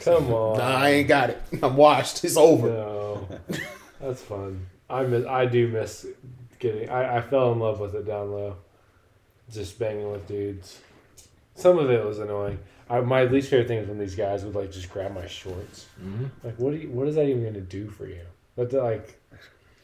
Come 0.00 0.32
on. 0.32 0.58
Nah, 0.58 0.64
I 0.64 0.90
ain't 0.90 1.08
got 1.08 1.30
it. 1.30 1.42
I'm 1.62 1.76
washed. 1.76 2.24
It's 2.24 2.36
over. 2.36 2.68
No, 2.68 3.28
that's 4.00 4.22
fun. 4.22 4.66
I 4.88 5.02
miss. 5.02 5.26
I 5.26 5.46
do 5.46 5.68
miss 5.68 6.06
getting. 6.58 6.88
I, 6.88 7.18
I 7.18 7.20
fell 7.20 7.52
in 7.52 7.60
love 7.60 7.80
with 7.80 7.94
it 7.94 8.06
down 8.06 8.30
low. 8.32 8.56
Just 9.50 9.78
banging 9.78 10.10
with 10.10 10.26
dudes. 10.26 10.80
Some 11.54 11.78
of 11.78 11.90
it 11.90 12.04
was 12.04 12.18
annoying. 12.18 12.58
I, 12.90 13.00
my 13.00 13.24
least 13.24 13.50
favorite 13.50 13.68
thing 13.68 13.78
is 13.78 13.88
when 13.88 13.98
these 13.98 14.14
guys 14.14 14.44
would 14.44 14.54
like 14.54 14.72
just 14.72 14.90
grab 14.90 15.14
my 15.14 15.26
shorts. 15.26 15.86
Mm-hmm. 16.02 16.24
Like, 16.42 16.58
what 16.58 16.72
do 16.72 16.78
you? 16.78 16.90
What 16.90 17.06
is 17.08 17.16
that 17.16 17.28
even 17.28 17.44
gonna 17.44 17.60
do 17.60 17.88
for 17.88 18.06
you? 18.06 18.22
But 18.56 18.72
like, 18.72 19.17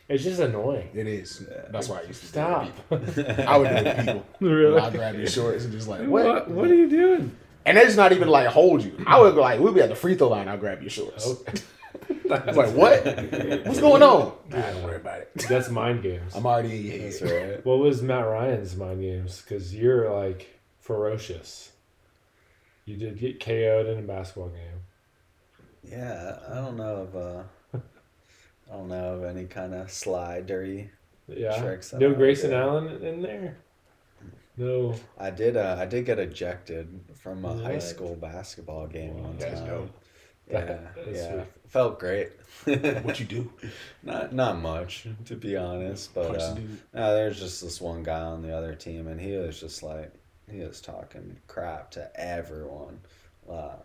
it's 0.09 0.23
just 0.25 0.41
annoying. 0.41 0.91
It 0.95 1.07
is. 1.07 1.47
That's 1.71 1.89
why 1.89 2.01
I 2.01 2.03
used 2.03 2.21
to 2.21 2.27
Stop. 2.27 2.71
Do 2.91 2.97
it. 2.97 3.39
I 3.49 3.57
would 3.57 3.69
do 3.69 3.75
it 3.77 3.85
to 3.85 4.03
people. 4.03 4.27
really? 4.41 4.81
I'll 4.81 4.91
grab 4.91 5.15
your 5.17 5.27
shorts 5.27 5.65
and 5.65 5.73
just 5.73 5.89
like 5.89 6.01
What? 6.07 6.25
what? 6.27 6.51
What, 6.51 6.71
are 6.71 6.75
you 6.75 6.89
doing? 6.89 7.37
And 7.67 7.77
that's 7.77 7.97
not 7.97 8.13
even 8.13 8.29
like 8.29 8.49
hold 8.49 8.83
you. 8.85 9.03
I 9.07 9.19
would 9.21 9.35
be 9.35 9.41
like, 9.41 9.61
we'll 9.61 9.73
be 9.73 9.81
at 9.81 9.89
the 9.89 9.97
free 9.97 10.15
throw 10.15 10.29
line. 10.29 10.49
I'll 10.49 10.59
grab 10.59 10.81
your 10.83 10.91
shorts. 10.91 11.27
I 12.31 12.45
was 12.45 12.57
like, 12.57 12.75
what? 12.75 13.05
What's 13.67 13.81
going 13.81 14.03
on? 14.03 14.33
Nah, 14.51 14.61
don't 14.61 14.83
worry 14.83 14.97
about 14.97 15.21
it. 15.21 15.31
That's 15.49 15.71
mind 15.71 16.03
games. 16.03 16.35
I'm 16.35 16.45
already 16.47 16.91
in 16.91 17.01
your 17.01 17.11
That's 17.11 17.21
head. 17.21 17.51
right. 17.51 17.67
What 17.67 17.79
was 17.79 18.03
Matt 18.03 18.27
Ryan's 18.27 18.77
mind 18.77 19.01
games? 19.01 19.41
Because 19.43 19.75
you're 19.75 20.11
like 20.11 20.59
ferocious. 20.81 21.73
You 22.85 22.97
did 22.97 23.19
get 23.19 23.41
KO'd 23.41 23.87
in 23.87 23.99
a 23.99 24.03
basketball 24.03 24.49
game. 24.51 24.81
Yeah, 25.83 26.39
I 26.51 26.55
don't 26.57 26.77
know 26.77 26.97
of 26.97 27.17
uh 27.17 27.43
I 28.71 28.77
don't 28.77 28.89
know 28.89 29.15
of 29.15 29.25
any 29.25 29.45
kind 29.47 29.75
of 29.75 29.91
sly 29.91 30.41
dirty. 30.41 30.91
Yeah. 31.29 31.61
Tricks 31.61 31.93
no 31.93 32.07
I 32.07 32.09
would 32.11 32.19
Grayson 32.19 32.51
do. 32.51 32.57
Allen 32.57 33.03
in 33.03 33.23
there. 33.23 33.57
No. 34.57 34.95
I 35.19 35.31
did 35.31 35.57
uh 35.57 35.77
I 35.79 35.87
did 35.87 36.07
get 36.07 36.19
ejected 36.19 37.01
from 37.15 37.45
a 37.45 37.57
high 37.57 37.79
school 37.79 38.15
basketball 38.17 38.87
game 38.87 39.23
one 39.23 39.37
That's 39.39 39.61
time. 39.61 39.69
dope. 39.69 39.91
Yeah, 40.51 40.79
yeah. 41.11 41.33
sweet. 41.33 41.47
Felt 41.69 41.99
great. 41.99 42.33
What 42.67 43.19
you 43.19 43.27
do? 43.27 43.51
Not 44.03 44.35
not 44.35 44.59
much, 44.61 45.07
to 45.25 45.35
be 45.37 45.57
honest, 45.57 46.15
but 46.15 46.29
Punch 46.29 46.43
uh, 46.43 46.55
no, 46.93 47.15
there's 47.15 47.41
just 47.41 47.62
this 47.62 47.81
one 47.81 48.03
guy 48.03 48.21
on 48.21 48.43
the 48.43 48.55
other 48.55 48.75
team, 48.75 49.09
and 49.09 49.19
he 49.19 49.33
was 49.33 49.59
just 49.59 49.83
like 49.83 50.12
he 50.51 50.59
was 50.61 50.81
talking 50.83 51.39
crap 51.47 51.91
to 51.93 52.11
everyone, 52.21 53.01
uh, 53.51 53.77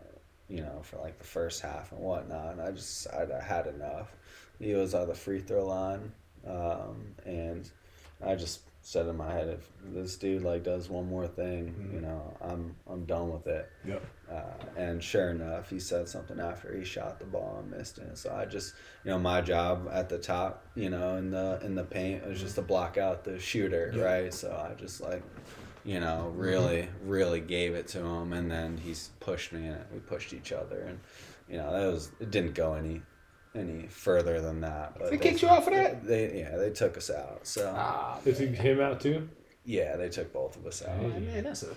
you 0.49 0.61
know, 0.61 0.81
for 0.83 0.97
like 0.97 1.17
the 1.17 1.25
first 1.25 1.61
half 1.61 1.93
and 1.93 2.01
whatnot. 2.01 2.53
And 2.53 2.61
I 2.61 2.71
just 2.71 3.07
I, 3.07 3.25
I 3.39 3.41
had 3.41 3.67
enough. 3.67 4.13
He 4.59 4.73
was 4.73 4.93
on 4.93 5.07
the 5.07 5.15
free 5.15 5.39
throw 5.39 5.65
line, 5.65 6.11
um, 6.47 7.15
and 7.25 7.69
I 8.25 8.35
just 8.35 8.61
said 8.81 9.07
in 9.07 9.17
my 9.17 9.31
head, 9.31 9.49
if 9.49 9.69
this 9.93 10.15
dude 10.15 10.41
like 10.43 10.63
does 10.63 10.89
one 10.89 11.07
more 11.07 11.27
thing, 11.27 11.89
you 11.93 12.01
know, 12.01 12.33
I'm 12.41 12.75
I'm 12.89 13.05
done 13.05 13.31
with 13.31 13.47
it. 13.47 13.69
Yep. 13.85 14.03
Uh, 14.31 14.41
and 14.77 15.03
sure 15.03 15.29
enough, 15.31 15.69
he 15.69 15.79
said 15.79 16.07
something 16.07 16.39
after 16.39 16.75
he 16.77 16.83
shot 16.83 17.19
the 17.19 17.25
ball 17.25 17.57
and 17.61 17.71
missed 17.71 17.97
it. 17.97 18.17
So 18.17 18.33
I 18.33 18.45
just, 18.45 18.73
you 19.03 19.11
know, 19.11 19.19
my 19.19 19.41
job 19.41 19.89
at 19.91 20.07
the 20.09 20.17
top, 20.17 20.65
you 20.75 20.89
know, 20.89 21.15
in 21.17 21.29
the 21.31 21.59
in 21.63 21.75
the 21.75 21.83
paint 21.83 22.25
was 22.27 22.39
just 22.39 22.55
to 22.55 22.61
block 22.61 22.97
out 22.97 23.23
the 23.23 23.39
shooter, 23.39 23.91
Yeah. 23.95 24.03
right? 24.03 24.33
So 24.33 24.51
I 24.51 24.73
just 24.79 25.01
like, 25.01 25.23
you 25.85 25.99
know, 25.99 26.31
really, 26.35 26.87
really 27.05 27.41
gave 27.41 27.75
it 27.75 27.87
to 27.89 27.99
him, 27.99 28.33
and 28.33 28.49
then 28.51 28.77
he's 28.77 29.09
pushed 29.19 29.51
me, 29.53 29.67
and 29.67 29.83
we 29.93 29.99
pushed 29.99 30.33
each 30.33 30.51
other, 30.51 30.81
and 30.81 30.99
you 31.49 31.57
know, 31.57 31.71
that 31.71 31.91
was 31.91 32.11
it 32.19 32.31
didn't 32.31 32.53
go 32.55 32.73
any 32.73 33.01
any 33.55 33.87
further 33.87 34.41
than 34.41 34.61
that. 34.61 34.97
But 34.97 35.11
They 35.11 35.17
kicked 35.17 35.41
you 35.41 35.47
out 35.49 35.63
for 35.63 35.71
that? 35.71 36.05
They 36.05 36.39
yeah, 36.39 36.57
they 36.57 36.69
took 36.71 36.97
us 36.97 37.09
out. 37.09 37.41
So 37.47 37.73
Ah, 37.75 38.19
They 38.23 38.33
took 38.33 38.49
him 38.49 38.79
out 38.81 38.99
too. 39.01 39.27
yeah, 39.65 39.95
they 39.97 40.09
took 40.09 40.31
both 40.33 40.55
of 40.55 40.65
us 40.65 40.83
out. 40.83 41.01
man, 41.01 41.25
man, 41.25 41.43
that's 41.43 41.63
a 41.63 41.75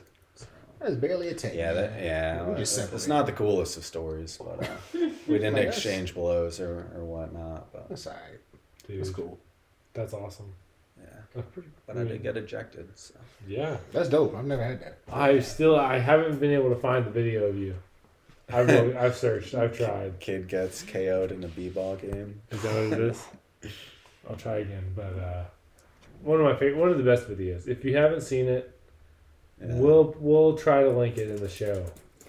That's 0.79 0.95
barely 0.97 1.29
a 1.29 1.35
take. 1.35 1.55
Yeah, 1.55 1.73
that, 1.73 2.03
yeah. 2.03 2.45
We 2.49 2.57
just 2.57 2.79
it's, 2.93 3.07
not 3.07 3.27
the 3.27 3.33
coolest 3.33 3.77
of 3.77 3.85
stories, 3.85 4.37
but 4.39 4.63
uh, 4.65 4.67
we 4.95 5.39
didn't 5.39 5.55
Like, 5.55 5.63
that's- 5.67 5.77
exchange 5.77 6.15
blows 6.15 6.61
or, 6.61 6.91
or 6.97 7.05
whatnot. 7.05 7.73
But 7.73 7.89
That's 7.89 8.07
alright. 8.07 8.41
Dude, 8.87 9.01
That's 9.01 9.11
cool. 9.11 9.39
That's 9.95 10.13
awesome. 10.13 10.53
yeah, 11.01 11.09
That's 11.35 11.47
pretty. 11.53 11.69
but 11.87 11.97
I 11.99 12.05
did 12.05 12.23
get 12.23 12.37
ejected. 12.37 12.89
So. 12.97 13.15
Yeah. 13.47 13.77
That's 13.93 14.09
dope. 14.09 14.35
I've 14.35 14.45
never 14.45 14.65
had 14.65 14.81
that. 14.81 14.99
I 15.13 15.39
still 15.41 15.77
I 15.79 15.99
haven't 15.99 16.41
been 16.41 16.51
able 16.53 16.71
to 16.71 16.77
find 16.81 17.07
the 17.07 17.11
video 17.11 17.45
of 17.45 17.57
you. 17.57 17.75
I've 18.53 18.67
looked- 18.69 18.97
I've 18.97 19.17
searched. 19.17 19.55
I've 19.55 19.77
tried. 19.77 20.19
Kid 20.21 20.49
gets 20.49 20.83
KO'd 20.83 21.33
in 21.33 21.43
a 21.45 21.49
b-ball 21.49 21.97
game. 21.97 22.41
Is 22.51 22.63
that 22.63 22.75
what 22.91 22.99
it 22.99 23.05
is? 23.11 23.25
I'll 24.29 24.37
try 24.37 24.57
again. 24.59 24.93
But 24.95 25.19
uh, 25.19 25.45
one 26.23 26.41
of 26.41 26.45
my 26.47 26.55
favorite, 26.55 26.77
one 26.79 26.91
of 26.91 26.99
the 26.99 27.05
best 27.05 27.29
videos. 27.29 27.67
If 27.67 27.85
you 27.85 27.97
haven't 27.97 28.21
seen 28.23 28.47
it, 28.47 28.79
Yeah. 29.61 29.75
we'll 29.77 30.15
we'll 30.19 30.57
try 30.57 30.83
to 30.83 30.91
link 30.91 31.17
it 31.19 31.29
in 31.31 31.37
the 31.37 31.49
show. 31.49 31.85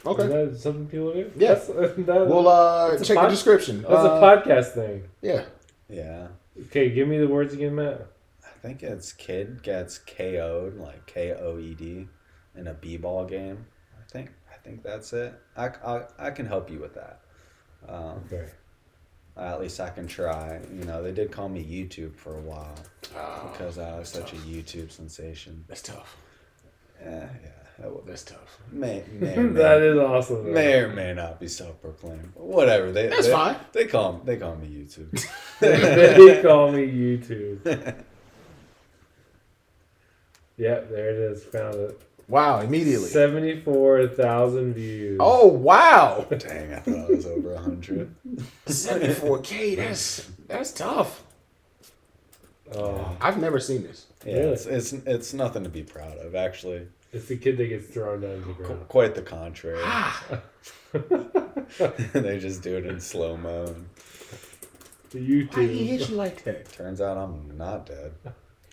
Okay. 0.06 0.24
Is 0.24 0.30
that 0.54 0.60
something 0.60 0.88
people 0.88 1.14
do? 1.14 1.32
Yeah. 1.38 1.54
That's, 1.54 1.68
that, 1.68 2.28
We'll 2.28 2.48
uh 2.48 2.92
It's 2.94 3.04
a 3.04 3.06
check 3.06 3.22
the 3.24 3.30
description. 3.30 3.82
that's 3.84 3.94
Uh, 3.94 4.10
a 4.12 4.22
podcast 4.22 4.74
thing. 4.74 5.04
Yeah. 5.22 5.46
yeah. 5.90 6.28
Okay, 6.66 6.90
give 6.90 7.08
me 7.08 7.18
the 7.20 7.28
words 7.28 7.54
again, 7.54 7.76
Matt. 7.76 8.08
I 8.46 8.50
think 8.62 8.84
it's 8.84 9.12
kid 9.14 9.64
gets 9.64 9.98
KO'd 9.98 10.76
like 10.78 11.06
K 11.06 11.34
O 11.34 11.58
E 11.58 11.74
D 11.74 12.08
in 12.56 12.68
a 12.68 12.74
b-ball 12.74 13.26
game. 13.26 13.66
I 14.64 14.68
think 14.68 14.84
that's 14.84 15.12
it. 15.14 15.34
I, 15.58 15.68
I, 15.86 16.04
I 16.18 16.32
can 16.32 16.46
help 16.46 16.70
you 16.72 16.80
with 16.80 16.96
that. 16.96 17.20
Um, 17.88 18.24
Okay. 18.28 18.48
Uh, 19.36 19.42
at 19.42 19.60
least 19.60 19.80
I 19.80 19.90
can 19.90 20.06
try. 20.08 20.60
You 20.72 20.86
know, 20.86 21.02
they 21.02 21.12
did 21.12 21.32
call 21.32 21.50
me 21.50 21.64
YouTube 21.64 22.16
for 22.16 22.38
a 22.38 22.42
while 22.42 22.76
Oh, 23.18 23.50
because 23.52 23.80
I 23.80 23.98
was 23.98 24.08
such 24.08 24.32
a 24.32 24.36
YouTube 24.36 24.92
sensation. 24.92 25.66
that's 25.68 25.82
tough. 25.82 26.16
Yeah, 27.02 27.28
yeah. 27.44 27.50
That 27.80 28.06
That's 28.06 28.24
tough. 28.24 28.60
may, 28.72 29.04
may, 29.20 29.36
may, 29.38 29.88
is 29.88 29.98
awesome. 29.98 30.46
though. 30.46 30.52
may 30.52 30.76
or 30.76 30.90
may 30.94 31.14
not 31.16 31.40
be 31.40 31.48
self-proclaimed. 31.48 32.32
Whatever. 32.36 32.92
They, 32.92 33.08
That's 33.08 33.26
they, 33.26 33.32
fine. 33.32 33.56
They 33.72 33.86
call 33.88 34.22
they 34.24 34.38
call 34.38 34.56
me 34.56 34.68
YouTube. 34.68 35.10
they 35.60 36.42
call 36.44 36.72
me 36.72 36.88
YouTube. 36.88 37.96
Yep, 40.56 40.90
there 40.92 41.10
it 41.10 41.16
is. 41.16 41.44
Found 41.46 41.74
it. 41.76 42.02
Wow, 42.34 42.62
immediately. 42.62 43.10
Seventy-four 43.10 44.08
thousand 44.08 44.74
views. 44.74 45.18
Oh 45.22 45.46
wow. 45.46 46.26
Dang, 46.36 46.74
I 46.74 46.80
thought 46.80 47.08
it 47.12 47.18
was 47.18 47.28
over 47.28 47.54
a 47.54 47.60
hundred. 47.60 48.12
74K, 48.66 49.76
that's 49.78 50.32
that's 50.48 50.72
tough. 50.72 51.24
Oh, 52.76 53.16
I've 53.22 53.38
never 53.40 53.60
seen 53.60 53.84
this. 53.84 54.08
Yeah, 54.26 54.34
Really? 54.34 54.48
it's, 54.54 54.66
it's 54.66 54.94
it's 54.94 55.34
nothing 55.36 55.62
to 55.64 55.70
be 55.70 55.84
proud 55.84 56.18
of. 56.18 56.34
Actually, 56.34 56.88
it's 57.12 57.28
the 57.28 57.38
kid 57.38 57.56
that 57.58 57.68
gets 57.68 57.86
thrown 57.90 58.22
down 58.22 58.42
to 58.42 58.48
the 58.48 58.54
Qu- 58.54 58.64
ground. 58.64 58.88
quite 58.88 59.14
the 59.14 59.22
contrary. 59.22 59.80
Ah, 59.84 60.24
they 62.14 62.40
just 62.40 62.64
do 62.64 62.78
it 62.78 62.88
in 62.88 63.00
slow 63.00 63.38
mo. 63.38 63.76
The 65.12 65.46
why 65.52 65.68
he 65.68 65.86
hit 65.86 66.02
YouTube. 66.02 66.10
you 66.10 66.16
like 66.16 66.44
that? 66.46 66.72
Turns 66.72 67.00
out 67.00 67.16
I'm 67.16 67.56
not 67.60 67.86
dead. 67.86 68.14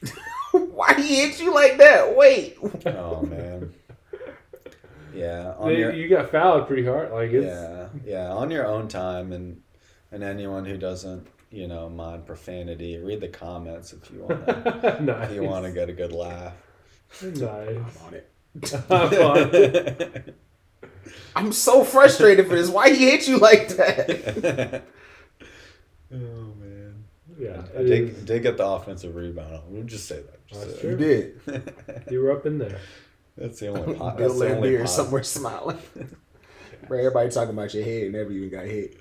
Why 0.81 0.95
he 0.95 1.17
hit 1.17 1.39
you 1.43 1.53
like 1.55 1.77
that? 1.77 2.17
Wait. 2.17 2.57
Oh 2.87 3.21
man. 3.21 3.75
Yeah, 5.15 5.53
on 5.59 5.69
They- 5.69 5.79
your 5.79 5.93
you 5.93 6.09
got 6.09 6.31
fouled 6.31 6.67
pretty 6.69 6.87
hard. 6.87 7.13
Like 7.13 7.31
it's 7.33 7.45
yeah 7.45 7.89
yeah 8.03 8.33
on 8.33 8.51
your 8.51 8.67
own 8.67 8.89
time 8.89 9.31
and 9.33 9.61
and 10.11 10.25
anyone 10.25 10.65
who 10.65 10.79
doesn't 10.79 11.27
you 11.51 11.67
know 11.69 11.91
mind 11.91 12.25
profanity, 12.25 12.97
read 12.97 13.21
the 13.21 13.29
comments 13.29 13.93
if 13.93 14.11
you 14.11 14.21
want 14.23 14.47
to 14.47 15.03
nice. 15.03 15.29
if 15.29 15.35
you 15.35 15.43
want 15.43 15.67
to 15.67 15.71
get 15.71 15.91
a 15.91 15.93
good 15.93 16.13
laugh. 16.13 16.55
Nice. 17.23 17.43
I'm 17.43 17.87
on 18.07 18.15
it. 18.15 18.31
I'm 18.91 19.13
on 19.23 19.51
it. 19.55 20.35
I'm 21.37 21.53
so 21.53 21.85
frustrated 21.85 22.47
for 22.49 22.55
this. 22.55 22.71
Why 22.71 22.89
he 22.95 23.11
hit 23.11 23.29
you 23.29 23.37
like 23.37 23.69
that? 23.77 24.83
man. 27.41 27.69
Yeah, 27.73 27.81
I 27.81 27.83
did, 27.83 28.27
did 28.27 28.43
get 28.43 28.57
the 28.57 28.67
offensive 28.67 29.15
rebound. 29.15 29.63
We'll 29.69 29.85
just 29.85 30.07
say 30.07 30.17
that. 30.17 30.47
Just 30.47 30.61
That's 30.61 30.81
say 30.81 30.89
You 30.89 30.97
did. 30.97 31.41
You 32.11 32.23
were 32.23 32.33
up 32.33 32.47
in 32.47 32.59
there. 32.59 32.79
That's 33.37 33.61
the 33.61 33.69
only 33.69 33.95
pot. 33.99 34.17
Bill 34.17 34.29
That's 34.29 34.39
the 34.39 34.57
Laimbeer 34.57 34.89
somewhere 34.89 35.23
smiling. 35.23 35.79
Bro, 36.89 36.99
everybody 36.99 37.31
talking 37.31 37.55
about 37.55 37.73
your 37.73 37.85
head 37.85 38.05
and 38.05 38.13
never 38.13 38.33
even 38.33 38.51
got 38.51 38.67
hit. 38.67 39.01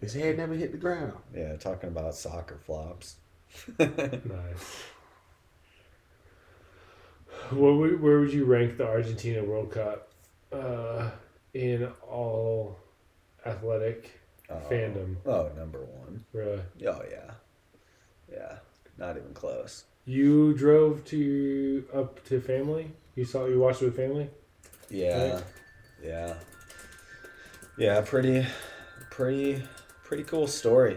His 0.00 0.12
head 0.12 0.36
never 0.36 0.54
hit 0.54 0.72
the 0.72 0.78
ground. 0.78 1.14
Yeah, 1.34 1.56
talking 1.56 1.88
about 1.88 2.14
soccer 2.14 2.58
flops. 2.58 3.16
Nice. 3.78 4.82
What 7.50 7.76
would, 7.76 8.02
where 8.02 8.20
would 8.20 8.32
you 8.32 8.44
rank 8.44 8.76
the 8.76 8.86
Argentina 8.86 9.42
World 9.42 9.70
Cup 9.70 10.10
uh, 10.52 11.10
in 11.54 11.86
all 12.06 12.78
athletic 13.44 14.20
Oh. 14.48 14.54
fandom? 14.70 15.16
Oh, 15.26 15.50
number 15.56 15.80
one. 15.84 16.24
Really? 16.32 16.60
Oh 16.86 17.02
yeah, 17.10 17.32
yeah. 18.30 18.58
Not 18.98 19.16
even 19.16 19.34
close. 19.34 19.84
You 20.04 20.54
drove 20.54 21.04
to 21.06 21.84
up 21.92 22.24
to 22.26 22.40
family. 22.40 22.92
You 23.16 23.24
saw 23.24 23.46
you 23.46 23.58
watched 23.58 23.82
it 23.82 23.86
with 23.86 23.96
family. 23.96 24.30
Yeah, 24.88 25.34
Right. 25.34 25.44
yeah, 26.04 26.34
yeah. 27.76 28.00
Pretty, 28.02 28.46
pretty, 29.10 29.62
pretty 30.04 30.22
cool 30.22 30.46
story. 30.46 30.96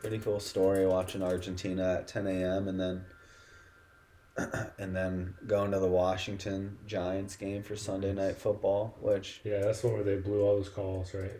Pretty 0.00 0.18
cool 0.18 0.40
story. 0.40 0.86
Watching 0.86 1.22
Argentina 1.22 1.94
at 2.00 2.08
10 2.08 2.26
a.m. 2.26 2.68
and 2.68 2.78
then, 2.78 3.04
and 4.78 4.94
then 4.94 5.34
going 5.46 5.70
to 5.70 5.78
the 5.78 5.88
Washington 5.88 6.76
Giants 6.86 7.36
game 7.36 7.62
for 7.62 7.76
Sunday 7.76 8.12
night 8.12 8.36
football, 8.36 8.96
which 9.00 9.40
Yeah, 9.44 9.60
that's 9.60 9.80
the 9.80 9.86
one 9.88 9.96
where 9.96 10.04
they 10.04 10.16
blew 10.16 10.42
all 10.42 10.56
those 10.56 10.68
calls, 10.68 11.14
right? 11.14 11.30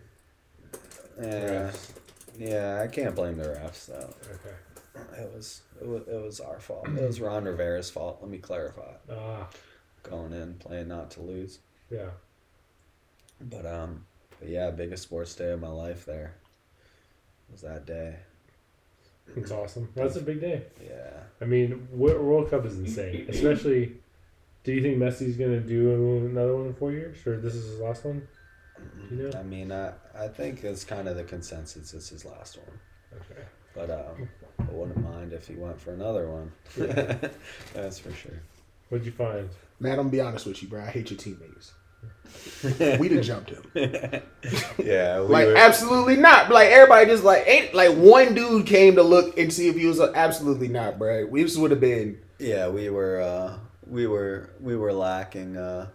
Yeah, 1.21 1.71
Refs. 1.71 1.91
yeah. 2.39 2.81
I 2.83 2.87
can't 2.89 3.15
blame 3.15 3.37
the 3.37 3.45
refs 3.45 3.87
though. 3.87 4.13
Okay. 4.31 5.21
It 5.23 5.33
was 5.35 5.63
it 5.81 5.87
was, 5.87 6.03
it 6.07 6.23
was 6.23 6.41
our 6.41 6.61
fault. 6.61 6.87
It 6.89 7.03
was 7.07 7.21
Ron 7.21 7.45
Rivera's 7.45 7.91
fault. 7.91 8.19
Let 8.21 8.31
me 8.31 8.39
clarify. 8.39 8.93
Ah, 9.11 9.49
Going 10.03 10.33
in, 10.33 10.55
playing 10.55 10.89
not 10.89 11.11
to 11.13 11.23
lose. 11.23 11.59
yeah. 11.91 12.11
But 13.41 13.67
um, 13.67 14.05
but 14.39 14.49
yeah, 14.49 14.71
biggest 14.71 15.03
sports 15.05 15.35
day 15.35 15.51
of 15.51 15.61
my 15.61 15.69
life. 15.69 16.05
There 16.05 16.35
was 17.51 17.63
that 17.63 17.87
day. 17.87 18.17
It's 19.37 19.51
awesome. 19.51 19.89
That's 19.95 20.17
a 20.17 20.21
big 20.21 20.41
day. 20.41 20.65
Yeah. 20.85 21.11
I 21.41 21.45
mean, 21.45 21.89
World 21.93 22.51
Cup 22.51 22.67
is 22.67 22.79
insane. 22.79 23.27
Especially, 23.29 23.95
do 24.65 24.73
you 24.73 24.83
think 24.83 24.99
Messi's 24.99 25.37
gonna 25.37 25.61
do 25.61 25.91
another 26.27 26.57
one 26.57 26.67
in 26.67 26.75
four 26.75 26.93
years, 26.93 27.25
or 27.27 27.39
this 27.41 27.55
is 27.55 27.65
his 27.71 27.81
last 27.81 28.05
one? 28.05 28.27
You 29.11 29.30
know? 29.30 29.39
I 29.39 29.43
mean, 29.43 29.72
I 29.72 29.93
I 30.14 30.28
think 30.28 30.64
it's 30.64 30.85
kind 30.85 31.09
of 31.09 31.16
the 31.16 31.24
consensus. 31.24 31.95
It's 31.95 32.09
his 32.09 32.24
last 32.24 32.59
one. 32.59 32.78
Okay. 33.20 33.43
But 33.74 33.91
um, 33.91 34.28
I 34.59 34.70
wouldn't 34.70 35.03
mind 35.03 35.33
if 35.33 35.49
he 35.49 35.55
went 35.55 35.80
for 35.80 35.93
another 35.93 36.28
one. 36.28 36.53
That's 37.74 37.99
for 37.99 38.12
sure. 38.12 38.43
What'd 38.89 39.07
you 39.07 39.12
find? 39.12 39.49
Man, 39.80 39.93
I'm 39.93 39.97
gonna 39.99 40.09
be 40.11 40.20
honest 40.20 40.47
with 40.47 40.62
you, 40.62 40.68
bro. 40.68 40.83
I 40.83 40.87
hate 40.87 41.11
your 41.11 41.18
teammates. 41.18 41.72
We 42.99 43.09
done 43.09 43.22
jumped 43.22 43.51
him. 43.51 43.62
yeah. 43.74 45.20
We 45.20 45.26
Like 45.26 45.47
were, 45.47 45.57
absolutely 45.57 46.16
not. 46.16 46.51
Like 46.51 46.68
everybody 46.68 47.07
just 47.07 47.24
like 47.24 47.45
ain't 47.47 47.74
like 47.74 47.97
one 47.97 48.35
dude 48.35 48.66
came 48.66 48.97
to 48.97 49.03
look 49.03 49.39
and 49.39 49.53
see 49.53 49.68
if 49.68 49.76
he 49.76 49.87
was 49.87 50.01
a, 50.01 50.12
absolutely 50.14 50.68
not, 50.68 50.99
bro. 50.99 51.26
We 51.26 51.43
just 51.45 51.59
would 51.59 51.70
have 51.70 51.80
been 51.80 52.18
yeah, 52.39 52.68
we 52.68 52.91
were 52.91 53.20
uh, 53.20 53.59
we 53.87 54.07
were 54.07 54.51
we 54.61 54.76
were 54.76 54.93
lacking 54.93 55.57
uh, 55.57 55.89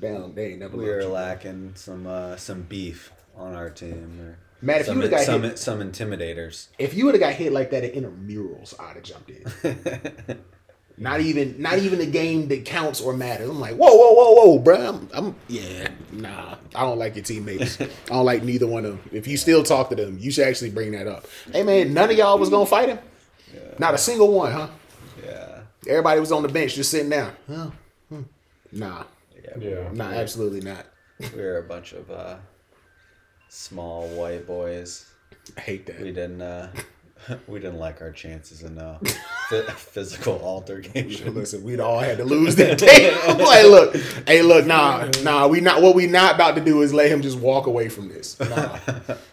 down. 0.00 0.34
They 0.34 0.52
ain't 0.52 0.60
never. 0.60 0.76
we 0.76 0.86
you. 0.86 1.04
lacking 1.04 1.72
some 1.74 2.06
uh, 2.06 2.36
some 2.36 2.62
beef 2.62 3.12
on 3.36 3.54
our 3.54 3.70
team. 3.70 4.20
Or 4.20 4.38
Matt, 4.60 4.82
if 4.82 4.88
you 4.88 4.94
would 4.94 5.04
have 5.04 5.10
got 5.10 5.20
some, 5.20 5.42
hit, 5.42 5.58
some 5.58 5.78
intimidators. 5.80 6.68
if 6.78 6.94
you 6.94 7.04
would 7.04 7.14
have 7.14 7.20
got 7.20 7.34
hit 7.34 7.52
like 7.52 7.70
that 7.70 7.84
at 7.84 7.94
intramurals, 7.94 8.74
I'd 8.80 8.96
have 8.96 9.04
jumped 9.04 9.30
in. 9.30 10.40
Not 11.00 11.20
even, 11.20 11.62
not 11.62 11.78
even 11.78 12.00
a 12.00 12.06
game 12.06 12.48
that 12.48 12.64
counts 12.64 13.00
or 13.00 13.12
matters. 13.12 13.48
I'm 13.48 13.60
like, 13.60 13.76
whoa, 13.76 13.94
whoa, 13.94 14.12
whoa, 14.12 14.32
whoa, 14.32 14.58
bro. 14.58 14.76
I'm, 14.76 15.08
I'm, 15.14 15.36
yeah, 15.46 15.90
nah. 16.10 16.56
I 16.74 16.80
don't 16.80 16.98
like 16.98 17.14
your 17.14 17.24
teammates. 17.24 17.80
I 17.80 17.88
don't 18.08 18.24
like 18.24 18.42
neither 18.42 18.66
one 18.66 18.84
of 18.84 18.92
them. 18.92 19.10
If 19.12 19.28
you 19.28 19.36
still 19.36 19.62
talk 19.62 19.90
to 19.90 19.94
them, 19.94 20.18
you 20.18 20.32
should 20.32 20.48
actually 20.48 20.70
bring 20.70 20.92
that 20.92 21.06
up. 21.06 21.26
Hey 21.52 21.62
man, 21.62 21.94
none 21.94 22.10
of 22.10 22.16
y'all 22.16 22.38
was 22.38 22.50
gonna 22.50 22.66
fight 22.66 22.88
him. 22.88 22.98
Not 23.78 23.94
a 23.94 23.98
single 23.98 24.32
one, 24.32 24.50
huh? 24.52 24.68
yeah. 25.24 25.60
Everybody 25.86 26.18
was 26.18 26.32
on 26.32 26.42
the 26.42 26.48
bench 26.48 26.74
just 26.74 26.90
sitting 26.90 27.10
down. 27.10 27.32
Huh? 27.48 27.70
Hmm. 28.08 28.22
Nah, 28.72 29.04
Yeah. 29.58 29.68
Yeah. 29.70 29.88
nah, 29.92 30.10
absolutely 30.10 30.60
not. 30.60 30.86
We 31.34 31.40
were 31.42 31.58
a 31.58 31.62
bunch 31.62 31.92
of 31.92 32.10
uh, 32.10 32.36
small 33.48 34.06
white 34.08 34.46
boys. 34.46 35.06
I 35.56 35.60
hate 35.60 35.86
We 35.86 35.94
that. 36.10 36.14
didn't 36.14 36.42
uh, 36.42 36.68
we 37.48 37.58
didn't 37.58 37.78
like 37.78 38.00
our 38.00 38.12
chances 38.12 38.62
in 38.62 38.76
Phy- 38.78 39.62
physical 39.76 40.40
altercation. 40.42 41.34
Listen, 41.34 41.64
we'd 41.64 41.80
all 41.80 41.98
had 41.98 42.18
to 42.18 42.24
lose 42.24 42.54
that 42.56 42.78
game. 42.78 43.16
I'm 43.26 43.38
like, 43.38 43.64
look, 43.64 43.96
hey, 44.28 44.42
look, 44.42 44.66
nah, 44.66 45.08
nah, 45.22 45.48
we 45.48 45.60
not 45.60 45.82
what 45.82 45.94
we 45.96 46.06
not 46.06 46.36
about 46.36 46.54
to 46.56 46.60
do 46.64 46.82
is 46.82 46.92
let 46.94 47.10
him 47.10 47.22
just 47.22 47.38
walk 47.38 47.66
away 47.66 47.88
from 47.88 48.08
this. 48.08 48.38
Nah, 48.38 48.78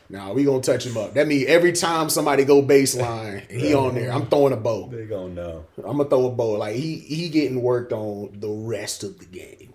nah, 0.09 0.33
we 0.33 0.43
gonna 0.45 0.61
touch 0.61 0.85
him 0.85 0.97
up. 0.97 1.13
That 1.13 1.27
means 1.27 1.45
every 1.47 1.73
time 1.73 2.09
somebody 2.09 2.45
go 2.45 2.63
baseline 2.63 3.49
he 3.51 3.75
on 3.75 3.93
there, 3.95 4.11
I'm 4.11 4.25
throwing 4.27 4.53
a 4.53 4.57
bow. 4.57 4.87
They 4.87 5.05
gonna 5.05 5.33
know. 5.33 5.65
I'm 5.77 5.97
gonna 5.97 6.09
throw 6.09 6.25
a 6.27 6.31
bow. 6.31 6.53
Like 6.53 6.75
he 6.75 6.95
he 6.97 7.29
getting 7.29 7.61
worked 7.61 7.93
on 7.93 8.39
the 8.39 8.49
rest 8.49 9.03
of 9.03 9.19
the 9.19 9.25
game. 9.25 9.73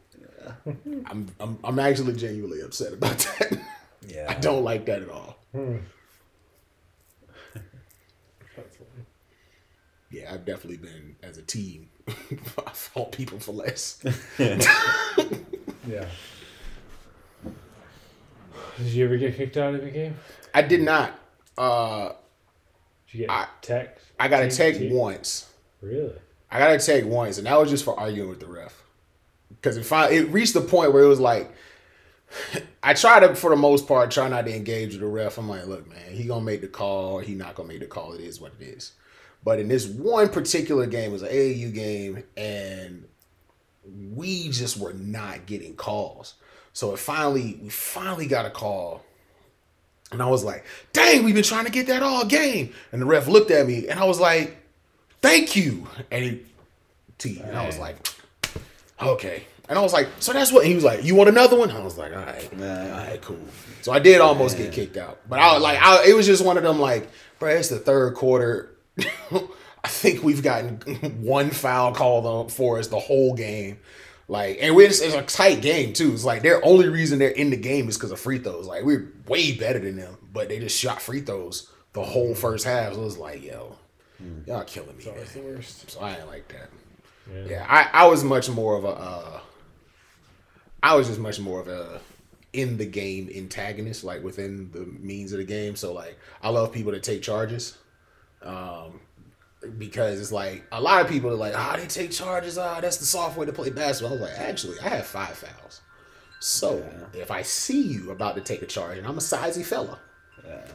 I'm, 1.11 1.28
I'm 1.40 1.59
I'm 1.64 1.78
actually 1.78 2.14
genuinely 2.14 2.61
upset 2.62 2.92
about 2.92 3.18
that. 3.18 3.59
Yeah. 4.07 4.26
I 4.28 4.34
don't 4.34 4.64
like 4.64 4.86
that 4.86 5.03
at 5.03 5.09
all. 5.11 5.36
That's 5.53 5.82
funny. 8.76 9.05
Yeah, 10.11 10.32
I've 10.32 10.44
definitely 10.44 10.78
been 10.78 11.16
as 11.22 11.38
a 11.38 11.42
team. 11.42 11.88
I 12.09 12.70
fought 12.72 13.12
people 13.12 13.38
for 13.38 13.53
less. 13.53 14.03
Yeah. 14.38 16.07
Did 18.78 18.86
you 18.86 19.05
ever 19.05 19.16
get 19.16 19.36
kicked 19.36 19.57
out 19.57 19.74
of 19.74 19.84
a 19.84 19.90
game? 19.90 20.16
I 20.55 20.62
did 20.62 20.80
not. 20.82 21.18
Uh, 21.57 22.11
Did 23.11 23.18
you 23.20 23.26
get 23.26 23.30
I- 23.30 23.48
text? 23.62 24.07
I 24.18 24.28
got 24.28 24.42
a 24.42 24.48
Team- 24.48 24.57
tech 24.57 24.74
team? 24.76 24.94
once. 24.94 25.51
Really? 25.80 26.14
I 26.51 26.59
got 26.59 26.72
a 26.72 26.78
tech 26.78 27.05
once, 27.05 27.38
and 27.38 27.46
that 27.46 27.59
was 27.59 27.70
just 27.70 27.84
for 27.84 27.98
arguing 27.98 28.28
with 28.28 28.40
the 28.40 28.46
ref. 28.46 28.82
Because 29.61 29.76
it 29.76 29.84
finally 29.84 30.16
it 30.16 30.30
reached 30.30 30.54
the 30.54 30.61
point 30.61 30.92
where 30.92 31.02
it 31.02 31.08
was 31.08 31.20
like, 31.20 31.52
I 32.82 32.94
try 32.94 33.20
to, 33.20 33.34
for 33.34 33.50
the 33.50 33.56
most 33.56 33.86
part, 33.86 34.11
try 34.11 34.28
not 34.28 34.46
to 34.46 34.54
engage 34.54 34.92
with 34.92 35.00
the 35.00 35.06
ref. 35.06 35.36
I'm 35.36 35.48
like, 35.48 35.66
look, 35.66 35.88
man, 35.88 36.12
he 36.12 36.24
gonna 36.24 36.44
make 36.44 36.61
the 36.61 36.68
call, 36.68 37.18
he 37.18 37.34
not 37.34 37.54
gonna 37.54 37.68
make 37.68 37.80
the 37.80 37.86
call. 37.86 38.12
It 38.12 38.20
is 38.20 38.40
what 38.40 38.52
it 38.61 38.64
is. 38.64 38.92
But 39.44 39.58
in 39.58 39.68
this 39.68 39.86
one 39.86 40.28
particular 40.28 40.86
game, 40.86 41.11
it 41.11 41.12
was 41.12 41.22
an 41.22 41.28
AAU 41.28 41.74
game, 41.74 42.22
and 42.36 43.04
we 44.12 44.50
just 44.50 44.76
were 44.76 44.92
not 44.92 45.46
getting 45.46 45.74
calls. 45.74 46.34
So 46.72 46.92
it 46.92 46.98
finally, 46.98 47.58
we 47.62 47.68
finally 47.68 48.26
got 48.26 48.46
a 48.46 48.50
call. 48.50 49.02
And 50.12 50.22
I 50.22 50.26
was 50.26 50.44
like, 50.44 50.64
dang, 50.92 51.24
we've 51.24 51.34
been 51.34 51.44
trying 51.44 51.66
to 51.66 51.70
get 51.70 51.86
that 51.86 52.02
all 52.02 52.24
game. 52.24 52.72
And 52.92 53.00
the 53.00 53.06
ref 53.06 53.28
looked 53.28 53.50
at 53.50 53.66
me 53.66 53.88
and 53.88 53.98
I 53.98 54.04
was 54.04 54.18
like, 54.18 54.56
thank 55.22 55.54
you. 55.54 55.86
And 56.11 56.24
he, 56.24 56.42
T, 57.18 57.40
and 57.40 57.56
I 57.56 57.64
was 57.64 57.78
like, 57.78 57.96
okay. 59.03 59.44
And 59.68 59.78
I 59.78 59.82
was 59.82 59.92
like, 59.92 60.09
so 60.18 60.32
that's 60.32 60.51
what 60.51 60.66
he 60.66 60.74
was 60.74 60.82
like. 60.82 61.05
You 61.05 61.14
want 61.14 61.28
another 61.28 61.57
one? 61.57 61.70
I 61.70 61.80
was 61.80 61.96
like, 61.96 62.12
all 62.12 62.18
right, 62.18 62.57
Man. 62.57 62.90
all 62.90 62.98
right, 62.98 63.22
cool. 63.22 63.38
So 63.82 63.92
I 63.92 64.01
did 64.01 64.20
almost 64.20 64.57
get 64.59 64.72
kicked 64.72 64.96
out, 64.96 65.20
but 65.28 65.38
I 65.38 65.53
was 65.55 65.62
like, 65.62 65.80
I, 65.80 66.09
it 66.09 66.14
was 66.14 66.26
just 66.26 66.44
one 66.44 66.57
of 66.57 66.64
them 66.64 66.80
like, 66.80 67.09
bro, 67.38 67.51
it's 67.51 67.68
the 67.68 67.78
third 67.78 68.14
quarter. 68.14 68.76
I 69.82 69.88
think 69.88 70.22
we've 70.22 70.42
gotten 70.42 70.76
one 71.22 71.51
foul 71.51 71.94
called 71.94 72.26
on 72.26 72.48
for 72.48 72.78
us 72.78 72.88
the 72.88 72.98
whole 72.98 73.34
game. 73.34 73.78
Like, 74.28 74.59
and 74.61 74.74
we 74.74 74.84
it's, 74.84 75.01
it's 75.01 75.14
a 75.14 75.22
tight 75.22 75.62
game 75.62 75.92
too. 75.92 76.12
It's 76.12 76.24
like 76.24 76.42
their 76.42 76.64
only 76.64 76.88
reason 76.88 77.18
they're 77.18 77.30
in 77.30 77.51
the 77.51 77.57
game 77.57 77.88
is 77.88 77.96
because 77.96 78.12
of 78.12 78.20
free 78.20 78.38
throws. 78.38 78.66
Like 78.66 78.84
we're 78.84 79.12
way 79.26 79.53
better 79.57 79.78
than 79.78 79.96
them, 79.96 80.16
but 80.32 80.48
they 80.48 80.59
just 80.59 80.78
shot 80.78 81.01
free 81.01 81.20
throws 81.20 81.70
the 81.94 82.03
whole 82.03 82.32
mm. 82.32 82.36
first 82.36 82.64
half. 82.64 82.94
So 82.94 83.01
it 83.01 83.05
was 83.05 83.18
like, 83.18 83.42
yo, 83.42 83.76
mm. 84.22 84.46
y'all 84.46 84.64
killing 84.64 84.96
me. 84.96 84.96
It's 84.98 85.07
always 85.07 85.32
the 85.32 85.40
Man. 85.40 85.55
worst. 85.55 85.90
So 85.90 86.01
I 86.01 86.16
ain't 86.16 86.28
like 86.28 86.48
that. 86.48 86.70
Yeah. 87.29 87.45
Yeah, 87.49 87.66
I, 87.68 88.05
I 88.05 88.07
was 88.07 88.25
much 88.25 88.49
more 88.49 88.77
of 88.77 88.85
a 88.85 88.89
uh 88.89 89.41
I 90.83 90.95
was 90.95 91.09
just 91.09 91.21
much 91.21 91.39
more 91.41 91.61
of 91.61 91.68
a 91.68 92.01
in 92.53 92.77
the 92.77 92.87
game 92.87 93.31
antagonist, 93.35 94.03
like 94.03 94.23
within 94.25 94.71
the 94.73 94.81
means 94.81 95.33
of 95.33 95.39
the 95.39 95.45
game. 95.45 95.77
So 95.77 95.93
like 95.93 96.18
I 96.43 96.49
love 96.51 96.73
people 96.73 96.93
that 96.93 97.03
take 97.03 97.23
charges. 97.23 97.79
Um 98.43 99.01
because 99.79 100.21
it's 100.21 100.33
like 100.33 100.64
a 100.73 100.81
lot 100.81 101.03
of 101.03 101.09
people 101.09 101.31
are 101.31 101.35
like, 101.35 101.53
ah, 101.57 101.77
they 101.77 101.87
take 101.87 102.11
charges, 102.11 102.57
ah, 102.57 102.81
that's 102.81 102.97
the 102.97 103.05
soft 103.05 103.37
way 103.37 103.45
to 103.47 103.53
play 103.53 103.71
basketball. 103.71 104.16
I 104.16 104.21
was 104.21 104.31
like, 104.31 104.39
actually, 104.39 104.81
I 104.81 104.89
have 104.89 105.07
five 105.07 105.37
fouls. 105.37 105.83
So 106.41 106.83
if 107.12 107.31
I 107.31 107.43
see 107.43 107.83
you 107.83 108.11
about 108.11 108.37
to 108.37 108.41
take 108.41 108.62
a 108.62 108.66
charge, 108.66 108.97
and 108.97 109.07
I'm 109.07 109.18
a 109.18 109.21
sizey 109.21 109.62
fella. 109.64 109.99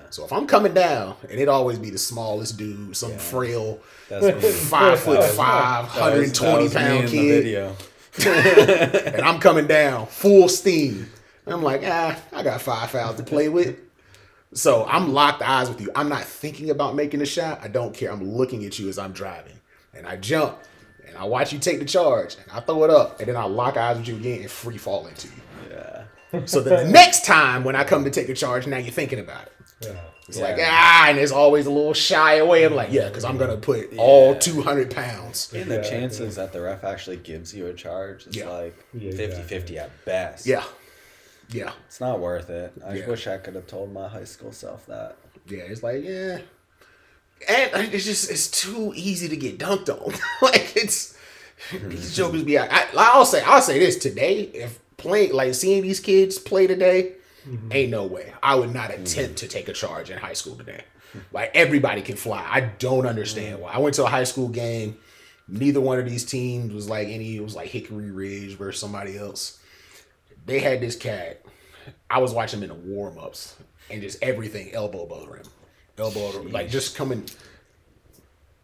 So 0.10 0.24
if 0.24 0.32
I'm 0.32 0.48
coming 0.48 0.74
down, 0.74 1.16
and 1.30 1.40
it 1.40 1.50
always 1.50 1.78
be 1.78 1.90
the 1.90 1.98
smallest 1.98 2.58
dude, 2.58 2.96
some 2.96 3.18
frail 3.18 3.80
That's 4.08 4.26
me. 4.44 4.50
five 4.52 5.00
foot 5.00 5.22
five, 5.24 5.94
That 5.96 6.18
was- 6.18 6.32
that 6.32 6.42
120 6.42 6.64
was 6.64 6.74
me 6.74 6.80
pound 6.80 7.08
kid, 7.10 7.44
video. 7.44 7.76
and 9.14 9.22
I'm 9.26 9.40
coming 9.40 9.68
down 9.68 10.08
full 10.08 10.48
steam. 10.48 11.10
And 11.46 11.54
I'm 11.54 11.62
like, 11.62 11.82
ah, 11.86 12.18
I 12.32 12.44
got 12.44 12.62
five 12.62 12.90
fouls 12.92 13.18
to 13.18 13.24
play 13.24 13.50
with. 13.50 13.78
So 14.54 14.86
I'm 14.86 15.14
locked 15.14 15.42
eyes 15.42 15.68
with 15.68 15.82
you. 15.82 15.92
I'm 15.96 16.08
not 16.08 16.24
thinking 16.24 16.70
about 16.70 16.96
making 16.96 17.22
a 17.22 17.26
shot. 17.26 17.60
I 17.62 17.68
don't 17.68 17.94
care. 17.94 18.10
I'm 18.12 18.24
looking 18.24 18.64
at 18.64 18.80
you 18.80 18.88
as 18.88 18.98
I'm 18.98 19.12
driving. 19.12 19.60
And 19.94 20.08
I 20.08 20.16
jump 20.16 20.58
and 21.06 21.18
I 21.18 21.26
watch 21.26 21.52
you 21.52 21.60
take 21.60 21.80
the 21.80 21.86
charge 21.86 22.36
and 22.36 22.46
I 22.52 22.62
throw 22.62 22.86
it 22.86 22.90
up 22.90 23.20
and 23.20 23.28
then 23.28 23.36
I 23.36 23.44
lock 23.44 23.76
eyes 23.76 23.98
with 23.98 24.08
you 24.08 24.16
again 24.16 24.42
and 24.42 24.50
free 24.50 24.78
fall 24.78 25.08
into 25.08 25.28
you. 25.28 25.34
Yeah. 25.72 26.46
So 26.46 26.62
the 26.62 26.86
next 26.86 27.26
time 27.26 27.64
when 27.64 27.76
I 27.76 27.84
come 27.84 28.06
to 28.06 28.10
take 28.10 28.30
a 28.30 28.34
charge, 28.34 28.66
now 28.66 28.78
you're 28.78 28.92
thinking 28.92 29.20
about 29.20 29.44
it. 29.44 29.52
Yeah. 29.86 30.00
It's 30.28 30.38
Yeah. 30.40 30.44
like, 30.44 30.58
ah, 30.60 31.06
and 31.10 31.18
there's 31.20 31.32
always 31.32 31.68
a 31.68 31.72
little 31.72 31.94
shy 31.94 32.36
away. 32.36 32.64
I'm 32.64 32.74
like, 32.74 32.92
yeah, 32.92 33.08
because 33.10 33.24
I'm 33.24 33.38
going 33.38 33.52
to 33.52 33.58
put 33.58 33.96
all 33.98 34.36
200 34.36 34.90
pounds. 34.94 35.52
And 35.54 35.70
the 35.70 35.76
Yeah, 35.76 35.82
chances 35.84 36.36
that 36.38 36.52
the 36.52 36.62
ref 36.62 36.84
actually 36.84 37.18
gives 37.18 37.54
you 37.54 37.68
a 37.68 37.74
charge 37.74 38.26
is 38.28 38.36
Yeah. 38.36 38.50
like 38.50 38.76
Yeah, 38.94 39.12
50 39.12 39.44
50 39.44 39.78
at 39.78 39.92
best. 40.06 40.48
Yeah. 40.48 40.64
Yeah. 41.52 41.74
It's 41.88 42.00
not 42.00 42.20
worth 42.20 42.50
it. 42.50 42.74
I 42.84 42.96
Yeah. 42.96 43.08
wish 43.08 43.28
I 43.28 43.38
could 43.38 43.54
have 43.54 43.68
told 43.68 43.94
my 43.94 44.08
high 44.08 44.24
school 44.24 44.52
self 44.52 44.88
that. 44.88 45.16
Yeah, 45.48 45.60
it's 45.60 45.84
like, 45.84 46.04
yeah. 46.04 46.40
And 47.48 47.94
it's 47.94 48.06
just, 48.06 48.32
it's 48.32 48.50
too 48.50 48.94
easy 48.96 49.28
to 49.30 49.36
get 49.38 49.60
dunked 49.60 49.90
on. 49.90 50.14
like, 50.42 50.76
it's, 50.76 51.16
these 51.72 52.16
jokers 52.16 52.44
be, 52.44 52.58
I, 52.58 52.66
I, 52.66 52.88
I'll 52.98 53.26
say, 53.26 53.44
I'll 53.44 53.62
say 53.62 53.78
this 53.78 53.98
today, 53.98 54.40
if 54.56 54.80
playing, 54.98 55.34
like, 55.34 55.54
seeing 55.54 55.84
these 55.84 56.00
kids 56.00 56.40
play 56.40 56.66
today, 56.66 57.14
Mm-hmm. 57.48 57.70
ain't 57.72 57.92
no 57.92 58.06
way. 58.06 58.34
I 58.42 58.56
would 58.56 58.74
not 58.74 58.90
mm-hmm. 58.90 59.04
attempt 59.04 59.38
to 59.38 59.48
take 59.48 59.68
a 59.68 59.74
charge 59.74 60.10
in 60.10 60.18
high 60.18 60.34
school 60.34 60.56
today. 60.56 60.84
Like, 61.32 61.52
everybody 61.54 62.02
can 62.02 62.16
fly. 62.16 62.46
I 62.50 62.62
don't 62.62 63.06
understand 63.06 63.56
mm-hmm. 63.56 63.64
why. 63.64 63.74
I 63.74 63.78
went 63.78 63.96
to 63.96 64.04
a 64.04 64.10
high 64.10 64.24
school 64.24 64.50
game. 64.50 64.98
Neither 65.48 65.80
one 65.80 66.00
of 66.00 66.10
these 66.10 66.26
teams 66.26 66.74
was 66.74 66.90
like 66.90 67.08
any, 67.08 67.36
it 67.36 67.44
was 67.44 67.56
like 67.56 67.70
Hickory 67.70 68.10
Ridge 68.10 68.58
versus 68.58 68.82
somebody 68.82 69.18
else. 69.18 69.60
They 70.46 70.60
had 70.60 70.82
this 70.82 70.96
cat. 70.96 71.42
I 72.10 72.20
was 72.20 72.34
watching 72.34 72.60
him 72.60 72.70
in 72.70 72.70
the 72.70 72.90
warm 72.90 73.18
ups 73.20 73.56
and 73.90 74.02
just 74.02 74.22
everything 74.24 74.74
elbow 74.74 75.04
above 75.04 75.22
the 75.22 75.30
rim. 75.30 75.44
Elbow 75.98 76.30
above 76.30 76.46
rim. 76.46 76.52
Like 76.52 76.70
just 76.70 76.96
coming, 76.96 77.26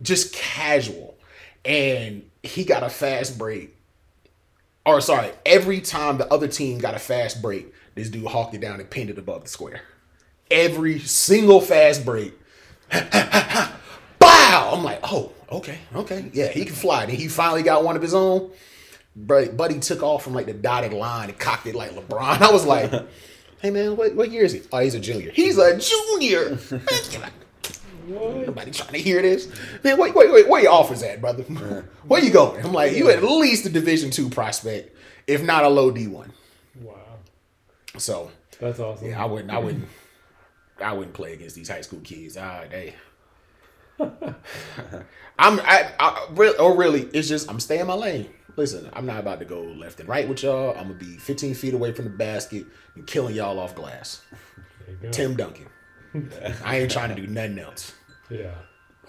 just 0.02 0.34
casual. 0.34 1.18
And 1.64 2.30
he 2.42 2.64
got 2.64 2.84
a 2.84 2.90
fast 2.90 3.38
break. 3.38 3.76
Or 4.86 5.00
sorry, 5.02 5.30
every 5.46 5.82
time 5.82 6.18
the 6.18 6.32
other 6.34 6.48
team 6.48 6.80
got 6.80 6.96
a 6.96 7.00
fast 7.00 7.42
break, 7.42 7.72
this 7.96 8.10
dude 8.10 8.26
hawked 8.28 8.54
it 8.54 8.62
down 8.62 8.80
and 8.80 8.90
pinned 8.90 9.10
it 9.10 9.18
above 9.18 9.44
the 9.44 9.50
square. 9.50 9.82
Every 10.50 11.00
single 11.00 11.62
fast 11.62 12.06
break. 12.06 12.34
Bow! 12.92 14.72
I'm 14.74 14.84
like, 14.84 15.00
oh, 15.04 15.32
okay, 15.52 15.80
okay. 15.96 16.30
Yeah, 16.34 16.48
he 16.48 16.66
can 16.66 16.76
fly. 16.76 17.06
Then 17.06 17.16
he 17.16 17.28
finally 17.28 17.64
got 17.64 17.84
one 17.84 17.96
of 17.96 18.02
his 18.02 18.14
own. 18.14 18.52
But 19.16 19.58
Buddy 19.58 19.80
took 19.80 20.04
off 20.04 20.24
from 20.24 20.34
like 20.34 20.46
the 20.46 20.54
dotted 20.54 20.94
line 20.94 21.30
and 21.30 21.38
cocked 21.38 21.68
it 21.68 21.76
like 21.76 21.92
LeBron. 21.92 22.42
I 22.42 22.52
was 22.52 22.66
like, 22.66 22.92
hey 23.62 23.72
man, 23.72 23.96
what, 23.96 24.16
what 24.16 24.32
year 24.32 24.44
is 24.44 24.54
he? 24.54 24.62
Oh, 24.72 24.80
he's 24.80 24.96
a 24.96 25.00
junior. 25.00 25.32
He's 25.32 25.58
a 25.58 25.78
junior. 25.78 26.58
What? 28.08 28.48
Nobody 28.48 28.72
trying 28.72 28.94
to 28.94 28.98
hear 28.98 29.22
this. 29.22 29.48
Man, 29.84 29.98
wait, 29.98 30.16
wait, 30.16 30.32
wait, 30.32 30.50
where 30.50 30.62
your 30.64 30.72
offers 30.72 31.04
at, 31.04 31.22
brother? 31.22 31.44
Where 32.08 32.24
you 32.24 32.32
going? 32.32 32.66
I'm 32.66 32.74
like, 32.74 32.94
you 32.94 33.10
at 33.10 33.24
least 33.24 33.66
a 33.66 33.70
Division 33.70 34.10
two 34.10 34.30
prospect, 34.30 34.96
if 35.28 35.44
not 35.44 35.64
a 35.64 35.70
low 35.70 35.92
D 35.92 36.08
one. 36.08 36.34
Wow. 37.94 38.00
So 38.00 38.32
That's 38.60 38.80
awesome. 38.80 39.08
yeah, 39.08 39.22
I 39.22 39.26
wouldn't, 39.26 39.52
I 39.52 39.58
wouldn't, 39.58 39.88
I 40.82 40.94
wouldn't 40.94 41.14
play 41.14 41.34
against 41.34 41.56
these 41.56 41.70
high 41.70 41.82
school 41.82 42.00
kids. 42.02 42.38
Ah, 42.38 42.64
they. 42.70 42.96
I'm, 45.40 45.60
I, 45.60 45.92
I, 46.00 46.28
really, 46.32 46.56
oh 46.58 46.76
really? 46.76 47.04
It's 47.14 47.28
just 47.28 47.50
I'm 47.50 47.60
staying 47.60 47.88
my 47.88 47.94
lane. 47.94 48.30
Listen, 48.56 48.90
I'm 48.94 49.06
not 49.06 49.20
about 49.20 49.40
to 49.40 49.46
go 49.46 49.62
left 49.62 50.00
and 50.00 50.10
right 50.10 50.28
with 50.28 50.44
y'all. 50.44 50.72
I'm 50.72 50.88
gonna 50.88 50.94
be 50.96 51.18
15 51.18 51.54
feet 51.54 51.74
away 51.74 51.92
from 51.94 52.06
the 52.06 52.12
basket 52.12 52.66
and 52.96 53.06
killing 53.08 53.36
y'all 53.36 53.60
off 53.60 53.76
glass. 53.76 54.22
There 54.32 54.90
you 54.90 54.98
go. 55.02 55.10
Tim 55.12 55.36
Duncan. 55.36 55.68
I 56.66 56.80
ain't 56.80 56.92
trying 56.92 57.16
to 57.16 57.22
do 57.22 57.28
nothing 57.28 57.60
else. 57.60 57.94
Yeah. 58.30 58.52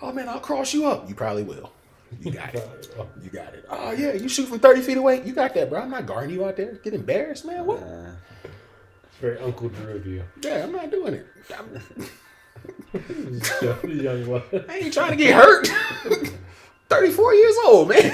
Oh 0.01 0.13
man, 0.13 0.29
I'll 0.29 0.41
cross 0.41 0.73
you 0.75 0.87
up. 0.87 1.09
You 1.09 1.15
probably 1.15 1.43
will. 1.43 1.73
You 2.21 2.31
got 2.31 2.55
it. 2.55 2.95
You 3.23 3.31
got 3.31 3.55
it. 3.55 3.65
Oh 3.71 3.93
yeah, 3.93 4.13
you 4.13 4.29
shoot 4.29 4.47
from 4.47 4.59
30 4.59 4.83
feet 4.83 4.97
away. 4.97 5.25
You 5.25 5.33
got 5.33 5.55
that, 5.55 5.71
bro. 5.71 5.81
I'm 5.81 5.91
not 5.91 6.07
guarding 6.07 6.35
you 6.35 6.45
out 6.45 6.57
there. 6.57 6.75
Get 6.75 6.95
embarrassed, 6.95 7.45
man. 7.45 7.65
What? 7.65 7.83
Uh, 7.83 8.13
It's 9.13 9.21
very 9.21 9.39
Uncle 9.39 9.69
Drew 9.69 9.95
of 9.97 10.07
you. 10.07 10.23
Yeah, 10.43 10.65
I'm 10.65 10.73
not 10.73 10.91
doing 10.91 11.15
it. 11.15 11.27
I'm- 11.55 11.83
Young 13.89 14.27
one. 14.27 14.43
I 14.69 14.79
ain't 14.79 14.95
trying 14.95 15.11
to 15.11 15.17
get 15.17 15.35
hurt. 15.35 15.67
34 16.89 17.35
years 17.35 17.57
old, 17.67 17.89
man. 17.89 18.13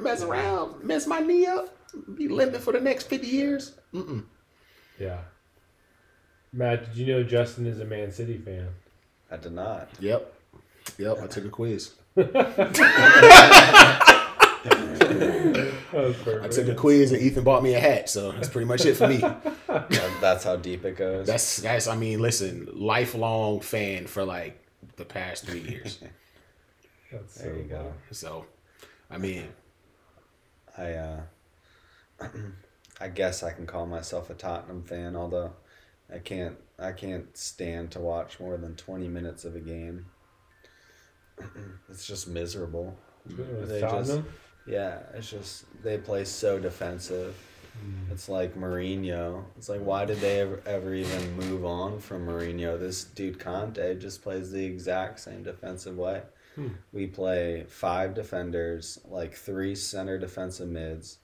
mess 0.00 0.22
around, 0.22 0.82
mess 0.82 1.06
my 1.06 1.20
knee 1.20 1.46
up, 1.46 1.76
be 2.16 2.26
limping 2.28 2.60
for 2.60 2.72
the 2.72 2.80
next 2.80 3.08
50 3.08 3.26
years. 3.26 3.74
Mm-mm. 3.92 4.24
Yeah. 4.98 5.18
Matt, 6.52 6.84
did 6.86 6.96
you 6.96 7.06
know 7.14 7.22
Justin 7.22 7.66
is 7.66 7.80
a 7.80 7.84
Man 7.84 8.10
City 8.12 8.38
fan? 8.38 8.68
I 9.30 9.36
did 9.36 9.52
not. 9.52 9.88
Yep. 10.00 10.32
Yep, 10.98 11.18
I 11.22 11.26
took 11.26 11.44
a 11.44 11.48
quiz. 11.50 11.92
That 14.64 15.72
was 15.92 16.28
I 16.42 16.48
took 16.48 16.68
a 16.68 16.74
quiz 16.74 17.12
and 17.12 17.20
Ethan 17.22 17.44
bought 17.44 17.62
me 17.62 17.74
a 17.74 17.80
hat, 17.80 18.08
so 18.08 18.32
that's 18.32 18.48
pretty 18.48 18.66
much 18.66 18.84
it 18.84 18.94
for 18.96 19.08
me. 19.08 19.18
That's 20.20 20.44
how 20.44 20.56
deep 20.56 20.84
it 20.84 20.96
goes. 20.96 21.26
That's 21.26 21.58
that's 21.58 21.86
I 21.86 21.96
mean, 21.96 22.20
listen, 22.20 22.68
lifelong 22.72 23.60
fan 23.60 24.06
for 24.06 24.24
like 24.24 24.60
the 24.96 25.04
past 25.04 25.46
three 25.46 25.60
years. 25.60 25.98
That's 27.12 27.34
there 27.36 27.52
so 27.52 27.56
you 27.58 27.64
go. 27.64 27.92
So, 28.10 28.46
I 29.08 29.18
mean, 29.18 29.46
I 30.76 30.92
uh, 30.94 31.20
I 33.00 33.08
guess 33.08 33.44
I 33.44 33.52
can 33.52 33.66
call 33.66 33.86
myself 33.86 34.30
a 34.30 34.34
Tottenham 34.34 34.82
fan, 34.82 35.14
although 35.14 35.52
I 36.12 36.18
can't 36.18 36.56
I 36.76 36.90
can't 36.90 37.36
stand 37.36 37.92
to 37.92 38.00
watch 38.00 38.40
more 38.40 38.56
than 38.56 38.74
twenty 38.74 39.06
minutes 39.06 39.44
of 39.44 39.54
a 39.54 39.60
game. 39.60 40.06
It's 41.88 42.06
just 42.06 42.26
miserable. 42.26 42.96
With 43.26 43.68
They 43.68 43.80
just- 43.80 43.92
Tottenham? 44.10 44.26
Yeah, 44.66 44.98
it's 45.14 45.30
just 45.30 45.64
they 45.82 45.98
play 45.98 46.24
so 46.24 46.58
defensive. 46.58 47.36
It's 48.10 48.28
like 48.28 48.54
Mourinho. 48.54 49.42
It's 49.56 49.68
like 49.68 49.80
why 49.80 50.04
did 50.04 50.20
they 50.20 50.40
ever, 50.40 50.62
ever 50.64 50.94
even 50.94 51.36
move 51.36 51.64
on 51.64 51.98
from 51.98 52.26
Mourinho? 52.26 52.78
This 52.78 53.02
dude 53.04 53.40
Conte 53.40 53.98
just 53.98 54.22
plays 54.22 54.52
the 54.52 54.64
exact 54.64 55.20
same 55.20 55.42
defensive 55.42 55.96
way. 55.96 56.22
Hmm. 56.54 56.68
We 56.92 57.08
play 57.08 57.64
five 57.68 58.14
defenders, 58.14 59.00
like 59.06 59.34
three 59.34 59.74
center 59.74 60.18
defensive 60.20 60.68
mids, 60.68 61.18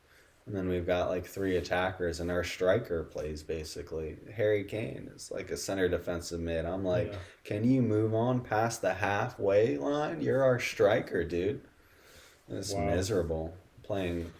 and 0.44 0.56
then 0.56 0.68
we've 0.68 0.86
got 0.86 1.08
like 1.08 1.24
three 1.24 1.56
attackers, 1.56 2.18
and 2.18 2.32
our 2.32 2.42
striker 2.42 3.04
plays 3.04 3.44
basically 3.44 4.16
Harry 4.34 4.64
Kane 4.64 5.08
is 5.14 5.30
like 5.30 5.52
a 5.52 5.56
center 5.56 5.88
defensive 5.88 6.40
mid. 6.40 6.64
I'm 6.66 6.84
like, 6.84 7.12
Yeah. 7.12 7.18
can 7.44 7.62
you 7.70 7.80
move 7.80 8.12
on 8.12 8.40
past 8.40 8.82
the 8.82 8.92
halfway 8.94 9.78
line? 9.78 10.20
You're 10.20 10.42
our 10.42 10.58
striker, 10.58 11.22
dude. 11.24 11.60
It's 12.50 12.74
Wow. 12.74 12.86
miserable 12.86 13.54
playing 13.82 14.32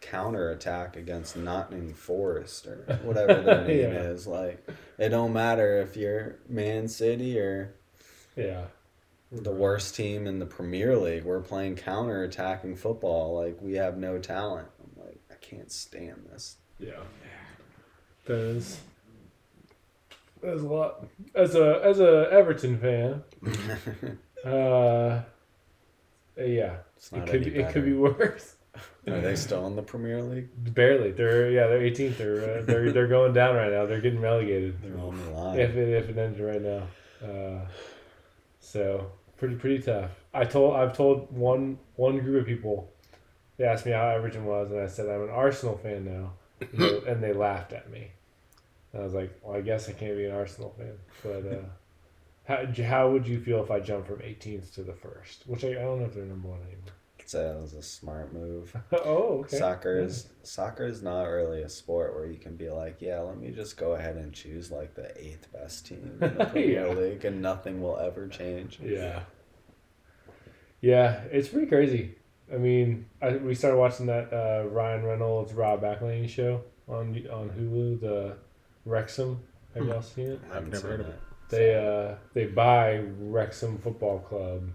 counter 0.00 0.50
attack 0.50 0.96
against 0.96 1.36
Nottingham 1.36 1.92
Forest 1.94 2.66
or 2.66 2.76
whatever 3.02 3.42
their 3.42 3.64
name 3.66 3.92
Yeah. 3.92 4.00
is. 4.10 4.26
Like 4.26 4.66
it 4.98 5.08
don't 5.10 5.32
matter 5.32 5.78
if 5.78 5.96
you're 5.96 6.36
Man 6.48 6.88
City 6.88 7.38
or 7.38 7.74
Yeah. 8.36 8.66
the 9.32 9.52
worst 9.52 9.94
team 9.94 10.26
in 10.26 10.38
the 10.38 10.46
Premier 10.46 10.96
League. 10.96 11.24
We're 11.24 11.40
playing 11.40 11.76
counter 11.76 12.22
attacking 12.24 12.76
football. 12.76 13.34
Like 13.36 13.60
we 13.60 13.74
have 13.74 13.96
no 13.98 14.18
talent. 14.18 14.68
I'm 14.82 15.04
like, 15.04 15.20
I 15.30 15.34
can't 15.34 15.70
stand 15.70 16.26
this. 16.32 16.56
Yeah. 16.78 17.02
That 18.26 18.38
is. 18.38 18.80
That 20.42 20.54
is 20.54 20.62
a 20.62 20.66
lot. 20.68 21.04
As 21.34 21.54
a 21.54 21.80
as 21.84 22.00
a 22.00 22.26
Everton 22.32 22.78
fan, 22.78 23.22
uh, 24.50 25.22
yeah, 26.38 26.76
It's 27.00 27.12
it 27.12 27.26
could 27.26 27.46
it 27.46 27.72
could 27.72 27.86
be 27.86 27.94
worse. 27.94 28.56
Are 29.08 29.20
they 29.20 29.34
still 29.34 29.66
in 29.66 29.74
the 29.74 29.82
Premier 29.82 30.22
League? 30.22 30.48
Barely. 30.74 31.12
They're 31.12 31.50
yeah. 31.50 31.66
They're 31.66 31.80
18th. 31.80 32.16
They're 32.18 32.58
uh, 32.58 32.62
they're 32.62 32.92
they're 32.92 33.08
going 33.08 33.32
down 33.32 33.56
right 33.56 33.72
now. 33.72 33.86
They're 33.86 34.02
getting 34.02 34.20
relegated. 34.20 34.82
They're 34.82 34.98
on 34.98 35.16
the 35.16 35.30
line. 35.30 35.58
If 35.58 35.76
it 35.76 35.88
if 35.88 36.10
it 36.10 36.18
ends 36.18 36.38
right 36.38 36.60
now, 36.60 36.82
uh, 37.26 37.66
so 38.60 39.10
pretty 39.38 39.54
pretty 39.54 39.82
tough. 39.82 40.10
I 40.34 40.44
told 40.44 40.76
I've 40.76 40.94
told 40.94 41.34
one 41.34 41.78
one 41.96 42.18
group 42.18 42.42
of 42.42 42.46
people. 42.46 42.92
They 43.56 43.64
asked 43.64 43.86
me 43.86 43.92
how 43.92 44.08
Everton 44.08 44.44
was, 44.44 44.70
and 44.70 44.80
I 44.80 44.86
said 44.86 45.08
I'm 45.08 45.22
an 45.22 45.30
Arsenal 45.30 45.78
fan 45.78 46.04
now, 46.04 46.32
and 46.60 46.80
they, 46.80 47.10
and 47.10 47.22
they 47.22 47.32
laughed 47.32 47.72
at 47.72 47.90
me. 47.90 48.10
And 48.92 49.00
I 49.00 49.04
was 49.04 49.14
like, 49.14 49.38
well, 49.42 49.56
I 49.56 49.62
guess 49.62 49.88
I 49.88 49.92
can't 49.92 50.16
be 50.16 50.26
an 50.26 50.34
Arsenal 50.34 50.74
fan, 50.76 50.98
but. 51.22 51.50
Uh, 51.50 51.64
how, 52.44 52.64
how 52.84 53.10
would 53.10 53.26
you 53.26 53.40
feel 53.40 53.62
if 53.62 53.70
I 53.70 53.80
jumped 53.80 54.08
from 54.08 54.18
18th 54.18 54.74
to 54.74 54.82
the 54.82 54.94
first? 54.94 55.44
Which 55.46 55.64
I, 55.64 55.68
I 55.70 55.74
don't 55.74 56.00
know 56.00 56.06
if 56.06 56.14
they're 56.14 56.24
number 56.24 56.48
one 56.48 56.60
anymore. 56.62 56.94
I'd 57.20 57.28
that 57.38 57.60
was 57.60 57.74
a 57.74 57.82
smart 57.82 58.32
move. 58.32 58.74
oh, 58.92 59.40
okay. 59.40 59.58
Soccer 59.58 60.00
is 60.00 60.28
soccer 60.42 60.84
is 60.86 61.02
not 61.02 61.24
really 61.24 61.62
a 61.62 61.68
sport 61.68 62.14
where 62.14 62.26
you 62.26 62.38
can 62.38 62.56
be 62.56 62.68
like, 62.70 62.96
yeah, 63.00 63.20
let 63.20 63.38
me 63.38 63.50
just 63.50 63.76
go 63.76 63.92
ahead 63.92 64.16
and 64.16 64.32
choose 64.32 64.70
like 64.70 64.94
the 64.94 65.16
eighth 65.20 65.52
best 65.52 65.86
team 65.86 66.18
in 66.20 66.34
the 66.38 66.44
Premier 66.46 66.86
Yeah. 66.88 66.92
League, 66.94 67.24
and 67.24 67.40
nothing 67.40 67.80
will 67.82 67.98
ever 67.98 68.26
change. 68.26 68.80
Yeah. 68.82 69.20
Yeah, 70.80 71.20
it's 71.30 71.48
pretty 71.48 71.66
crazy. 71.66 72.16
I 72.52 72.56
mean, 72.56 73.06
I, 73.22 73.36
we 73.36 73.54
started 73.54 73.76
watching 73.76 74.06
that 74.06 74.32
uh, 74.32 74.66
Ryan 74.68 75.04
Reynolds 75.04 75.52
Rob 75.52 75.82
McElhenney 75.82 76.28
show 76.28 76.62
on 76.88 77.14
on 77.30 77.50
Hulu, 77.50 78.00
the 78.00 78.36
Wrexham. 78.84 79.40
Have 79.74 79.86
y'all 79.86 80.02
seen 80.02 80.30
it? 80.30 80.40
I 80.50 80.54
haven't 80.54 80.72
never 80.72 80.88
heard 80.88 81.00
of 81.00 81.08
it. 81.08 81.20
They 81.50 81.74
uh 81.74 82.14
they 82.34 82.46
buy 82.46 83.02
Wrexham 83.18 83.78
Football 83.78 84.20
Club, 84.20 84.70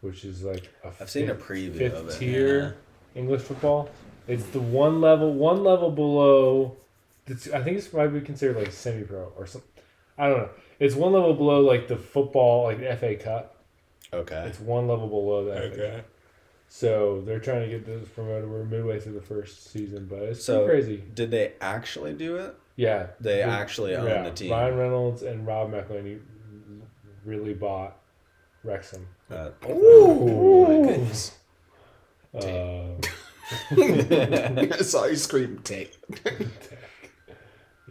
which 0.00 0.24
is 0.24 0.42
like 0.42 0.68
a 0.84 0.88
I've 1.00 1.10
seen 1.10 1.28
a 1.30 1.34
fifth- 1.34 1.46
preview 1.46 1.76
fifth 1.78 1.94
of 1.94 2.08
it. 2.08 2.18
tier 2.18 2.76
English 3.14 3.42
football. 3.42 3.90
It's 4.28 4.44
the 4.46 4.60
one 4.60 5.00
level 5.00 5.32
one 5.34 5.62
level 5.64 5.90
below. 5.90 6.76
It's, 7.26 7.48
I 7.50 7.62
think 7.62 7.78
it's 7.78 7.88
probably 7.88 8.20
considered 8.20 8.56
like 8.56 8.72
semi 8.72 9.02
pro 9.04 9.32
or 9.36 9.46
something. 9.46 9.68
I 10.18 10.28
don't 10.28 10.38
know. 10.38 10.50
It's 10.80 10.94
one 10.94 11.12
level 11.12 11.34
below 11.34 11.60
like 11.60 11.88
the 11.88 11.96
football, 11.96 12.64
like 12.64 12.80
the 12.80 12.96
FA 12.96 13.14
Cup. 13.16 13.56
Okay. 14.12 14.44
It's 14.46 14.58
one 14.60 14.88
level 14.88 15.08
below 15.08 15.44
that. 15.46 15.62
Okay. 15.72 16.02
So 16.68 17.22
they're 17.26 17.38
trying 17.40 17.62
to 17.62 17.68
get 17.68 17.84
this 17.86 18.08
promoted. 18.08 18.48
We're 18.50 18.64
midway 18.64 18.98
through 18.98 19.12
the 19.14 19.20
first 19.22 19.70
season, 19.70 20.06
but 20.08 20.20
it's 20.22 20.44
So- 20.44 20.66
crazy. 20.66 21.02
Did 21.14 21.30
they 21.30 21.52
actually 21.60 22.14
do 22.14 22.36
it? 22.36 22.54
Yeah, 22.76 23.08
They 23.20 23.36
The- 23.38 23.42
actually 23.44 23.94
own 23.96 24.06
yeah, 24.06 24.22
the 24.22 24.30
team. 24.30 24.50
Ryan 24.50 24.76
Reynolds 24.76 25.22
and 25.22 25.46
Rob 25.46 25.70
McElhenney 25.70 26.20
really 27.24 27.54
bought 27.54 27.96
Wrexham. 28.64 29.06
Uh, 29.30 29.50
oh 29.68 30.66
my 30.68 30.88
goodness. 30.88 31.38
Uh, 32.34 32.94
I 33.70 34.82
saw 34.82 35.04
you 35.04 35.16
scream 35.16 35.58
tech. 35.64 35.88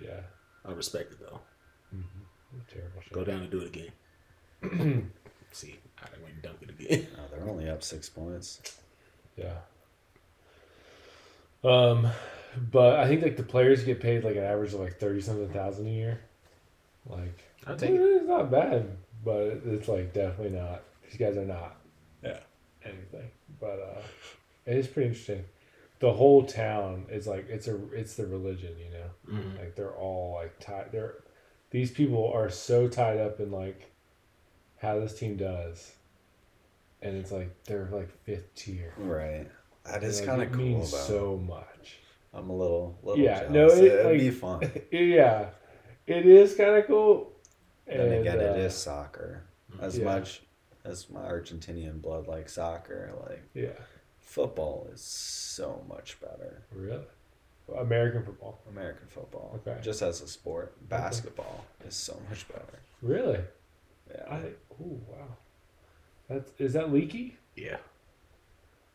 yeah, 0.02 0.22
I 0.66 0.72
respect 0.72 1.14
it 1.14 1.20
though. 1.20 1.40
terrible. 2.68 3.02
Shit. 3.04 3.14
Go 3.14 3.24
down 3.24 3.42
and 3.42 3.52
do 3.52 3.60
it 3.62 3.68
again. 3.68 5.12
See, 5.52 5.80
I 6.00 6.08
went 6.24 6.34
and 6.34 6.42
dunk 6.42 6.58
it 6.62 6.70
again. 6.72 7.08
no, 7.16 7.24
they're 7.30 7.48
only 7.50 7.70
up 7.70 7.84
six 7.84 8.10
points. 8.10 8.62
Yeah. 9.38 9.58
Um, 11.64 12.08
but 12.72 13.00
I 13.00 13.08
think 13.08 13.22
like 13.22 13.38
the 13.38 13.44
players 13.44 13.84
get 13.84 14.00
paid 14.00 14.24
like 14.24 14.36
an 14.36 14.44
average 14.44 14.74
of 14.74 14.80
like 14.80 15.00
thirty 15.00 15.22
something 15.22 15.50
thousand 15.50 15.88
a 15.88 15.92
year. 15.92 16.22
Like 17.08 17.44
I'll 17.68 17.76
take 17.76 17.92
it. 17.92 18.00
It's 18.00 18.28
not 18.28 18.52
bad, 18.52 18.98
but 19.24 19.62
it's 19.66 19.88
like 19.88 20.14
definitely 20.14 20.58
not. 20.58 20.84
These 21.04 21.18
guys 21.20 21.38
are 21.38 21.46
not. 21.46 21.76
Yeah. 22.24 22.40
Anything, 22.84 23.30
but 23.60 23.80
uh, 23.98 24.02
it 24.66 24.78
is 24.78 24.88
pretty 24.88 25.10
interesting. 25.10 25.44
The 26.00 26.12
whole 26.12 26.44
town 26.46 27.06
is 27.10 27.28
like 27.28 27.48
it's 27.50 27.68
a 27.68 27.78
it's 27.94 28.16
the 28.16 28.26
religion, 28.26 28.74
you 28.80 28.90
know. 28.92 29.40
Mhm. 29.40 29.60
Like 29.60 29.76
they're 29.76 29.92
all 29.96 30.34
like 30.36 30.60
tied. 30.60 30.92
They're 30.92 31.16
these 31.70 31.92
people 31.92 32.32
are 32.34 32.50
so 32.50 32.88
tied 32.88 33.20
up 33.20 33.40
in 33.40 33.52
like 33.52 33.92
how 34.82 35.00
this 35.00 35.18
team 35.18 35.38
does, 35.38 35.92
and 37.04 37.16
it's 37.16 37.32
like 37.32 37.52
they're 37.66 37.88
like 37.92 38.10
fifth 38.26 38.54
tier. 38.56 38.94
Right. 38.98 39.48
That 39.86 40.04
And, 40.04 40.26
kind 40.26 40.42
of 40.42 40.50
it 40.50 40.54
cool 40.54 40.64
means 40.66 40.92
though. 40.92 40.98
so 40.98 41.38
much. 41.38 41.98
I'm 42.34 42.50
a 42.50 42.56
little, 42.56 42.98
little 43.04 43.24
Yeah, 43.24 43.42
jealous. 43.44 43.52
no, 43.54 43.68
it, 43.68 43.84
It'd 43.92 44.06
like- 44.06 44.20
be 44.20 44.30
fun. 44.32 44.72
yeah, 44.92 45.50
it 46.08 46.26
is 46.26 46.56
kind 46.56 46.76
of 46.76 46.88
cool. 46.88 47.32
then 47.86 48.00
And, 48.00 48.14
again, 48.14 48.40
it 48.40 48.50
uh, 48.52 48.54
is 48.56 48.76
soccer. 48.76 49.44
As 49.82 49.98
yeah. 49.98 50.06
much 50.06 50.42
as 50.86 51.10
my 51.10 51.22
Argentinian 51.22 52.02
blood 52.02 52.28
like 52.28 52.48
soccer, 52.50 53.12
like 53.28 53.44
Yeah, 53.54 53.74
football 54.20 54.88
is 54.94 55.02
so 55.02 55.84
much 55.90 56.20
better. 56.22 56.64
really. 56.72 57.04
American 57.78 58.24
football. 58.26 58.60
American 58.70 59.08
football, 59.08 59.62
Okay. 59.66 59.80
just 59.82 60.02
as 60.02 60.22
a 60.22 60.28
sport, 60.28 60.74
basketball 60.90 61.64
is 61.88 61.96
so 61.96 62.18
much 62.30 62.46
better. 62.50 62.80
Really? 63.02 63.40
Yeah. 64.10 64.24
I 64.30 64.38
oh 64.82 65.00
wow. 65.08 65.38
That's 66.30 66.52
is 66.60 66.74
that 66.74 66.92
Leaky? 66.92 67.38
Yeah, 67.56 67.78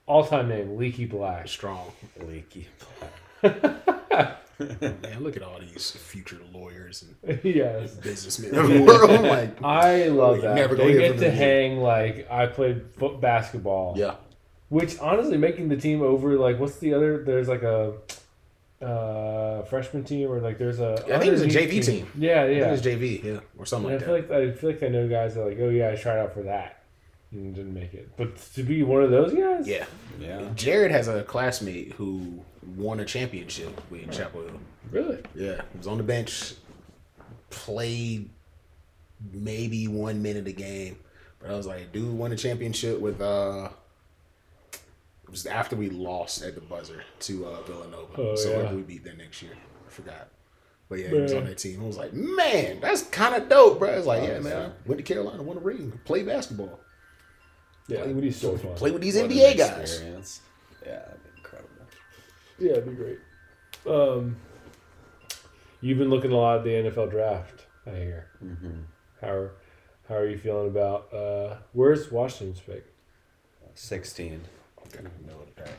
All 0.06 0.26
time 0.26 0.48
name 0.48 0.76
Leaky 0.76 1.06
Black. 1.06 1.48
strong. 1.48 1.90
Leaky. 2.20 2.68
Man, 4.58 5.22
look 5.22 5.36
at 5.36 5.42
all 5.42 5.58
these 5.60 5.90
future 5.90 6.38
lawyers 6.52 7.04
and 7.26 7.40
yes. 7.44 7.94
businessmen 7.96 8.54
of. 8.58 9.10
I'm 9.10 9.22
like, 9.24 9.62
I 9.64 10.06
love 10.08 10.40
that. 10.40 10.54
never 10.54 10.74
they 10.74 10.84
gonna 10.94 10.98
get 10.98 11.08
to 11.14 11.18
them 11.20 11.24
again. 11.34 11.36
hang 11.36 11.76
like 11.80 12.30
I 12.30 12.46
played 12.46 12.82
foot 12.98 13.20
basketball. 13.20 13.94
yeah, 13.98 14.14
Which 14.70 14.98
honestly 14.98 15.36
making 15.36 15.68
the 15.68 15.76
team 15.76 16.00
over 16.02 16.36
like 16.38 16.58
what's 16.58 16.76
the 16.78 16.94
other 16.94 17.22
there's 17.22 17.48
like 17.48 17.62
a 17.62 17.94
uh 18.82 19.62
freshman 19.64 20.04
team 20.04 20.30
or 20.30 20.40
like 20.40 20.56
there's 20.58 20.80
a 20.80 21.02
Yeah, 21.06 21.16
I 21.16 21.18
think 21.18 21.36
there's 21.36 21.42
a 21.54 21.58
JV 21.58 21.84
team. 21.84 22.10
Yeah, 22.16 22.46
yeah. 22.46 22.58
yeah. 22.58 22.72
it's 22.72 22.82
JV, 22.82 23.22
yeah, 23.22 23.40
or 23.58 23.66
something 23.66 23.92
And 23.92 24.00
like 24.00 24.02
I 24.02 24.06
feel 24.06 24.26
that. 24.28 24.38
like 24.40 24.48
I 24.48 24.52
feel 24.56 24.70
like 24.70 24.82
I 24.82 24.88
know 24.88 25.06
guys 25.08 25.34
that 25.34 25.42
are 25.42 25.48
like, 25.50 25.58
oh 25.60 25.68
yeah, 25.68 25.90
I 25.90 25.96
tried 25.96 26.18
out 26.18 26.32
for 26.32 26.42
that 26.44 26.82
and 27.30 27.54
didn't 27.54 27.74
make 27.74 27.92
it. 27.92 28.08
But 28.16 28.36
to 28.54 28.62
be 28.62 28.82
one 28.82 29.02
of 29.02 29.10
those 29.10 29.34
guys, 29.34 29.68
Yeah, 29.68 29.84
Yeah. 30.18 30.48
Jared 30.54 30.92
has 30.92 31.08
a 31.08 31.22
classmate 31.24 31.92
who 31.92 32.40
won 32.74 33.00
a 33.00 33.04
championship 33.04 33.80
with 33.90 34.10
Chapel 34.10 34.42
Hill. 34.42 34.60
really, 34.90 35.22
Yeah, 35.34 35.62
he 35.72 35.78
was 35.78 35.86
on 35.86 35.98
the 35.98 36.04
bench, 36.04 36.54
played 37.50 38.28
maybe 39.32 39.88
one 39.88 40.22
minute 40.22 40.46
a 40.46 40.52
game, 40.52 40.98
but 41.38 41.50
I 41.50 41.54
was 41.54 41.66
like, 41.66 41.92
dude 41.92 42.16
won 42.16 42.32
a 42.32 42.36
championship 42.36 43.00
with 43.00 43.20
uh 43.20 43.68
it 44.72 45.30
was 45.30 45.46
after 45.46 45.74
we 45.74 45.90
lost 45.90 46.42
at 46.42 46.54
the 46.54 46.60
buzzer 46.60 47.02
to 47.20 47.46
uh 47.46 47.62
Villanova. 47.62 48.12
Oh, 48.16 48.34
so 48.36 48.50
yeah. 48.62 48.72
we 48.72 48.82
beat 48.82 49.04
them 49.04 49.18
next 49.18 49.42
year. 49.42 49.52
I 49.86 49.90
forgot. 49.90 50.28
But 50.88 51.00
yeah, 51.00 51.08
he 51.08 51.14
was 51.14 51.32
on 51.32 51.46
that 51.46 51.58
team. 51.58 51.82
I 51.82 51.86
was 51.86 51.96
like, 51.96 52.12
man, 52.12 52.78
that's 52.80 53.02
kind 53.02 53.34
of 53.34 53.48
dope, 53.48 53.80
bro. 53.80 53.90
It's 53.90 54.06
like, 54.06 54.22
Oh, 54.22 54.26
yeah, 54.26 54.38
man, 54.38 54.52
yeah. 54.52 54.66
I 54.66 54.88
went 54.88 54.98
to 54.98 55.02
Carolina, 55.02 55.42
won 55.42 55.56
a 55.56 55.60
ring, 55.60 55.98
play 56.04 56.22
basketball, 56.22 56.78
Yeah, 57.88 58.02
Play 58.02 58.10
it 58.10 58.14
would 58.14 58.34
so 58.34 58.56
play 58.56 58.92
with 58.92 59.02
these 59.02 59.16
What 59.16 59.30
NBA 59.30 59.56
guys. 59.56 60.00
Yeah, 60.84 60.92
that'd 60.92 61.22
be 61.24 61.25
incredible. 61.25 61.25
Yeah, 62.58 62.72
it'd 62.72 62.86
be 62.86 62.92
great. 62.94 63.18
Um, 63.86 64.36
you've 65.80 65.98
been 65.98 66.10
looking 66.10 66.32
a 66.32 66.36
lot 66.36 66.58
at 66.58 66.64
the 66.64 66.70
NFL 66.70 67.10
draft. 67.10 67.66
I 67.86 67.90
hear. 67.90 68.26
hmm 68.40 68.80
How 69.20 69.28
are, 69.28 69.50
how 70.08 70.14
are 70.16 70.26
you 70.26 70.38
feeling 70.38 70.68
about? 70.68 71.12
Uh, 71.12 71.56
where's 71.72 72.10
Washington's 72.10 72.60
pick? 72.60 72.86
16. 73.74 74.40
Okay, 74.86 75.04
middle 75.24 75.40
of 75.42 75.46
the 75.54 75.62
pack. 75.62 75.74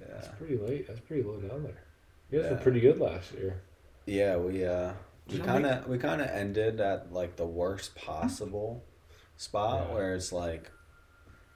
Yeah. 0.00 0.06
That's 0.14 0.28
pretty 0.38 0.58
late. 0.58 0.86
That's 0.86 1.00
pretty 1.00 1.22
low 1.22 1.36
down 1.40 1.62
there. 1.62 1.82
You 2.30 2.40
guys 2.42 2.50
were 2.50 2.56
Yeah. 2.56 2.62
pretty 2.62 2.80
good 2.80 2.98
last 3.00 3.32
year. 3.32 3.62
Yeah, 4.06 4.36
we 4.36 4.64
uh 4.64 4.92
we 5.30 5.38
kind 5.38 5.64
of 5.66 5.86
we 5.86 5.98
kind 5.98 6.20
of 6.20 6.28
ended 6.28 6.80
at 6.80 7.12
like 7.12 7.36
the 7.36 7.46
worst 7.46 7.94
possible 7.94 8.84
spot 9.36 9.86
Yeah. 9.88 9.94
where 9.94 10.14
it's 10.14 10.32
like 10.32 10.70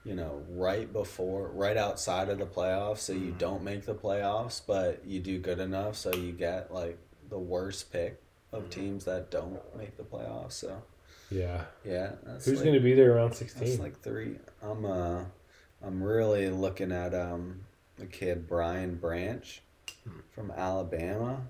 you 0.05 0.15
know, 0.15 0.43
right 0.51 0.93
before 0.93 1.49
right 1.49 1.77
outside 1.77 2.29
of 2.29 2.39
the 2.39 2.47
playoffs 2.47 2.99
so 2.99 3.13
Mm-hmm. 3.13 3.27
you 3.27 3.33
don't 3.39 3.63
make 3.63 3.87
the 3.87 3.95
playoffs, 3.95 4.61
but 4.67 5.03
you 5.07 5.21
do 5.21 5.39
good 5.39 5.59
enough 5.61 5.97
so 5.97 6.13
you 6.15 6.33
get 6.33 6.73
like 6.73 6.99
the 7.29 7.39
worst 7.39 7.93
pick 7.93 8.21
of 8.53 8.63
Mm-hmm. 8.63 8.71
teams 8.71 9.05
that 9.07 9.31
don't 9.31 9.61
make 9.77 9.97
the 9.97 10.03
playoffs. 10.03 10.53
So, 10.53 10.83
Yeah. 11.31 11.65
yeah, 11.85 12.13
that's 12.25 12.47
Who's 12.47 12.59
like, 12.59 12.65
going 12.65 12.75
to 12.77 12.81
be 12.81 12.95
there 12.95 13.15
around 13.17 13.31
that's 13.31 13.39
16? 13.39 13.79
like 13.79 14.01
3. 14.01 14.37
I'm 14.63 14.85
uh 14.85 15.25
I'm 15.85 16.03
really 16.03 16.49
looking 16.51 16.93
at 16.93 17.15
um 17.15 17.61
the 17.97 18.07
kid 18.07 18.47
Brian 18.49 18.97
Branch 18.97 19.63
Hmm. 20.05 20.21
from 20.35 20.51
Alabama. 20.51 21.43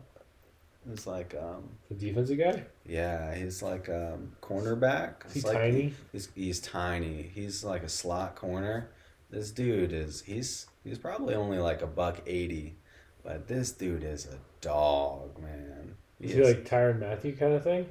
Who's 0.88 1.06
like 1.06 1.34
um 1.40 1.68
the 1.88 1.94
defensive 1.94 2.38
guy? 2.38 2.64
yeah, 2.86 3.34
he's 3.34 3.62
like 3.62 3.88
um 3.88 4.32
cornerback. 4.42 5.32
He's 5.32 5.42
he 5.42 5.48
like- 5.48 5.56
tiny? 5.58 5.94
He's 6.12 6.28
he's 6.34 6.60
tiny. 6.60 7.30
He's 7.34 7.62
like 7.64 7.82
a 7.84 7.88
slot 7.88 8.34
corner. 8.34 8.90
This 9.30 9.50
dude 9.50 9.92
is 9.92 10.22
he's 10.22 10.66
he's 10.84 10.98
probably 10.98 11.34
only 11.34 11.58
like 11.58 11.82
a 11.82 11.86
buck 11.86 12.20
eighty, 12.26 12.74
but 13.22 13.46
this 13.46 13.70
dude 13.72 14.02
is 14.04 14.26
a 14.26 14.38
dog, 14.60 15.40
man. 15.40 15.94
He 16.20 16.26
Is 16.26 16.34
he 16.34 16.40
is- 16.40 16.48
like 16.48 16.64
Tyrann 16.64 16.98
Mathieu 16.98 17.32
kind 17.36 17.52
of 17.54 17.62
thing? 17.62 17.86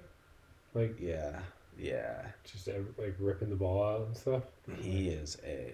Like 0.73 0.97
yeah, 0.99 1.39
yeah. 1.79 2.23
just 2.43 2.67
like 2.67 3.15
ripping 3.19 3.49
the 3.49 3.55
ball 3.55 3.83
out 3.83 4.07
and 4.07 4.17
stuff? 4.17 4.43
He 4.81 5.07
is 5.09 5.37
a 5.45 5.73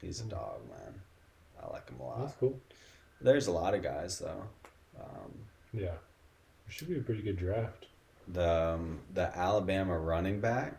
he's 0.00 0.20
a 0.20 0.24
dog, 0.24 0.60
man. 0.68 0.94
I 1.62 1.70
like 1.72 1.88
him 1.90 2.00
a 2.00 2.04
lot. 2.04 2.20
That's 2.20 2.34
cool. 2.38 2.58
There's 3.20 3.46
a 3.46 3.52
lot 3.52 3.74
of 3.74 3.82
guys 3.82 4.18
though. 4.18 4.42
Um, 5.00 5.32
Yeah. 5.74 5.86
It 6.66 6.72
should 6.72 6.88
be 6.88 6.98
a 6.98 7.02
pretty 7.02 7.22
good 7.22 7.36
draft. 7.36 7.86
the 8.28 8.74
um, 8.74 9.00
the 9.12 9.36
Alabama 9.36 9.98
running 9.98 10.40
back. 10.40 10.74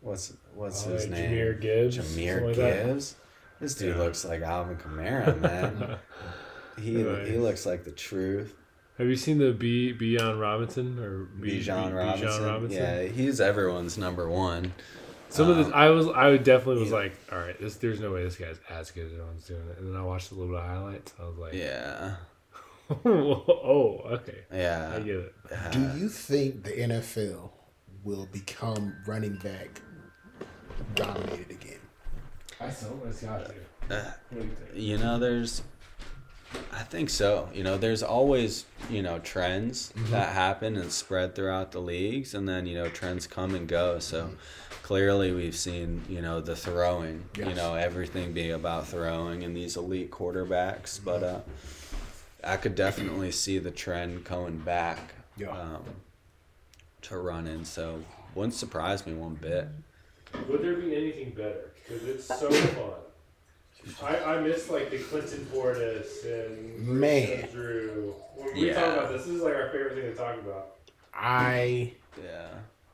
What's 0.00 0.32
what's 0.54 0.86
Uh, 0.86 0.90
his 0.90 1.06
name? 1.08 1.30
Jahmyr 1.32 1.60
Gibbs. 1.60 1.96
Jahmyr 1.98 2.02
something 2.28 2.46
like 2.46 2.56
that. 2.56 2.86
Gibbs. 2.86 3.16
This 3.60 3.74
dude 3.74 3.96
Yeah. 3.96 4.02
looks 4.02 4.24
like 4.24 4.42
Alvin 4.42 4.76
Kamara, 4.76 5.40
man. 5.40 5.96
he 6.78 6.92
he 7.30 7.36
looks 7.38 7.64
like 7.66 7.84
the 7.84 7.90
truth. 7.92 8.54
Have 8.98 9.08
you 9.08 9.16
seen 9.16 9.38
the 9.38 9.52
B 9.52 9.90
B 9.92 10.16
Bijan 10.16 10.40
Robinson 10.40 10.98
or 11.00 11.24
B- 11.24 11.58
Bijan 11.60 11.88
B- 11.88 11.92
Robinson. 12.44 12.70
Yeah, 12.82 13.02
he's 13.04 13.40
everyone's 13.40 13.98
number 13.98 14.28
one. 14.28 14.72
Some 15.30 15.50
of 15.50 15.56
Um, 15.58 15.64
this, 15.64 15.72
I 15.74 15.88
was, 15.90 16.06
I 16.08 16.36
definitely 16.36 16.82
was 16.82 16.90
yeah. 16.92 16.96
like, 16.98 17.16
all 17.32 17.38
right, 17.38 17.58
this, 17.60 17.74
there's 17.76 17.98
no 17.98 18.12
way 18.12 18.22
this 18.22 18.36
guy's 18.36 18.60
as 18.70 18.92
good 18.92 19.06
as 19.06 19.12
everyone's 19.14 19.44
doing 19.44 19.66
it. 19.68 19.78
And 19.78 19.92
then 19.92 20.00
I 20.00 20.04
watched 20.04 20.30
a 20.30 20.34
little 20.36 20.54
bit 20.54 20.60
of 20.62 20.66
highlights. 20.68 21.12
I 21.20 21.24
was 21.24 21.36
like, 21.38 21.54
Yeah, 21.54 22.14
oh, 23.04 24.00
okay, 24.06 24.40
Yeah. 24.52 24.92
I 24.94 24.98
yeah. 24.98 25.02
get 25.04 25.16
it. 25.16 25.34
Do 25.72 25.80
you 25.98 26.08
think 26.08 26.64
the 26.64 26.70
NFL 26.70 27.50
will 28.02 28.26
become 28.32 28.94
running 29.06 29.36
back 29.36 29.80
dominated 30.94 31.50
again? 31.50 31.78
I 32.60 32.70
so 32.70 32.98
it's 33.08 33.22
got 33.22 33.46
to. 33.46 33.54
Uh, 33.94 34.12
What 34.30 34.44
you 34.74 34.92
you 34.92 34.98
know, 34.98 35.18
there's. 35.18 35.62
I 36.72 36.82
think 36.84 37.10
so. 37.10 37.48
You 37.52 37.64
know, 37.64 37.76
there's 37.76 38.02
always 38.02 38.64
you 38.90 39.02
know 39.02 39.18
trends 39.18 39.92
Mm-hmm. 39.96 40.12
that 40.12 40.32
happen 40.32 40.76
and 40.76 40.90
spread 40.92 41.34
throughout 41.34 41.72
the 41.72 41.80
leagues, 41.80 42.34
and 42.34 42.48
then 42.48 42.66
you 42.66 42.76
know 42.76 42.88
trends 42.88 43.26
come 43.26 43.54
and 43.54 43.66
go. 43.66 43.98
So 43.98 44.30
clearly, 44.82 45.32
we've 45.32 45.56
seen 45.56 46.02
you 46.08 46.20
know 46.22 46.40
the 46.40 46.54
throwing. 46.56 47.24
You 47.36 47.54
know 47.54 47.74
everything 47.74 48.32
being 48.32 48.52
about 48.52 48.86
throwing 48.88 49.42
and 49.42 49.56
these 49.56 49.76
elite 49.76 50.10
quarterbacks, 50.10 51.00
but 51.04 51.22
uh, 51.24 51.40
I 52.46 52.56
could 52.56 52.74
definitely 52.74 53.30
see 53.32 53.58
the 53.58 53.70
trend 53.70 54.24
coming 54.24 54.58
back. 54.58 55.14
Yeah. 55.36 55.50
Um, 55.50 55.82
to 57.02 57.18
running, 57.18 57.64
so 57.64 58.02
wouldn't 58.34 58.54
surprise 58.54 59.06
me 59.06 59.12
one 59.14 59.34
bit. 59.34 59.68
Would 60.48 60.62
there 60.62 60.74
be 60.76 60.94
anything 60.96 61.30
better? 61.30 61.72
Because 61.86 62.02
it's 62.08 62.24
so 62.26 62.50
fun. 62.50 62.90
I, 64.02 64.36
I 64.36 64.40
miss 64.40 64.70
like 64.70 64.90
the 64.90 64.98
Clinton 64.98 65.46
Portis 65.52 66.24
and 66.24 66.78
Man. 66.88 67.48
Drew. 67.52 68.14
When 68.36 68.54
we 68.54 68.68
Yeah. 68.68 68.74
talk 68.74 68.92
about 68.96 69.12
this, 69.12 69.26
this 69.26 69.34
is 69.34 69.42
like 69.42 69.54
our 69.54 69.70
favorite 69.70 69.94
thing 69.94 70.02
to 70.04 70.14
talk 70.14 70.38
about. 70.38 70.76
I 71.12 71.92
Yeah. 72.22 72.48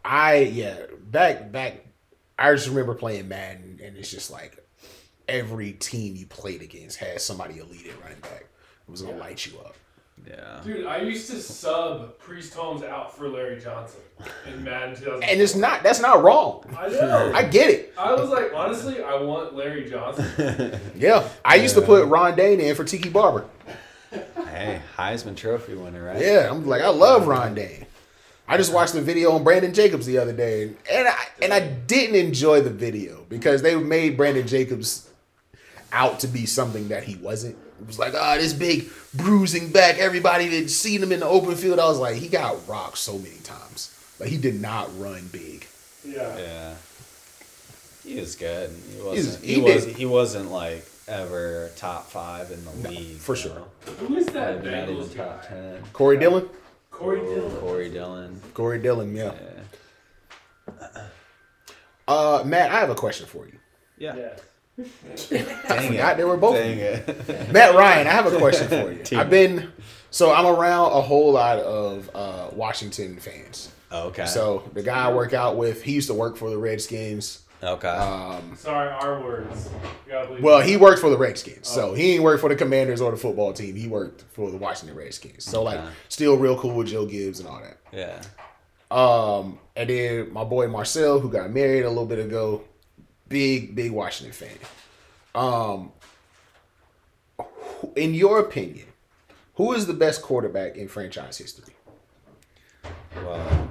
I 0.05 0.37
yeah 0.39 0.79
back 1.01 1.53
back. 1.53 1.85
I 2.39 2.53
just 2.55 2.69
remember 2.69 2.95
playing 2.95 3.29
Madden, 3.29 3.81
and 3.85 3.97
it's 3.97 4.11
just 4.11 4.31
like 4.31 4.67
every 5.29 5.73
team 5.73 6.17
you 6.17 6.27
played 6.27 6.63
against 6.63 6.99
had 6.99 7.21
somebody 7.21 7.59
elite 7.59 7.87
at 7.87 8.03
running 8.03 8.21
back. 8.21 8.47
It 8.91 8.93
was 8.93 9.03
gonna 9.03 9.15
Yeah. 9.17 9.21
light 9.23 9.47
you 9.47 9.53
up. 9.61 9.75
Yeah. 10.27 10.61
Dude, 10.65 10.85
I 10.87 10.99
used 10.99 11.31
to 11.31 11.37
sub 11.41 12.19
Priest 12.19 12.53
Holmes 12.55 12.83
out 12.83 13.17
for 13.17 13.29
Larry 13.29 13.59
Johnson 13.61 14.01
in 14.47 14.65
Madden 14.65 14.95
2000. 14.97 15.23
And 15.31 15.41
it's 15.41 15.55
not 15.55 15.83
that's 15.85 16.01
not 16.01 16.23
wrong. 16.25 16.65
I 16.77 16.89
know. 16.89 17.33
I 17.35 17.45
get 17.45 17.71
it. 17.71 17.95
I 17.97 18.13
was 18.15 18.29
like, 18.29 18.53
honestly, 18.53 19.01
I 19.03 19.15
want 19.23 19.55
Larry 19.55 19.89
Johnson. 19.89 20.79
Yeah, 20.97 21.27
I 21.45 21.55
used 21.55 21.75
to 21.77 21.83
put 21.83 22.07
Ron 22.09 22.35
Dayne 22.37 22.61
in 22.61 22.75
for 22.75 22.83
Tiki 22.85 23.09
Barber. 23.09 23.45
hey, 24.11 24.83
Heisman 24.97 25.37
Trophy 25.37 25.75
winner, 25.75 26.05
right? 26.05 26.21
Yeah, 26.21 26.49
I'm 26.51 26.67
like 26.67 26.83
I 26.83 26.89
love 26.89 27.27
Ron 27.29 27.55
Dayne. 27.55 27.87
I 28.49 28.57
just 28.57 28.73
watched 28.75 28.95
the 28.95 29.01
video 29.01 29.31
on 29.33 29.45
Brandon 29.45 29.73
Jacobs 29.73 30.07
the 30.07 30.19
other 30.19 30.33
day, 30.33 30.65
and 30.91 31.07
I 31.09 31.17
and 31.41 31.53
I 31.55 31.61
didn't 31.61 32.17
enjoy 32.17 32.61
the 32.61 32.71
video 32.71 33.25
because 33.29 33.63
they 33.63 33.77
made 33.77 34.17
Brandon 34.17 34.47
Jacobs 34.47 35.09
out 35.93 36.21
to 36.21 36.27
be 36.29 36.45
something 36.47 36.89
that 36.89 37.05
he 37.05 37.15
wasn't. 37.17 37.57
It 37.81 37.87
was 37.87 37.99
like, 37.99 38.15
ah, 38.15 38.37
this 38.37 38.53
big 38.53 38.89
bruising 39.15 39.73
back. 39.73 39.99
Everybody 39.99 40.49
that 40.61 40.69
seen 40.71 41.03
him 41.03 41.13
in 41.13 41.21
the 41.21 41.27
open 41.27 41.55
field, 41.57 41.79
I 41.79 41.87
was 41.87 41.99
like, 41.99 42.17
he 42.17 42.29
got 42.29 42.57
rocked 42.69 42.99
so 42.99 43.19
many 43.19 43.39
times. 43.43 43.97
Like 44.19 44.29
he 44.29 44.37
did 44.37 44.61
not 44.61 44.91
run 44.99 45.29
big. 45.33 45.67
Yeah. 46.05 46.37
Yeah. 46.39 46.75
He 48.05 48.19
was 48.21 48.37
good. 48.37 48.71
He 48.95 49.03
wasn't. 49.03 49.45
He, 49.45 49.55
he 49.55 49.61
was, 49.61 49.85
he 49.87 50.07
wasn't 50.07 50.51
like 50.51 50.87
ever 51.09 51.71
top 51.77 52.07
five 52.09 52.51
in 52.51 52.65
the 52.65 52.89
league. 52.89 53.17
for 53.17 53.35
sure. 53.37 53.55
know? 53.55 53.93
Who 53.99 54.17
is 54.17 54.27
that 54.27 54.63
Maybe 54.65 54.71
not 54.77 54.89
even 54.89 55.05
Bengals 55.05 55.17
top 55.17 55.47
ten. 55.47 55.83
Corey 55.93 56.19
Dillon, 56.19 56.49
Corey 56.91 57.21
Dillon. 57.21 57.57
Corey 57.59 57.91
Dillon. 57.91 58.41
Corey 58.55 58.79
Dillon, 58.79 59.15
yeah. 59.15 59.33
Yeah. 60.69 61.03
Uh, 62.07 62.43
Matt, 62.45 62.71
I 62.73 62.81
have 62.81 62.91
a 62.91 62.95
question 62.95 63.27
for 63.27 63.47
you. 63.47 63.59
Yeah. 63.99 64.17
Yeah. 64.17 64.31
Dang 65.29 65.45
forgot 65.87 66.13
it. 66.13 66.17
they 66.17 66.25
were 66.25 66.37
both- 66.37 66.57
Dang 66.57 66.79
it. 66.79 67.51
Matt 67.53 67.75
Ryan, 67.75 68.07
I 68.07 68.11
have 68.11 68.27
a 68.33 68.37
question 68.39 68.69
for 68.69 68.93
you. 68.93 69.03
Team. 69.03 69.19
I've 69.19 69.31
been 69.31 69.73
so 70.11 70.33
I'm 70.33 70.47
around 70.47 70.93
a 70.93 71.01
whole 71.01 71.33
lot 71.33 71.59
of 71.59 72.11
uh, 72.15 72.49
Washington 72.53 73.17
fans. 73.19 73.71
okay. 73.93 74.27
So 74.27 74.69
the 74.75 74.83
guy 74.83 75.07
I 75.09 75.13
work 75.13 75.33
out 75.33 75.57
with, 75.57 75.83
he 75.83 75.93
used 75.93 76.09
to 76.09 76.15
work 76.15 76.37
for 76.37 76.51
the 76.51 76.59
Redskins. 76.59 77.43
okay. 77.63 77.89
Um, 77.89 78.55
Sorry, 78.57 78.89
our 78.89 79.21
words. 79.21 79.69
You 80.07 80.13
gotta 80.13 80.29
believe 80.29 80.43
well, 80.43 80.61
he 80.61 80.77
worked 80.77 81.01
for 81.01 81.11
the 81.11 81.19
Redskins, 81.19 81.69
so 81.69 81.95
he 81.95 82.13
didn't 82.13 82.25
work 82.25 82.41
for 82.41 82.49
the 82.49 82.57
Commanders 82.57 83.01
or 83.01 83.11
the 83.11 83.17
football 83.17 83.53
team. 83.53 83.77
He 83.77 83.87
worked 83.87 84.25
for 84.33 84.51
the 84.51 84.57
Washington 84.57 84.97
Redskins. 84.97 85.45
So 85.45 85.63
like, 85.63 85.81
still 86.09 86.37
real 86.37 86.59
cool 86.59 86.75
with 86.75 86.89
Joe 86.89 87.07
Gibbs 87.07 87.39
and 87.41 87.49
all 87.49 87.61
that. 87.61 87.77
yeah. 87.93 88.23
Um, 88.91 89.59
and 89.77 89.89
then 89.89 90.33
my 90.33 90.43
boy 90.43 90.67
Marcel, 90.67 91.21
who 91.21 91.31
got 91.31 91.51
married 91.53 91.85
a 91.85 91.89
little 91.89 92.07
bit 92.07 92.19
ago, 92.19 92.65
big 93.31 93.75
big 93.75 93.93
Washington 93.93 94.35
fan. 94.35 94.59
Um, 95.35 95.93
in 97.97 98.13
your 98.13 98.39
opinion, 98.41 98.87
who 99.55 99.73
is 99.73 99.87
the 99.87 99.95
best 99.95 100.21
quarterback 100.21 100.77
in 100.77 100.89
franchise 100.89 101.39
history? 101.39 101.73
Well, 103.17 103.71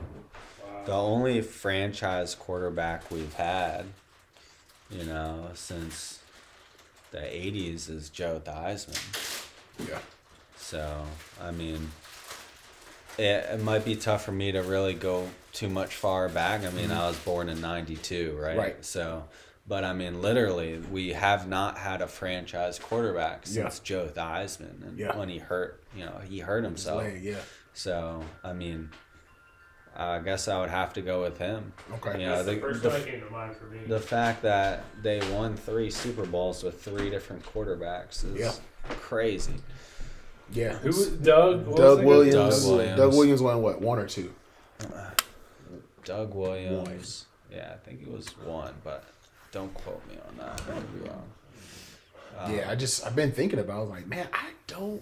the 0.86 0.93
only 0.93 1.41
franchise 1.41 2.34
quarterback 2.34 3.12
we've 3.12 3.34
had, 3.34 3.86
you 4.89 5.03
know, 5.03 5.51
since 5.53 6.20
the 7.12 7.20
'80s 7.20 7.89
is 7.89 8.10
Joe 8.10 8.41
Theismann. 8.43 9.45
Yeah. 9.88 9.99
So, 10.57 11.03
I 11.41 11.51
mean, 11.51 11.91
it, 13.18 13.45
it 13.51 13.62
might 13.62 13.86
be 13.86 13.95
tough 13.95 14.24
for 14.24 14.32
me 14.32 14.51
to 14.51 14.62
really 14.62 14.93
go 14.93 15.30
too 15.51 15.70
much 15.70 15.95
far 15.95 16.30
back. 16.30 16.64
I 16.64 16.70
mean, 16.70 16.91
I 16.91 17.07
was 17.07 17.18
born 17.20 17.49
in 17.49 17.60
'92, 17.60 18.38
right? 18.39 18.51
Mm-hmm. 18.51 18.60
Right. 18.60 18.86
So, 18.86 19.24
but 19.70 19.86
I 19.86 19.94
mean, 19.94 20.22
literally, 20.22 20.80
we 20.92 21.10
have 21.14 21.48
not 21.48 21.78
had 21.78 22.02
a 22.02 22.08
franchise 22.08 22.78
quarterback 22.80 23.44
Yeah. 23.46 23.64
since 23.64 23.80
Joe 23.80 24.08
Theismann, 24.14 24.84
and 24.86 24.98
Yeah. 25.00 25.16
when 25.16 25.30
he 25.30 25.38
hurt, 25.38 25.82
you 25.96 26.04
know, 26.06 26.20
he 26.28 26.40
hurt 26.40 26.64
himself. 26.66 27.04
Leg, 27.04 27.24
yeah. 27.24 27.36
So, 27.74 28.24
I 28.44 28.52
mean, 28.52 28.90
I 29.96 30.20
guess 30.20 30.48
I 30.48 30.60
would 30.60 30.70
have 30.70 30.94
to 30.94 31.02
go 31.02 31.22
with 31.22 31.38
him. 31.38 31.72
Okay. 31.96 32.22
You 32.22 32.28
know, 32.28 32.44
the, 32.44 32.56
the, 32.56 33.02
came 33.06 33.22
to 33.22 33.30
mind 33.30 33.56
for 33.56 33.66
me. 33.66 33.80
the 33.88 34.00
fact 34.00 34.42
that 34.42 34.84
they 35.04 35.20
won 35.32 35.56
three 35.56 35.90
Super 35.92 36.26
Bowls 36.26 36.64
with 36.64 36.82
three 36.82 37.10
different 37.10 37.46
quarterbacks 37.46 38.24
is 38.26 38.40
Yeah. 38.40 38.52
crazy. 38.90 39.56
Yeah. 40.52 40.74
Who 40.80 40.88
was 40.88 41.08
Doug? 41.10 41.68
what 41.68 41.80
was 41.80 41.98
Doug 41.98 42.06
Williams. 42.06 42.34
Doug 42.64 42.72
Williams. 42.72 42.98
Doug 42.98 43.14
Williams 43.14 43.42
won 43.42 43.62
what? 43.62 43.82
One 43.82 44.00
or 44.00 44.08
two? 44.08 44.34
Uh, 44.82 45.12
Doug 46.06 46.34
Williams. 46.34 47.26
Yeah, 47.52 47.74
I 47.74 47.78
think 47.78 48.02
it 48.02 48.12
was 48.12 48.30
one, 48.38 48.74
but 48.84 49.04
don't 49.52 49.74
quote 49.74 50.06
me 50.08 50.16
on 50.28 50.38
that. 50.38 50.62
I 50.70 50.72
could 50.74 51.04
be 51.04 51.10
wrong. 51.10 51.24
Um, 52.39 52.56
yeah, 52.56 52.70
I 52.70 52.76
just 52.76 53.06
I've 53.06 53.16
been 53.16 53.32
thinking 53.32 53.60
about. 53.60 53.74
it. 53.74 53.78
I 53.78 53.82
was 53.82 53.89
like, 53.89 54.08
man, 54.08 54.28
I 54.34 54.50
don't 54.68 55.02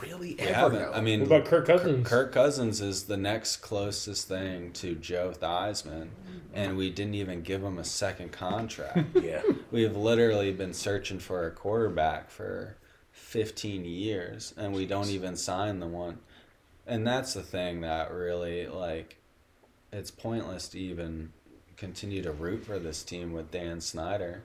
really 0.00 0.38
ever 0.38 0.72
know. 0.72 0.92
I 0.92 1.00
mean, 1.00 1.20
What 1.20 1.26
about 1.26 1.44
Kirk 1.46 1.66
Cousins? 1.66 2.06
Kirk 2.06 2.32
Cousins 2.32 2.80
is 2.80 3.04
the 3.04 3.16
next 3.16 3.56
closest 3.56 4.28
thing 4.28 4.72
to 4.74 4.94
Joe 4.94 5.32
Theismann, 5.36 6.08
and 6.52 6.76
we 6.76 6.90
didn't 6.90 7.14
even 7.14 7.42
give 7.42 7.62
him 7.62 7.78
a 7.78 7.84
second 7.84 8.32
contract. 8.32 8.98
yeah, 9.22 9.42
We've 9.70 9.96
literally 9.96 10.52
been 10.52 10.74
searching 10.74 11.18
for 11.18 11.46
a 11.46 11.50
quarterback 11.50 12.30
for 12.30 12.76
15 13.12 13.84
years, 13.84 14.54
and 14.56 14.72
we 14.74 14.86
don't 14.86 15.08
even 15.08 15.36
sign 15.36 15.80
the 15.80 15.86
one. 15.88 16.18
And 16.86 17.06
that's 17.06 17.32
the 17.34 17.42
thing 17.42 17.80
that 17.80 18.12
really, 18.12 18.66
like, 18.66 19.16
it's 19.92 20.10
pointless 20.10 20.68
to 20.68 20.78
even 20.78 21.32
continue 21.76 22.22
to 22.22 22.32
root 22.32 22.64
for 22.64 22.78
this 22.78 23.02
team 23.02 23.32
with 23.32 23.50
Dan 23.50 23.80
Snyder, 23.80 24.42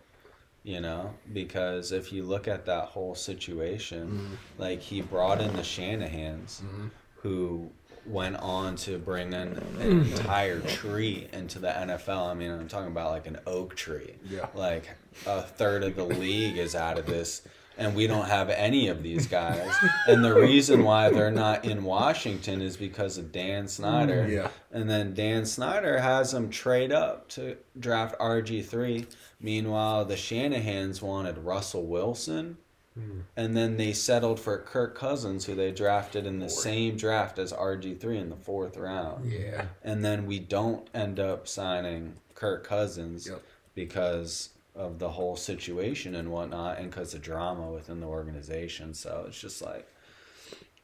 you 0.63 0.81
know, 0.81 1.13
because 1.33 1.91
if 1.91 2.11
you 2.11 2.23
look 2.23 2.47
at 2.47 2.65
that 2.65 2.85
whole 2.85 3.15
situation, 3.15 4.07
mm-hmm. 4.07 4.61
like, 4.61 4.81
he 4.81 5.01
brought 5.01 5.41
in 5.41 5.53
the 5.55 5.61
Shanahans, 5.61 6.61
mm-hmm. 6.61 6.87
who 7.17 7.69
went 8.05 8.35
on 8.37 8.75
to 8.75 8.97
bring 8.97 9.33
in 9.33 9.33
an 9.79 9.81
entire 9.81 10.59
tree 10.61 11.27
into 11.31 11.59
the 11.59 11.69
NFL. 11.69 12.29
I 12.29 12.33
mean, 12.33 12.51
I'm 12.51 12.67
talking 12.67 12.91
about 12.91 13.11
like 13.11 13.27
an 13.27 13.39
oak 13.45 13.75
tree. 13.75 14.15
Yeah. 14.29 14.47
Like 14.53 14.89
a 15.25 15.41
third 15.41 15.83
of 15.83 15.95
the 15.95 16.05
league 16.05 16.57
is 16.57 16.75
out 16.75 16.97
of 16.97 17.05
this, 17.05 17.43
and 17.79 17.95
we 17.95 18.05
don't 18.05 18.27
have 18.27 18.49
any 18.51 18.87
of 18.89 19.01
these 19.01 19.25
guys. 19.25 19.73
and 20.07 20.23
the 20.23 20.33
reason 20.35 20.83
why 20.83 21.09
they're 21.09 21.31
not 21.31 21.65
in 21.65 21.83
Washington 21.83 22.61
is 22.61 22.77
because 22.77 23.17
of 23.17 23.31
Dan 23.31 23.67
Snyder. 23.67 24.25
Mm, 24.25 24.31
yeah. 24.31 24.47
And 24.71 24.89
then 24.89 25.13
Dan 25.15 25.45
Snyder 25.45 25.97
has 25.99 26.31
them 26.31 26.49
trade 26.49 26.91
up 26.91 27.27
to 27.29 27.57
draft 27.79 28.15
RG3. 28.19 29.07
Meanwhile, 29.39 30.05
the 30.05 30.15
Shanahans 30.15 31.01
wanted 31.01 31.37
Russell 31.39 31.85
Wilson. 31.85 32.57
Mm. 32.99 33.21
And 33.37 33.55
then 33.55 33.77
they 33.77 33.93
settled 33.93 34.39
for 34.39 34.57
Kirk 34.57 34.95
Cousins, 34.97 35.45
who 35.45 35.55
they 35.55 35.71
drafted 35.71 36.25
in 36.25 36.39
the 36.39 36.49
same 36.49 36.97
draft 36.97 37.39
as 37.39 37.53
RG3 37.53 38.19
in 38.19 38.29
the 38.29 38.35
fourth 38.35 38.75
round. 38.77 39.31
yeah, 39.31 39.65
And 39.83 40.03
then 40.03 40.25
we 40.25 40.39
don't 40.39 40.87
end 40.93 41.19
up 41.19 41.47
signing 41.47 42.15
Kirk 42.35 42.65
Cousins 42.65 43.27
Yep. 43.29 43.41
because 43.75 44.49
of 44.79 44.97
the 44.97 45.09
whole 45.09 45.35
situation 45.35 46.15
and 46.15 46.31
whatnot, 46.31 46.79
and 46.79 46.89
because 46.89 47.13
of 47.13 47.21
drama 47.21 47.69
within 47.69 47.99
the 47.99 48.07
organization. 48.07 48.93
So 48.93 49.25
it's 49.27 49.39
just 49.39 49.61
like, 49.61 49.85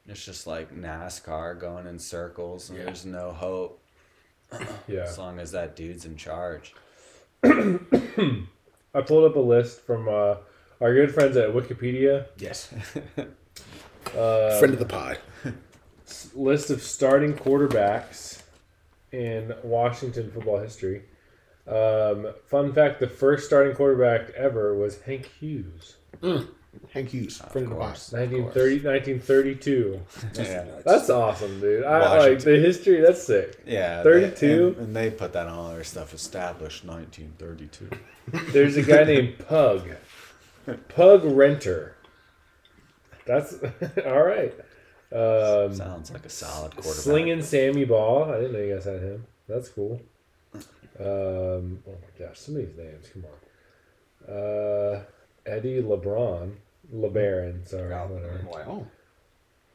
it's 0.06 0.24
just 0.24 0.46
like 0.46 0.72
NASCAR 0.72 1.58
going 1.58 1.86
in 1.86 1.98
circles, 1.98 2.68
and 2.68 2.78
Yeah. 2.78 2.84
there's 2.84 3.06
no 3.06 3.32
hope 3.32 3.82
Yeah. 4.86 5.00
as 5.04 5.18
long 5.18 5.38
as 5.40 5.50
that 5.52 5.74
dude's 5.76 6.04
in 6.04 6.16
charge. 6.16 6.74
I 7.42 9.00
pulled 9.04 9.24
up 9.30 9.36
a 9.36 9.40
list 9.40 9.80
from 9.80 10.08
uh, 10.08 10.36
our 10.80 10.94
good 10.94 11.12
friends 11.14 11.36
at 11.36 11.50
Wikipedia. 11.50 12.26
yes. 12.38 12.72
Uh, 14.16 14.58
Friend 14.58 14.72
of 14.74 14.78
the 14.78 14.84
pod. 14.86 15.18
list 16.34 16.70
of 16.70 16.82
starting 16.82 17.32
quarterbacks 17.34 18.42
in 19.12 19.54
Washington 19.62 20.30
football 20.30 20.58
history. 20.58 21.02
Um, 21.68 22.28
fun 22.46 22.72
fact: 22.72 23.00
the 23.00 23.08
first 23.08 23.46
starting 23.46 23.74
quarterback 23.74 24.30
ever 24.30 24.74
was 24.74 25.00
Hank 25.02 25.26
Hughes, 25.40 25.96
Hank 26.92 27.08
Hughes. 27.10 27.40
Of, 27.40 27.52
course. 27.52 28.12
1930, 28.12 28.74
1932. 28.86 30.00
yeah. 30.34 30.64
That's 30.84 31.10
awesome, 31.10 31.60
dude. 31.60 31.84
I 31.84 32.18
like 32.18 32.38
the 32.40 32.56
history. 32.58 33.00
That's 33.00 33.22
sick. 33.22 33.58
Yeah, 33.66 34.02
32? 34.02 34.46
they- 34.46 34.54
and, 34.54 34.76
and 34.76 34.96
they 34.96 35.10
put 35.10 35.32
that 35.32 35.46
on 35.48 35.58
all 35.58 35.70
their 35.70 35.84
stuff. 35.84 36.14
Established 36.14 36.84
1932. 36.84 37.90
There's 38.52 38.76
a 38.76 38.82
guy 38.82 39.04
named 39.04 39.38
Pug, 39.48 39.88
Pug 40.88 41.24
Renter. 41.24 41.96
That's 43.26 43.54
all 44.06 44.22
right. 44.22 44.54
Um, 45.12 45.74
Sounds 45.74 46.10
like 46.12 46.24
a 46.26 46.28
solid 46.28 46.72
quarterback. 46.72 47.02
Slinging 47.02 47.42
Sammy 47.42 47.84
Baugh. 47.84 48.32
I 48.32 48.36
didn't 48.40 48.52
know 48.52 48.58
you 48.60 48.74
guys 48.74 48.84
had 48.84 49.00
him. 49.00 49.26
That's 49.48 49.68
cool. 49.68 50.00
Um, 50.98 51.82
oh 51.86 51.92
my 51.92 52.26
gosh, 52.26 52.38
some 52.38 52.56
of 52.56 52.62
these 52.62 52.76
names. 52.76 53.08
Come 53.12 53.24
on. 53.24 54.34
Uh, 54.34 55.02
Eddie 55.44 55.82
LeBron, 55.82 56.54
LeBaron. 56.94 57.68
Sorry, 57.68 57.88
whatever. 57.88 58.40
I'm 58.40 58.68
oh, 58.68 58.86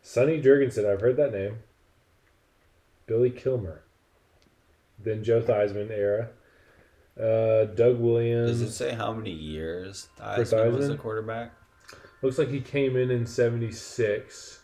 Sonny 0.02 0.42
Jurgensen. 0.42 0.92
I've 0.92 1.02
heard 1.02 1.18
that 1.18 1.32
name. 1.34 1.60
Billy 3.06 3.30
Kilmer. 3.30 3.84
Then 5.00 5.24
Joe 5.24 5.42
Theismann 5.42 5.92
era. 5.92 6.30
Uh, 7.20 7.66
Doug 7.66 8.00
Williams. 8.00 8.52
Does 8.52 8.62
it 8.62 8.72
say 8.72 8.94
how 8.94 9.14
many 9.14 9.32
years 9.32 10.10
For 10.16 10.24
Theismann 10.24 10.74
was 10.74 10.86
Theismann? 10.86 10.88
the 10.90 10.98
quarterback? 10.98 11.54
Looks 12.22 12.38
like 12.38 12.50
he 12.50 12.62
came 12.62 12.96
in 12.96 13.12
in 13.12 13.26
76. 13.26 14.61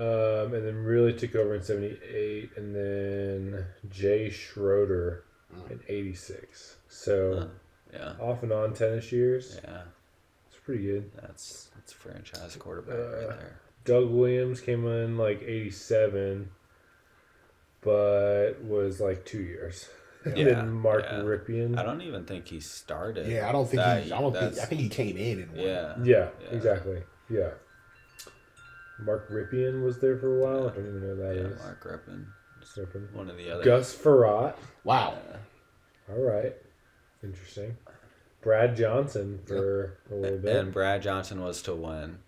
Um, 0.00 0.54
and 0.54 0.66
then 0.66 0.76
really 0.76 1.12
took 1.12 1.34
over 1.34 1.54
in 1.54 1.62
78. 1.62 2.56
And 2.56 2.74
then 2.74 3.66
Jay 3.90 4.30
Schroeder 4.30 5.24
in 5.68 5.80
86. 5.88 6.76
So 6.88 7.38
Huh. 7.40 7.46
Yeah, 7.92 8.12
off 8.20 8.42
and 8.44 8.52
on 8.52 8.72
tennis 8.72 9.10
years. 9.12 9.60
yeah, 9.64 9.82
It's 10.48 10.58
pretty 10.64 10.84
good. 10.84 11.10
that's 11.20 11.68
that's 11.74 11.92
a 11.92 11.96
franchise 11.96 12.56
quarterback 12.56 12.94
Uh, 12.96 13.28
right 13.28 13.38
there. 13.40 13.60
Doug 13.84 14.08
Williams 14.10 14.60
came 14.60 14.86
in 14.86 15.18
like 15.18 15.42
87, 15.42 16.50
but 17.82 18.62
was 18.62 19.00
like 19.00 19.24
two 19.24 19.42
years. 19.42 19.88
and 20.24 20.36
Yeah, 20.36 20.44
then 20.44 20.70
Mark 20.72 21.02
yeah. 21.04 21.18
Rypien. 21.20 21.78
I 21.78 21.82
don't 21.82 22.02
even 22.02 22.24
think 22.24 22.46
he 22.48 22.60
started. 22.60 23.26
yeah. 23.26 23.48
I 23.48 23.52
don't 23.52 23.66
think 23.68 23.82
that- 23.82 24.02
he. 24.04 24.12
I 24.12 24.20
don't 24.20 24.32
think. 24.34 24.58
I 24.58 24.64
think 24.66 24.80
he 24.82 24.88
came 24.88 25.16
in 25.16 25.40
and 25.40 25.52
won. 25.52 25.66
Yeah, 25.66 25.94
Yeah, 26.02 26.28
Yeah. 26.42 26.48
exactly. 26.56 27.02
Yeah. 27.28 27.50
Mark 29.04 29.30
Rypien 29.30 29.82
was 29.84 29.98
there 29.98 30.18
for 30.18 30.38
a 30.38 30.44
while. 30.44 30.68
I 30.68 30.74
don't 30.74 30.86
even 30.86 31.00
know 31.00 31.14
who 31.14 31.22
that 31.22 31.36
yeah. 31.36 31.42
is. 31.42 31.62
Mark 31.62 31.84
Rippon, 31.84 32.26
Rypien. 32.76 33.12
one 33.12 33.30
of 33.30 33.36
the 33.36 33.50
other. 33.50 33.64
Gus 33.64 33.96
Frerotte. 33.96 34.54
Wow. 34.84 35.18
Yeah. 35.28 36.14
All 36.14 36.22
right. 36.22 36.54
Interesting. 37.22 37.76
Brad 38.42 38.76
Johnson 38.76 39.40
for 39.46 39.98
a 40.10 40.14
little 40.14 40.38
bit. 40.38 40.56
And 40.56 40.72
Brad 40.72 41.02
Johnson 41.02 41.42
was 41.42 41.60
to 41.62 41.74
win. 41.74 42.18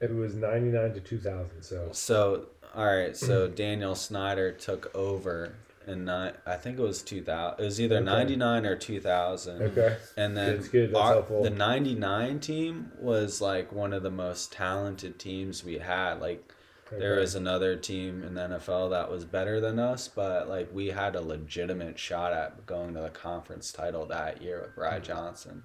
it 0.00 0.14
was 0.14 0.34
99 0.34 0.94
to 0.94 1.00
2000. 1.00 1.62
So 1.62 1.88
So 1.92 2.46
all 2.74 2.86
right, 2.86 3.16
so 3.16 3.48
Daniel 3.48 3.94
Snyder 3.94 4.52
took 4.52 4.94
over 4.94 5.54
in 5.88 6.04
ni- 6.04 6.32
I 6.46 6.56
think 6.56 6.78
it 6.78 6.82
was 6.82 7.02
two 7.02 7.22
thousand. 7.22 7.60
It 7.60 7.64
was 7.64 7.80
either 7.80 7.96
Okay. 7.96 8.04
ninety 8.04 8.36
nine 8.36 8.66
or 8.66 8.76
two 8.76 9.00
thousand. 9.00 9.62
okay. 9.62 9.96
And 10.16 10.36
then 10.36 10.56
That's 10.56 10.68
good, 10.68 10.90
that's 10.90 10.98
our- 11.00 11.12
helpful. 11.14 11.42
the 11.42 11.50
99 11.50 12.40
team 12.40 12.92
was 13.00 13.40
like 13.40 13.72
one 13.72 13.92
of 13.92 14.02
the 14.02 14.10
most 14.10 14.52
talented 14.52 15.18
teams 15.18 15.64
we 15.64 15.78
had. 15.78 16.20
Like 16.20 16.52
there 16.90 17.16
was 17.20 17.34
another 17.34 17.76
team 17.76 18.22
in 18.22 18.34
the 18.34 18.40
NFL 18.42 18.90
that 18.90 19.10
was 19.10 19.24
better 19.24 19.60
than 19.60 19.78
us, 19.78 20.08
but 20.08 20.48
like 20.48 20.68
we 20.72 20.86
had 20.88 21.16
a 21.16 21.20
legitimate 21.20 21.98
shot 21.98 22.32
at 22.32 22.64
going 22.66 22.94
to 22.94 23.00
the 23.00 23.10
conference 23.10 23.72
title 23.72 24.06
that 24.06 24.40
year 24.42 24.60
with 24.62 24.74
Brad 24.74 25.02
Mm-hmm. 25.02 25.12
Johnson. 25.12 25.64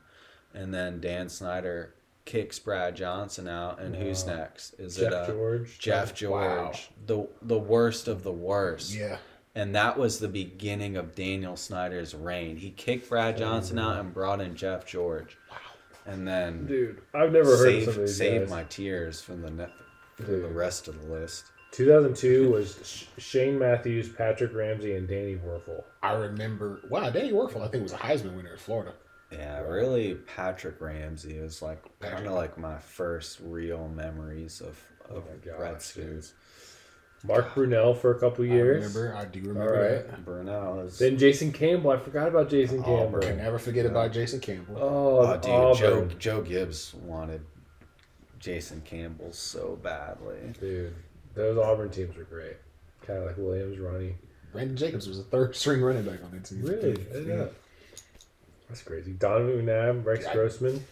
And 0.54 0.74
then 0.74 1.00
Dan 1.00 1.30
Snyder 1.30 1.96
kicks 2.26 2.60
Brad 2.60 2.96
Johnson 2.96 3.48
out 3.48 3.80
and 3.82 3.96
who's 3.96 4.24
Wow. 4.26 4.36
next? 4.36 4.74
Is 4.80 4.96
Jeff 4.98 5.08
it 5.08 5.14
uh, 5.14 5.28
George. 5.28 5.80
Jeff 5.80 6.22
Wow. 6.24 6.66
George, 6.72 6.90
the 7.06 7.28
the 7.42 7.60
worst 7.60 8.08
of 8.08 8.24
the 8.24 8.32
worst. 8.32 8.94
Yeah. 8.94 9.18
And 9.56 9.76
that 9.76 9.98
was 10.00 10.20
the 10.20 10.28
beginning 10.28 10.98
of 10.98 11.14
Daniel 11.14 11.56
Snyder's 11.56 12.16
reign. 12.16 12.58
He 12.58 12.72
kicked 12.72 13.08
Brad 13.10 13.36
oh, 13.36 13.38
Johnson 13.38 13.78
out 13.78 14.00
and 14.00 14.14
brought 14.14 14.42
in 14.42 14.56
Jeff 14.56 14.86
George. 14.86 15.38
Wow. 15.50 15.58
And 16.06 16.28
then 16.28 16.66
Dude, 16.66 17.02
I've 17.14 17.32
never 17.32 17.56
heard 17.58 17.68
of 17.68 17.74
saved, 17.74 17.86
some 17.86 17.94
of 17.94 18.00
these 18.08 18.18
saved 18.18 18.46
guys. 18.46 18.50
my 18.50 18.64
tears 18.64 19.22
from 19.22 19.42
the 19.42 19.52
ne- 19.52 19.74
from 20.16 20.42
the 20.42 20.50
rest 20.50 20.88
of 20.88 21.02
the 21.02 21.08
list. 21.08 21.46
2002 21.72 22.52
was 22.52 23.08
Shane 23.18 23.58
Matthews, 23.58 24.10
Patrick 24.10 24.54
Ramsey, 24.54 24.96
and 24.96 25.08
Danny 25.08 25.36
Wuerffel. 25.36 25.84
I 26.02 26.14
remember. 26.14 26.82
Wow, 26.90 27.10
Danny 27.10 27.32
Wuerffel, 27.32 27.62
I 27.62 27.68
think 27.68 27.84
was 27.84 27.94
a 27.94 27.98
Heisman 27.98 28.36
winner 28.36 28.54
in 28.54 28.58
Florida. 28.58 28.94
Yeah, 29.32 29.62
really, 29.62 30.16
Patrick 30.16 30.80
Ramsey 30.80 31.34
is 31.34 31.62
like 31.62 31.84
kind 32.00 32.28
of 32.28 32.34
like 32.34 32.58
my 32.58 32.78
first 32.78 33.40
real 33.42 33.88
memories 33.88 34.62
of 34.62 34.80
of 35.10 35.18
Oh 35.18 35.24
my 35.30 35.52
gosh, 35.52 35.60
Redskins. 35.60 36.34
Mark 37.26 37.56
Brunell 37.56 37.98
for 37.98 38.12
a 38.12 38.20
couple 38.20 38.44
years. 38.46 38.84
I 38.84 38.88
years. 38.88 38.96
remember. 38.96 39.18
I 39.18 39.26
do 39.26 39.40
remember 39.42 39.76
All 39.76 39.82
right. 39.82 40.08
that. 40.08 40.26
Brunell 40.26 40.86
is. 40.86 41.00
Then 41.00 41.18
Jason 41.18 41.52
Campbell. 41.54 41.92
I 41.92 41.98
forgot 41.98 42.28
about 42.28 42.50
Jason 42.50 42.80
Auburn. 42.80 42.98
Campbell. 43.00 43.20
Can 43.22 43.38
never 43.38 43.60
forget 43.60 43.86
about 43.86 44.12
Jason 44.12 44.40
Campbell. 44.42 44.78
Oh, 44.78 45.20
oh, 45.20 45.34
dude, 45.36 45.44
Joe 45.80 46.00
Auburn. 46.00 46.16
Joe 46.20 46.42
Gibbs 46.42 46.94
wanted 46.96 47.42
Jason 48.40 48.82
Campbell 48.82 49.32
so 49.32 49.80
badly. 49.82 50.36
Dude, 50.60 50.94
those 51.34 51.58
Auburn 51.58 51.90
teams 51.90 52.16
were 52.18 52.26
great. 52.26 52.58
Kind 53.08 53.20
of 53.20 53.26
like 53.26 53.38
Williams, 53.38 53.80
Ronnie. 53.80 54.16
Brandon 54.52 54.76
Jacobs 54.78 55.08
was 55.08 55.18
a 55.20 55.24
third 55.24 55.56
string 55.56 55.82
running 55.82 56.04
back 56.04 56.24
on 56.24 56.32
that 56.32 56.44
team. 56.46 56.62
Really? 56.62 56.90
Yeah. 56.92 57.14
didn't. 57.14 57.52
That's 58.70 58.82
crazy. 58.82 59.14
Donovan 59.14 59.66
McNabb, 59.66 60.06
Rex 60.06 60.26
Yeah. 60.26 60.34
Grossman. 60.34 60.84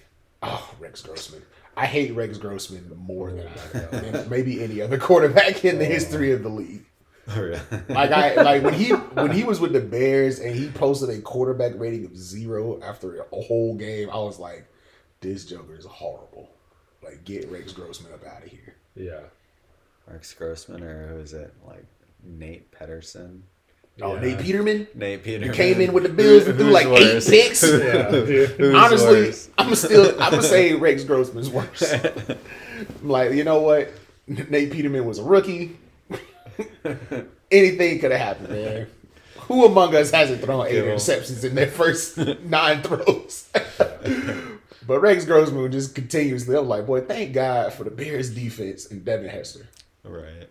Oh, 0.44 0.74
Rex 0.80 1.02
Grossman. 1.02 1.42
I 1.82 1.88
hate 1.88 2.14
Rex 2.14 2.38
Grossman 2.38 2.96
more 2.96 3.32
than 3.32 3.48
I 3.48 3.80
than 3.80 4.30
maybe 4.30 4.64
any 4.64 4.82
other 4.82 5.00
quarterback 5.00 5.66
in 5.66 5.80
the 5.80 5.86
history 5.86 6.32
of 6.32 6.44
the 6.44 6.50
league. 6.50 6.86
Oh, 7.28 7.60
like 7.88 8.12
I 8.12 8.34
like 8.42 8.64
when 8.64 8.74
he 8.74 8.90
when 8.90 9.32
he 9.32 9.44
was 9.44 9.60
with 9.60 9.74
the 9.74 9.80
Bears 9.80 10.40
and 10.40 10.56
he 10.56 10.70
posted 10.70 11.10
a 11.10 11.22
quarterback 11.22 11.74
rating 11.76 12.04
of 12.04 12.18
zero 12.18 12.82
after 12.82 13.22
a 13.22 13.42
whole 13.42 13.76
game, 13.76 14.10
I 14.10 14.18
was 14.18 14.38
like, 14.40 14.68
this 15.22 15.46
Joker 15.46 15.76
is 15.76 15.86
horrible. 15.86 16.50
Like 17.02 17.24
get 17.24 17.50
Rex 17.50 17.74
Grossman 17.74 18.12
up 18.12 18.26
out 18.26 18.44
of 18.44 18.50
here. 18.50 18.76
Yeah. 18.96 19.22
Rex 20.08 20.34
Grossman 20.34 20.84
or 20.84 21.08
who 21.08 21.20
is 21.20 21.34
it? 21.34 21.54
Like 21.66 21.86
Nate 22.24 22.72
Pedersen. 22.72 23.44
Oh, 24.04 24.16
Yeah. 24.16 24.22
Nate 24.22 24.40
Peterman 24.40 24.88
Nate 24.96 25.24
Peterman 25.24 25.54
came 25.54 25.82
in 25.82 25.94
with 25.94 26.04
the 26.04 26.10
Bills 26.10 26.48
and 26.48 26.58
threw 26.58 26.70
like 26.72 26.88
eight 26.88 27.24
picks. 27.26 27.64
Yeah, 27.72 28.78
Honestly, 28.78 29.22
worse? 29.26 29.50
I'm 29.58 29.76
still 29.76 30.12
I'm 30.22 30.32
gonna 30.32 30.44
say 30.58 30.74
Rex 30.74 31.04
Grossman's 31.04 31.50
worse. 31.50 31.84
I'm 31.94 32.38
like, 33.10 33.32
you 33.34 33.44
know 33.44 33.62
what? 33.62 33.90
Nate 34.28 34.72
Peterman 34.72 35.06
was 35.06 35.20
a 35.20 35.24
rookie. 35.24 35.78
Anything 37.52 38.00
could 38.00 38.12
have 38.12 38.20
happened, 38.22 38.50
man. 38.50 38.88
Who 39.42 39.66
among 39.66 39.94
us 39.96 40.12
hasn't 40.12 40.42
thrown 40.42 40.68
eight 40.68 40.72
Give 40.72 40.88
'em. 40.88 40.96
interceptions 40.98 41.44
in 41.44 41.56
their 41.56 41.68
first 41.68 42.18
nine 42.46 42.82
throws? 42.82 43.50
but 44.88 45.00
Rex 45.02 45.26
Grossman 45.26 45.70
just 45.72 45.94
continuously. 45.94 46.56
I'm 46.56 46.68
like, 46.68 46.86
boy, 46.86 47.02
thank 47.02 47.34
God 47.34 47.74
for 47.74 47.84
the 47.84 47.92
Bears 47.92 48.30
defense 48.34 48.90
and 48.90 49.04
Devin 49.04 49.28
Hester. 49.30 49.68
right. 50.04 50.48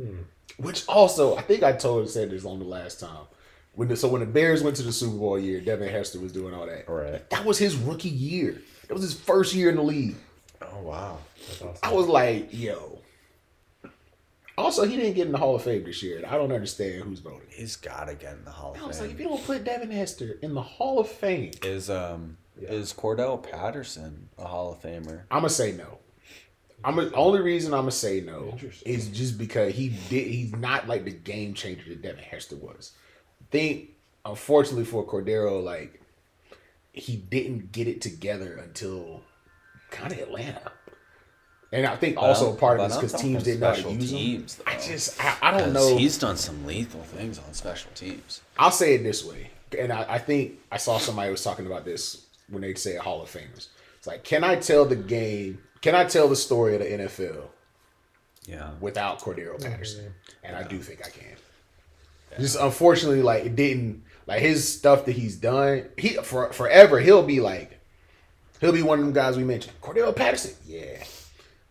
Hmm. 0.00 0.20
Which 0.56 0.84
also, 0.88 1.36
I 1.36 1.42
think 1.42 1.62
I 1.62 1.72
told 1.72 2.08
said 2.08 2.30
this 2.30 2.44
on 2.44 2.58
the 2.58 2.64
last 2.64 2.98
time. 3.00 3.26
When 3.74 3.86
the, 3.88 3.96
so 3.96 4.08
when 4.08 4.20
the 4.20 4.26
Bears 4.26 4.62
went 4.62 4.76
to 4.76 4.82
the 4.82 4.92
Super 4.92 5.16
Bowl 5.16 5.38
year, 5.38 5.60
Devin 5.60 5.88
Hester 5.88 6.18
was 6.18 6.32
doing 6.32 6.52
all 6.52 6.66
that. 6.66 6.88
Right. 6.88 7.28
That 7.30 7.44
was 7.44 7.58
his 7.58 7.76
rookie 7.76 8.08
year. 8.08 8.60
It 8.88 8.92
was 8.92 9.02
his 9.02 9.14
first 9.14 9.54
year 9.54 9.68
in 9.70 9.76
the 9.76 9.82
league. 9.82 10.16
Oh 10.60 10.80
wow. 10.82 11.18
That's 11.48 11.62
awesome. 11.62 11.78
I 11.82 11.92
was 11.92 12.06
like, 12.08 12.48
yo. 12.52 12.98
Also, 14.56 14.84
he 14.84 14.96
didn't 14.96 15.14
get 15.14 15.26
in 15.26 15.32
the 15.32 15.38
Hall 15.38 15.54
of 15.54 15.62
Fame 15.62 15.84
this 15.84 16.02
year. 16.02 16.20
I 16.26 16.32
don't 16.36 16.50
understand 16.50 17.04
who's 17.04 17.20
voting. 17.20 17.46
He's 17.50 17.76
gotta 17.76 18.14
get 18.16 18.32
in 18.32 18.44
the 18.44 18.50
Hall 18.50 18.74
I 18.76 18.80
of 18.80 18.88
was 18.88 19.00
like, 19.00 19.12
if 19.12 19.20
you 19.20 19.28
don't 19.28 19.44
put 19.44 19.62
Devin 19.62 19.92
Hester 19.92 20.36
in 20.42 20.54
the 20.54 20.62
Hall 20.62 20.98
of 20.98 21.08
Fame, 21.08 21.52
Is 21.62 21.88
um 21.88 22.38
Yeah. 22.60 22.70
is 22.70 22.92
Cordarrelle 22.92 23.40
Patterson 23.40 24.28
a 24.36 24.44
Hall 24.46 24.72
of 24.72 24.82
Famer? 24.82 25.22
I'm 25.30 25.38
gonna 25.42 25.50
say 25.50 25.70
no. 25.70 25.98
I'm 26.88 26.96
the 26.96 27.12
only 27.12 27.42
reason 27.42 27.74
I'm 27.74 27.80
gonna 27.80 27.90
say 27.90 28.22
no 28.22 28.56
is 28.86 29.08
just 29.08 29.36
because 29.36 29.74
he 29.74 29.90
did. 30.08 30.26
He's 30.26 30.56
not 30.56 30.88
like 30.88 31.04
the 31.04 31.10
game 31.10 31.52
changer 31.52 31.90
that 31.90 32.00
Devin 32.00 32.24
Hester 32.24 32.56
was. 32.56 32.92
I 33.42 33.44
think, 33.50 33.90
unfortunately 34.24 34.86
for 34.86 35.04
Cordarrelle, 35.06 35.62
like 35.62 36.00
he 36.92 37.16
didn't 37.16 37.72
get 37.72 37.88
it 37.88 38.00
together 38.00 38.54
until 38.54 39.20
kind 39.90 40.12
of 40.12 40.18
Atlanta. 40.18 40.72
And 41.72 41.84
I 41.84 41.94
think 41.94 42.16
also 42.16 42.46
Well, 42.46 42.56
part 42.56 42.80
of 42.80 42.88
but 42.88 43.02
it's 43.02 43.12
because 43.12 43.20
teams 43.20 43.42
didn't 43.42 43.60
know 43.60 43.66
how 43.66 43.74
to 43.74 43.80
special 43.80 43.96
use 43.98 44.10
teams, 44.10 44.54
them. 44.54 44.66
I 44.66 44.78
just, 44.78 45.22
I, 45.22 45.36
I 45.42 45.58
don't 45.58 45.74
know. 45.74 45.94
He's 45.94 46.16
done 46.16 46.38
some 46.38 46.64
lethal 46.64 47.02
things 47.02 47.38
on 47.38 47.52
special 47.52 47.90
teams. 47.94 48.40
I'll 48.58 48.70
say 48.70 48.94
it 48.94 49.02
this 49.02 49.22
way, 49.26 49.50
and 49.78 49.92
I, 49.92 50.14
I 50.14 50.18
think 50.18 50.60
I 50.72 50.78
saw 50.78 50.96
somebody 50.96 51.30
was 51.30 51.44
talking 51.44 51.66
about 51.66 51.84
this 51.84 52.24
when 52.48 52.62
they 52.62 52.72
say 52.72 52.96
Hall 52.96 53.20
of 53.20 53.28
Famers. 53.30 53.68
It's 53.98 54.06
like, 54.06 54.24
can 54.24 54.42
I 54.42 54.56
tell 54.56 54.86
the 54.86 54.96
game? 54.96 55.58
Can 55.80 55.94
I 55.94 56.04
tell 56.04 56.28
the 56.28 56.36
story 56.36 56.74
of 56.74 56.80
the 56.80 56.86
NFL 56.86 57.44
Yeah. 58.46 58.70
without 58.80 59.20
Cordarrelle 59.20 59.62
Patterson? 59.62 60.14
And 60.42 60.56
I 60.56 60.62
do 60.64 60.78
think 60.78 61.04
I 61.06 61.10
can. 61.10 61.36
Just 62.40 62.56
unfortunately, 62.60 63.22
like 63.22 63.44
it 63.44 63.56
didn't 63.56 64.02
like 64.26 64.40
his 64.42 64.66
stuff 64.70 65.06
that 65.06 65.12
he's 65.12 65.36
done. 65.36 65.86
He 65.96 66.10
for 66.10 66.52
forever 66.52 67.00
he'll 67.00 67.22
be 67.22 67.40
like, 67.40 67.80
he'll 68.60 68.72
be 68.72 68.82
one 68.82 68.98
of 68.98 69.04
them 69.04 69.14
guys 69.14 69.36
we 69.36 69.44
mentioned. 69.44 69.74
Cordarrelle 69.80 70.14
Patterson, 70.14 70.54
yeah, 70.66 71.02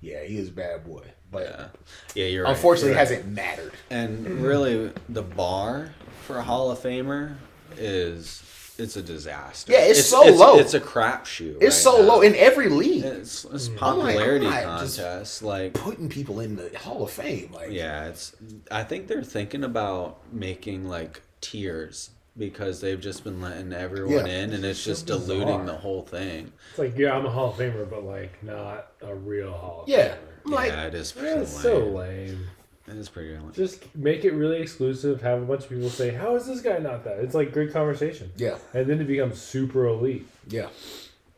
yeah, 0.02 0.24
he 0.24 0.38
is 0.38 0.50
a 0.50 0.52
bad 0.52 0.84
boy, 0.86 1.04
but 1.32 1.44
Yeah. 1.44 1.68
Yeah, 2.16 2.26
you're 2.26 2.44
right. 2.46 2.52
unfortunately 2.56 2.92
You're 2.92 2.98
right. 3.00 3.08
hasn't 3.08 3.28
mattered. 3.34 3.74
And 3.92 4.42
really, 4.42 4.92
the 5.10 5.22
bar 5.22 5.92
for 6.26 6.38
a 6.38 6.44
Hall 6.44 6.72
of 6.72 6.80
Famer 6.80 7.36
is 7.78 8.42
it's 8.80 8.96
a 8.98 9.02
disaster. 9.02 9.72
Yeah, 9.72 9.80
it's 9.82 10.06
so 10.06 10.24
low. 10.24 10.58
It's 10.60 10.74
a 10.74 10.80
crapshoot. 10.80 11.56
It's 11.62 11.64
right 11.64 11.74
so 11.74 11.98
now. 11.98 12.04
low 12.04 12.22
in 12.22 12.36
every 12.36 12.70
league. 12.70 13.04
It's, 13.06 13.46
it's 13.46 13.70
oh 13.70 13.74
popularity 13.78 14.48
I'm 14.48 14.80
just- 14.82 14.98
contest. 15.00 15.44
Like, 15.44 15.74
Putting 15.74 16.10
people 16.10 16.40
in 16.40 16.56
the 16.56 16.70
Hall 16.78 17.04
of 17.04 17.12
Fame, 17.12 17.52
like 17.54 17.72
yeah, 17.72 18.08
it's. 18.08 18.36
I 18.72 18.84
think 18.84 19.08
they're 19.08 19.24
thinking 19.24 19.64
about 19.64 20.20
making 20.34 20.88
like 20.88 21.22
tiers 21.42 22.12
because 22.38 22.82
they've 22.82 23.02
just 23.02 23.24
been 23.24 23.42
letting 23.42 23.74
everyone 23.74 24.28
Yeah. 24.28 24.44
in, 24.44 24.54
and 24.54 24.64
it's 24.64 24.84
just 24.84 25.08
So 25.08 25.18
diluting 25.18 25.66
the 25.66 25.74
whole 25.74 26.04
thing. 26.04 26.52
It's 26.70 26.78
like, 26.80 26.96
yeah, 26.96 27.14
I'm 27.14 27.26
a 27.26 27.32
Hall 27.32 27.50
of 27.50 27.56
Famer, 27.58 27.90
but 27.90 28.04
like 28.04 28.44
not 28.44 28.92
a 29.02 29.16
real 29.16 29.52
Hall 29.52 29.82
of 29.84 29.90
Yeah. 29.90 30.10
Famer. 30.10 30.18
I'm 30.46 30.52
like, 30.52 30.70
yeah, 30.72 30.84
it 30.86 30.94
is 30.94 31.12
pretty 31.12 31.28
Yeah, 31.30 31.34
lame. 31.36 31.44
it's 31.44 31.62
so 31.62 31.80
lame. 31.80 32.48
It 32.88 32.96
is 32.96 33.10
pretty 33.10 33.30
lame. 33.34 33.52
Just 33.54 33.94
make 33.96 34.24
it 34.24 34.32
really 34.32 34.62
exclusive. 34.62 35.22
Have 35.22 35.42
a 35.42 35.46
bunch 35.46 35.64
of 35.66 35.70
people 35.70 35.90
say, 35.90 36.12
"How 36.12 36.36
is 36.36 36.46
this 36.48 36.62
guy 36.62 36.78
not 36.78 37.04
that?" 37.04 37.20
It's 37.20 37.36
like 37.36 37.52
great 37.52 37.74
conversation, 37.74 38.32
yeah, 38.38 38.58
and 38.74 38.88
then 38.90 39.02
it 39.02 39.08
becomes 39.08 39.42
super 39.42 39.86
elite. 39.88 40.26
yeah, 40.48 40.70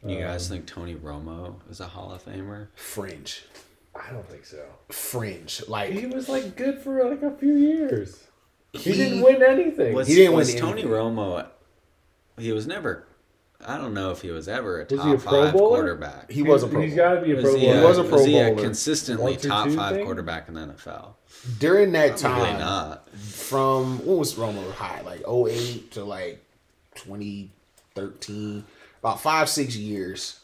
You 0.06 0.18
um, 0.18 0.22
guys 0.22 0.47
think 0.47 0.68
Tony 0.68 0.93
Romo 0.95 1.56
is 1.72 1.80
a 1.80 1.88
Hall 1.88 2.12
of 2.14 2.24
Famer? 2.24 2.68
fringe, 2.76 3.45
I 3.95 4.12
don't 4.12 4.28
think 4.30 4.45
so. 4.45 4.64
fringe. 4.89 5.64
Like 5.68 5.91
He 5.91 6.06
was 6.06 6.30
like 6.30 6.56
good 6.56 6.80
for 6.82 7.04
like 7.10 7.24
a 7.24 7.32
few 7.36 7.56
years. 7.56 8.24
He, 8.74 8.91
He- 8.91 8.93
didn't 8.93 9.22
win 9.22 9.41
anything. 9.41 9.95
Was, 9.95 10.08
He 10.08 10.14
didn't 10.16 10.34
win 10.34 10.38
was 10.39 10.54
Tony 10.54 10.84
anything. 10.84 10.91
Romo? 10.91 11.47
He 12.38 12.52
was 12.52 12.68
never. 12.68 13.06
I 13.66 13.78
don't 13.78 13.93
know 13.93 14.12
if 14.12 14.22
he 14.22 14.32
was 14.32 14.47
ever 14.47 14.80
a 14.82 14.86
Was 14.89 14.99
top 14.99 15.07
he 15.07 15.14
a 15.14 15.18
Pro 15.18 15.43
five 15.43 15.53
Bowler? 15.53 15.78
quarterback. 15.80 16.32
he 16.32 16.43
was 16.43 16.64
a 16.64 16.68
pro. 16.68 16.82
He's 16.82 16.95
bowler. 16.95 17.10
got 17.16 17.16
to 17.20 17.26
be 17.26 17.32
a 17.34 17.36
was 17.36 17.43
Pro 17.43 17.55
he, 17.55 17.66
Bowler. 17.66 17.80
He 17.80 17.86
was 17.86 17.97
a 17.97 18.03
Pro 18.03 18.12
was 18.14 18.26
he 18.26 18.38
a 18.39 18.49
Bowler. 18.49 18.62
consistently 18.64 19.32
One 19.34 19.39
through 19.39 19.49
top 19.51 19.68
two 19.68 19.76
five 19.76 19.95
thing? 19.95 20.05
quarterback 20.05 20.47
in 20.47 20.53
the 20.53 20.62
NFL? 20.62 21.14
During 21.60 21.91
that 21.91 22.18
Probably 22.20 22.45
time, 22.47 22.60
not. 22.60 23.10
from 23.18 23.97
what 24.05 24.18
was 24.18 24.36
Romo 24.36 24.72
high, 24.74 25.01
like 25.01 25.22
08 25.28 25.91
to 25.91 26.03
like 26.05 26.43
2013, 26.95 28.64
about 29.01 29.22
five 29.22 29.49
six 29.49 29.76
years. 29.76 30.39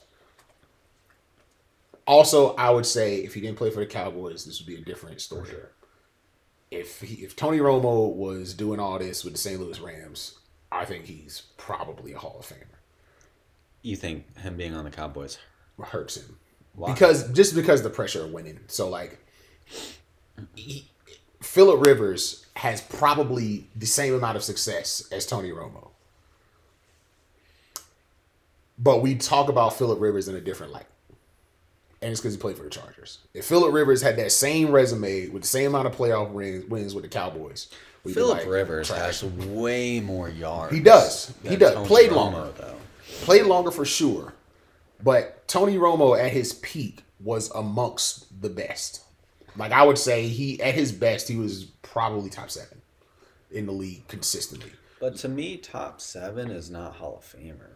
Also, 2.07 2.53
I 2.55 2.69
would 2.69 2.85
say 2.85 3.17
if 3.17 3.33
he 3.33 3.41
didn't 3.41 3.57
play 3.57 3.71
for 3.71 3.79
the 3.79 3.85
Cowboys, 3.87 4.45
this 4.45 4.59
would 4.59 4.67
be 4.67 4.75
a 4.75 4.81
different 4.85 5.21
story. 5.21 5.49
sure. 5.49 5.71
If 6.69 7.01
he, 7.01 7.23
if 7.23 7.35
Tony 7.35 7.59
Romo 7.59 8.13
was 8.13 8.53
doing 8.53 8.79
all 8.79 8.99
this 8.99 9.23
with 9.23 9.33
the 9.33 9.39
St. 9.39 9.59
Louis 9.59 9.79
Rams, 9.79 10.37
I 10.71 10.85
think 10.85 11.05
he's 11.05 11.43
probably 11.57 12.13
a 12.13 12.17
Hall 12.19 12.37
of 12.39 12.45
Famer. 12.45 12.74
You 13.85 13.95
think 13.95 14.37
him 14.39 14.57
being 14.57 14.73
on 14.75 14.83
the 14.83 14.89
Cowboys? 14.89 15.37
Hurts 15.79 16.17
him 16.17 16.39
Why? 16.73 16.91
because 16.91 17.31
just 17.33 17.53
because 17.53 17.83
the 17.83 17.89
pressure 17.89 18.23
of 18.23 18.31
winning. 18.31 18.59
So 18.67 18.89
like, 18.89 19.19
he, 20.55 20.89
Philip 21.41 21.85
Rivers 21.85 22.45
has 22.55 22.81
probably 22.81 23.67
the 23.75 23.85
same 23.85 24.15
amount 24.15 24.37
of 24.37 24.43
success 24.43 25.07
as 25.11 25.27
Tony 25.27 25.51
Romo, 25.51 25.89
but 28.79 29.01
we 29.03 29.15
talk 29.15 29.49
about 29.49 29.77
Philip 29.77 29.99
Rivers 30.01 30.27
in 30.27 30.35
a 30.35 30.41
different 30.41 30.73
light, 30.73 30.87
and 32.01 32.11
it's 32.11 32.21
because 32.21 32.33
he 32.33 32.39
played 32.39 32.57
for 32.57 32.63
the 32.63 32.69
Chargers. 32.71 33.19
If 33.35 33.45
Philip 33.45 33.71
Rivers 33.71 34.01
had 34.01 34.15
that 34.17 34.31
same 34.31 34.71
resume 34.71 35.27
with 35.27 35.43
the 35.43 35.47
same 35.47 35.67
amount 35.75 35.87
of 35.87 35.95
playoff 35.95 36.31
wins, 36.31 36.65
wins 36.65 36.95
with 36.95 37.03
the 37.03 37.09
Cowboys, 37.09 37.67
Philip 38.03 38.39
like, 38.39 38.47
Rivers 38.47 38.87
trash. 38.87 39.21
has 39.21 39.23
way 39.23 39.99
more 39.99 40.29
yards. 40.29 40.73
He 40.73 40.79
does. 40.79 41.33
He 41.43 41.55
does. 41.55 41.73
Tony 41.75 41.87
Played 41.87 42.11
Romo, 42.11 42.15
longer. 42.15 42.53
though. 42.57 42.75
Played 43.21 43.45
longer 43.45 43.71
for 43.71 43.85
sure, 43.85 44.33
but 45.03 45.47
Tony 45.47 45.75
Romo 45.77 46.19
at 46.19 46.31
his 46.31 46.53
peak 46.53 47.03
was 47.19 47.49
amongst 47.51 48.41
the 48.41 48.49
best. 48.49 49.03
Like 49.57 49.71
I 49.71 49.83
would 49.83 49.97
say, 49.97 50.27
he 50.27 50.61
at 50.61 50.73
his 50.75 50.91
best, 50.91 51.27
he 51.27 51.37
was 51.37 51.65
probably 51.81 52.29
top 52.29 52.49
seven 52.51 52.81
in 53.51 53.65
the 53.65 53.71
league 53.71 54.07
consistently. 54.07 54.71
But 54.99 55.15
to 55.17 55.29
me, 55.29 55.57
top 55.57 56.01
seven 56.01 56.51
is 56.51 56.69
not 56.69 56.95
Hall 56.95 57.17
of 57.17 57.23
Famer. 57.23 57.69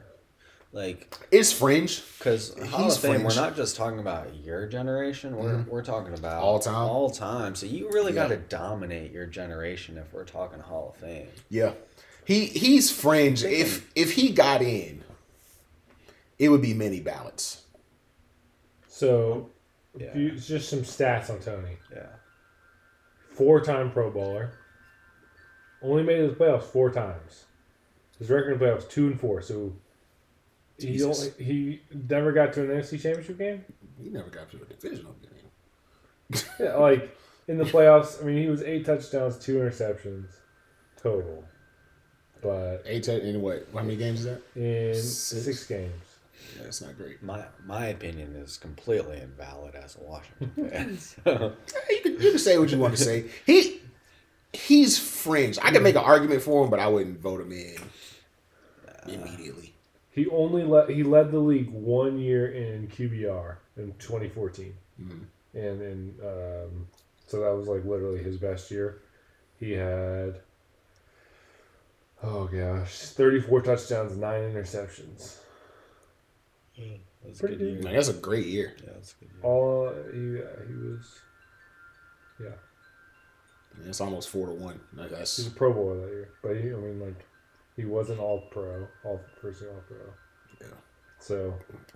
Like, 0.72 1.18
It's 1.31 1.51
fringe. 1.51 2.03
because 2.19 2.53
Hall 2.69 2.84
He's 2.84 2.95
of 2.95 3.01
Fame, 3.01 3.23
we're 3.23 3.34
not 3.34 3.56
just 3.56 3.76
talking 3.76 3.99
about 3.99 4.35
your 4.35 4.68
generation. 4.68 5.35
We're 5.35 5.56
mm-hmm. 5.56 5.69
we're 5.69 5.84
talking 5.84 6.14
about 6.14 6.43
All 6.43 6.60
time. 6.60 6.76
All 6.76 7.10
time. 7.10 7.56
So 7.56 7.65
you 7.65 7.89
really 7.91 8.14
Yeah. 8.14 8.27
got 8.27 8.30
to 8.30 8.38
dominate 8.38 9.11
your 9.11 9.26
generation 9.26 9.97
if 9.97 10.14
we're 10.14 10.26
talking 10.26 10.60
Hall 10.60 10.93
of 10.93 11.01
Fame. 11.01 11.27
Yeah, 11.49 11.73
he 12.23 12.45
he's 12.45 12.91
fringe. 12.91 13.43
If 13.43 13.89
if 13.95 14.14
he 14.14 14.31
got 14.31 14.61
in, 14.61 15.03
it 16.39 16.49
would 16.49 16.61
be 16.61 16.73
many 16.73 16.99
ballots. 16.99 17.63
So, 18.87 19.49
Yeah. 19.97 20.15
you, 20.17 20.31
just 20.31 20.69
some 20.69 20.79
stats 20.79 21.29
on 21.29 21.39
Tony. 21.39 21.77
Yeah. 21.91 22.07
four-time 23.31 23.91
Pro 23.91 24.09
Bowler. 24.11 24.51
Only 25.81 26.03
made 26.03 26.19
it 26.19 26.27
to 26.27 26.33
the 26.33 26.35
playoffs 26.43 26.63
four 26.63 26.89
times. 26.91 27.45
His 28.17 28.29
record 28.29 28.53
in 28.53 28.59
the 28.59 28.65
playoffs 28.65 28.89
two 28.89 29.07
and 29.07 29.17
four. 29.19 29.41
So 29.41 29.73
he 30.77 31.01
only, 31.03 31.29
he 31.37 31.81
never 32.09 32.33
got 32.33 32.51
to 32.53 32.63
an 32.63 32.69
NFC 32.69 33.01
Championship 33.01 33.37
game. 33.37 33.63
He 34.01 34.09
never 34.09 34.29
got 34.29 34.49
to 34.51 34.57
a 34.57 34.65
divisional 34.65 35.15
game. 35.21 36.41
Yeah, 36.59 36.75
like 36.77 37.15
in 37.47 37.57
the 37.57 37.63
playoffs. 37.63 38.21
I 38.21 38.25
mean, 38.25 38.41
he 38.43 38.49
was 38.49 38.61
eight 38.63 38.85
touchdowns, 38.85 39.37
two 39.37 39.55
interceptions 39.59 40.25
total, 41.01 41.45
but 42.41 42.83
Eight 42.85 43.03
te- 43.03 43.21
in 43.29 43.41
what? 43.41 43.65
How 43.73 43.81
many 43.83 43.95
games 43.95 44.19
is 44.19 44.25
that? 44.25 44.41
in 44.55 44.93
Six. 44.95 45.43
six, 45.45 45.65
games. 45.65 46.09
Yeah, 46.57 46.63
that's 46.63 46.81
not 46.81 46.97
great. 46.97 47.21
My 47.23 47.45
my 47.65 47.87
opinion 47.87 48.35
is 48.35 48.57
completely 48.57 49.19
invalid 49.19 49.75
as 49.75 49.95
a 49.97 50.03
Washington 50.03 50.51
fan. 50.69 50.97
So 50.97 51.53
You 51.89 52.01
can, 52.01 52.11
you 52.13 52.29
can 52.31 52.39
say 52.39 52.57
what 52.57 52.69
you 52.71 52.79
want 52.79 52.95
to 52.97 53.03
say. 53.03 53.25
He 53.45 53.81
he's 54.53 54.97
fringe. 54.97 55.57
I 55.61 55.71
can 55.71 55.83
make 55.83 55.95
an 55.95 56.03
argument 56.03 56.41
for 56.41 56.63
him, 56.63 56.69
but 56.69 56.79
I 56.79 56.87
wouldn't 56.87 57.19
vote 57.19 57.41
him 57.41 57.51
in 57.51 57.75
immediately. 59.07 59.73
He 60.11 60.27
only 60.27 60.63
led 60.63 60.89
he 60.89 61.03
led 61.03 61.31
the 61.31 61.39
league 61.39 61.69
one 61.69 62.19
year 62.19 62.51
in 62.51 62.87
QBR 62.87 63.55
in 63.77 63.93
2014, 63.99 64.73
Mhm. 65.01 65.19
and 65.53 65.81
in 65.81 66.15
um, 66.23 66.87
so 67.27 67.39
that 67.41 67.55
was 67.55 67.67
like 67.67 67.85
literally 67.85 68.21
his 68.23 68.37
best 68.37 68.69
year. 68.71 69.01
He 69.59 69.71
had 69.73 70.39
oh 72.23 72.45
gosh, 72.47 72.97
34 72.97 73.61
touchdowns, 73.61 74.17
nine 74.17 74.41
interceptions. 74.53 75.37
Mm, 76.80 76.99
that's 77.23 77.39
a 77.39 77.41
Pretty 77.41 77.57
good 77.57 77.65
year. 77.65 77.76
good. 77.76 77.84
Man, 77.85 77.93
that's 77.95 78.07
a 78.10 78.14
great 78.14 78.45
year. 78.45 78.73
Yeah, 78.84 78.89
that's 78.93 79.14
a 79.14 79.26
good 79.26 79.31
year. 79.34 79.43
All 79.43 79.89
he 80.14 80.41
uh, 80.41 80.68
he 80.68 80.73
was 80.76 81.19
yeah. 82.41 83.85
It's 83.88 84.01
almost 84.01 84.30
four 84.30 84.47
to 84.47 84.53
one. 84.53 84.80
Like 84.95 85.10
he 85.10 85.15
was 85.15 85.38
that's 85.38 85.47
a 85.47 85.51
Pro 85.51 85.73
Bowler 85.73 86.01
that 86.01 86.07
year, 86.11 86.30
but 86.41 86.56
he, 86.56 86.69
I 86.69 86.76
mean 86.77 86.99
like 86.99 87.26
he 87.76 87.85
wasn't 87.85 88.19
all 88.19 88.41
pro, 88.51 88.88
all 89.06 89.22
first 89.41 89.60
team 89.61 89.69
all 89.69 89.81
pro. 89.88 89.97
Yeah. 90.61 90.73
So 91.19 91.53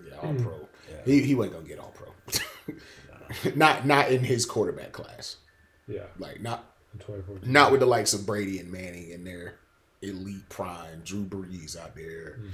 yeah, 0.09 0.15
hmm. 0.17 0.27
all 0.27 0.43
pro. 0.43 0.67
Yeah. 0.89 0.97
He 1.05 1.21
he 1.21 1.35
wasn't 1.35 1.55
gonna 1.55 1.67
get 1.67 1.79
all 1.79 1.93
pro. 1.95 2.75
not 3.55 3.85
not 3.85 4.11
in 4.11 4.23
his 4.23 4.45
quarterback 4.45 4.91
class. 4.91 5.37
yeah, 5.87 6.03
Like 6.19 6.41
not 6.41 6.65
2014. 6.99 7.51
not 7.51 7.71
with 7.71 7.79
the 7.81 7.85
likes 7.85 8.13
of 8.13 8.25
Brady 8.25 8.59
and 8.59 8.71
Manning 8.71 9.09
in 9.11 9.23
their 9.23 9.55
elite 10.01 10.47
prime. 10.49 11.01
Drew 11.03 11.23
Brees 11.23 11.77
out 11.79 11.95
there. 11.95 12.37
Mm-hmm. 12.39 12.47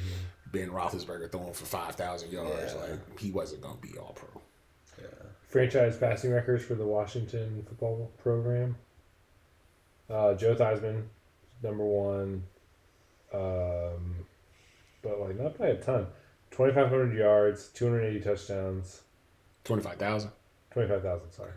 Ben 0.51 0.69
Roethlisberger 0.69 1.31
throwing 1.31 1.53
for 1.53 1.65
five 1.65 1.95
thousand 1.95 2.31
yards. 2.31 2.73
Yeah. 2.73 2.81
Like 2.81 3.19
he 3.19 3.31
wasn't 3.31 3.61
gonna 3.61 3.77
be 3.81 3.97
all 3.97 4.13
pro. 4.13 4.41
Yeah. 5.01 5.05
franchise 5.47 5.97
passing 5.97 6.31
records 6.31 6.63
for 6.63 6.76
the 6.76 6.85
Washington 6.85 7.63
football 7.67 8.11
program. 8.17 8.76
Uh, 10.09 10.34
Joe 10.34 10.55
Theismann, 10.55 11.03
number 11.61 11.85
one, 11.85 12.43
um, 13.34 14.15
but 15.01 15.19
like 15.19 15.39
not 15.39 15.57
by 15.57 15.67
a 15.67 15.76
ton. 15.76 16.07
Twenty 16.51 16.73
five 16.73 16.89
hundred 16.89 17.15
yards, 17.17 17.67
two 17.67 17.85
hundred 17.85 18.05
eighty 18.05 18.19
touchdowns, 18.19 19.01
Twenty 19.63 19.84
five 19.84 19.97
thousand. 19.97 20.31
twenty 20.71 20.89
five 20.89 21.03
thousand. 21.03 21.31
Sorry, 21.31 21.51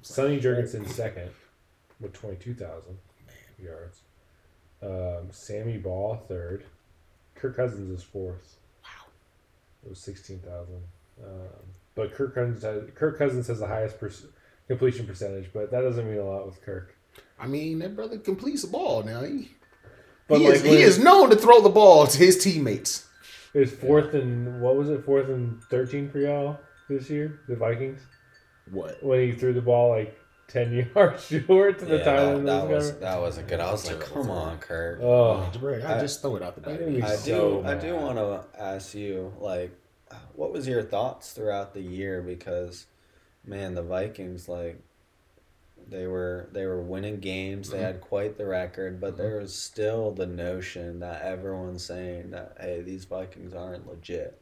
Sonny 0.00 0.40
Jurgensen 0.40 0.88
second 0.88 1.30
with 2.00 2.14
twenty 2.14 2.36
two 2.36 2.54
thousand 2.54 2.96
yards. 3.62 4.00
Um, 4.82 5.28
Sammy 5.30 5.76
Baugh 5.76 6.16
third. 6.26 6.64
Kirk 7.42 7.56
Cousins 7.56 7.90
is 7.98 8.04
fourth. 8.04 8.56
Wow. 8.84 9.06
It 9.84 9.90
was 9.90 9.98
sixteen 9.98 10.38
thousand. 10.38 10.80
Um, 11.22 11.48
but 11.96 12.14
Kirk 12.14 12.34
Cousins 12.36 12.62
has, 12.62 12.84
Kirk 12.94 13.18
Cousins 13.18 13.48
has 13.48 13.58
the 13.58 13.66
highest 13.66 13.98
per- 13.98 14.10
completion 14.68 15.06
percentage, 15.06 15.50
but 15.52 15.70
that 15.72 15.80
doesn't 15.82 16.08
mean 16.08 16.18
a 16.20 16.24
lot 16.24 16.46
with 16.46 16.62
Kirk. 16.62 16.96
I 17.40 17.48
mean, 17.48 17.80
that 17.80 17.96
brother 17.96 18.16
completes 18.18 18.62
the 18.62 18.68
ball 18.68 19.02
now. 19.02 19.22
He, 19.22 19.50
But 20.28 20.38
he, 20.38 20.46
like 20.46 20.54
is, 20.56 20.62
when 20.62 20.72
he 20.72 20.82
is 20.82 20.98
known 21.00 21.30
to 21.30 21.36
throw 21.36 21.60
the 21.60 21.68
ball 21.68 22.06
to 22.06 22.16
his 22.16 22.42
teammates. 22.42 23.08
it 23.54 23.58
was 23.58 23.72
fourth 23.72 24.14
and 24.14 24.62
what 24.62 24.76
was 24.76 24.88
it? 24.88 25.04
Fourth 25.04 25.28
and 25.28 25.60
thirteen 25.64 26.08
for 26.10 26.18
y'all 26.20 26.58
this 26.88 27.10
year, 27.10 27.40
the 27.48 27.56
Vikings, 27.56 28.00
What? 28.70 29.02
when 29.02 29.20
he 29.20 29.32
threw 29.32 29.52
the 29.52 29.60
ball 29.62 29.90
like 29.90 30.16
ten 30.52 30.90
yards 30.94 31.24
short 31.46 31.78
to 31.78 31.84
the 31.86 31.98
Yeah, 31.98 32.04
time 32.04 32.44
that, 32.44 32.60
that 32.62 32.68
was 32.68 32.90
guy. 32.92 32.98
that 33.00 33.20
wasn't 33.20 33.48
good. 33.48 33.60
I 33.60 33.70
was 33.72 33.86
like, 33.88 34.00
come 34.00 34.30
on, 34.30 34.58
Kirk. 34.58 35.00
Oh, 35.02 35.50
Jabari, 35.52 35.84
I 35.84 35.96
I- 35.96 36.00
just 36.00 36.20
throw 36.20 36.36
it 36.36 36.42
out 36.42 36.54
the 36.54 36.60
back. 36.60 36.74
I 36.74 36.76
think 36.78 37.02
we 37.02 37.08
so 37.16 37.62
do. 37.62 37.66
I 37.68 37.74
do 37.74 37.96
want 37.96 38.18
to 38.18 38.44
ask 38.60 38.94
you, 38.94 39.32
like, 39.38 39.72
what 40.34 40.52
was 40.52 40.68
your 40.68 40.82
thoughts 40.82 41.32
throughout 41.32 41.72
the 41.74 41.80
year? 41.80 42.20
Because, 42.22 42.86
man, 43.46 43.74
the 43.74 43.82
Vikings, 43.82 44.48
like, 44.48 44.78
they 45.88 46.06
were 46.06 46.48
they 46.52 46.64
were 46.64 46.80
winning 46.80 47.18
games. 47.18 47.70
They 47.70 47.80
had 47.80 48.00
quite 48.00 48.38
the 48.38 48.46
record, 48.46 49.00
but 49.00 49.16
there 49.16 49.38
was 49.40 49.54
still 49.54 50.12
the 50.12 50.26
notion 50.26 51.00
that 51.00 51.22
everyone's 51.22 51.84
saying 51.84 52.30
that 52.30 52.56
hey, 52.60 52.82
these 52.82 53.04
Vikings 53.04 53.52
aren't 53.52 53.86
legit. 53.88 54.40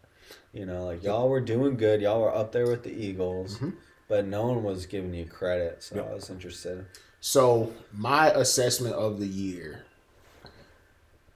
You 0.52 0.66
know, 0.66 0.84
like 0.84 1.02
y'all 1.02 1.28
were 1.28 1.40
doing 1.40 1.76
good. 1.76 2.02
Y'all 2.02 2.20
were 2.20 2.34
up 2.34 2.52
there 2.52 2.66
with 2.68 2.82
the 2.82 2.92
Eagles, 2.92 3.58
Mhm. 3.58 3.72
But 4.10 4.26
no 4.26 4.48
one 4.48 4.64
was 4.64 4.86
giving 4.86 5.14
you 5.14 5.24
credit. 5.24 5.82
So 5.84 5.94
Yep. 5.94 6.10
I 6.10 6.14
was 6.14 6.28
interested. 6.30 6.84
So 7.20 7.72
my 7.92 8.30
assessment 8.30 8.96
of 8.96 9.20
the 9.20 9.26
year, 9.26 9.84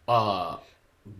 uh, 0.08 0.56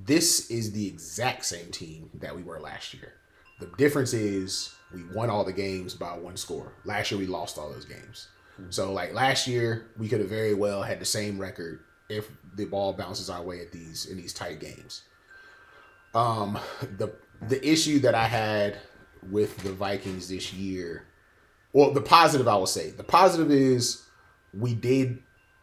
this 0.05 0.51
is 0.51 0.73
the 0.73 0.87
exact 0.89 1.45
same 1.45 1.71
team 1.71 2.11
that 2.15 2.35
we 2.35 2.43
were 2.43 2.59
last 2.59 2.93
year. 2.93 3.13
The 3.61 3.67
difference 3.79 4.13
is 4.13 4.75
we 4.93 5.05
won 5.15 5.31
all 5.31 5.45
the 5.45 5.53
games 5.53 5.95
by 5.95 6.19
one 6.19 6.37
score. 6.37 6.73
Last 6.85 7.13
year 7.13 7.21
we 7.21 7.27
lost 7.27 7.57
all 7.57 7.71
those 7.71 7.85
games. 7.85 8.29
So 8.71 8.93
like 8.93 9.15
last 9.15 9.47
year 9.47 9.87
we 9.97 10.09
could 10.09 10.21
have 10.21 10.29
very 10.29 10.55
well 10.55 10.83
had 10.83 11.01
the 11.01 11.05
same 11.05 11.39
record 11.39 11.85
if 12.09 12.29
the 12.57 12.65
ball 12.65 12.93
bounces 12.93 13.31
our 13.31 13.43
way 13.43 13.61
at 13.61 13.71
these 13.73 14.07
in 14.07 14.17
these 14.17 14.33
tight 14.33 14.59
games. 14.61 15.03
Um, 16.15 16.59
the 16.99 17.13
the 17.49 17.65
issue 17.69 17.99
that 18.01 18.15
I 18.15 18.27
had 18.27 18.79
with 19.31 19.57
the 19.59 19.73
Vikings 19.73 20.29
this 20.29 20.53
year, 20.53 21.07
well, 21.75 21.91
the 21.91 22.01
positive 22.01 22.49
I 22.49 22.57
will 22.57 22.67
say, 22.67 22.91
the 22.91 23.03
positive 23.03 23.51
is 23.51 24.03
we 24.59 24.75
did 24.75 25.19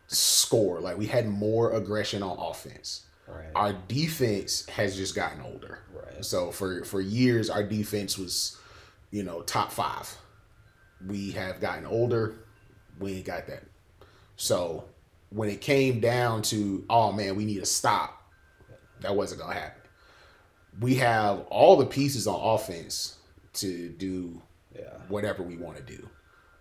score. 0.07 0.81
Like 0.81 0.97
we 0.97 1.07
had 1.07 1.27
more 1.27 1.71
aggression 1.71 2.21
on 2.21 2.37
offense. 2.37 3.05
Right. 3.27 3.47
Our 3.55 3.73
defense 3.87 4.67
has 4.67 4.95
just 4.95 5.15
gotten 5.15 5.41
older. 5.41 5.79
Right. 5.93 6.23
So 6.23 6.51
for 6.51 6.83
for 6.83 6.99
years 6.99 7.49
our 7.49 7.63
defense 7.63 8.17
was, 8.17 8.57
you 9.09 9.23
know, 9.23 9.41
top 9.41 9.71
five. 9.71 10.15
We 11.07 11.31
have 11.31 11.61
gotten 11.61 11.85
older. 11.85 12.35
We 12.99 13.15
ain't 13.15 13.25
got 13.25 13.47
that. 13.47 13.63
So 14.35 14.83
when 15.29 15.49
it 15.49 15.61
came 15.61 16.01
down 16.01 16.41
to, 16.43 16.85
oh 16.89 17.13
man, 17.13 17.37
we 17.37 17.45
need 17.45 17.59
to 17.59 17.65
stop, 17.65 18.21
that 18.99 19.15
wasn't 19.15 19.39
gonna 19.39 19.53
happen. 19.53 19.81
We 20.81 20.95
have 20.95 21.45
all 21.49 21.77
the 21.77 21.85
pieces 21.85 22.27
on 22.27 22.39
offense 22.55 23.15
to 23.53 23.89
do 23.89 24.41
Yeah. 24.75 24.93
whatever 25.09 25.43
we 25.43 25.57
want 25.57 25.77
to 25.77 25.83
do. 25.83 26.09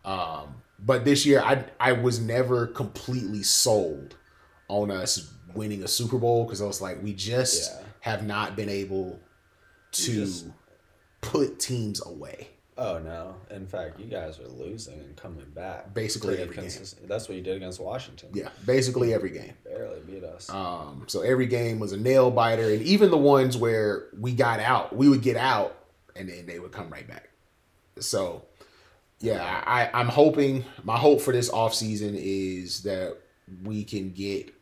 Um, 0.05 0.55
but 0.79 1.05
this 1.05 1.27
year, 1.27 1.41
I 1.43 1.65
I 1.79 1.93
was 1.93 2.21
never 2.21 2.67
completely 2.67 3.43
sold 3.43 4.17
on 4.69 4.91
us 4.91 5.33
winning 5.55 5.83
a 5.83 5.89
Super 5.89 6.19
Bowl 6.19 6.45
because 6.45 6.63
I 6.63 6.67
was 6.67 6.81
like, 6.81 7.03
we 7.03 7.13
just 7.13 7.71
Yeah. 7.71 7.87
have 8.01 8.25
not 8.27 8.57
been 8.57 8.69
able 8.69 9.19
to 9.93 10.13
just- 10.25 10.47
put 11.21 11.59
teams 11.59 12.01
away. 12.07 12.49
Oh 12.79 12.99
no! 12.99 13.35
In 13.51 13.67
fact, 13.67 14.01
you 14.01 14.07
guys 14.07 14.39
are 14.41 14.49
losing 14.49 14.95
and 15.01 15.15
coming 15.15 15.45
back. 15.55 15.93
Basically 15.93 16.39
every 16.39 16.57
game. 16.57 16.71
That's 17.07 17.29
what 17.29 17.37
you 17.37 17.43
did 17.43 17.57
against 17.57 17.79
Washington. 17.79 18.31
Yeah, 18.33 18.49
basically 18.65 19.13
every 19.13 19.29
game. 19.31 19.53
Barely 19.65 20.01
beat 20.01 20.25
us. 20.25 20.49
Um, 20.49 21.05
so 21.07 21.21
every 21.21 21.45
game 21.45 21.79
was 21.79 21.93
a 21.93 21.99
nail 21.99 22.31
biter, 22.31 22.71
and 22.71 22.81
even 22.81 23.11
the 23.11 23.19
ones 23.19 23.55
where 23.59 24.07
we 24.19 24.33
got 24.33 24.61
out, 24.61 24.97
we 24.97 25.11
would 25.11 25.21
get 25.21 25.37
out, 25.37 25.77
and 26.17 26.27
then 26.27 26.47
they 26.47 26.59
would 26.59 26.73
come 26.73 26.89
right 26.89 27.07
back. 27.07 27.29
So, 28.01 28.45
yeah, 29.21 29.63
I, 29.67 29.91
I'm 29.93 30.09
hoping. 30.09 30.65
My 30.83 30.97
hope 30.97 31.21
for 31.21 31.33
this 31.33 31.51
offseason 31.51 32.15
is 32.17 32.83
that 32.83 33.17
we 33.65 33.85
can 33.85 34.13
get 34.13 34.53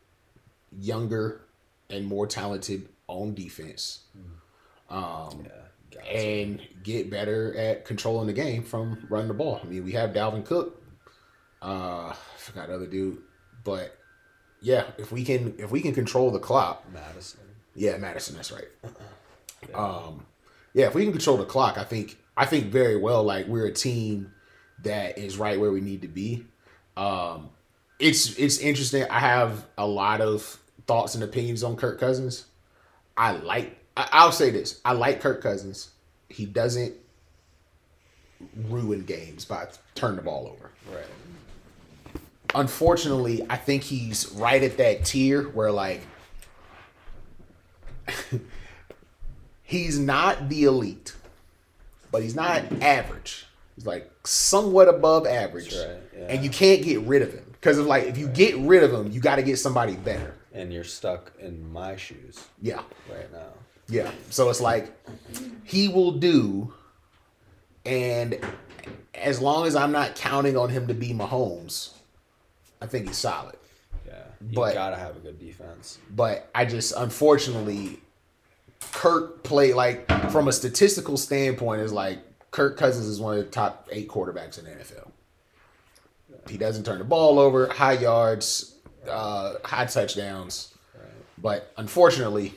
younger 0.77 1.41
and 1.89 2.05
more 2.05 2.27
talented 2.27 2.87
on 3.07 3.33
defense, 3.33 4.01
um, 4.89 5.45
yeah. 5.45 6.11
And 6.11 6.61
get 6.83 7.09
better 7.09 7.55
at 7.57 7.83
controlling 7.83 8.27
the 8.27 8.33
game 8.33 8.63
from 8.63 9.05
running 9.09 9.27
the 9.27 9.33
ball. 9.33 9.59
I 9.61 9.67
mean, 9.67 9.83
we 9.83 9.91
have 9.93 10.11
Dalvin 10.11 10.45
Cook. 10.45 10.81
Uh, 11.61 12.13
I 12.13 12.15
forgot 12.37 12.67
the 12.67 12.75
other 12.75 12.85
dude, 12.85 13.17
but 13.63 13.97
yeah, 14.61 14.85
if 14.97 15.11
we 15.11 15.23
can 15.23 15.55
if 15.57 15.71
we 15.71 15.81
can 15.81 15.93
control 15.93 16.31
the 16.31 16.39
clock, 16.39 16.85
Madison. 16.93 17.41
yeah, 17.75 17.97
Madison, 17.97 18.35
that's 18.35 18.51
right. 18.51 18.67
Um, 19.73 20.25
yeah, 20.73 20.87
if 20.87 20.95
we 20.95 21.03
can 21.03 21.11
control 21.11 21.35
the 21.35 21.43
clock, 21.43 21.77
I 21.77 21.83
think 21.83 22.17
I 22.39 22.45
think 22.45 22.67
very 22.67 22.95
well. 22.95 23.23
Like 23.23 23.47
we're 23.47 23.65
a 23.65 23.73
team 23.73 24.31
that 24.83 25.17
is 25.17 25.37
right 25.37 25.59
where 25.59 25.71
we 25.71 25.81
need 25.81 26.03
to 26.03 26.07
be. 26.07 26.45
Um, 26.95 27.49
it's 27.99 28.37
it's 28.37 28.59
interesting. 28.59 29.03
I 29.09 29.19
have 29.19 29.65
a 29.77 29.85
lot 29.85 30.21
of 30.21 30.57
thoughts 30.87 31.15
and 31.15 31.23
opinions 31.23 31.63
on 31.63 31.75
Kirk 31.75 31.99
Cousins. 31.99 32.45
I 33.17 33.31
like. 33.33 33.77
I, 33.97 34.07
I'll 34.13 34.31
say 34.31 34.51
this. 34.51 34.79
I 34.85 34.93
like 34.93 35.19
Kirk 35.19 35.43
Cousins. 35.43 35.89
He 36.29 36.45
doesn't 36.45 36.93
ruin 38.55 39.01
games 39.01 39.43
by 39.43 39.67
turning 39.95 40.15
the 40.15 40.21
ball 40.21 40.47
over. 40.47 40.71
Right. 40.95 42.21
unfortunately, 42.55 43.45
I 43.49 43.57
think 43.57 43.83
he's 43.83 44.31
right 44.31 44.63
at 44.63 44.77
that 44.77 45.03
tier 45.03 45.43
where 45.49 45.71
like 45.71 46.01
he's 49.63 49.99
not 49.99 50.47
the 50.47 50.63
elite, 50.63 51.13
but 52.11 52.21
he's 52.23 52.35
not 52.35 52.63
average. 52.81 53.45
He's 53.75 53.85
like 53.85 54.11
somewhat 54.25 54.87
above 54.89 55.25
average, 55.25 55.71
That's 55.71 55.85
right, 55.87 56.01
yeah. 56.17 56.25
and 56.29 56.43
you 56.43 56.49
can't 56.49 56.83
get 56.83 56.99
rid 57.01 57.21
of 57.21 57.33
him 57.33 57.45
because 57.53 57.77
of 57.77 57.85
like 57.85 58.05
if 58.05 58.17
you 58.17 58.27
get 58.27 58.57
rid 58.57 58.83
of 58.83 58.93
him, 58.93 59.11
you 59.11 59.19
got 59.21 59.37
to 59.37 59.43
get 59.43 59.57
somebody 59.57 59.95
better. 59.95 60.35
And 60.53 60.73
you're 60.73 60.83
stuck 60.83 61.31
in 61.39 61.71
my 61.71 61.95
shoes 61.95 62.43
Yeah, 62.61 62.81
right 63.09 63.31
now. 63.31 63.53
yeah. 63.87 64.11
So 64.31 64.49
it's 64.49 64.59
like 64.59 64.91
he 65.63 65.87
will 65.87 66.11
do, 66.13 66.73
and 67.85 68.37
as 69.13 69.39
long 69.41 69.65
as 69.67 69.75
I'm 69.75 69.91
not 69.91 70.15
counting 70.15 70.57
on 70.57 70.69
him 70.69 70.87
to 70.87 70.93
be 70.93 71.13
Mahomes, 71.13 71.91
I 72.81 72.87
think 72.87 73.07
he's 73.07 73.17
solid. 73.17 73.55
Yeah. 74.07 74.13
You 74.41 74.55
But- 74.55 74.73
gotta 74.73 74.95
have 74.97 75.15
a 75.15 75.19
good 75.19 75.39
defense. 75.39 75.99
but 76.09 76.49
I 76.55 76.65
just 76.65 76.93
unfortunately 76.97 77.99
Kirk 78.91 79.43
played 79.43 79.75
like 79.75 80.07
from 80.31 80.47
a 80.47 80.53
statistical 80.53 81.17
standpoint 81.17 81.81
is 81.81 81.91
like 81.93 82.19
Kirk 82.51 82.77
Cousins 82.77 83.05
is 83.07 83.19
one 83.19 83.37
of 83.37 83.45
the 83.45 83.51
top 83.51 83.87
eight 83.91 84.07
quarterbacks 84.07 84.57
in 84.59 84.65
the 84.65 84.71
NFL. 84.71 85.09
He 86.49 86.57
doesn't 86.57 86.83
turn 86.83 86.99
the 86.99 87.05
ball 87.05 87.37
over, 87.39 87.67
high 87.67 87.93
yards, 87.93 88.75
uh, 89.07 89.55
high 89.63 89.85
touchdowns, 89.85 90.73
but 91.37 91.71
unfortunately, 91.77 92.53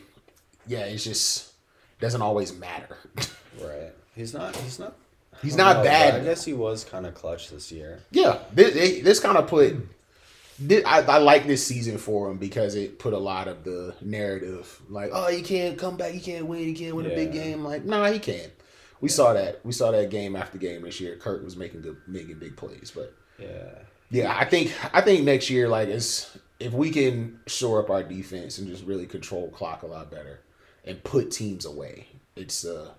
yeah, 0.66 0.84
it's 0.84 1.04
just 1.04 1.52
doesn't 2.00 2.22
always 2.22 2.54
matter. 2.54 2.96
Right. 3.60 3.92
He's 4.16 4.32
not. 4.32 4.56
He's 4.56 4.78
not. 4.78 4.96
He's 5.42 5.56
don't 5.56 5.76
know, 5.76 5.82
bad. 5.82 6.14
I 6.14 6.24
guess 6.24 6.44
he 6.44 6.52
was 6.52 6.84
kind 6.84 7.04
of 7.06 7.14
clutch 7.14 7.50
this 7.50 7.70
year. 7.70 8.00
Yeah, 8.10 8.38
this, 8.52 9.02
this 9.02 9.20
kind 9.20 9.36
of 9.36 9.46
put. 9.46 9.76
I, 10.70 11.00
I 11.02 11.18
like 11.18 11.46
this 11.46 11.66
season 11.66 11.98
for 11.98 12.30
him 12.30 12.38
because 12.38 12.74
it 12.74 12.98
put 12.98 13.12
a 13.12 13.18
lot 13.18 13.48
of 13.48 13.64
the 13.64 13.94
narrative 14.00 14.80
like, 14.88 15.10
oh, 15.12 15.28
he 15.28 15.42
can't 15.42 15.78
come 15.78 15.96
back, 15.96 16.12
he 16.12 16.20
can't 16.20 16.46
win, 16.46 16.60
he 16.60 16.74
can't 16.74 16.94
win 16.94 17.06
a 17.06 17.14
big 17.14 17.32
game. 17.32 17.64
Like, 17.64 17.84
nah, 17.84 18.10
he 18.10 18.18
can. 18.18 18.50
We 19.00 19.08
saw 19.08 19.32
that. 19.32 19.64
We 19.64 19.72
saw 19.72 19.90
that 19.90 20.10
game 20.10 20.36
after 20.36 20.58
game 20.58 20.82
this 20.82 21.00
year. 21.00 21.16
Kurt 21.16 21.42
was 21.44 21.56
making 21.56 21.82
good, 21.82 21.96
making 22.06 22.38
big 22.38 22.56
plays, 22.56 22.92
but 22.94 23.14
Yeah. 23.38 23.78
yeah, 24.10 24.36
I 24.36 24.44
think 24.44 24.72
I 24.94 25.00
think 25.00 25.24
next 25.24 25.50
year, 25.50 25.68
like, 25.68 25.88
is 25.88 26.36
if 26.60 26.72
we 26.72 26.90
can 26.90 27.40
shore 27.46 27.80
up 27.82 27.90
our 27.90 28.04
defense 28.04 28.58
and 28.58 28.68
just 28.68 28.84
really 28.84 29.06
control 29.06 29.48
clock 29.50 29.82
a 29.82 29.86
lot 29.86 30.10
better 30.10 30.40
and 30.84 31.02
put 31.02 31.32
teams 31.32 31.64
away, 31.64 32.06
it's 32.36 32.64
uh, 32.64 32.90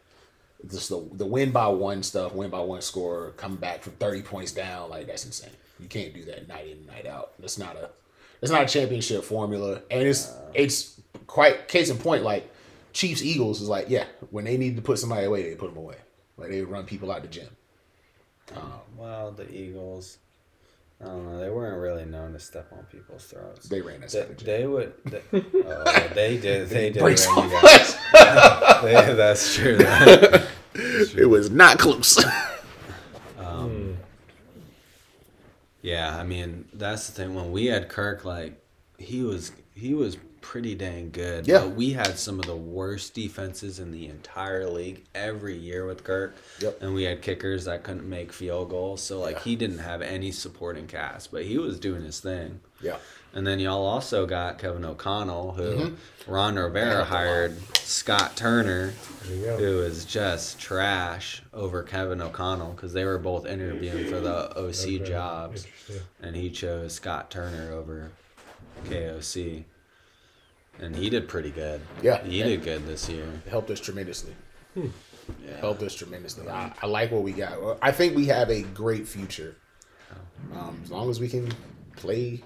just 0.69 0.89
the 0.89 1.07
the 1.13 1.25
win 1.25 1.51
by 1.51 1.67
one 1.67 2.03
stuff, 2.03 2.33
win 2.33 2.49
by 2.49 2.59
one 2.59 2.81
score, 2.81 3.31
come 3.37 3.55
back 3.55 3.81
from 3.81 3.93
thirty 3.93 4.21
points 4.21 4.51
down, 4.51 4.89
like 4.89 5.07
that's 5.07 5.25
insane. 5.25 5.51
You 5.83 5.89
can't 5.89 6.13
do 6.13 6.23
that 6.25 6.47
night 6.47 6.65
in 6.67 6.77
and 6.77 6.87
night 6.87 7.05
out. 7.05 7.33
That's 7.39 7.57
not 7.59 7.75
a 7.75 7.89
that's 8.39 8.51
not 8.51 8.63
a 8.63 8.67
championship 8.67 9.23
formula, 9.23 9.81
and 9.91 10.07
it's 10.07 10.31
it's 10.53 10.99
quite 11.27 11.67
case 11.67 11.89
in 11.89 11.97
point. 11.97 12.23
Like 12.23 12.49
Chiefs 12.93 13.21
Eagles 13.21 13.61
is 13.61 13.67
like, 13.69 13.89
yeah, 13.89 14.05
when 14.31 14.45
they 14.45 14.57
need 14.57 14.75
to 14.77 14.81
put 14.81 14.97
somebody 14.99 15.25
away, 15.25 15.43
they 15.49 15.55
put 15.55 15.69
them 15.73 15.77
away. 15.77 15.95
Like 16.37 16.49
they 16.49 16.61
run 16.61 16.85
people 16.85 17.11
out 17.11 17.21
the 17.21 17.27
gym. 17.27 17.49
Um, 18.55 18.71
well, 18.97 19.31
the 19.31 19.49
Eagles. 19.53 20.17
I 21.01 21.05
don't 21.07 21.25
know. 21.25 21.39
They 21.39 21.49
weren't 21.49 21.81
really 21.81 22.05
known 22.05 22.31
to 22.31 22.39
step 22.39 22.71
on 22.71 22.83
people's 22.85 23.25
throats. 23.25 23.67
They 23.67 23.81
ran 23.81 24.03
us 24.03 24.13
They, 24.13 24.21
out 24.21 24.27
the 24.29 24.35
gym. 24.35 24.45
they 24.45 24.67
would. 24.67 24.93
They, 25.05 25.21
oh, 25.65 26.07
they 26.15 26.37
did. 26.37 26.69
They 26.69 26.91
did. 26.91 26.99
Breaks 27.01 27.25
ring 27.27 27.35
all 27.37 27.45
you 27.49 27.61
guys. 27.61 27.95
They- 28.83 29.13
that's 29.13 29.55
true. 29.55 29.77
That, 29.77 30.47
It 31.17 31.29
was 31.29 31.49
not 31.51 31.77
close. 31.77 32.23
Yeah, 35.83 36.17
I 36.17 36.23
mean 36.23 36.65
that's 36.73 37.05
the 37.07 37.13
thing. 37.13 37.35
When 37.35 37.51
we 37.51 37.67
had 37.67 37.89
Kirk, 37.89 38.25
like 38.25 38.59
he 38.97 39.21
was, 39.21 39.51
he 39.75 39.93
was 39.93 40.17
pretty 40.41 40.75
dang 40.75 41.09
good. 41.11 41.47
Yeah. 41.47 41.59
But 41.59 41.75
we 41.75 41.91
had 41.91 42.17
some 42.17 42.39
of 42.39 42.45
the 42.45 42.55
worst 42.55 43.13
defenses 43.13 43.79
in 43.79 43.91
the 43.91 44.07
entire 44.07 44.67
league 44.69 45.03
every 45.15 45.55
year 45.55 45.85
with 45.85 46.03
Kirk. 46.03 46.35
Yep. 46.59 46.81
And 46.81 46.93
we 46.93 47.03
had 47.03 47.21
kickers 47.21 47.65
that 47.65 47.83
couldn't 47.83 48.09
make 48.09 48.33
field 48.33 48.69
goals, 48.69 49.01
so 49.01 49.19
like 49.19 49.41
he 49.41 49.55
didn't 49.55 49.79
have 49.79 50.01
any 50.01 50.31
supporting 50.31 50.87
cast, 50.87 51.31
but 51.31 51.43
he 51.43 51.57
was 51.57 51.79
doing 51.79 52.03
his 52.03 52.19
thing. 52.19 52.59
yeah. 52.81 52.97
And 53.35 53.47
then 53.47 53.59
y'all 53.59 53.85
also 53.85 54.25
got 54.27 54.59
Kevin 54.59 54.85
O'Connell, 54.85 55.53
who 55.53 55.63
Mm-hmm. 55.63 56.31
Ron 56.31 56.55
Rivera 56.55 57.03
hired 57.03 57.57
Scott 57.77 58.37
Turner, 58.37 58.93
There 59.25 59.35
you 59.35 59.43
go. 59.45 59.57
who 59.57 59.79
is 59.81 60.05
just 60.05 60.59
trash 60.59 61.41
over 61.51 61.83
Kevin 61.83 62.21
O'Connell 62.21 62.71
because 62.73 62.93
they 62.93 63.03
were 63.05 63.17
both 63.17 63.45
interviewing 63.45 64.05
for 64.07 64.19
the 64.21 64.51
OC 64.57 64.75
Okay, 64.85 64.99
jobs, 64.99 65.67
and 66.21 66.35
he 66.35 66.49
chose 66.49 66.93
Scott 66.93 67.29
Turner 67.31 67.73
over 67.73 68.11
KOC, 68.85 69.63
and 70.79 70.95
he 70.95 71.09
did 71.09 71.27
pretty 71.27 71.51
good. 71.51 71.81
Yeah. 72.01 72.23
he 72.23 72.41
did 72.43 72.63
good 72.63 72.85
this 72.87 73.09
year. 73.09 73.25
It 73.45 73.49
helped 73.49 73.69
us 73.69 73.79
tremendously. 73.79 74.33
Yeah. 74.75 74.85
Helped 75.59 75.83
us 75.83 75.93
tremendously. 75.95 76.47
I, 76.49 76.71
I 76.81 76.85
like 76.87 77.11
what 77.11 77.23
we 77.23 77.31
got. 77.31 77.77
I 77.81 77.91
think 77.91 78.15
we 78.15 78.25
have 78.27 78.49
a 78.49 78.61
great 78.61 79.07
future. 79.07 79.55
Um, 80.53 80.79
as 80.83 80.91
long 80.91 81.09
as 81.09 81.19
we 81.19 81.27
can 81.29 81.51
play, 81.95 82.43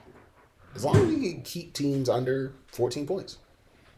as 0.77 0.85
long 0.85 0.95
as 0.95 1.03
we 1.07 1.15
can 1.31 1.41
keep 1.41 1.73
teams 1.73 2.07
under 2.07 2.53
14 2.67 3.05
points. 3.05 3.37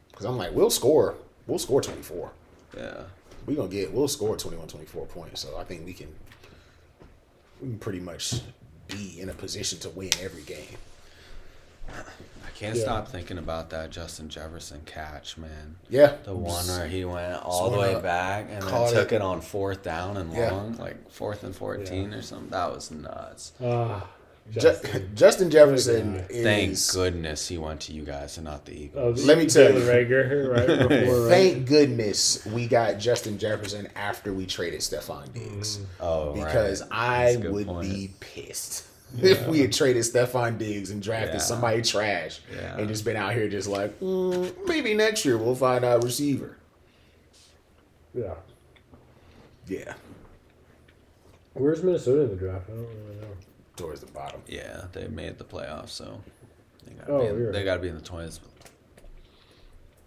Because 0.09 0.25
I'm 0.25 0.37
like, 0.37 0.53
we'll 0.53 0.69
score. 0.71 1.15
We'll 1.45 1.59
score 1.59 1.81
24. 1.81 2.31
Yeah, 2.77 3.01
We're 3.45 3.55
going 3.55 3.69
to 3.69 3.75
get, 3.75 3.91
we'll 3.93 4.07
score 4.07 4.35
21, 4.37 4.67
24 4.67 5.05
points. 5.07 5.41
So 5.41 5.57
I 5.57 5.63
think 5.65 5.85
we 5.85 5.93
can, 5.93 6.07
we 7.61 7.67
can 7.69 7.79
pretty 7.79 7.99
much 7.99 8.41
be 8.87 9.19
in 9.19 9.29
a 9.29 9.33
position 9.33 9.77
to 9.79 9.89
win 9.89 10.09
every 10.21 10.43
game. 10.43 10.77
I 11.89 12.49
can't 12.55 12.75
Yeah. 12.75 12.83
stop 12.83 13.07
thinking 13.07 13.37
about 13.37 13.69
that 13.71 13.89
Justin 13.89 14.29
Jefferson 14.29 14.81
catch, 14.85 15.37
man. 15.37 15.75
Yeah. 15.89 16.15
The 16.23 16.35
one 16.35 16.65
where 16.67 16.87
he 16.87 17.03
went 17.05 17.41
all 17.43 17.69
the 17.71 17.77
way 17.79 17.99
back 18.01 18.47
and 18.51 18.61
then 18.61 18.93
took 18.93 19.11
it. 19.11 19.15
it 19.17 19.21
on 19.21 19.41
fourth 19.41 19.83
down 19.83 20.17
and 20.17 20.31
Yeah. 20.33 20.51
long, 20.51 20.75
like 20.77 21.09
fourth 21.11 21.43
and 21.43 21.55
14 21.55 22.13
or 22.13 22.21
something. 22.21 22.49
That 22.49 22.71
was 22.71 22.91
nuts. 22.91 23.53
Ju- 23.59 24.01
Justin. 24.51 25.11
Justin 25.15 25.49
Jefferson 25.51 26.13
Good 26.13 26.31
is. 26.31 26.43
Thank 26.43 26.93
goodness 26.93 27.47
he 27.47 27.57
went 27.57 27.81
to 27.81 27.93
you 27.93 28.03
guys 28.03 28.37
and 28.37 28.45
not 28.45 28.65
the 28.65 28.71
Oh, 28.95 29.09
Eagles. 29.09 29.25
Let 29.25 29.37
me 29.37 29.45
tell 29.47 29.73
you. 29.73 29.79
Jalen 29.79 30.07
Reagor, 30.07 30.49
right 30.49 30.89
before, 30.89 31.21
right? 31.21 31.29
Thank 31.29 31.67
goodness 31.67 32.45
we 32.47 32.67
got 32.67 32.97
Justin 32.99 33.37
Jefferson 33.37 33.87
after 33.95 34.33
we 34.33 34.45
traded 34.45 34.79
Stefon 34.81 35.31
Diggs. 35.33 35.79
oh, 35.99 36.33
because 36.33 36.81
right. 36.81 36.89
I 36.91 37.23
That's 37.25 37.35
a 37.35 37.39
good 37.41 37.51
would 37.53 37.67
point. 37.67 37.89
be 37.89 38.11
pissed 38.19 38.85
if 39.21 39.47
we 39.47 39.59
had 39.61 39.73
traded 39.73 40.03
Stefon 40.03 40.57
Diggs 40.57 40.91
and 40.91 41.01
drafted 41.01 41.35
Yeah. 41.35 41.39
somebody 41.39 41.81
trash 41.81 42.41
Yeah. 42.55 42.77
and 42.77 42.87
just 42.87 43.03
been 43.05 43.15
out 43.17 43.33
here 43.33 43.49
just 43.49 43.67
like 43.67 43.99
mm, 43.99 44.51
maybe 44.67 44.93
next 44.93 45.25
year 45.25 45.37
we'll 45.37 45.55
find 45.55 45.83
our 45.85 45.99
receiver. 45.99 46.57
Yeah. 48.13 48.33
Yeah, 49.67 49.93
Where's 51.53 51.83
Minnesota 51.83 52.21
in 52.21 52.29
the 52.29 52.35
draft? 52.35 52.65
I 52.69 52.73
don't 52.73 52.79
really 52.87 53.15
know. 53.21 53.27
Towards 53.79 54.01
the 54.01 54.11
bottom. 54.11 54.41
Yeah, 54.47 54.85
they 54.93 55.07
made 55.07 55.37
the 55.37 55.43
playoffs, 55.45 55.89
so 55.89 56.21
they 56.85 56.93
got 56.93 57.09
Oh, 57.09 57.17
to 57.17 57.23
be, 57.23 57.29
in- 57.29 57.35
weird. 57.37 57.55
they 57.55 57.63
gotta 57.63 57.81
be 57.81 57.87
in 57.87 57.95
the 57.95 58.01
twenties. 58.01 58.39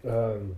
Um, 0.07 0.55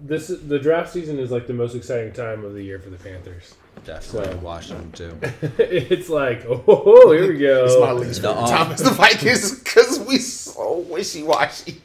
this 0.00 0.28
the 0.28 0.58
draft 0.58 0.92
season 0.92 1.18
is 1.18 1.30
like 1.30 1.46
the 1.46 1.52
most 1.54 1.74
exciting 1.74 2.12
time 2.12 2.44
of 2.44 2.54
the 2.54 2.62
year 2.62 2.78
for 2.78 2.90
the 2.90 2.96
Panthers. 2.96 3.54
Definitely 3.84 4.32
So- 4.32 4.38
Washington 4.38 4.92
too. 4.92 5.18
it's 5.58 6.08
like, 6.08 6.44
oh, 6.48 7.12
here 7.12 7.28
we 7.32 7.38
go. 7.38 7.64
It's 7.64 7.78
my 7.80 7.92
least 7.92 8.22
The 8.22 8.28
favorite 8.28 8.42
off- 8.42 8.50
time 8.50 8.72
as 8.72 8.82
the 8.82 8.90
Vikings 8.90 9.58
because 9.60 10.00
we 10.00 10.18
so 10.18 10.78
wishy 10.88 11.22
washy. 11.22 11.80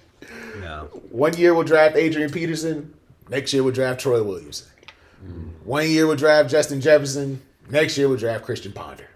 Yeah, 0.61 0.81
One 1.11 1.37
year 1.37 1.53
we'll 1.53 1.63
draft 1.63 1.95
Adrian 1.95 2.31
Peterson. 2.31 2.93
Next 3.29 3.53
year 3.53 3.63
we'll 3.63 3.73
draft 3.73 3.99
Troy 4.01 4.21
Williamson. 4.23 4.67
One 5.63 5.87
year 5.89 6.07
we'll 6.07 6.15
draft 6.15 6.49
Justin 6.49 6.79
Jefferson. 6.81 7.41
Next 7.69 7.97
year 7.97 8.07
we'll 8.07 8.17
draft 8.17 8.43
Christian 8.45 8.71
Ponder. 8.71 9.07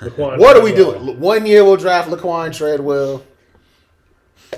Laquan 0.00 0.38
What 0.38 0.56
are 0.56 0.62
we 0.62 0.74
doing? 0.74 1.20
One 1.20 1.46
year 1.46 1.64
we'll 1.64 1.76
draft 1.76 2.08
Laquan 2.10 2.54
Treadwell. 2.56 3.22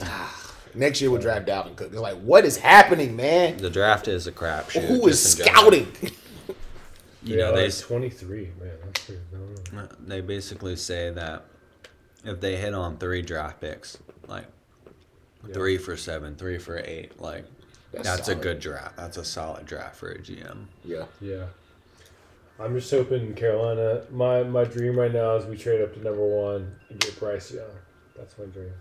Ah, 0.03 0.55
next 0.75 1.01
year 1.01 1.11
we'll 1.11 1.21
draft 1.21 1.47
Dalvin 1.47 1.77
Cook. 1.77 1.89
It's 1.89 1.97
like, 2.01 2.19
what 2.21 2.45
is 2.45 2.57
happening, 2.59 3.17
man? 3.17 3.57
the 3.59 3.71
draft 3.71 4.09
is 4.09 4.27
a 4.27 4.33
crapshoot. 4.33 4.85
Who 4.87 5.07
is 5.09 5.23
just 5.23 5.41
in 5.41 5.45
general. 5.47 5.63
scouting? 5.63 5.93
You 7.23 7.39
Yeah, 7.39 7.47
know, 7.47 7.57
they 7.57 7.65
like 7.67 7.79
23, 7.79 8.39
man. 8.61 8.71
That's 8.85 9.05
pretty, 9.05 9.21
I 9.33 9.37
don't 9.37 9.73
know. 9.75 9.89
they 10.07 10.21
basically 10.21 10.77
say 10.77 11.11
that 11.11 11.45
if 12.25 12.41
they 12.41 12.55
hit 12.55 12.73
on 12.73 12.99
three 12.99 13.21
draft 13.21 13.61
picks, 13.61 13.99
like 14.29 14.45
three 15.53 15.77
for 15.77 15.97
seven, 15.97 16.37
three 16.37 16.59
for 16.59 16.79
eight, 16.79 17.21
like 17.21 17.45
That's 17.93 18.09
that's, 18.09 18.29
a 18.29 18.37
good 18.37 18.61
draft. 18.61 18.97
That's 18.97 19.17
a 19.17 19.25
solid 19.25 19.67
draft 19.67 19.97
for 19.97 20.11
a 20.13 20.19
GM. 20.19 20.67
Yeah. 20.85 21.07
Yeah. 21.21 21.47
I'm 22.59 22.75
just 22.75 22.91
hoping 22.91 23.35
Carolina. 23.35 24.03
My 24.11 24.43
my 24.43 24.65
dream 24.65 24.99
right 24.99 25.13
now 25.13 25.37
is 25.37 25.45
we 25.47 25.57
trade 25.57 25.83
up 25.83 25.95
to 25.95 26.03
number 26.03 26.25
one 26.25 26.75
and 26.89 26.99
get 26.99 27.19
Bryce 27.19 27.53
Young. 27.53 27.65
That's 28.17 28.37
my 28.39 28.47
dream. 28.47 28.73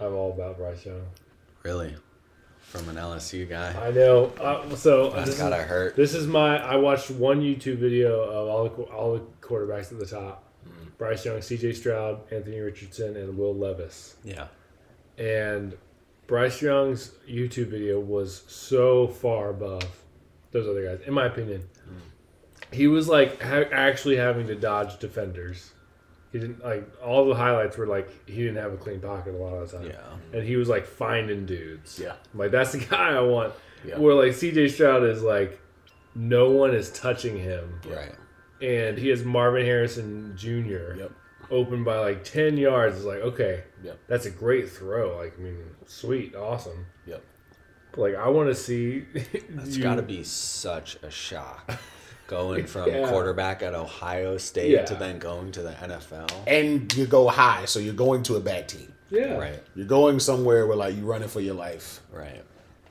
I'm 0.00 0.14
all 0.14 0.32
about 0.32 0.56
Bryce 0.56 0.86
Young. 0.86 1.02
Really, 1.62 1.94
from 2.60 2.88
an 2.88 2.96
LSU 2.96 3.48
guy. 3.48 3.74
I 3.86 3.90
know. 3.90 4.32
Uh, 4.40 4.74
so 4.74 5.10
That's 5.10 5.26
this 5.26 5.34
is, 5.34 5.40
gotta 5.40 5.62
hurt. 5.62 5.96
this 5.96 6.14
is 6.14 6.26
my. 6.26 6.56
I 6.58 6.76
watched 6.76 7.10
one 7.10 7.42
YouTube 7.42 7.76
video 7.76 8.20
of 8.22 8.48
all 8.48 8.64
the 8.64 8.82
all 8.84 9.12
the 9.14 9.20
quarterbacks 9.42 9.92
at 9.92 9.98
the 9.98 10.06
top, 10.06 10.44
Bryce 10.96 11.24
Young, 11.26 11.42
C.J. 11.42 11.74
Stroud, 11.74 12.20
Anthony 12.32 12.60
Richardson, 12.60 13.16
and 13.16 13.36
Will 13.36 13.54
Levis. 13.54 14.16
Yeah. 14.24 14.46
And 15.18 15.76
Bryce 16.26 16.62
Young's 16.62 17.10
YouTube 17.28 17.66
video 17.66 18.00
was 18.00 18.44
so 18.46 19.08
far 19.08 19.50
above 19.50 19.84
those 20.52 20.66
other 20.66 20.84
guys, 20.86 21.06
in 21.06 21.12
my 21.12 21.26
opinion. 21.26 21.68
He 22.72 22.86
was 22.86 23.08
like 23.08 23.40
ha- 23.42 23.68
actually 23.72 24.16
having 24.16 24.46
to 24.48 24.54
dodge 24.54 24.98
defenders. 24.98 25.72
He 26.32 26.38
didn't 26.38 26.62
like 26.64 26.88
all 27.02 27.26
the 27.28 27.34
highlights 27.34 27.76
were 27.76 27.86
like 27.86 28.08
he 28.28 28.36
didn't 28.36 28.56
have 28.58 28.72
a 28.72 28.76
clean 28.76 29.00
pocket 29.00 29.34
a 29.34 29.36
lot 29.36 29.54
of 29.54 29.70
the 29.70 29.78
time. 29.78 29.86
Yeah. 29.88 30.38
and 30.38 30.46
he 30.46 30.54
was 30.56 30.68
like 30.68 30.86
finding 30.86 31.44
dudes. 31.46 31.98
Yeah. 31.98 32.14
I'm 32.32 32.38
like 32.38 32.50
that's 32.52 32.72
the 32.72 32.78
guy 32.90 33.10
I 33.16 33.20
want. 33.20 33.52
Yeah. 33.84 33.98
Where 33.98 34.14
like 34.14 34.32
CJ 34.32 34.70
Stroud 34.70 35.02
is 35.04 35.22
like, 35.22 35.58
no 36.14 36.50
one 36.50 36.74
is 36.74 36.90
touching 36.92 37.36
him, 37.38 37.80
Right. 37.88 38.12
and 38.62 38.96
he 38.98 39.08
has 39.08 39.24
Marvin 39.24 39.64
Harrison 39.64 40.34
Jr. 40.36 40.94
Yep. 40.98 41.12
open 41.50 41.82
by 41.82 41.98
like 41.98 42.22
ten 42.22 42.56
yards. 42.56 42.96
It's 42.98 43.04
like 43.06 43.20
okay, 43.22 43.64
Yep. 43.82 43.98
that's 44.06 44.26
a 44.26 44.30
great 44.30 44.70
throw. 44.70 45.16
Like 45.16 45.34
I 45.38 45.42
mean, 45.42 45.64
sweet, 45.86 46.36
awesome. 46.36 46.86
Yep. 47.06 47.24
But, 47.92 48.00
like 48.00 48.14
I 48.14 48.28
want 48.28 48.48
to 48.50 48.54
see. 48.54 49.06
That's 49.48 49.76
got 49.78 49.96
to 49.96 50.02
be 50.02 50.22
such 50.22 50.96
a 51.02 51.10
shock. 51.10 51.80
Going 52.30 52.64
from 52.66 52.88
Yeah. 52.88 53.08
quarterback 53.08 53.60
at 53.60 53.74
Ohio 53.74 54.36
State 54.38 54.70
Yeah. 54.70 54.84
to 54.84 54.94
then 54.94 55.18
going 55.18 55.50
to 55.50 55.62
the 55.62 55.72
NFL. 55.72 56.30
And 56.46 56.94
you 56.94 57.06
go 57.06 57.26
high, 57.26 57.64
so 57.64 57.80
you're 57.80 57.92
going 57.92 58.22
to 58.22 58.36
a 58.36 58.40
bad 58.40 58.68
team. 58.68 58.94
Yeah. 59.10 59.36
Right. 59.36 59.60
You're 59.74 59.88
going 59.88 60.20
somewhere 60.20 60.64
where 60.68 60.76
like 60.76 60.94
you're 60.94 61.06
running 61.06 61.28
for 61.28 61.40
your 61.40 61.56
life. 61.56 61.98
Right. 62.12 62.44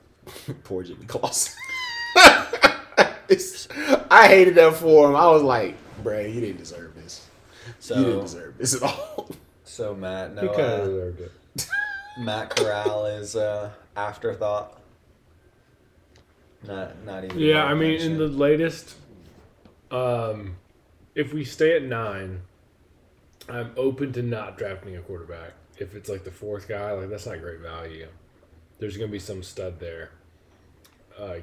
Poor 0.66 0.84
Jimmy 0.84 1.06
Clausen. 1.06 1.54
I 4.12 4.28
hated 4.28 4.56
that 4.56 4.74
for 4.74 5.08
him. 5.10 5.16
I 5.16 5.28
was 5.28 5.42
like, 5.42 5.78
bruh, 6.04 6.34
you 6.34 6.42
didn't 6.42 6.58
deserve 6.58 6.96
this. 6.96 7.26
you 7.88 7.96
didn't 7.96 8.22
deserve 8.24 8.58
this 8.58 8.76
at 8.76 8.84
all. 8.84 9.30
so 9.64 9.96
Matt, 9.96 10.36
no, 10.36 10.50
kind 10.50 10.60
of 10.60 10.88
uh, 10.90 11.24
it. 11.24 11.32
Matt 12.20 12.58
Corral 12.58 13.06
is 13.06 13.38
uh, 13.38 13.70
afterthought. 13.96 14.82
Not, 16.68 17.06
not 17.06 17.24
even. 17.24 17.40
Yeah, 17.40 17.64
worth 17.64 17.72
I 17.72 17.74
mean, 17.76 18.02
in 18.02 18.18
the 18.18 18.28
latest, 18.28 18.96
um, 19.92 20.58
if 21.16 21.34
we 21.34 21.44
stay 21.44 21.76
at 21.76 21.84
nine, 21.84 22.42
I'm 23.48 23.72
open 23.78 24.14
to 24.14 24.22
not 24.22 24.58
drafting 24.58 24.96
a 24.98 25.02
quarterback. 25.02 25.54
If 25.78 25.96
it's 25.96 26.10
like 26.10 26.24
the 26.24 26.32
fourth 26.32 26.68
guy, 26.68 26.92
like 26.92 27.10
that's 27.10 27.26
not 27.26 27.40
great 27.40 27.60
value. 27.60 28.08
There's 28.80 28.98
gonna 28.98 29.12
be 29.12 29.20
some 29.20 29.44
stud 29.44 29.80
there. 29.80 30.12
Uh, 31.18 31.38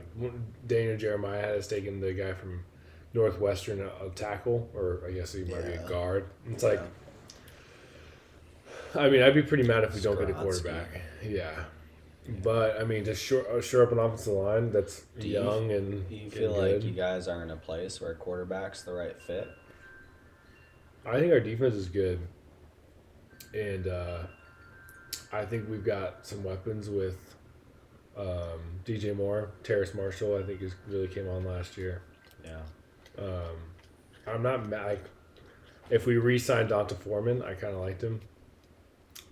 Daniel 0.67 0.97
Jeremiah 0.97 1.43
has 1.43 1.67
taken 1.69 2.01
the 2.01 2.13
guy 2.13 2.33
from 2.33 2.65
Northwestern 3.13 3.81
a, 3.81 4.07
a 4.07 4.11
tackle, 4.11 4.71
or 4.75 5.03
I 5.07 5.13
guess 5.13 5.33
he 5.33 5.45
might 5.45 5.67
be 5.67 5.73
a 5.73 5.89
guard. 5.89 6.27
It's 6.51 6.63
like, 6.63 6.81
I 8.95 9.09
mean, 9.11 9.23
I'd 9.23 9.35
be 9.35 9.43
pretty 9.43 9.65
mad 9.65 9.85
if 9.85 9.95
we 9.95 10.01
don't 10.01 10.19
get 10.19 10.31
a 10.31 10.35
quarterback. 10.35 10.89
Yeah. 11.23 11.65
But 12.43 12.81
I 12.81 12.85
mean, 12.85 13.05
to 13.05 13.15
shore, 13.15 13.47
uh, 13.51 13.61
shore 13.61 13.85
up 13.85 13.93
an 13.93 13.99
offensive 13.99 14.33
line 14.33 14.71
that's 14.73 15.03
Do 15.19 15.29
you- 15.29 15.35
young 15.35 15.71
and 15.71 16.09
Do 16.09 16.15
you 16.15 16.23
and 16.25 16.33
feel 16.33 16.55
good. 16.55 16.75
like 16.77 16.85
you 16.85 16.91
guys 16.93 17.29
are 17.29 17.43
in 17.43 17.51
a 17.51 17.57
place 17.57 18.01
where 18.01 18.15
quarterback's 18.15 18.83
the 18.83 18.93
right 18.93 19.21
fit? 19.23 19.49
I 21.05 21.21
think 21.21 21.33
our 21.33 21.39
defense 21.41 21.75
is 21.77 21.89
good, 21.89 22.19
and 23.55 23.87
uh, 23.87 24.25
I 25.33 25.45
think 25.45 25.69
we've 25.71 25.85
got 25.85 26.27
some 26.27 26.43
weapons 26.43 26.91
with 26.91 27.37
um, 28.17 28.81
DJ 28.85 29.15
Moore, 29.15 29.51
Terrace 29.63 29.95
Marshall. 29.95 30.37
I 30.37 30.43
think 30.43 30.63
is 30.63 30.75
really 30.89 31.07
came 31.07 31.29
on 31.29 31.45
last 31.45 31.77
year. 31.79 32.03
Yeah. 32.45 32.63
Um, 33.19 33.57
I'm 34.27 34.43
not 34.43 34.69
mad. 34.69 34.85
Like, 34.87 35.05
if 35.91 36.07
we 36.07 36.17
re-signed 36.17 36.71
D'Onta 36.71 36.97
Foreman, 36.97 37.41
I 37.43 37.55
kind 37.55 37.75
of 37.75 37.81
liked 37.81 38.03
him. 38.03 38.21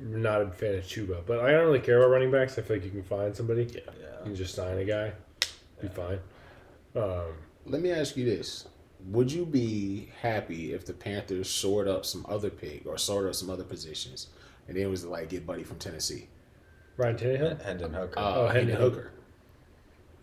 I'm 0.00 0.22
not 0.22 0.42
a 0.42 0.50
fan 0.50 0.74
of 0.74 0.84
Chuba, 0.84 1.22
but 1.24 1.40
I 1.40 1.52
don't 1.52 1.66
really 1.66 1.80
care 1.80 1.98
about 1.98 2.10
running 2.10 2.30
backs. 2.30 2.58
I 2.58 2.62
feel 2.62 2.76
like 2.76 2.84
you 2.84 2.90
can 2.90 3.02
find 3.02 3.34
somebody. 3.34 3.64
You 3.64 3.80
Yeah. 4.00 4.22
can 4.24 4.34
just 4.34 4.54
sign 4.54 4.78
a 4.78 4.84
guy, 4.84 5.12
be 5.80 5.88
fine. 5.88 6.18
Um, 6.96 7.32
Let 7.66 7.80
me 7.80 7.90
ask 7.90 8.16
you 8.16 8.24
this. 8.24 8.66
Would 9.10 9.32
you 9.32 9.46
be 9.46 10.10
happy 10.20 10.72
if 10.72 10.84
the 10.84 10.92
Panthers 10.92 11.46
shored 11.46 11.88
up 11.88 12.04
some 12.06 12.24
other 12.28 12.50
pick 12.50 12.84
or 12.86 12.98
shored 12.98 13.26
up 13.28 13.34
some 13.34 13.48
other 13.50 13.64
positions 13.64 14.28
and 14.68 14.76
then 14.76 14.84
it 14.84 14.90
was 14.90 15.04
like 15.04 15.28
get 15.30 15.46
Buddy 15.46 15.62
from 15.62 15.78
Tennessee? 15.78 16.28
Ryan 16.96 17.16
Tannehill, 17.16 17.62
Hendon 17.62 17.92
Hooker. 17.94 18.18
Uh, 18.18 18.34
Oh, 18.36 18.46
Hendon 18.48 18.68
Hendon 18.76 18.80
Hooker. 18.80 19.10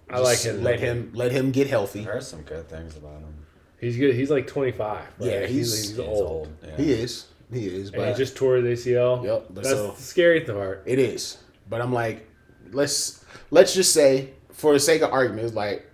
I 0.09 0.19
like 0.19 0.39
him. 0.39 0.63
Let 0.63 0.79
him 0.79 1.11
let 1.15 1.31
him 1.31 1.51
get 1.51 1.67
healthy. 1.67 2.01
I 2.01 2.03
heard 2.03 2.23
some 2.23 2.41
good 2.41 2.67
things 2.69 2.95
about 2.97 3.19
him. 3.21 3.45
He's 3.79 3.97
good. 3.97 4.13
He's 4.15 4.29
like 4.29 4.45
25. 4.47 5.03
Yeah, 5.19 5.25
Like, 5.41 5.49
he's- 5.49 5.49
he's, 5.49 5.89
He's 5.91 5.99
old. 5.99 6.49
Yeah. 6.63 6.77
He 6.77 6.91
is. 6.93 7.25
He 7.51 7.67
is. 7.67 7.87
And 7.89 7.95
he 7.97 8.01
But 8.11 8.17
just 8.17 8.35
tore 8.35 8.55
his 8.57 8.85
ACL. 8.85 9.23
Yep, 9.25 9.45
but 9.49 9.55
That's 9.63 9.69
so- 9.75 9.91
the 9.91 10.01
scary 10.01 10.41
part. 10.41 10.83
it 10.85 10.99
is. 10.99 11.37
But 11.69 11.81
I'm 11.81 11.93
like, 11.93 12.27
let's 12.71 13.23
let's 13.49 13.73
just 13.73 13.93
say, 13.93 14.29
for 14.51 14.73
the 14.73 14.79
sake 14.79 15.01
of 15.01 15.11
argument, 15.11 15.45
it's 15.45 15.55
like 15.55 15.85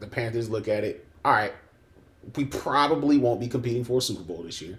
the 0.00 0.06
Panthers 0.06 0.48
look 0.48 0.68
at 0.68 0.84
it. 0.84 1.06
All 1.24 1.32
right, 1.32 1.52
we 2.36 2.44
probably 2.44 3.16
won't 3.18 3.40
be 3.40 3.48
competing 3.48 3.84
for 3.84 3.98
a 3.98 4.00
Super 4.00 4.22
Bowl 4.22 4.42
this 4.42 4.60
year. 4.62 4.78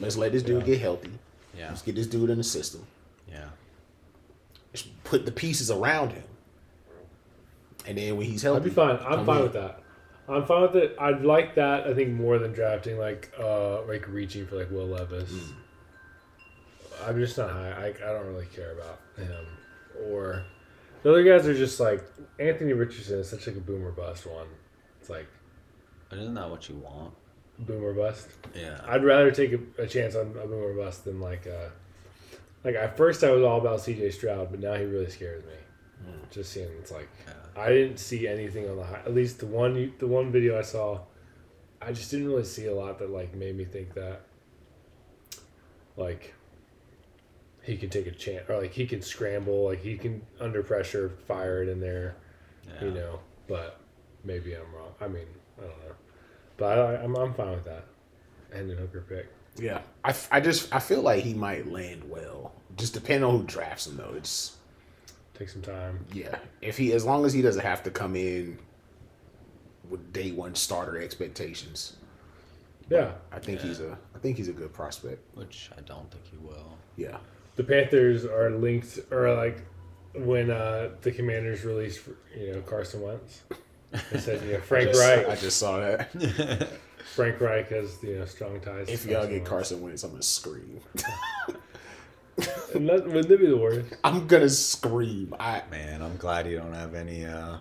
Let's 0.00 0.16
let 0.16 0.32
this 0.32 0.42
dude 0.42 0.60
Yeah. 0.60 0.66
get 0.66 0.80
healthy. 0.80 1.10
Yeah. 1.56 1.68
Let's 1.70 1.82
get 1.82 1.94
this 1.96 2.06
dude 2.06 2.30
in 2.30 2.38
the 2.38 2.44
system. 2.44 2.86
Yeah. 3.30 3.48
Let's 4.72 4.86
put 5.04 5.26
the 5.26 5.32
pieces 5.32 5.70
around 5.70 6.12
him. 6.12 6.22
And 7.86 7.98
then 7.98 8.16
when 8.16 8.26
he's 8.26 8.42
healthy, 8.42 8.58
I'd 8.60 8.64
be 8.64 8.70
fine. 8.70 8.98
I'm 9.04 9.24
fine 9.26 9.38
in. 9.38 9.42
with 9.44 9.52
that. 9.54 9.82
I'm 10.28 10.44
fine 10.44 10.62
with 10.62 10.76
it. 10.76 10.96
I'd 10.98 11.22
like 11.24 11.54
that. 11.54 11.86
I 11.86 11.94
think 11.94 12.12
more 12.12 12.38
than 12.38 12.52
drafting 12.52 12.98
like 12.98 13.32
uh 13.40 13.82
like 13.86 14.06
reaching 14.08 14.46
for 14.46 14.56
like 14.56 14.70
Will 14.70 14.86
Levis. 14.86 15.30
Mm. 15.32 15.52
I'm 17.06 17.16
just 17.18 17.38
not 17.38 17.50
high. 17.50 17.70
I, 17.70 17.86
I 17.88 18.12
don't 18.12 18.26
really 18.26 18.46
care 18.46 18.72
about 18.72 19.00
him 19.16 19.46
or 20.10 20.44
the 21.02 21.10
other 21.10 21.22
guys 21.22 21.46
are 21.46 21.54
just 21.54 21.78
like 21.80 22.04
Anthony 22.38 22.72
Richardson 22.72 23.20
is 23.20 23.28
such 23.28 23.46
like 23.46 23.56
a 23.56 23.60
boomer 23.60 23.92
bust 23.92 24.26
one. 24.26 24.48
It's 25.00 25.08
like 25.08 25.26
But 26.08 26.18
isn't 26.18 26.34
that 26.34 26.50
what 26.50 26.68
you 26.68 26.76
want? 26.76 27.14
boomer 27.60 27.92
bust. 27.92 28.28
Yeah. 28.54 28.80
I'd 28.86 29.04
rather 29.04 29.30
take 29.32 29.52
a, 29.52 29.82
a 29.82 29.86
chance 29.86 30.14
on 30.14 30.26
a 30.42 30.46
boomer 30.46 30.74
bust 30.74 31.04
than 31.04 31.20
like 31.20 31.46
uh 31.46 31.70
like 32.64 32.74
at 32.74 32.96
first 32.96 33.22
I 33.24 33.30
was 33.30 33.42
all 33.44 33.60
about 33.60 33.78
CJ 33.80 34.12
Stroud, 34.12 34.48
but 34.50 34.60
now 34.60 34.74
he 34.74 34.84
really 34.84 35.08
scares 35.10 35.42
me. 35.44 35.52
Just 36.30 36.52
seeing 36.52 36.68
it's 36.80 36.90
like 36.90 37.08
Yeah. 37.26 37.32
I 37.58 37.68
didn't 37.70 37.98
see 37.98 38.26
anything 38.28 38.68
on 38.70 38.76
the 38.76 38.84
high. 38.84 39.00
At 39.04 39.14
least 39.14 39.40
the 39.40 39.46
one 39.46 39.76
you- 39.76 39.92
the 39.98 40.06
one 40.06 40.30
video 40.30 40.58
I 40.58 40.62
saw, 40.62 41.00
I 41.82 41.92
just 41.92 42.10
didn't 42.10 42.28
really 42.28 42.44
see 42.44 42.66
a 42.66 42.74
lot 42.74 42.98
that 42.98 43.10
like 43.10 43.34
made 43.34 43.56
me 43.56 43.64
think 43.64 43.94
that 43.94 44.22
like 45.96 46.34
he 47.62 47.76
can 47.76 47.90
take 47.90 48.06
a 48.06 48.10
chance 48.12 48.48
or 48.48 48.60
like 48.60 48.72
he 48.72 48.86
can 48.86 49.02
scramble, 49.02 49.64
like 49.64 49.82
he 49.82 49.96
can 49.98 50.22
under 50.40 50.62
pressure 50.62 51.10
fire 51.26 51.62
it 51.62 51.68
in 51.68 51.80
there, 51.80 52.16
yeah. 52.66 52.84
you 52.84 52.90
know. 52.92 53.20
But 53.46 53.80
maybe 54.24 54.54
I'm 54.54 54.72
wrong. 54.74 54.92
I 55.00 55.08
mean, 55.08 55.26
I 55.58 55.62
don't 55.62 55.78
know. 55.80 55.94
But 56.56 56.78
I, 56.78 56.94
I'm 57.02 57.14
I'm 57.16 57.34
fine 57.34 57.50
with 57.52 57.64
that. 57.64 57.84
And 58.52 58.70
then 58.70 58.78
Hooker 58.78 59.02
pick. 59.02 59.26
yeah, 59.58 59.80
I, 60.04 60.14
I 60.30 60.40
just 60.40 60.74
I 60.74 60.78
feel 60.78 61.02
like 61.02 61.22
he 61.24 61.34
might 61.34 61.70
land 61.70 62.08
well. 62.08 62.52
Just 62.76 62.94
depending 62.94 63.24
on 63.24 63.38
who 63.38 63.44
drafts 63.44 63.86
him 63.86 63.96
though. 63.96 64.14
It's 64.16 64.56
Take 65.38 65.48
some 65.48 65.62
time. 65.62 66.04
yeah. 66.12 66.38
If 66.60 66.76
he 66.76 66.92
as 66.92 67.04
long 67.04 67.24
as 67.24 67.32
he 67.32 67.42
doesn't 67.42 67.62
have 67.62 67.82
to 67.84 67.90
come 67.90 68.16
in 68.16 68.58
with 69.88 70.12
day 70.12 70.32
one 70.32 70.54
starter 70.54 71.00
expectations, 71.00 71.96
Yeah. 72.90 73.12
I 73.30 73.38
think 73.38 73.60
Yeah. 73.60 73.66
he's 73.68 73.80
a 73.80 73.98
I 74.14 74.18
think 74.18 74.36
he's 74.36 74.48
a 74.48 74.52
good 74.52 74.72
prospect. 74.72 75.20
Which 75.36 75.70
I 75.78 75.80
don't 75.82 76.10
think 76.10 76.24
he 76.30 76.36
will. 76.38 76.76
Yeah. 76.96 77.18
the 77.56 77.64
Panthers 77.64 78.24
are 78.24 78.50
linked, 78.50 78.98
or 79.12 79.32
like 79.34 79.62
when 80.14 80.50
uh, 80.50 80.90
the 81.02 81.12
Commanders 81.12 81.64
released, 81.64 82.00
you 82.36 82.52
know, 82.52 82.60
Carson 82.62 83.00
Wentz. 83.02 83.42
They 84.10 84.18
said, 84.18 84.42
you 84.44 84.52
know, 84.54 84.60
Frank 84.60 84.88
I 84.88 84.92
just, 84.92 85.00
Reich. 85.08 85.28
I 85.28 85.34
just 85.36 85.56
saw 85.58 85.78
that. 85.80 86.68
Frank 87.14 87.40
Reich 87.40 87.68
has 87.70 88.02
you 88.02 88.18
know 88.18 88.24
strong 88.26 88.60
ties. 88.60 88.86
to 88.88 88.92
If 88.92 89.06
y'all 89.06 89.22
get 89.22 89.32
Wentz. 89.32 89.48
Carson 89.48 89.80
Wentz, 89.82 90.02
I'm 90.02 90.10
gonna 90.10 90.22
scream. 90.22 90.80
that, 92.72 93.04
wouldn't 93.06 93.28
that 93.28 93.40
be 93.40 93.46
the 93.46 93.56
worst? 93.56 93.94
I'm 94.04 94.26
gonna 94.26 94.48
scream. 94.48 95.34
I 95.40 95.62
Man, 95.70 96.02
I'm 96.02 96.16
glad 96.16 96.46
you 96.46 96.56
don't 96.58 96.72
have 96.72 96.94
any 96.94 97.24
uh 97.24 97.56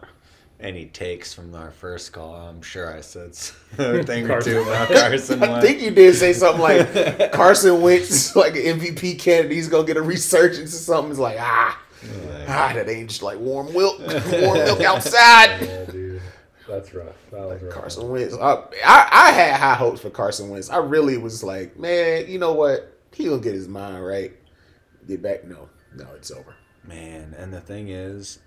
any 0.60 0.86
takes 0.88 1.34
from 1.34 1.54
our 1.54 1.70
first 1.72 2.14
call. 2.14 2.36
I'm 2.36 2.62
sure 2.62 2.92
I 2.96 3.02
said 3.02 3.30
s- 3.30 3.56
a 3.78 4.04
thing 4.04 4.30
or 4.30 4.42
two 4.42 4.62
about 4.62 4.90
Carson 4.90 5.44
I 5.44 5.62
think 5.62 5.82
you 5.82 5.92
did 5.92 6.16
say 6.16 6.34
something 6.34 6.62
like 6.62 7.32
Carson 7.32 7.82
Wentz 7.82 8.36
like 8.36 8.56
an 8.56 8.80
MVP 8.80 9.20
candidate. 9.20 9.52
He's 9.52 9.68
gonna 9.70 9.86
get 9.88 9.98
a 9.98 10.02
resurgence 10.02 10.74
or 10.74 10.78
something. 10.78 11.12
It's 11.12 11.20
like 11.20 11.38
ah 11.40 11.80
Like, 12.30 12.50
ah 12.50 12.72
that 12.76 12.88
ain't 12.90 13.10
just 13.10 13.24
like 13.24 13.40
warm 13.40 13.72
milk, 13.74 14.00
warm 14.00 14.58
milk 14.60 14.82
outside. 14.82 15.60
Yeah, 15.62 15.86
dude, 15.86 16.22
that's 16.68 16.94
rough. 16.94 17.16
That 17.32 17.48
was 17.48 17.62
rough. 17.64 17.74
Carson 17.74 18.10
Wentz. 18.10 18.34
Uh, 18.36 18.62
I 18.86 19.10
I 19.12 19.32
had 19.32 19.60
high 19.60 19.74
hopes 19.76 20.02
for 20.02 20.10
Carson 20.12 20.50
Wentz. 20.50 20.70
I 20.70 20.78
really 20.78 21.18
was 21.18 21.44
like, 21.44 21.78
man, 21.80 22.28
you 22.30 22.38
know 22.40 22.54
what? 22.54 22.94
He 23.14 23.26
gonna 23.26 23.40
get 23.42 23.54
his 23.56 23.68
mind 23.68 24.06
right. 24.06 24.32
Get 25.08 25.22
back. 25.22 25.46
No, 25.46 25.70
no, 25.96 26.08
it's 26.16 26.32
over. 26.32 26.56
Man, 26.84 27.34
and 27.38 27.54
the 27.54 27.62
thing 27.62 27.90
is, 27.90 28.40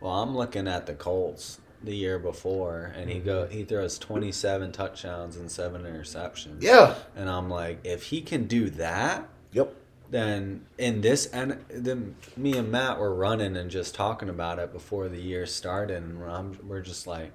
well, 0.00 0.22
I'm 0.22 0.36
looking 0.36 0.66
at 0.68 0.86
the 0.86 0.94
Colts 0.94 1.60
the 1.82 1.94
year 1.94 2.18
before, 2.18 2.92
and 2.96 3.08
he 3.10 3.18
go 3.20 3.46
he 3.46 3.64
throws 3.64 3.98
twenty 3.98 4.32
seven 4.32 4.72
touchdowns 4.72 5.36
and 5.36 5.50
seven 5.50 5.82
interceptions. 5.82 6.62
Yeah. 6.62 6.94
and 7.16 7.28
I'm 7.30 7.48
like, 7.48 7.80
if 7.84 8.04
he 8.04 8.20
can 8.20 8.46
do 8.46 8.68
that, 8.70 9.28
Yep. 9.52 9.74
then 10.10 10.66
in 10.76 11.00
this 11.00 11.26
and 11.26 11.64
then 11.70 12.16
me 12.36 12.56
and 12.56 12.70
Matt 12.72 12.98
were 12.98 13.14
running 13.14 13.56
and 13.56 13.70
just 13.70 13.94
talking 13.94 14.28
about 14.28 14.58
it 14.58 14.72
before 14.72 15.08
the 15.08 15.20
year 15.20 15.46
started, 15.46 16.02
and 16.02 16.22
I'm, 16.24 16.58
we're 16.66 16.80
just 16.82 17.06
like, 17.06 17.32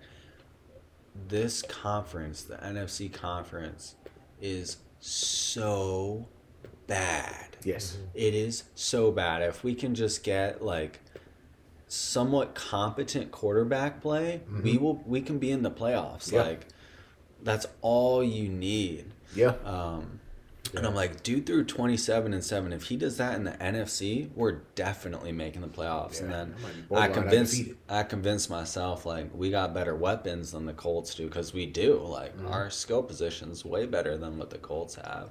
this 1.28 1.62
conference, 1.62 2.44
the 2.44 2.56
NFC 2.58 3.12
conference, 3.12 3.96
is 4.42 4.78
so 5.00 6.28
bad. 6.88 7.58
Yes. 7.64 7.98
It 8.14 8.34
is 8.34 8.64
so 8.76 9.12
bad. 9.12 9.42
If 9.42 9.64
we 9.64 9.76
can 9.76 9.96
just 9.96 10.24
get 10.24 10.64
like 10.64 11.00
somewhat 11.88 12.56
competent 12.56 13.32
quarterback 13.32 14.02
play, 14.02 14.42
we 14.64 14.78
will 14.78 15.02
we 15.06 15.22
can 15.22 15.40
be 15.40 15.52
in 15.52 15.64
the 15.64 15.72
playoffs. 15.72 16.32
Yeah. 16.32 16.44
Like 16.44 16.68
that's 17.42 17.66
all 17.82 18.24
you 18.24 18.50
need. 18.50 19.06
Yeah. 19.36 19.54
Um, 19.66 20.20
and 20.76 20.86
I'm 20.86 20.96
like, 20.96 21.24
dude 21.24 21.46
threw 21.46 21.64
27 21.64 22.34
and 22.34 22.44
7. 22.44 22.74
If 22.74 22.84
he 22.86 22.98
does 22.98 23.18
that 23.18 23.36
in 23.36 23.44
the 23.44 23.52
NFC, 23.52 24.30
we're 24.36 24.62
definitely 24.76 25.32
making 25.32 25.62
the 25.62 25.68
playoffs. 25.68 26.20
and 26.22 26.32
then 26.32 26.54
that 26.54 26.62
might 26.62 26.90
be 26.90 26.96
I 26.96 27.08
convinced. 27.14 27.62
I 27.90 28.04
convinced 28.04 28.50
myself 28.50 29.06
like 29.06 29.30
we 29.34 29.50
got 29.52 29.74
better 29.74 29.96
weapons 29.96 30.52
than 30.52 30.66
the 30.66 30.74
Colts 30.74 31.14
do 31.16 31.28
because 31.28 31.54
we 31.54 31.66
do. 31.66 32.00
Like 32.00 32.34
Mm-hmm. 32.38 32.48
our 32.48 32.70
skill 32.70 33.04
position's 33.04 33.64
way 33.66 33.86
better 33.86 34.18
than 34.18 34.38
what 34.38 34.50
the 34.50 34.58
Colts 34.58 34.96
have. 34.96 35.30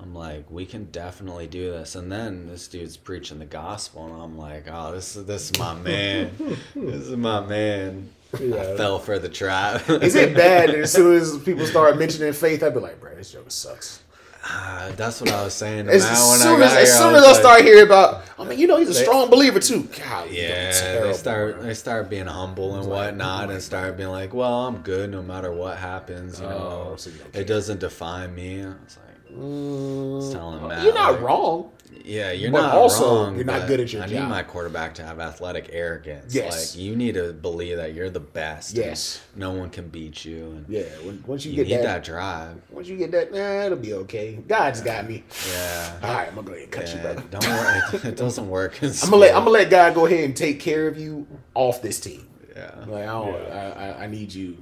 I'm 0.00 0.14
like, 0.14 0.50
we 0.50 0.66
can 0.66 0.84
definitely 0.86 1.46
do 1.46 1.70
this. 1.70 1.94
And 1.94 2.10
then 2.10 2.46
this 2.48 2.66
dude's 2.68 2.96
preaching 2.96 3.38
the 3.38 3.44
gospel, 3.44 4.06
and 4.06 4.20
I'm 4.22 4.36
like, 4.36 4.66
oh, 4.70 4.92
this 4.92 5.16
is 5.16 5.24
this 5.26 5.50
is 5.50 5.58
my 5.58 5.74
man. 5.80 6.32
this 6.74 7.02
is 7.08 7.16
my 7.16 7.40
man. 7.46 8.10
I 8.34 8.76
fell 8.76 8.98
for 8.98 9.18
the 9.18 9.28
trap. 9.28 9.88
Is 9.88 10.14
it 10.14 10.34
bad 10.36 10.70
as 10.70 10.92
soon 10.92 11.16
as 11.16 11.38
people 11.38 11.64
start 11.74 11.98
mentioning 11.98 12.32
faith, 12.34 12.62
I'd 12.62 12.74
be 12.74 12.80
like, 12.80 13.00
bro, 13.00 13.14
this 13.14 13.32
joke 13.32 13.50
sucks. 13.50 14.02
Ah, 14.50 14.90
That's 14.96 15.20
what 15.20 15.30
I 15.30 15.44
was 15.44 15.52
saying 15.54 15.88
As, 15.88 16.04
as 16.04 16.40
soon 16.42 16.62
as, 16.62 16.72
as 16.74 16.96
soon 16.98 17.14
I 17.14 17.18
as 17.18 17.26
was 17.26 17.36
I 17.36 17.40
start 17.40 17.62
hearing 17.62 17.84
about, 17.84 18.22
I 18.38 18.44
mean, 18.44 18.58
you 18.58 18.66
know, 18.66 18.78
he's 18.78 18.88
a 18.88 18.92
They- 18.94 19.02
strong 19.02 19.28
believer 19.28 19.60
too. 19.60 19.82
God, 19.84 20.30
Yeah, 20.30 21.00
they 21.02 21.12
start 21.12 21.62
they 21.62 21.74
start 21.74 22.08
being 22.08 22.26
humble 22.26 22.76
and 22.76 22.86
whatnot, 22.88 23.50
and 23.50 23.62
start 23.62 23.96
being 23.96 24.08
like, 24.08 24.32
"Well, 24.32 24.66
I'm 24.66 24.78
good 24.78 25.10
no 25.10 25.22
matter 25.22 25.52
what 25.52 25.76
happens." 25.76 26.40
You 26.40 26.46
know, 26.46 26.88
Oh, 26.92 26.96
so 26.96 27.10
you 27.10 27.16
it 27.34 27.44
doesn't 27.46 27.80
define 27.80 28.34
me. 28.34 28.62
I 28.62 28.66
was 28.68 28.96
like, 28.96 29.38
Mm, 29.38 30.32
telling 30.32 30.66
Matt, 30.68 30.82
you're 30.84 30.94
not 30.94 31.12
like- 31.12 31.20
wrong. 31.20 31.70
"Yeah, 32.04 32.32
you're 32.32 32.50
But 32.50 32.62
not 32.62 32.74
also, 32.74 33.24
wrong, 33.24 33.36
you're 33.36 33.44
not 33.44 33.66
good 33.66 33.80
at 33.80 33.92
your 33.92 34.02
I 34.02 34.06
job." 34.06 34.16
I 34.16 34.20
need 34.22 34.28
my 34.28 34.42
quarterback 34.42 34.94
to 34.94 35.02
have 35.04 35.20
athletic 35.20 35.70
arrogance. 35.72 36.34
Yes. 36.34 36.74
like 36.76 36.82
you 36.84 36.96
need 36.96 37.14
to 37.14 37.32
believe 37.32 37.76
that 37.78 37.94
you're 37.94 38.10
the 38.10 38.20
best. 38.20 38.70
and 38.76 38.84
Yes. 38.84 39.20
no 39.36 39.52
one 39.52 39.70
can 39.70 39.88
beat 39.88 40.24
you, 40.24 40.44
and 40.52 40.64
Yeah, 40.68 40.82
when, 41.04 41.22
once 41.26 41.44
you, 41.44 41.52
you, 41.52 41.64
get 41.64 41.68
need 41.68 41.76
that, 41.86 42.04
that. 42.04 42.04
drive. 42.04 42.56
once 42.70 42.88
you 42.88 42.96
get 42.96 43.10
that, 43.12 43.32
nah, 43.32 43.64
it'll 43.66 43.78
be 43.78 43.94
okay. 43.94 44.34
God's 44.48 44.80
got 44.80 45.08
me. 45.08 45.24
Yeah. 45.50 45.98
All 46.02 46.14
right, 46.14 46.28
I'm 46.28 46.34
gonna 46.34 46.46
go 46.46 46.52
ahead 46.52 46.62
and 46.64 46.72
cut 46.72 46.88
you, 46.88 46.94
Yeah, 46.96 47.02
brother. 47.02 47.22
don't 47.30 47.48
worry. 47.48 47.80
It, 47.94 48.04
it 48.12 48.16
doesn't 48.16 48.48
work. 48.48 48.78
I'm 48.82 48.90
gonna 49.10 49.16
let 49.16 49.30
I'm 49.34 49.40
gonna 49.44 49.50
let 49.50 49.70
God 49.70 49.94
go 49.94 50.06
ahead 50.06 50.24
and 50.24 50.36
take 50.36 50.60
care 50.60 50.86
of 50.88 50.98
you 50.98 51.26
off 51.54 51.82
this 51.82 52.00
team. 52.00 52.28
Yeah. 52.54 52.70
Like 52.86 53.02
I 53.04 53.06
don't, 53.06 53.32
Yeah. 53.34 53.74
I, 53.76 53.86
I 53.88 54.02
I 54.04 54.06
need 54.08 54.32
you 54.34 54.56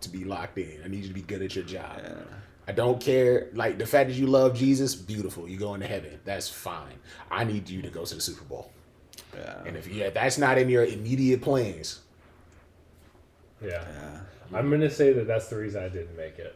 to 0.00 0.08
be 0.08 0.24
locked 0.24 0.56
in. 0.56 0.80
I 0.84 0.88
need 0.88 1.02
you 1.02 1.08
to 1.08 1.14
be 1.14 1.20
good 1.22 1.42
at 1.42 1.54
your 1.54 1.64
job. 1.64 2.00
Yeah. 2.02 2.12
I 2.70 2.72
don't 2.72 3.00
care. 3.00 3.48
Like 3.52 3.78
the 3.78 3.86
fact 3.86 4.10
that 4.10 4.16
you 4.16 4.28
love 4.28 4.56
Jesus, 4.56 4.94
beautiful. 4.94 5.48
You 5.48 5.58
go 5.58 5.74
into 5.74 5.88
heaven. 5.88 6.20
That's 6.24 6.48
fine. 6.48 6.94
I 7.28 7.42
need 7.42 7.68
you 7.68 7.82
to 7.82 7.90
go 7.90 8.04
to 8.04 8.14
the 8.14 8.20
Super 8.20 8.44
Bowl. 8.44 8.70
Yeah. 9.36 9.56
And 9.66 9.76
if 9.76 9.92
you, 9.92 10.04
if 10.04 10.14
that's 10.14 10.38
not 10.38 10.56
in 10.56 10.68
your 10.68 10.84
immediate 10.84 11.42
plans, 11.42 11.98
Yeah. 13.60 13.70
Yeah. 13.70 14.20
I'm 14.56 14.70
gonna 14.70 14.88
say 14.88 15.12
that 15.12 15.26
that's 15.26 15.48
the 15.48 15.56
reason 15.56 15.82
I 15.82 15.88
didn't 15.88 16.16
make 16.16 16.38
it. 16.38 16.54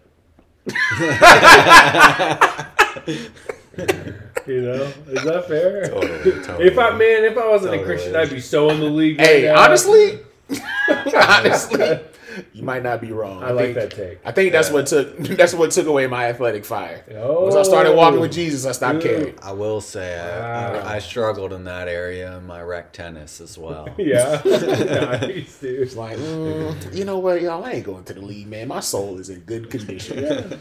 you 4.46 4.62
know, 4.62 4.92
is 5.08 5.24
that 5.24 5.44
fair? 5.48 5.88
Totally, 5.88 6.30
totally. 6.44 6.66
If 6.66 6.78
I 6.78 6.90
man, 6.90 7.24
if 7.24 7.36
I 7.36 7.48
wasn't 7.48 7.74
a 7.74 7.82
Christian, 7.84 8.14
I'd 8.14 8.30
be 8.30 8.40
so 8.40 8.70
in 8.70 8.78
the 8.78 8.86
league. 8.86 9.18
right 9.18 9.26
hey, 9.26 9.42
now. 9.46 9.64
honestly, 9.64 10.20
honestly, 11.14 11.98
you 12.52 12.62
might 12.62 12.82
not 12.82 13.00
be 13.00 13.12
wrong. 13.12 13.42
I 13.42 13.50
like 13.50 13.74
think, 13.74 13.76
that 13.76 13.90
take. 13.90 14.18
I 14.24 14.32
think 14.32 14.52
that's 14.52 14.70
what 14.70 14.86
took 14.86 15.16
that's 15.18 15.54
what 15.54 15.70
took 15.70 15.86
away 15.86 16.06
my 16.06 16.26
athletic 16.26 16.64
fire. 16.64 17.04
Oh. 17.16 17.42
Once 17.44 17.54
I 17.54 17.62
started 17.62 17.94
walking 17.94 18.20
with 18.20 18.32
Jesus, 18.32 18.66
I 18.66 18.72
stopped 18.72 19.00
Good. 19.00 19.22
caring. 19.22 19.38
I 19.42 19.52
will 19.52 19.80
say 19.80 20.18
I, 20.18 20.40
Wow. 20.40 20.80
I, 20.80 20.94
I 20.96 20.98
struggled 20.98 21.52
in 21.52 21.64
that 21.64 21.88
area 21.88 22.36
in 22.36 22.46
my 22.46 22.62
rec 22.62 22.92
tennis 22.92 23.40
as 23.40 23.58
well. 23.58 23.88
Yeah, 23.98 24.42
nice, 24.44 25.58
dude. 25.60 25.80
It's 25.80 25.96
like, 25.96 26.18
mm, 26.18 26.94
you 26.94 27.04
know 27.04 27.18
what, 27.18 27.40
y'all, 27.40 27.64
I 27.64 27.72
ain't 27.72 27.86
going 27.86 28.04
to 28.04 28.12
the 28.12 28.20
league, 28.20 28.48
man. 28.48 28.68
My 28.68 28.80
soul 28.80 29.18
is 29.18 29.30
in 29.30 29.40
good 29.40 29.70
condition. 29.70 30.60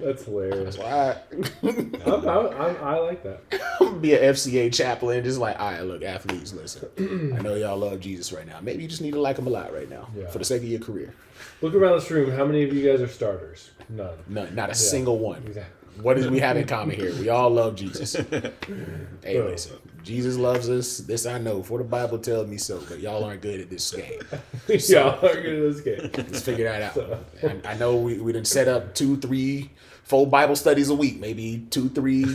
That's 0.00 0.24
hilarious. 0.24 0.74
So 0.76 0.82
I, 0.84 1.16
I'm, 1.62 2.28
I'm, 2.28 2.28
I'm, 2.28 2.76
I 2.82 2.98
like 2.98 3.22
that. 3.22 3.40
I'm 3.80 3.86
gonna 3.88 3.98
be 4.00 4.14
an 4.14 4.22
FCA 4.34 4.72
chaplain, 4.74 5.22
just 5.22 5.38
like, 5.38 5.58
all 5.60 5.70
right, 5.70 5.82
look, 5.82 6.02
athletes, 6.02 6.52
listen. 6.52 7.32
I 7.36 7.40
know 7.40 7.54
y'all 7.54 7.76
love 7.78 8.00
Jesus 8.00 8.32
right 8.32 8.46
now. 8.46 8.58
Maybe 8.60 8.82
you 8.82 8.88
just 8.88 9.02
need 9.02 9.12
to 9.12 9.20
like 9.20 9.38
him 9.38 9.46
a 9.46 9.50
lot 9.50 9.72
right 9.72 9.88
now 9.88 10.08
Yeah. 10.16 10.28
for 10.28 10.38
the 10.38 10.44
sake 10.44 10.62
of 10.62 10.68
your 10.68 10.80
career. 10.80 11.14
Look 11.62 11.74
around 11.74 11.98
this 11.98 12.10
room. 12.10 12.30
How 12.32 12.44
many 12.44 12.62
of 12.64 12.72
you 12.74 12.90
guys 12.90 13.00
are 13.00 13.08
starters? 13.08 13.70
None. 13.88 14.10
No, 14.28 14.46
not 14.50 14.70
a 14.70 14.74
single 14.74 15.18
one. 15.18 15.42
Exactly. 15.46 16.02
What 16.02 16.16
does 16.16 16.28
we 16.28 16.40
have 16.40 16.56
in 16.56 16.66
common 16.66 16.96
here? 16.96 17.14
We 17.14 17.28
all 17.28 17.50
love 17.50 17.76
Jesus. 17.76 18.14
hey, 19.22 19.40
listen, 19.40 19.78
Jesus 20.04 20.36
loves 20.36 20.68
us. 20.68 20.98
This 20.98 21.24
I 21.26 21.38
know, 21.38 21.62
for 21.62 21.78
the 21.78 21.84
Bible 21.84 22.18
tells 22.18 22.46
me 22.46 22.58
so. 22.58 22.80
But 22.88 23.00
y'all 23.00 23.24
aren't 23.24 23.40
good 23.40 23.60
at 23.60 23.70
this 23.70 23.90
game. 23.90 24.20
Y'all 24.68 25.18
aren't 25.22 25.42
good 25.42 25.66
at 25.66 25.74
this 25.74 25.80
game. 25.80 26.10
Let's 26.14 26.42
figure 26.42 26.64
that 26.64 26.96
out. 26.96 27.20
I, 27.42 27.72
I 27.72 27.76
know 27.76 27.96
we 27.96 28.18
we 28.18 28.32
done 28.32 28.44
set 28.44 28.68
up 28.68 28.94
two, 28.94 29.16
three, 29.16 29.70
four 30.02 30.26
Bible 30.26 30.56
studies 30.56 30.90
a 30.90 30.94
week, 30.94 31.18
maybe 31.18 31.66
two, 31.70 31.88
three 31.88 32.26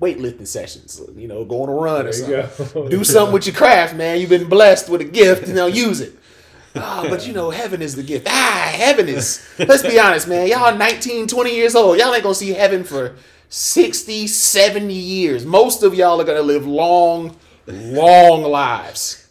weightlifting 0.00 0.46
sessions. 0.46 1.00
You 1.16 1.28
know, 1.28 1.44
go 1.44 1.62
on 1.62 1.68
a 1.68 1.72
run 1.72 2.06
or 2.06 2.12
There 2.12 2.48
something. 2.50 2.88
Do 2.90 3.04
something 3.04 3.32
with 3.32 3.46
your 3.46 3.54
craft, 3.54 3.94
man. 3.94 4.20
You've 4.20 4.30
been 4.30 4.48
blessed 4.48 4.88
with 4.88 5.00
a 5.00 5.04
gift, 5.04 5.44
and 5.44 5.54
now 5.54 5.66
use 5.66 6.00
it. 6.00 6.18
Ah, 6.74 7.06
but 7.08 7.26
you 7.26 7.32
know, 7.32 7.50
heaven 7.50 7.82
is 7.82 7.94
the 7.94 8.02
gift. 8.02 8.26
Ah, 8.28 8.70
heaven 8.74 9.08
is. 9.08 9.46
Let's 9.58 9.82
be 9.82 9.98
honest, 9.98 10.26
man. 10.26 10.48
Y'all 10.48 10.76
19, 10.76 11.28
20 11.28 11.54
years 11.54 11.74
old. 11.74 11.98
Y'all 11.98 12.12
ain't 12.14 12.22
gonna 12.22 12.34
see 12.34 12.50
heaven 12.50 12.82
for 12.82 13.14
60, 13.52 14.28
70 14.28 14.94
years. 14.94 15.44
Most 15.44 15.82
of 15.82 15.94
y'all 15.94 16.18
are 16.18 16.24
gonna 16.24 16.40
live 16.40 16.66
long, 16.66 17.36
long 17.66 18.44
lives. 18.44 19.28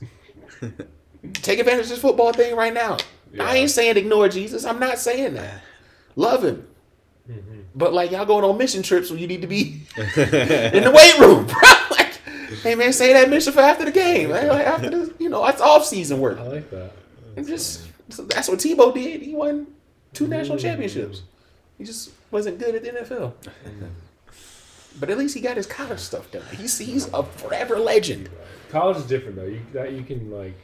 Take 1.33 1.57
advantage 1.57 1.85
of 1.85 1.89
this 1.89 1.99
football 1.99 2.31
thing 2.31 2.55
right 2.55 2.71
now. 2.71 2.97
I 3.39 3.57
ain't 3.57 3.71
saying 3.71 3.97
ignore 3.97 4.29
Jesus. 4.29 4.63
I'm 4.63 4.79
not 4.79 4.99
saying 4.99 5.33
that. 5.33 5.63
Love 6.15 6.45
him. 6.45 6.67
Mm-hmm. 7.27 7.61
But 7.73 7.93
like 7.93 8.11
y'all 8.11 8.27
going 8.27 8.45
on 8.45 8.59
mission 8.59 8.83
trips 8.83 9.09
where 9.09 9.19
you 9.19 9.25
need 9.25 9.41
to 9.41 9.47
be 9.47 9.81
in 9.97 10.83
the 10.83 10.93
weight 10.93 11.19
room, 11.19 11.47
bro. 11.47 11.59
Like, 11.89 12.13
hey 12.61 12.75
man, 12.75 12.93
say 12.93 13.13
that 13.13 13.27
mission 13.27 13.53
for 13.53 13.61
after 13.61 13.85
the 13.85 13.91
game. 13.91 14.29
Like, 14.29 14.43
after 14.43 14.89
the, 14.91 15.15
you 15.17 15.29
know, 15.29 15.43
that's 15.43 15.61
off 15.61 15.83
season 15.83 16.19
work. 16.19 16.37
I 16.37 16.43
like 16.43 16.69
that. 16.69 16.91
And 17.37 17.47
just 17.47 17.87
so 18.09 18.21
that's 18.25 18.49
what 18.49 18.59
Tebow 18.59 18.93
did. 18.93 19.23
He 19.23 19.33
won 19.33 19.65
two 20.13 20.27
national 20.27 20.57
mm-hmm. 20.57 20.67
championships. 20.67 21.23
He 21.79 21.85
just 21.85 22.11
wasn't 22.29 22.59
good 22.59 22.75
at 22.75 22.83
the 22.83 22.89
NFL. 22.89 23.33
Mm-hmm. 23.33 23.85
But 24.99 25.09
at 25.09 25.17
least 25.17 25.35
he 25.35 25.41
got 25.41 25.57
his 25.57 25.65
college 25.65 25.99
stuff 25.99 26.29
done. 26.31 26.43
He's 26.57 26.77
he's 26.77 27.07
a 27.13 27.23
forever 27.23 27.77
legend. 27.79 28.29
College 28.69 28.97
is 28.97 29.05
different 29.05 29.35
though. 29.37 29.45
You 29.45 29.61
that 29.73 29.93
you 29.93 30.03
can 30.03 30.29
like 30.31 30.55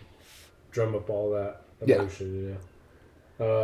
drum 0.72 0.96
up 0.96 1.10
all 1.10 1.32
that 1.32 1.62
Yeah. 1.86 1.96
emotion. 1.98 2.36
You 2.36 2.50
know. 2.50 2.58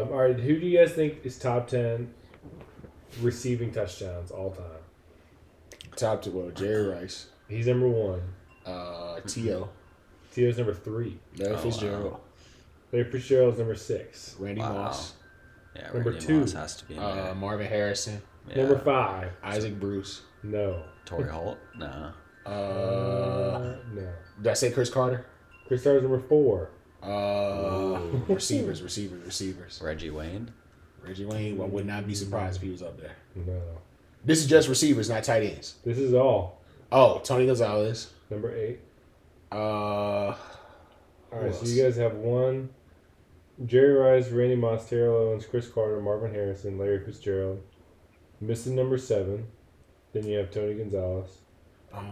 Um, 0.04 0.10
all 0.14 0.20
right, 0.20 0.40
who 0.40 0.60
do 0.60 0.66
you 0.68 0.78
guys 0.78 0.92
think 0.94 1.26
is 1.26 1.38
top 1.40 1.68
ten 1.68 2.14
receiving 3.22 3.72
touchdowns 3.72 4.32
all 4.32 4.52
time? 4.52 4.66
Top 5.96 6.22
two. 6.22 6.32
well, 6.32 6.50
Jerry 6.52 6.88
Rice, 6.88 7.28
He's 7.48 7.68
number 7.68 7.88
one. 7.88 8.22
uh, 8.66 9.20
T.O., 9.28 9.70
Tio's 10.34 10.58
number 10.58 10.74
three. 10.74 11.20
Larry 11.38 11.54
Oh, 11.54 11.58
Fitzgerald, 11.58 12.12
wow. 12.14 12.20
Larry 12.92 13.12
Fitzgerald's 13.12 13.58
number 13.60 13.76
six. 13.76 14.36
Randy 14.40 14.62
Wow. 14.62 14.74
Moss, 14.74 15.14
Yeah, 15.76 15.92
Number 15.94 16.12
Randy 16.12 16.26
two. 16.26 16.40
Moss 16.42 16.54
has 16.54 16.76
to 16.78 16.86
be 16.86 16.96
in 16.96 17.00
uh, 17.02 17.16
there. 17.16 17.36
Marvin 17.36 17.68
Harrison, 17.68 18.22
Yeah. 18.50 18.58
Number 18.58 18.78
five. 18.80 19.32
Isaac 19.44 19.80
Bruce. 19.80 20.22
No. 20.44 20.84
Torry 21.06 21.30
Holt? 21.30 21.58
No. 21.78 22.12
Uh, 22.46 22.50
Uh, 22.50 23.76
no. 23.94 24.10
did 24.42 24.48
I 24.52 24.54
say 24.54 24.72
Cris 24.72 24.90
Carter? 24.90 25.26
Cris 25.68 25.84
Carter's 25.84 26.04
number 26.04 26.20
four. 26.20 26.70
Uh, 27.02 28.00
receivers, 28.28 28.82
receivers, 28.82 29.26
receivers. 29.26 29.82
Reggie 29.84 30.10
Wayne? 30.10 30.52
Reggie 31.06 31.26
Wayne, 31.26 31.60
I 31.62 31.66
would 31.66 31.86
not 31.86 32.08
be 32.08 32.16
surprised 32.16 32.58
if 32.58 32.62
he 32.64 32.70
was 32.70 32.82
up 32.82 33.00
there. 33.00 33.16
No. 33.36 33.62
This 34.26 34.40
is 34.40 34.48
just 34.48 34.70
receivers, 34.70 35.10
not 35.10 35.24
tight 35.24 35.44
ends. 35.44 35.76
This 35.84 35.98
is 35.98 36.14
all. 36.14 36.62
Oh, 36.92 37.20
Tony 37.24 37.46
Gonzalez. 37.46 38.12
Number 38.30 38.56
eight. 38.56 38.80
Uh, 39.52 39.56
All 39.56 40.38
right, 41.32 41.54
Who 41.54 41.66
so 41.66 41.74
you 41.74 41.84
guys 41.84 41.98
have 41.98 42.16
one. 42.16 42.70
Jerry 43.66 43.94
Rice, 43.94 44.30
Randy 44.30 44.56
Moss, 44.56 44.90
Terrell 44.90 45.16
Owens, 45.30 45.46
Cris 45.46 45.68
Carter, 45.68 46.02
Marvin 46.02 46.34
Harrison, 46.34 46.78
Larry 46.78 47.04
Fitzgerald. 47.04 47.62
Missing 48.42 48.76
number 48.76 48.98
seven. 48.98 49.48
Then 50.14 50.28
you 50.28 50.38
have 50.38 50.52
Tony 50.52 50.76
Gonzalez, 50.76 51.38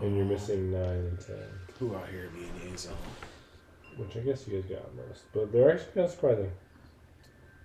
and 0.02 0.16
you're 0.18 0.26
missing 0.26 0.72
nine 0.72 0.82
and 0.82 1.20
ten, 1.20 1.38
who 1.80 1.96
out 1.96 2.08
here 2.10 2.30
being 2.34 2.48
in 2.50 2.60
the 2.60 2.66
end 2.68 2.80
zone? 2.80 2.94
which 3.98 4.16
I 4.16 4.22
guess 4.22 4.48
you 4.48 4.60
guys 4.62 4.70
got 4.72 4.96
most. 4.96 5.24
But 5.34 5.52
they're 5.52 5.74
actually 5.74 5.92
kind 5.94 6.06
of 6.06 6.12
surprising. 6.12 6.52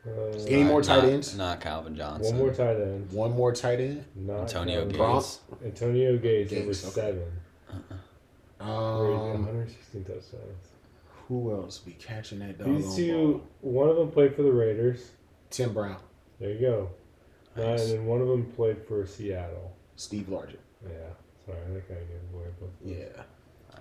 Uh, 0.06 0.26
Any 0.48 0.64
more 0.64 0.82
tight 0.82 1.02
not, 1.04 1.12
ends? 1.12 1.36
Not 1.36 1.60
Calvin 1.60 1.94
Johnson. 1.96 2.36
one 2.36 2.46
more 2.46 2.54
tight 2.54 2.76
end. 2.80 3.12
One 3.12 3.32
more 3.32 3.52
tight 3.52 3.80
end. 3.80 4.04
Not 4.16 4.40
Antonio 4.42 4.74
Calvin 4.80 4.88
Gates. 4.88 4.98
Johnson. 4.98 5.40
Antonio 5.64 6.18
Gates, 6.18 6.52
number 6.52 6.66
Gates, 6.66 6.84
okay. 6.88 6.94
seven. 7.00 7.22
Where 8.58 9.12
he's 9.12 9.20
Um, 9.20 9.46
116 9.46 10.04
touchdowns. 10.04 10.68
who 11.28 11.52
else 11.54 11.78
be 11.78 11.92
catching 11.92 12.38
that 12.40 12.58
doggone 12.58 12.76
These 12.82 12.96
two, 12.96 13.32
ball? 13.62 13.72
one 13.72 13.88
of 13.88 13.96
them 13.96 14.10
played 14.10 14.34
for 14.34 14.42
the 14.42 14.52
Raiders. 14.52 15.10
Tim 15.50 15.72
Brown, 15.72 15.96
There 16.40 16.50
you 16.50 16.60
go. 16.60 16.90
Uh, 17.56 17.62
and 17.62 17.78
then 17.78 18.06
one 18.06 18.20
of 18.20 18.26
them 18.28 18.46
played 18.52 18.78
for 18.86 19.06
Seattle. 19.06 19.72
Steve 19.96 20.26
Largent. 20.30 20.56
Yeah, 20.84 20.90
sorry, 21.44 21.58
that 21.72 21.88
guy 21.88 21.94
gave 21.94 22.34
away 22.34 22.46
both. 22.60 22.70
Yeah. 22.84 23.22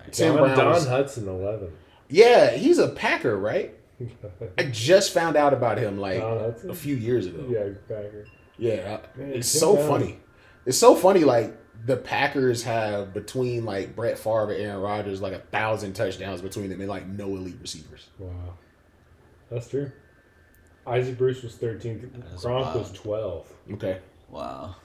Nice. 0.06 0.16
Tim 0.16 0.36
Don, 0.36 0.56
Don 0.56 0.68
was- 0.72 0.86
Hutson, 0.86 1.26
11. 1.26 1.72
Yeah, 2.08 2.50
he's 2.52 2.78
a 2.78 2.88
Packer, 2.88 3.36
right? 3.36 3.74
I 4.58 4.64
just 4.64 5.12
found 5.14 5.36
out 5.36 5.52
about 5.54 5.78
him 5.78 5.98
like 5.98 6.20
a 6.20 6.74
few 6.74 6.94
years 6.96 7.26
ago. 7.26 7.46
Yeah, 7.48 7.70
Packer. 7.88 8.26
Yeah, 8.58 9.00
Man, 9.16 9.30
uh, 9.30 9.34
it's 9.34 9.50
Tim 9.52 9.60
so 9.60 9.74
Brown. 9.76 9.88
funny. 9.88 10.18
It's 10.66 10.78
so 10.78 10.94
funny. 10.94 11.24
Like 11.24 11.56
the 11.86 11.96
Packers 11.96 12.62
have 12.64 13.12
between 13.14 13.64
like 13.64 13.94
Brett 13.96 14.18
Favre 14.18 14.52
and 14.52 14.62
Aaron 14.62 14.80
Rodgers 14.80 15.20
like 15.20 15.32
a 15.32 15.38
thousand 15.38 15.94
touchdowns 15.94 16.40
between 16.42 16.68
them 16.70 16.80
and 16.80 16.88
like 16.88 17.06
no 17.06 17.26
elite 17.28 17.56
receivers. 17.60 18.08
Wow. 18.18 18.30
That's 19.50 19.68
true. 19.68 19.90
Isaac 20.86 21.18
Bruce 21.18 21.42
was 21.42 21.56
13. 21.56 22.10
That 22.14 22.34
is 22.34 22.44
Gronk 22.44 22.74
was 22.76 22.92
12. 22.92 23.52
Okay, 23.74 23.98
Wow. 24.30 24.76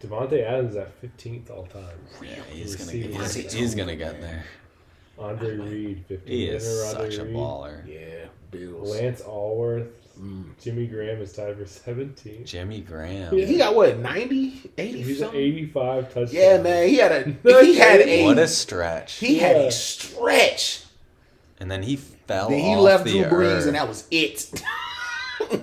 Davante 0.00 0.42
Adams 0.44 0.76
at 0.76 1.00
15th 1.02 1.50
all 1.50 1.66
time. 1.66 1.84
Yeah, 2.22 2.28
he's 2.52 2.76
gonna 2.76 2.92
get, 2.96 3.10
he's, 3.34 3.52
he's 3.52 3.74
gonna 3.74 3.96
get 3.96 4.20
there. 4.20 4.44
Andre 5.18 5.56
Reed, 5.56 6.04
15. 6.06 6.28
He 6.32 6.46
is 6.48 6.84
Andre 6.94 7.10
such 7.10 7.18
a 7.20 7.24
Reed. 7.24 7.34
baller. 7.34 7.86
yeah, 7.88 8.26
Bills. 8.52 8.88
Lance 8.90 9.22
Alworth. 9.22 9.88
Mm. 10.20 10.46
Jimmy 10.60 10.86
Graham 10.88 11.20
is 11.22 11.32
tied 11.32 11.56
for 11.56 11.64
17. 11.66 12.44
Jimmy 12.44 12.80
Graham. 12.80 13.36
Yeah. 13.36 13.44
He 13.46 13.56
got 13.58 13.74
what 13.76 13.98
90, 13.98 14.70
80 14.76 15.02
He's 15.02 15.18
something? 15.20 15.38
85 15.40 16.04
touchdowns. 16.06 16.32
Yeah, 16.32 16.60
man, 16.60 16.88
he 16.88 16.96
had 16.96 17.12
a 17.12 17.22
he 17.64 17.76
had 17.76 18.00
a 18.00 18.24
What 18.24 18.38
a 18.38 18.48
stretch. 18.48 19.14
he 19.14 19.38
had 19.38 19.56
a 19.56 19.70
stretch. 19.70 20.82
and 21.60 21.70
then 21.70 21.82
he 21.84 21.94
fell 21.96 22.50
Then 22.50 22.58
he 22.60 22.74
off 22.74 22.80
left 22.82 23.04
the 23.04 23.12
Drew 23.12 23.24
Brees, 23.24 23.58
earth. 23.58 23.66
and 23.66 23.74
that 23.76 23.86
was 23.88 24.06
it. 24.10 24.50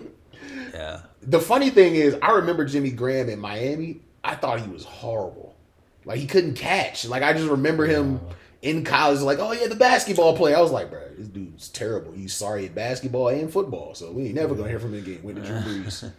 yeah. 0.74 1.02
The 1.22 1.40
funny 1.40 1.70
thing 1.70 1.96
is, 1.96 2.16
I 2.22 2.32
remember 2.32 2.66
Jimmy 2.66 2.92
Graham 2.92 3.30
in 3.30 3.40
Miami. 3.40 4.02
I 4.26 4.36
thought 4.36 4.60
he 4.60 4.70
was 4.70 4.84
horrible. 4.84 5.56
Like 6.04 6.20
he 6.20 6.28
couldn't 6.28 6.56
catch. 6.56 7.06
Like 7.08 7.24
I 7.24 7.34
just 7.34 7.48
remember 7.50 7.86
him 7.86 8.20
in 8.62 8.84
college, 8.84 9.20
like, 9.22 9.40
oh 9.40 9.52
yeah, 9.52 9.68
the 9.68 9.76
basketball 9.76 10.36
player. 10.36 10.58
I 10.58 10.62
was 10.62 10.72
like, 10.72 10.90
bro, 10.90 11.02
this 11.18 11.28
dude's 11.28 11.70
terrible. 11.70 12.12
He's 12.12 12.34
sorry 12.34 12.66
at 12.66 12.76
basketball 12.76 13.28
and 13.30 13.52
football. 13.52 13.94
So 13.96 14.12
we 14.12 14.26
ain't 14.26 14.36
never 14.36 14.56
gonna 14.56 14.70
hear 14.70 14.80
from 14.80 14.94
him 14.94 15.04
again. 15.04 15.20
Went 15.24 15.38
to 15.38 15.44
Drew 15.44 15.56
Brees, 15.84 16.12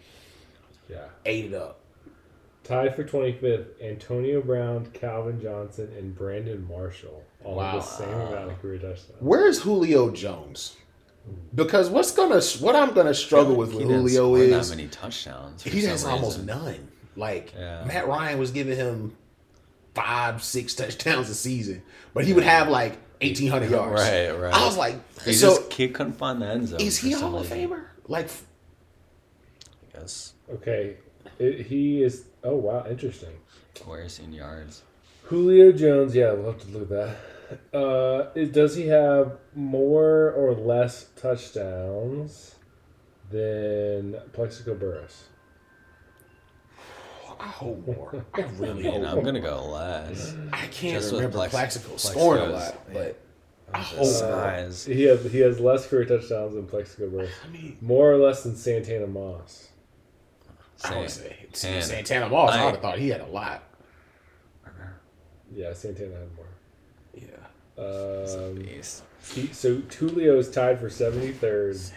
Yeah. 0.89 1.05
ate 1.25 1.45
it 1.45 1.53
up. 1.53 1.79
Tied 2.63 2.95
for 2.97 3.03
25th, 3.05 3.81
Antonio 3.81 4.41
Brown, 4.41 4.87
Calvin 4.93 5.39
Johnson, 5.41 5.89
and 5.97 6.13
Brandon 6.13 6.67
Marshall. 6.67 7.23
All 7.45 7.55
Wow. 7.55 7.75
the 7.77 7.81
same 7.81 8.09
amount 8.09 8.51
of 8.51 8.61
career 8.61 8.75
touchdowns. 8.77 9.21
Where's 9.21 9.61
Julio 9.61 10.11
Jones? 10.11 10.75
Because 11.55 11.89
what's 11.89 12.11
gonna 12.11 12.41
what 12.59 12.75
I'm 12.75 12.93
gonna 12.93 13.13
struggle 13.13 13.55
with 13.55 13.71
He 13.71 13.77
with 13.79 13.87
didn't 13.87 14.01
Julio 14.07 14.35
is 14.35 14.69
that 14.69 14.75
many 14.75 14.87
touchdowns. 14.89 15.63
he 15.63 15.81
has 15.83 16.01
some 16.01 16.11
almost 16.11 16.43
none. 16.43 16.87
Like 17.17 17.53
Yeah. 17.57 17.83
Matt 17.85 18.07
Ryan 18.07 18.37
was 18.39 18.51
giving 18.51 18.77
him 18.77 19.17
five, 19.95 20.41
six 20.43 20.73
touchdowns 20.75 21.29
a 21.29 21.35
season, 21.35 21.81
but 22.13 22.23
he 22.23 22.31
would 22.33 22.43
have 22.45 22.69
like 22.69 22.97
eighteen 23.21 23.49
hundred 23.51 23.71
yards. 23.71 23.99
Right, 24.01 24.29
right. 24.29 24.53
I 24.53 24.65
was 24.65 24.77
like, 24.77 24.95
He 25.25 25.33
so 25.33 25.55
just 25.57 25.73
he 25.73 25.89
couldn't 25.89 26.13
find 26.13 26.41
the 26.41 26.45
end 26.47 26.67
zone. 26.69 26.79
is 26.79 26.97
he 26.99 27.13
a 27.13 27.17
Hall 27.17 27.37
of. 27.39 27.47
Famer? 27.47 27.85
Like, 28.07 28.29
I 29.95 29.99
guess. 29.99 30.33
Okay. 30.53 30.97
It, 31.39 31.65
he 31.65 32.03
is. 32.03 32.23
Oh, 32.43 32.55
wow. 32.55 32.85
Interesting. 32.89 33.33
Where's 33.85 34.19
in 34.19 34.31
yards? 34.33 34.83
Julio 35.23 35.71
Jones. 35.73 36.15
Yeah, 36.15 36.31
we'll 36.33 36.53
have 36.53 36.61
to 36.61 36.67
look 36.77 36.83
at 36.83 36.89
that. 36.89 37.77
Uh, 37.77 38.29
it, 38.35 38.51
does 38.53 38.75
he 38.75 38.87
have 38.87 39.37
more 39.55 40.31
or 40.31 40.53
less 40.53 41.05
touchdowns 41.15 42.55
than 43.29 44.15
Plaxico 44.33 44.73
Burress? 44.75 45.25
I 47.39 47.47
hope 47.47 47.85
more. 47.85 48.25
I 48.33 48.41
really 48.57 48.87
I 48.87 48.91
mean, 48.91 49.03
hope. 49.03 49.17
I'm 49.17 49.23
gonna 49.23 49.39
go 49.39 49.65
less. 49.71 50.35
I 50.53 50.67
can't 50.67 50.95
Just 50.95 51.11
with 51.11 51.21
remember 51.21 51.37
Plex- 51.39 51.49
Plaxico 51.49 51.95
scoring 51.97 52.43
a 52.43 52.47
Plaxico's- 52.49 52.85
lot, 52.87 52.93
but 52.93 53.19
I 53.73 53.81
His 53.81 53.97
hope. 54.21 54.29
size. 54.31 54.85
He 54.85 55.03
has 55.03 55.23
he 55.31 55.39
has 55.39 55.59
less 55.59 55.87
career 55.87 56.05
touchdowns 56.05 56.55
than 56.55 56.65
Plaxico 56.67 57.09
Burress. 57.09 57.29
I 57.45 57.49
mean, 57.49 57.77
More 57.81 58.11
or 58.11 58.17
less 58.17 58.43
than 58.43 58.55
Santana 58.55 59.07
Moss. 59.07 59.67
I 60.83 60.99
would 60.99 61.09
Say- 61.09 61.47
say 61.53 61.71
Tan. 61.73 61.81
Santana 61.81 62.29
Moss. 62.29 62.51
I, 62.53 62.61
I- 62.61 62.65
would 62.65 62.73
have 62.75 62.81
thought 62.81 62.97
he 62.99 63.09
had 63.09 63.21
a 63.21 63.25
lot. 63.27 63.63
Yeah, 65.53 65.73
Santana 65.73 66.13
had 66.13 66.35
more. 66.35 66.45
Yeah. 67.13 68.23
He's 68.23 68.33
a 68.35 68.47
Um, 68.49 68.55
beast. 68.55 69.03
he, 69.33 69.47
so 69.53 69.81
Julio 69.97 70.37
is 70.37 70.49
tied 70.51 70.79
for 70.79 70.89
73rd. 70.89 71.91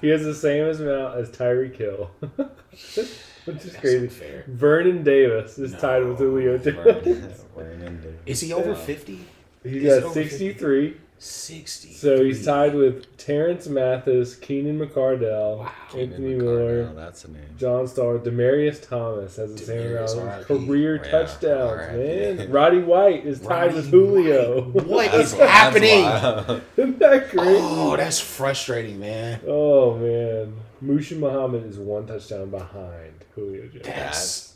He 0.00 0.08
has 0.08 0.24
the 0.24 0.34
same 0.34 0.64
amount 0.64 1.18
as 1.18 1.30
Tyreek 1.30 1.76
Hill, 1.76 2.10
which 3.54 3.64
is 3.64 3.72
That's 3.72 3.80
crazy. 3.80 3.98
unfair. 4.04 4.44
Vernon 4.48 5.02
Davis 5.02 5.58
is 5.58 5.72
tied 5.74 6.04
with 6.04 6.18
Julio 6.18 6.58
Jones. 6.58 6.76
Vernon- 6.76 7.34
Vernon 7.56 8.18
Is 8.26 8.40
he 8.40 8.52
over 8.52 8.74
fifty? 8.74 9.20
He's 9.62 9.74
Is 9.76 9.84
it 9.84 9.96
at 9.98 10.02
over 10.04 10.14
63. 10.14 10.96
Sixty. 11.22 11.92
So 11.92 12.24
he's 12.24 12.46
tied 12.46 12.74
with 12.74 13.14
Terance 13.18 13.66
Mathis, 13.68 14.34
Keenan 14.36 14.78
McCardell, 14.78 15.58
Wow. 15.58 15.72
Anthony 15.88 16.16
Keenan 16.30 16.38
Miller, 16.38 16.92
That's 16.94 17.26
a 17.26 17.30
name. 17.30 17.42
John 17.58 17.86
Starr, 17.86 18.16
Demaryius 18.20 18.88
Thomas 18.88 19.36
has 19.36 19.52
the 19.52 19.58
same 19.58 19.80
Demaryius, 19.82 20.14
amount 20.14 20.40
of 20.40 20.46
career 20.46 20.96
Yeah, 21.04 21.10
touchdowns, 21.10 21.92
RIP. 21.92 22.38
man. 22.38 22.50
Roddy 22.50 22.78
White 22.78 23.26
is 23.26 23.38
tied 23.38 23.74
with 23.74 23.90
Julio. 23.90 24.62
White. 24.62 24.86
What 24.86 25.04
That's- 25.10 25.32
is 25.32 25.36
that's 25.38 25.50
happening? 25.52 26.62
Isn't 26.78 26.98
that 27.00 27.28
crazy? 27.28 27.58
Oh, 27.60 27.96
that's 27.98 28.18
frustrating, 28.18 28.98
man. 28.98 29.40
Oh 29.46 29.98
man, 29.98 30.54
Muhsin 30.82 31.18
Muhammad 31.18 31.66
is 31.66 31.76
one 31.78 32.06
touchdown 32.06 32.48
behind 32.48 33.09
Julio 33.34 33.66
Jones. 33.68 33.84
That's 33.84 34.54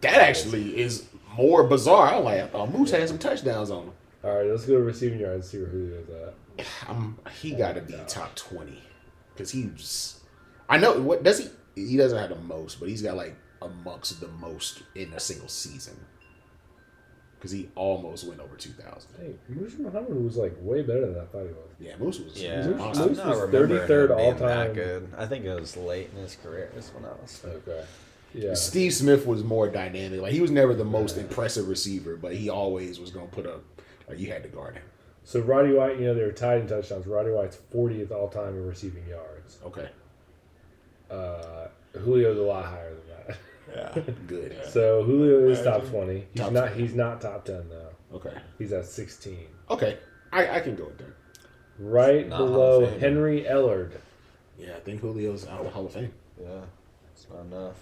that 0.00 0.20
actually 0.20 0.78
is 0.80 1.06
more 1.36 1.64
bizarre. 1.64 2.14
I'm 2.14 2.24
like, 2.24 2.40
I 2.40 2.46
thought 2.46 2.72
Moose 2.72 2.90
had 2.90 3.08
some 3.08 3.18
touchdowns 3.18 3.70
on 3.70 3.84
him. 3.84 3.92
All 4.22 4.36
right, 4.36 4.46
let's 4.46 4.64
go 4.64 4.74
to 4.74 4.82
receiving 4.82 5.20
yards 5.20 5.34
and 5.34 5.44
see 5.44 5.58
where 5.58 5.70
Julio's 5.70 6.08
at. 6.08 6.66
I'm, 6.88 7.18
he 7.40 7.52
got 7.52 7.74
to 7.74 7.82
be 7.82 7.94
top 8.06 8.34
twenty 8.34 8.82
because 9.32 9.50
he's. 9.50 10.20
I 10.68 10.78
know 10.78 11.00
what 11.00 11.22
does 11.22 11.38
he? 11.38 11.48
He 11.74 11.96
doesn't 11.96 12.18
have 12.18 12.30
the 12.30 12.36
most, 12.36 12.80
but 12.80 12.88
he's 12.88 13.02
got 13.02 13.16
like 13.16 13.34
amongst 13.60 14.20
the 14.20 14.28
most 14.28 14.82
in 14.94 15.12
a 15.12 15.20
single 15.20 15.48
season. 15.48 15.96
Because 17.44 17.58
he 17.58 17.68
almost 17.74 18.26
went 18.26 18.40
over 18.40 18.56
two 18.56 18.70
thousand. 18.70 19.10
Hey, 19.20 19.34
Muhsin 19.52 19.80
Muhammad 19.80 20.24
was 20.24 20.38
like 20.38 20.54
way 20.62 20.80
better 20.80 21.12
than 21.12 21.20
I 21.20 21.26
thought 21.26 21.42
he 21.42 21.48
was. 21.52 21.68
Yeah, 21.78 21.92
Moose 21.98 22.18
was. 22.18 22.42
Yeah, 22.42 22.62
he 22.62 22.68
was 22.70 22.98
a 22.98 23.06
Moose- 23.06 23.18
Moose 23.18 23.26
was 23.26 23.50
33rd 23.50 24.16
all-time. 24.16 24.72
good. 24.72 25.12
I 25.14 25.26
think 25.26 25.44
it 25.44 25.54
was 25.54 25.76
late 25.76 26.08
in 26.16 26.22
his 26.22 26.36
career 26.36 26.72
is 26.74 26.88
when 26.94 27.04
I 27.04 27.08
was. 27.20 27.44
Okay. 27.44 27.84
Yeah. 28.32 28.54
Steve 28.54 28.94
Smith 28.94 29.26
was 29.26 29.44
more 29.44 29.68
dynamic. 29.68 30.22
Like 30.22 30.32
he 30.32 30.40
was 30.40 30.50
never 30.50 30.74
the 30.74 30.86
most 30.86 31.18
impressive 31.18 31.68
receiver, 31.68 32.16
but 32.16 32.34
he 32.34 32.48
always 32.48 32.98
was 32.98 33.10
going 33.10 33.28
to 33.28 33.34
put 33.34 33.46
up. 33.46 33.62
Like 34.08 34.18
you 34.18 34.32
had 34.32 34.42
to 34.44 34.48
guard 34.48 34.76
him. 34.76 34.84
So 35.24 35.40
Roddy 35.40 35.74
White, 35.74 35.98
you 36.00 36.06
know, 36.06 36.14
they 36.14 36.22
were 36.22 36.32
tied 36.32 36.62
in 36.62 36.66
touchdowns. 36.66 37.06
Roddy 37.06 37.30
White's 37.30 37.58
40th 37.74 38.10
all 38.10 38.28
time 38.30 38.54
in 38.56 38.66
receiving 38.66 39.06
yards. 39.06 39.58
Okay, 39.66 39.90
Uh, 41.10 41.68
Julio's 41.92 42.38
a 42.38 42.42
lot 42.42 42.64
higher 42.64 42.88
than 42.94 43.08
that. 43.08 43.13
Yeah. 43.74 43.92
good. 44.26 44.56
So 44.68 45.02
Julio 45.04 45.48
is 45.48 45.62
top 45.62 45.84
20. 45.86 46.14
He's 46.32 46.40
Top 46.42 46.52
not. 46.52 46.68
20. 46.68 46.82
He's 46.82 46.94
not 46.94 47.20
top 47.20 47.44
10 47.44 47.68
though. 47.68 47.88
Okay, 48.16 48.36
He's 48.58 48.72
at 48.72 48.86
16. 48.86 49.36
okay, 49.70 49.98
I, 50.32 50.56
I 50.56 50.60
can 50.60 50.76
go 50.76 50.84
with 50.84 50.98
that. 50.98 51.12
Right 51.78 52.28
Not 52.28 52.36
Hall 52.38 52.46
below 52.46 52.86
Fame. 52.86 53.00
Henry 53.00 53.42
Ellard. 53.48 53.92
Yeah, 54.58 54.76
I 54.76 54.80
think 54.80 55.00
Julio's 55.00 55.46
out 55.48 55.58
of 55.58 55.64
the 55.64 55.70
Hall 55.70 55.86
of 55.86 55.92
Fame. 55.92 56.12
Yeah. 56.40 56.60
It's 57.12 57.26
not 57.28 57.40
enough. 57.46 57.74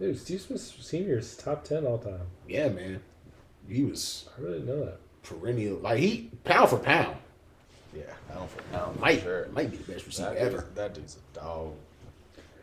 Dude, 0.00 0.18
Steve 0.18 0.40
Smith 0.40 0.60
Senior 0.60 1.18
is 1.18 1.36
top 1.36 1.62
10 1.62 1.86
all 1.86 1.98
time. 1.98 2.22
Yeah, 2.48 2.68
man, 2.70 3.00
he 3.68 3.84
was 3.84 4.28
I 4.36 4.40
really 4.40 4.58
didn't 4.60 4.74
know 4.76 4.84
that. 4.86 4.98
perennial. 5.22 5.76
Like 5.78 5.98
he 6.00 6.30
pound 6.44 6.70
for 6.70 6.78
pound 6.78 7.16
Yeah. 7.94 8.02
Pound 8.32 8.50
for 8.50 8.62
pound. 8.72 8.94
for 8.96 9.00
might 9.00 9.20
sure. 9.22 9.46
might 9.52 9.70
be 9.70 9.76
the 9.76 9.92
best 9.92 10.06
receiver 10.06 10.30
That 10.30 10.38
ever. 10.38 10.50
dude's, 10.58 10.74
that 10.74 10.94
dude's 10.94 11.16
a 11.34 11.38
dog. 11.38 11.74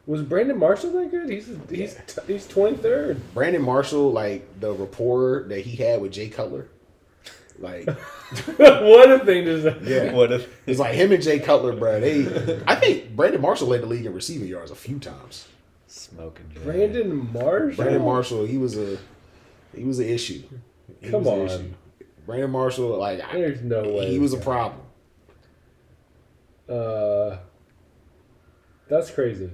Was 0.07 0.21
Brandon 0.23 0.57
Marshall 0.57 0.91
that 0.93 1.11
good? 1.11 1.29
He's 1.29 1.47
he's 1.69 1.93
Yeah. 1.95 2.01
t- 2.07 2.33
he's 2.33 2.47
23rd. 2.47 3.19
Brandon 3.33 3.61
Marshall, 3.61 4.11
like 4.11 4.59
the 4.59 4.71
rapport 4.73 5.43
that 5.49 5.59
he 5.61 5.75
had 5.75 6.01
with 6.01 6.13
Jay 6.13 6.29
Cutler, 6.29 6.67
like 7.59 7.85
what 8.57 9.11
a 9.11 9.19
thing 9.25 9.43
to 9.45 9.61
say. 9.61 9.77
yeah, 9.83 10.13
What 10.15 10.31
if? 10.31 10.47
it's 10.65 10.79
like 10.79 10.95
him 10.95 11.11
and 11.11 11.21
Jay 11.21 11.39
Cutler, 11.39 11.75
bro. 11.75 11.99
They, 11.99 12.25
I 12.65 12.75
think 12.75 13.15
Brandon 13.15 13.41
Marshall 13.41 13.67
led 13.67 13.81
the 13.81 13.85
league 13.85 14.05
in 14.05 14.13
receiving 14.13 14.47
yards 14.47 14.71
a 14.71 14.75
few 14.75 14.97
times. 14.97 15.47
Smoking 15.87 16.45
Jay. 16.53 16.61
Brandon 16.61 17.33
Marshall. 17.33 17.83
Brandon 17.83 18.01
Marshall, 18.03 18.45
he 18.45 18.57
was 18.57 18.77
a 18.77 18.97
he 19.75 19.83
was 19.83 19.99
an 19.99 20.07
issue. 20.07 20.41
He 21.01 21.09
Come 21.09 21.25
was 21.25 21.53
an 21.55 21.61
on. 21.61 21.75
Brandon 22.25 22.49
Marshall, 22.51 22.97
like 22.97 23.19
I, 23.21 23.33
There's 23.33 23.61
no 23.61 23.83
way. 23.83 24.09
he 24.09 24.19
was 24.19 24.31
a 24.33 24.37
problem. 24.37 24.81
Uh, 26.69 27.37
that's 28.89 29.11
crazy. 29.11 29.49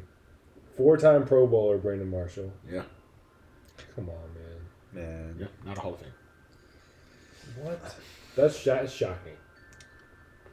Four-time 0.78 1.26
Pro 1.26 1.46
Bowler 1.48 1.78
Brandon 1.78 2.10
Marshall. 2.10 2.52
Yeah. 2.72 2.84
Come 3.96 4.10
on, 4.10 4.16
man. 4.34 5.04
Man, 5.06 5.36
Yeah, 5.40 5.48
not 5.66 5.78
a 5.78 5.82
Hall 5.82 5.94
of 5.94 6.00
Fame. 6.00 6.10
What? 7.64 7.96
That's 8.36 8.58
sh- 8.58 8.66
that's 8.66 8.92
shocking. 8.94 9.34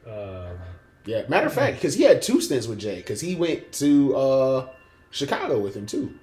Um, 0.05 0.57
Yeah, 1.05 1.23
matter 1.27 1.47
of 1.47 1.53
fact, 1.53 1.77
because 1.77 1.93
he 1.95 2.03
had 2.03 2.21
two 2.21 2.41
stints 2.41 2.67
with 2.67 2.79
Jay, 2.79 2.97
because 2.97 3.21
he 3.21 3.35
went 3.35 3.71
to 3.73 4.15
uh, 4.15 4.69
Chicago 5.09 5.59
with 5.59 5.75
him 5.75 5.85
too, 5.87 6.13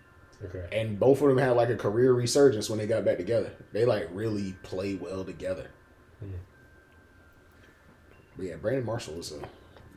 okay. 0.45 0.67
and 0.73 0.99
both 1.01 1.21
of 1.23 1.29
them 1.29 1.39
had 1.39 1.51
like 1.53 1.69
a 1.71 1.77
career 1.77 2.13
resurgence 2.13 2.69
when 2.71 2.79
they 2.79 2.87
got 2.87 3.05
back 3.05 3.17
together. 3.17 3.51
They 3.73 3.85
like 3.85 4.09
really 4.13 4.55
play 4.63 4.95
well 4.95 5.25
together. 5.25 5.71
Hmm. 6.21 6.31
But 8.37 8.47
yeah, 8.47 8.57
Brandon 8.57 8.85
Marshall 8.85 9.15
was 9.15 9.33
a 9.33 9.41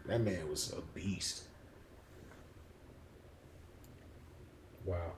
that 0.07 0.22
man 0.22 0.49
was 0.49 0.73
a 0.76 0.82
beast. 0.98 1.44
Wow. 4.86 5.12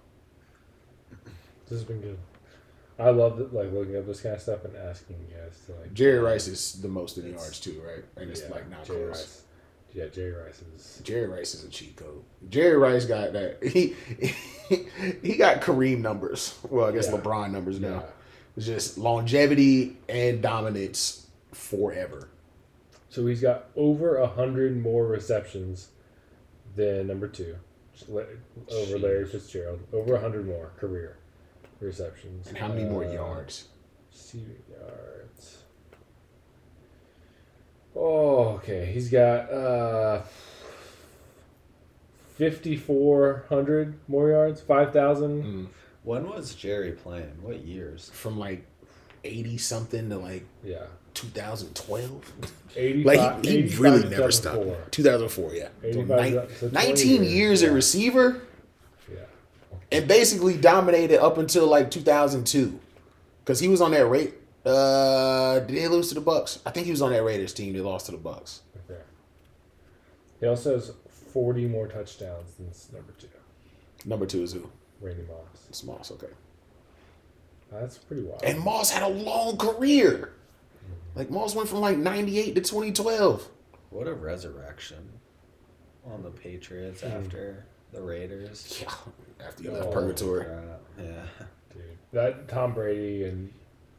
This 1.69 1.79
has 1.79 1.83
been 1.83 2.01
good. 2.01 2.17
I 2.99 3.09
love 3.09 3.39
it, 3.39 3.53
like 3.53 3.71
looking 3.71 3.97
up 3.97 4.05
this 4.05 4.21
kind 4.21 4.35
of 4.35 4.41
stuff 4.41 4.65
and 4.65 4.75
asking 4.75 5.15
you 5.29 5.35
guys 5.35 5.59
to 5.65 5.73
like. 5.73 5.93
Jerry 5.93 6.19
um, 6.19 6.25
Rice 6.25 6.47
is 6.47 6.81
the 6.81 6.87
most 6.87 7.17
in 7.17 7.27
yards 7.31 7.59
too, 7.59 7.81
right? 7.85 8.03
And 8.17 8.29
it's 8.29 8.41
yeah, 8.41 8.49
like 8.49 8.69
not 8.69 8.85
Jerry 8.85 9.05
close. 9.05 9.19
Rice. 9.21 9.41
Yeah, 9.93 10.05
Jerry 10.07 10.31
Rice 10.31 10.61
is. 10.75 11.01
Jerry 11.03 11.27
Rice 11.27 11.53
is 11.55 11.63
a 11.63 11.69
cheat 11.69 11.95
code. 11.95 12.23
Jerry 12.49 12.77
Rice 12.77 13.05
got 13.05 13.33
that 13.33 13.63
he 13.63 13.95
he 15.21 15.35
got 15.37 15.61
Kareem 15.61 15.99
numbers. 15.99 16.57
Well, 16.69 16.85
I 16.85 16.91
guess 16.91 17.07
Yeah. 17.07 17.17
LeBron 17.17 17.51
numbers 17.51 17.79
now. 17.79 17.87
Yeah. 17.89 18.03
It's 18.57 18.65
just 18.67 18.97
longevity 18.99 19.97
and 20.07 20.41
dominance 20.41 21.27
forever. 21.51 22.29
So 23.09 23.25
he's 23.25 23.41
got 23.41 23.65
over 23.75 24.17
a 24.17 24.27
hundred 24.27 24.79
more 24.81 25.05
receptions 25.07 25.89
than 26.75 27.07
number 27.07 27.27
two, 27.27 27.55
over 28.71 28.97
Larry 28.99 29.25
Fitzgerald. 29.25 29.81
Over 29.93 30.15
a 30.15 30.19
hundred 30.19 30.45
more 30.47 30.71
career 30.77 31.17
receptions. 31.79 32.47
And 32.47 32.57
how 32.57 32.67
many 32.69 32.85
more 32.85 33.05
Uh, 33.05 33.11
yards? 33.11 33.67
Receiving 34.11 34.63
yards. 34.69 35.59
Oh, 37.95 38.49
okay. 38.55 38.85
He's 38.91 39.09
got 39.09 39.51
uh, 39.51 40.21
fifty-four 42.35 43.45
hundred 43.49 43.99
more 44.07 44.29
yards. 44.29 44.61
Five 44.61 44.91
thousand. 44.93 45.43
Mm. 45.43 45.67
when 46.03 46.27
was 46.29 46.55
Jerry 46.55 46.91
playing? 46.91 47.37
What 47.41 47.59
years? 47.59 48.09
From 48.13 48.37
like 48.39 48.65
eighty 49.23 49.57
something 49.57 50.09
to 50.09 50.17
like 50.17 50.45
Yeah. 50.63 50.85
2012. 51.13 52.31
Like 53.05 53.45
he, 53.45 53.61
he 53.63 53.75
really 53.77 54.07
never 54.09 54.31
stopped. 54.31 54.91
2004, 54.91 55.53
yeah. 55.53 55.67
So 55.81 55.87
85, 55.87 56.07
nine- 56.07 56.47
so 56.59 56.67
19 56.69 57.23
years, 57.23 57.31
years 57.33 57.61
yeah. 57.61 57.67
at 57.69 57.73
receiver 57.73 58.41
Yeah. 59.11 59.19
and 59.91 60.07
basically 60.07 60.57
dominated 60.57 61.21
up 61.21 61.37
until 61.37 61.67
like 61.67 61.91
2002 61.91 62.79
because 63.43 63.59
he 63.59 63.67
was 63.67 63.81
on 63.81 63.91
that 63.91 64.07
rate. 64.07 64.33
Uh, 64.65 65.59
did 65.59 65.75
they 65.77 65.87
lose 65.87 66.07
to 66.09 66.15
the 66.15 66.21
Bucs? 66.21 66.59
I 66.65 66.71
think 66.71 66.85
he 66.85 66.91
was 66.91 67.01
on 67.01 67.11
that 67.11 67.21
Raiders 67.23 67.53
team. 67.53 67.73
They 67.73 67.81
lost 67.81 68.05
to 68.07 68.13
the 68.13 68.17
Bucs. 68.17 68.61
Okay. 68.89 68.99
He 70.39 70.47
also 70.47 70.75
has 70.75 70.91
forty 71.33 71.67
more 71.67 71.87
touchdowns 71.87 72.53
than 72.55 72.71
number 72.97 73.11
two, 73.19 73.27
Number 74.05 74.25
two 74.25 74.41
is 74.43 74.53
who? 74.53 74.69
Randy 75.01 75.23
Moss. 75.23 75.65
It's 75.67 75.83
Moss. 75.83 76.11
Okay. 76.11 76.27
That's 77.73 77.97
pretty 77.97 78.21
wild. 78.23 78.41
And 78.43 78.59
Moss 78.59 78.89
had 78.89 79.03
a 79.03 79.07
long 79.09 79.57
career. 79.57 80.31
Like 81.15 81.29
Moss 81.29 81.55
went 81.55 81.69
from 81.69 81.79
like 81.81 81.97
98 81.97 82.55
to 82.55 82.61
2012. 82.61 83.47
What 83.91 84.07
a 84.07 84.13
resurrection 84.13 85.09
on 86.05 86.23
the 86.23 86.31
Patriots 86.31 87.01
Hmm. 87.01 87.07
after 87.11 87.65
the 87.91 88.01
Raiders. 88.01 88.79
Yeah. 88.81 88.93
After 89.45 89.63
you 89.63 89.69
Oh, 89.71 89.73
left 89.79 89.91
purgatory. 89.91 90.45
Crap. 90.45 90.81
Yeah, 90.97 91.05
Dude, 91.73 91.83
that 92.11 92.47
Tom 92.47 92.73
Brady 92.73 93.25
and 93.25 93.51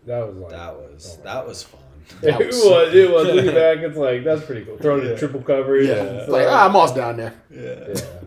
that 0.06 0.26
was 0.26 0.36
like 0.36 0.50
that 0.50 0.74
was 0.76 1.14
Oh 1.20 1.24
my 1.24 1.24
that 1.32 1.46
was 1.46 1.62
fun. 1.62 1.80
That 2.20 2.40
it 2.40 2.46
was 2.48 2.56
was, 2.64 2.94
it 2.94 3.10
was. 3.10 3.26
Looking 3.28 3.54
back, 3.54 3.78
it's 3.78 3.96
like 3.96 4.24
that's 4.24 4.44
pretty 4.44 4.64
cool. 4.64 4.76
Throwing 4.78 5.06
Yeah. 5.06 5.12
a 5.12 5.18
triple 5.18 5.40
coverage. 5.42 5.88
Yeah. 5.88 5.94
and 5.94 6.08
It's 6.16 6.24
stuff. 6.24 6.32
like, 6.32 6.46
ah, 6.48 6.68
Moss 6.68 6.92
down 6.94 7.16
there. 7.16 7.34
Yeah, 7.50 7.94
yeah. 7.94 8.18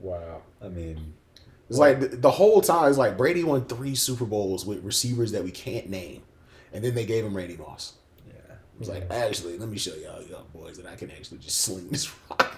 Wow. 0.00 0.42
I 0.62 0.68
mean, 0.68 1.14
It's 1.68 1.78
like 1.78 2.00
the, 2.00 2.08
the 2.08 2.30
whole 2.30 2.60
time, 2.60 2.88
it's 2.88 2.98
like 2.98 3.16
Brady 3.16 3.44
won 3.44 3.64
three 3.64 3.94
Super 3.94 4.24
Bowls 4.24 4.66
with 4.66 4.82
receivers 4.84 5.32
that 5.32 5.42
we 5.44 5.50
can't 5.50 5.88
name. 5.88 6.22
And 6.76 6.84
then 6.84 6.94
they 6.94 7.06
gave 7.06 7.24
him 7.24 7.34
Randy 7.34 7.56
Moss. 7.56 7.94
yeah, 8.28 8.34
It 8.52 8.78
was 8.78 8.90
like, 8.90 9.10
actually, 9.10 9.58
let 9.58 9.70
me 9.70 9.78
show 9.78 9.94
y'all 9.94 10.22
young 10.22 10.44
boys 10.52 10.76
that 10.76 10.86
I 10.86 10.94
can 10.94 11.10
actually 11.10 11.38
just 11.38 11.58
sling 11.62 11.88
this 11.88 12.12
rock. 12.30 12.54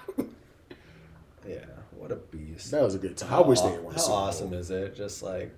yeah. 1.46 1.64
What 1.92 2.10
a 2.10 2.16
beast. 2.16 2.72
that 2.72 2.82
was 2.82 2.96
a 2.96 2.98
good 2.98 3.16
time. 3.16 3.32
I 3.32 3.40
wish 3.40 3.60
they 3.60 3.70
had 3.70 3.82
won 3.84 3.92
a 3.94 3.96
How 3.96 4.00
Super 4.02 4.10
Bowl. 4.12 4.18
awesome 4.24 4.52
is 4.54 4.70
it? 4.72 4.96
Just 4.96 5.22
like 5.22 5.54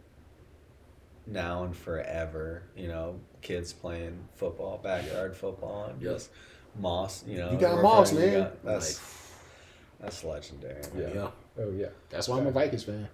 now 1.27 1.65
and 1.65 1.74
forever, 1.74 2.62
you 2.77 2.89
know, 2.89 3.19
kids 3.41 3.73
playing 3.73 4.19
football, 4.35 4.78
backyard 4.78 5.35
football, 5.35 5.87
and 5.87 6.03
Yep. 6.03 6.12
just 6.12 6.31
Moss. 6.78 7.24
You 7.27 7.39
know, 7.39 7.53
You 7.53 7.59
got 7.59 7.82
Moss, 7.82 8.12
man. 8.12 8.41
got- 8.43 8.62
that's 8.65 9.01
that's 10.01 10.23
legendary. 10.24 10.82
Yeah. 10.97 11.31
Oh 11.59 11.70
yeah. 11.73 11.89
That's 12.11 12.28
why 12.28 12.39
I'm 12.39 12.47
a 12.47 12.51
Vikings 12.51 12.85
fan. 12.85 13.09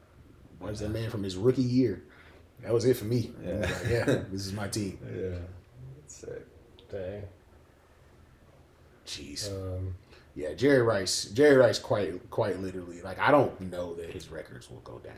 I 0.60 0.64
was 0.64 0.80
that 0.80 0.90
man 0.90 1.08
from 1.10 1.22
his 1.22 1.36
rookie 1.36 1.62
year. 1.62 2.02
That 2.62 2.72
was 2.72 2.84
it 2.84 2.96
for 2.96 3.04
me. 3.04 3.32
Yeah. 3.44 3.52
like, 3.58 3.70
yeah, 3.88 4.04
this 4.32 4.46
is 4.46 4.52
my 4.52 4.68
team. 4.68 4.98
Yeah, 5.06 5.38
that's 6.00 6.14
sick. 6.16 6.46
Dang. 6.90 7.22
Jeez. 9.06 9.50
Um, 9.50 9.94
Yeah, 10.34 10.52
Jerry 10.54 10.82
Rice. 10.82 11.26
Jerry 11.26 11.56
Rice 11.56 11.78
quite 11.78 12.28
quite 12.30 12.60
literally. 12.60 13.02
Like 13.02 13.18
I 13.18 13.30
don't 13.30 13.58
know 13.60 13.94
that 13.94 14.10
his 14.10 14.28
records 14.30 14.70
will 14.70 14.80
go 14.80 14.98
down. 14.98 15.14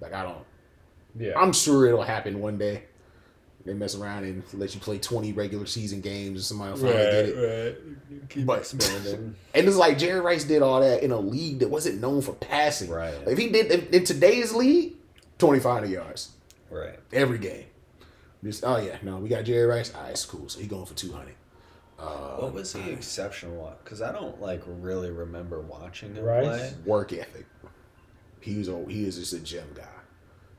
Like 0.00 0.12
I 0.12 0.22
don't 0.22 0.44
yeah. 1.18 1.32
I'm 1.38 1.52
sure 1.52 1.86
it'll 1.86 2.02
happen 2.02 2.40
one 2.40 2.58
day. 2.58 2.82
They 3.64 3.72
mess 3.74 3.96
around 3.96 4.22
and 4.24 4.44
let 4.54 4.74
you 4.74 4.80
play 4.80 4.98
20 4.98 5.32
regular 5.32 5.66
season 5.66 6.00
games 6.00 6.38
and 6.38 6.44
somebody 6.44 6.70
will 6.72 6.78
finally 6.78 7.02
get 7.02 7.24
it. 7.30 7.78
right. 7.80 8.28
Keep 8.28 8.46
But- 8.46 8.58
expanding. 8.60 9.34
And 9.54 9.66
it's 9.66 9.76
like 9.76 9.98
Jerry 9.98 10.20
Rice 10.20 10.44
did 10.44 10.62
all 10.62 10.80
that 10.82 11.02
in 11.02 11.10
a 11.10 11.18
league 11.18 11.58
that 11.60 11.68
wasn't 11.70 12.00
known 12.00 12.20
for 12.22 12.34
passing. 12.34 12.90
Right. 12.90 13.16
Like, 13.20 13.28
if 13.28 13.38
he 13.38 13.48
did 13.48 13.72
in, 13.72 13.86
in 13.94 14.04
today's 14.04 14.52
league, 14.54 14.92
2,500 15.38 15.90
yards 15.90 16.30
right. 16.70 16.98
every 17.12 17.38
game. 17.38 17.64
Just 18.44 18.64
oh 18.64 18.76
yeah, 18.78 18.96
no, 19.02 19.16
we 19.16 19.28
got 19.28 19.44
Jerry 19.44 19.66
Rice. 19.66 19.92
All 19.94 20.02
right, 20.02 20.10
it's 20.12 20.24
cool. 20.24 20.48
So 20.48 20.60
he 20.60 20.66
going 20.66 20.86
for 20.86 20.94
200. 20.94 21.34
Uh, 21.98 22.02
What 22.36 22.52
was 22.52 22.72
he 22.72 22.90
exceptional 22.90 23.66
at? 23.68 23.82
Because 23.82 24.02
I 24.02 24.12
don't 24.12 24.40
like 24.40 24.62
really 24.66 25.10
remember 25.10 25.60
watching 25.60 26.14
him 26.14 26.24
Rice? 26.24 26.44
play. 26.46 26.74
work 26.84 27.12
ethic. 27.12 27.46
He 28.40 28.58
was 28.58 28.68
a, 28.68 28.84
he 28.88 29.04
was 29.04 29.16
just 29.18 29.32
a 29.32 29.40
gym 29.40 29.66
guy. 29.74 29.82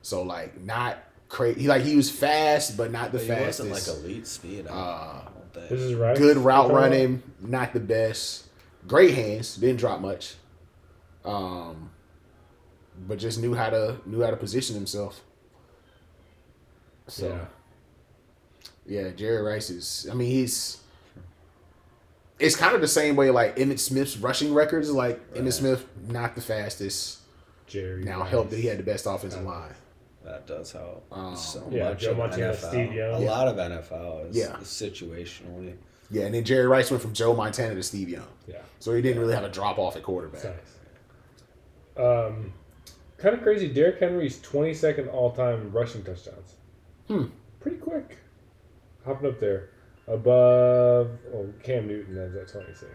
So 0.01 0.23
like 0.23 0.59
not 0.61 0.97
crazy. 1.29 1.61
He 1.61 1.67
like 1.67 1.83
he 1.83 1.95
was 1.95 2.09
fast, 2.09 2.75
but 2.75 2.91
not 2.91 3.11
the 3.11 3.19
But 3.19 3.23
he 3.23 3.27
fastest. 3.29 3.69
wasn't 3.69 3.97
like 4.03 4.05
elite 4.11 4.27
speed. 4.27 4.67
I 4.67 4.71
Uh, 4.73 5.21
don't 5.23 5.53
think. 5.53 5.69
this 5.69 5.79
is 5.81 5.93
right. 5.93 6.17
good 6.17 6.37
route 6.37 6.71
running, 6.71 7.21
not 7.39 7.73
the 7.73 7.79
best. 7.79 8.47
Great 8.87 9.13
hands, 9.13 9.55
didn't 9.55 9.77
drop 9.79 10.01
much. 10.01 10.35
Um, 11.23 11.91
but 13.07 13.17
just 13.19 13.39
knew 13.39 13.53
how 13.53 13.69
to 13.69 13.97
knew 14.05 14.21
how 14.21 14.29
to 14.31 14.37
position 14.37 14.75
himself. 14.75 15.21
So 17.07 17.27
Yeah. 18.87 19.03
yeah, 19.03 19.09
Jerry 19.11 19.41
Rice 19.41 19.69
is. 19.69 20.07
I 20.11 20.13
mean, 20.13 20.29
he's. 20.31 20.77
It's 22.39 22.55
kind 22.55 22.75
of 22.75 22.81
the 22.81 22.87
same 22.87 23.15
way 23.15 23.31
like 23.31 23.55
Emmitt 23.55 23.79
Smith's 23.79 24.17
rushing 24.17 24.53
records. 24.53 24.91
Like 24.91 25.19
Right. 25.33 25.43
Emmitt 25.43 25.53
Smith, 25.53 25.85
not 26.07 26.35
the 26.35 26.41
fastest. 26.41 27.19
Jerry. 27.65 28.03
Now 28.03 28.21
Rice. 28.21 28.29
helped 28.29 28.49
that 28.51 28.57
he 28.59 28.67
had 28.67 28.77
the 28.79 28.83
best 28.83 29.05
offensive 29.07 29.43
line. 29.43 29.73
That 30.23 30.45
does 30.45 30.71
help 30.73 31.05
Um, 31.11 31.35
so 31.35 31.67
Yeah, 31.71 31.89
much. 31.89 32.01
Joe 32.01 32.13
Montana, 32.13 32.53
NFL. 32.53 32.69
Steve 32.69 32.93
Young. 32.93 33.21
A 33.21 33.25
Yeah. 33.25 33.31
lot 33.31 33.47
of 33.47 33.57
NFL 33.57 34.29
is 34.29 34.35
Yeah. 34.37 34.57
situationally. 34.57 35.75
Yeah, 36.11 36.25
and 36.25 36.35
then 36.35 36.43
Jerry 36.43 36.67
Rice 36.67 36.91
went 36.91 37.01
from 37.01 37.13
Joe 37.13 37.33
Montana 37.33 37.75
to 37.75 37.83
Steve 37.83 38.09
Young, 38.09 38.27
Yeah. 38.45 38.61
so 38.79 38.93
he 38.93 39.01
didn't 39.01 39.19
really 39.21 39.33
have 39.35 39.43
a 39.43 39.49
drop 39.49 39.77
off 39.77 39.95
at 39.97 40.03
quarterback. 40.03 40.43
It's 40.45 40.53
nice. 41.95 42.05
Um, 42.05 42.53
kind 43.17 43.35
of 43.35 43.41
crazy. 43.41 43.67
Derrick 43.67 43.99
Henry's 43.99 44.39
22nd 44.39 45.11
all 45.13 45.31
time 45.31 45.71
rushing 45.71 46.03
touchdowns. 46.03 46.55
Hmm. 47.07 47.25
Pretty 47.59 47.77
quick. 47.77 48.17
Hopping 49.05 49.29
up 49.29 49.39
there. 49.39 49.69
Above 50.07 51.09
oh, 51.33 51.53
Cam 51.63 51.87
Newton 51.87 52.15
has 52.15 52.35
at 52.35 52.47
26. 52.47 52.85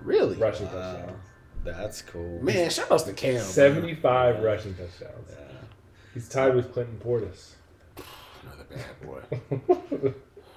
Really, 0.00 0.36
Rushing 0.36 0.66
Wow. 0.66 0.72
touchdowns. 0.72 1.22
That's 1.64 2.02
cool. 2.02 2.42
man. 2.42 2.70
Shout 2.70 2.90
outs 2.92 3.04
to 3.04 3.12
Cam. 3.12 3.34
man. 3.34 3.42
75 3.42 4.42
rushing 4.42 4.74
touchdowns. 4.74 5.30
Yeah. 5.30 5.56
He's 6.14 6.28
tied 6.28 6.54
with 6.54 6.72
Clinton 6.72 7.00
Portis. 7.04 7.54
Another 8.42 8.64
bad 8.70 9.00
boy. 9.06 10.14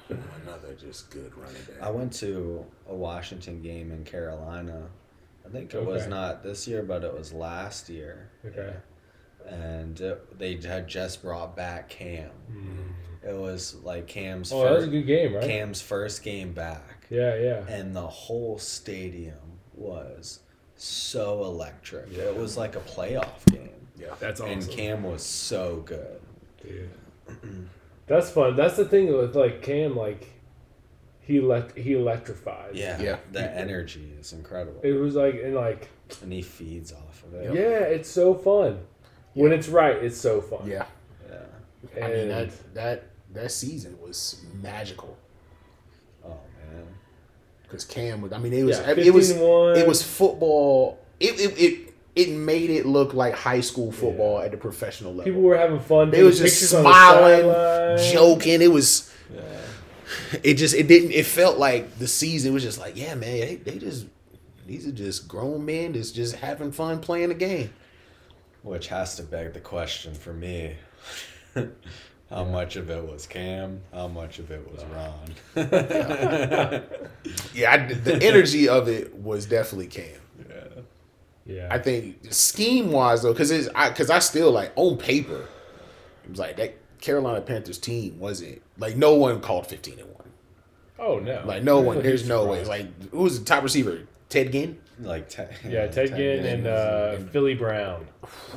Another 0.45 0.73
just 0.79 1.09
good 1.09 1.35
running 1.37 1.61
back. 1.63 1.81
I 1.81 1.89
went 1.91 2.13
to 2.13 2.65
a 2.87 2.95
Washington 2.95 3.61
game 3.61 3.91
in 3.91 4.03
Carolina. 4.03 4.87
I 5.45 5.49
think 5.49 5.73
it 5.73 5.83
was 5.85 6.07
not 6.07 6.43
this 6.43 6.67
year, 6.67 6.83
but 6.83 7.03
it 7.03 7.13
was 7.13 7.33
last 7.33 7.89
year. 7.89 8.29
Okay. 8.45 8.73
And 9.49 9.99
it, 9.99 10.37
they 10.39 10.55
had 10.57 10.87
just 10.87 11.21
brought 11.21 11.55
back 11.55 11.89
Cam. 11.89 12.29
Hmm. 12.51 13.27
It 13.27 13.35
was 13.35 13.75
like 13.83 14.07
Cam's 14.07 14.51
Oh, 14.51 14.63
that 14.63 14.71
was 14.71 14.77
a 14.83 14.87
first, 14.87 14.91
good 14.91 15.07
game, 15.07 15.33
right? 15.35 15.43
Cam's 15.43 15.81
first 15.81 16.23
game 16.23 16.53
back. 16.53 17.07
Yeah, 17.09 17.35
yeah. 17.35 17.67
and 17.67 17.95
the 17.95 18.07
whole 18.07 18.57
stadium 18.59 19.35
was 19.73 20.39
so 20.75 21.43
electric. 21.43 22.11
It 22.13 22.37
was 22.37 22.55
like 22.57 22.75
a 22.75 22.79
playoff 22.81 23.43
game. 23.51 23.69
Yeah. 23.97 24.13
That's 24.19 24.39
awesome. 24.39 24.59
And 24.59 24.69
Cam 24.69 25.03
was 25.03 25.23
so 25.23 25.77
good. 25.85 26.21
Dude. 26.61 26.89
That's 28.07 28.29
fun. 28.29 28.55
That's 28.55 28.77
the 28.77 28.85
thing 28.85 29.11
with 29.15 29.35
like 29.35 29.61
Cam, 29.61 29.95
like 29.95 30.27
he 31.21 31.37
elect 31.37 31.77
he 31.77 31.93
electrifies. 31.93 32.71
Yeah. 32.75 33.01
Yeah. 33.01 33.17
The 33.31 33.51
energy 33.55 34.13
is 34.19 34.31
incredible. 34.33 34.79
It 34.83 34.93
was 34.93 35.15
like 35.15 35.35
and 35.43 35.55
like 35.55 35.89
And 36.21 36.31
he 36.31 36.41
feeds 36.41 36.93
off 36.93 37.23
of 37.25 37.33
it. 37.35 37.53
yeah, 37.53 37.79
it's 37.81 38.09
so 38.09 38.33
fun. 38.33 38.79
When 39.33 39.51
it's 39.53 39.67
right, 39.67 39.95
it's 39.95 40.17
so 40.17 40.41
fun. 40.41 40.67
Yeah. 40.67 40.85
Yeah. 41.29 42.03
I 42.03 42.07
mean 42.07 42.19
And 42.19 42.31
that 42.31 42.73
that 42.73 43.03
that 43.33 43.51
season 43.51 43.97
was 44.01 44.43
magical 44.61 45.17
Oh 46.25 46.29
man. 46.29 46.83
because 47.63 47.85
Cam 47.85 48.21
was. 48.21 48.33
I 48.33 48.37
mean, 48.39 48.53
it 48.53 48.63
was. 48.63 48.79
Yeah, 48.79 48.91
it 48.91 49.13
was. 49.13 49.31
15-1. 49.33 49.77
It 49.77 49.87
was 49.87 50.03
football. 50.03 50.99
It 51.19 51.39
it. 51.39 51.59
it 51.59 51.85
it 52.15 52.31
made 52.31 52.69
it 52.69 52.85
look 52.85 53.13
like 53.13 53.33
high 53.33 53.61
school 53.61 53.91
football 53.93 54.41
at 54.41 54.51
the 54.51 54.57
professional 54.57 55.11
level. 55.13 55.25
people 55.25 55.41
were 55.41 55.55
having 55.55 55.79
fun. 55.79 56.09
they 56.09 56.23
was 56.23 56.39
just 56.39 56.55
pictures 56.55 56.73
on 56.73 56.83
the 56.83 57.97
smiling, 57.97 58.11
joking. 58.11 58.61
It 58.61 58.71
was. 58.71 59.13
Yeah. 59.33 60.39
It 60.43 60.55
just. 60.55 60.75
It 60.75 60.87
didn't. 60.87 61.11
It 61.11 61.25
felt 61.25 61.57
like 61.59 61.97
the 61.97 62.07
season 62.07 62.53
was 62.53 62.63
just 62.63 62.79
like, 62.79 62.97
yeah, 62.97 63.13
man. 63.15 63.39
They, 63.39 63.55
they 63.55 63.77
just. 63.77 64.07
These 64.65 64.87
are 64.87 64.91
just 64.91 65.27
grown 65.27 65.65
men 65.65 65.93
that's 65.93 66.11
just 66.11 66.35
having 66.35 66.71
fun 66.71 66.99
playing 66.99 67.29
the 67.29 67.35
game. 67.35 67.71
Which 68.63 68.87
has 68.87 69.15
to 69.15 69.23
beg 69.23 69.53
the 69.53 69.59
question 69.59 70.13
for 70.13 70.33
me. 70.33 70.75
How 72.29 72.43
much 72.43 72.75
of 72.75 72.89
it 72.91 73.03
was 73.03 73.25
Cam? 73.25 73.81
How 73.91 74.07
much 74.07 74.37
of 74.39 74.51
it 74.51 74.63
was 74.71 74.83
Ron? 74.85 75.33
Yeah, 77.53 77.71
I, 77.73 77.93
the 77.93 78.19
energy 78.21 78.69
of 78.69 78.87
it 78.87 79.15
was 79.15 79.45
definitely 79.45 79.87
Cam. 79.87 80.19
yeah. 80.47 80.55
Yeah, 81.45 81.67
I 81.71 81.79
think 81.79 82.31
scheme 82.31 82.91
wise 82.91 83.23
though, 83.23 83.33
because 83.33 83.49
it's 83.49 83.67
I 83.73 83.89
because 83.89 84.11
I 84.11 84.19
still 84.19 84.51
like 84.51 84.71
on 84.75 84.97
paper, 84.97 85.47
it 86.23 86.29
was 86.29 86.37
like 86.39 86.57
that 86.57 86.75
Carolina 87.01 87.41
Panthers 87.41 87.79
team 87.79 88.19
wasn't 88.19 88.61
like 88.77 88.95
no 88.95 89.15
one 89.15 89.41
called 89.41 89.65
fifteen 89.65 89.97
and 89.99 90.13
one. 90.13 90.29
oh 90.99 91.17
no, 91.17 91.41
Like 91.45 91.63
no 91.63 91.79
one, 91.79 92.03
there's 92.03 92.27
no 92.27 92.45
way. 92.45 92.63
Like 92.65 93.09
who 93.09 93.23
was 93.23 93.39
the 93.39 93.45
top 93.45 93.63
receiver? 93.63 94.01
Ted 94.29 94.51
Ginn. 94.51 94.77
Like 95.01 95.29
te- 95.29 95.43
yeah, 95.67 95.87
Ted 95.91 96.15
Ginn 96.15 96.45
and 96.45 96.67
uh, 96.67 97.15
Philly 97.31 97.55
Brown 97.55 98.05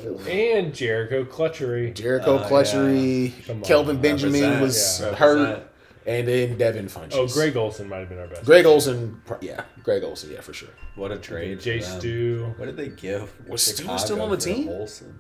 and 0.05 0.73
Jerricho 0.73 1.29
Cotchery. 1.31 1.93
Jerricho 1.93 2.41
Uh, 2.41 2.49
Cotchery, 2.49 3.33
Come 3.47 3.59
on. 3.59 3.63
Kelvin 3.63 4.01
Benjamin 4.01 4.41
Represent, 4.43 4.61
was 4.63 5.01
yeah. 5.01 5.15
hurt, 5.15 5.39
Represent. 5.39 5.67
and 6.07 6.29
then 6.29 6.59
Devin 6.59 6.87
Funchess. 6.87 7.13
Oh, 7.15 7.27
Greg 7.29 7.57
Olsen 7.57 7.89
might 7.89 7.99
have 7.99 8.09
been 8.09 8.19
our 8.19 8.27
best. 8.27 8.45
Greg 8.45 8.67
Olsen, 8.67 9.21
pro- 9.25 9.39
yeah, 9.41 9.63
Greg 9.85 10.03
Olsen, 10.03 10.33
yeah, 10.33 10.41
for 10.41 10.53
sure. 10.53 10.71
What 10.97 11.13
a 11.13 11.19
trade. 11.19 11.61
Jay 11.61 11.81
for 11.81 11.91
them. 11.91 12.01
Stu. 12.01 12.55
What 12.57 12.67
did 12.67 12.77
they 12.77 12.89
give? 12.89 13.33
Was 13.49 13.63
Stu 13.63 13.83
Chicago 13.83 13.97
still 13.99 14.21
on 14.23 14.31
the 14.31 14.37
for 14.37 14.43
team? 14.43 14.69
Olsen? 14.69 15.19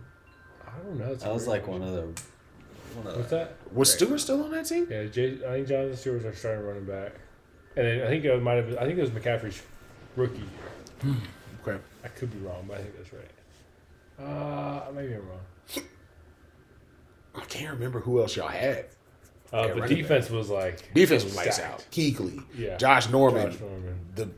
I 0.66 0.78
don't 0.78 0.98
know. 0.98 1.12
It's 1.12 1.22
That 1.22 1.32
was 1.32 1.44
great 1.44 1.52
like 1.52 1.66
one 1.68 1.82
of 1.82 1.92
the. 1.92 2.00
One 2.96 3.06
of 3.06 3.16
What's 3.16 3.30
the, 3.30 3.36
that? 3.36 3.56
Was 3.72 3.92
Stewart 3.92 4.20
still 4.20 4.42
on 4.42 4.50
that 4.50 4.66
team? 4.66 4.86
Yeah, 4.90 5.04
Jay, 5.04 5.38
I 5.46 5.52
think 5.52 5.68
Jonathan 5.68 5.96
Stewart 5.96 6.16
was 6.16 6.24
our 6.26 6.34
starting 6.34 6.66
running 6.66 6.84
back, 6.84 7.12
and 7.76 7.86
then 7.86 8.02
I 8.02 8.08
think 8.08 8.24
it 8.24 8.42
might 8.42 8.54
have. 8.54 8.76
I 8.76 8.84
think 8.86 8.98
it 8.98 9.02
was 9.02 9.10
McCaffrey's 9.10 9.62
rookie 10.16 10.38
year. 10.38 10.48
Okay. 11.66 11.78
I 12.04 12.08
could 12.08 12.30
be 12.32 12.38
wrong, 12.46 12.64
but 12.66 12.78
I 12.78 12.82
think 12.82 12.96
that's 12.96 13.12
right. 13.12 13.30
Uh, 14.26 14.90
maybe 14.92 15.14
I'm 15.14 15.26
wrong. 15.28 15.84
I 17.34 17.40
can't 17.46 17.72
remember 17.72 18.00
who 18.00 18.20
else 18.20 18.36
y'all 18.36 18.48
had. 18.48 18.86
Uh, 19.52 19.66
Yeah, 19.66 19.66
but 19.74 19.80
running 19.82 19.96
defense 19.96 20.30
was 20.30 20.50
like 20.50 20.92
Defense 20.94 21.24
was 21.24 21.36
lights 21.36 21.58
out. 21.60 21.84
Kuechly, 21.90 22.42
Yeah. 22.56 22.76
Josh 22.76 23.08
Norman, 23.10 23.50
Josh 23.52 23.60
Norman. 23.60 23.98
the 24.14 24.28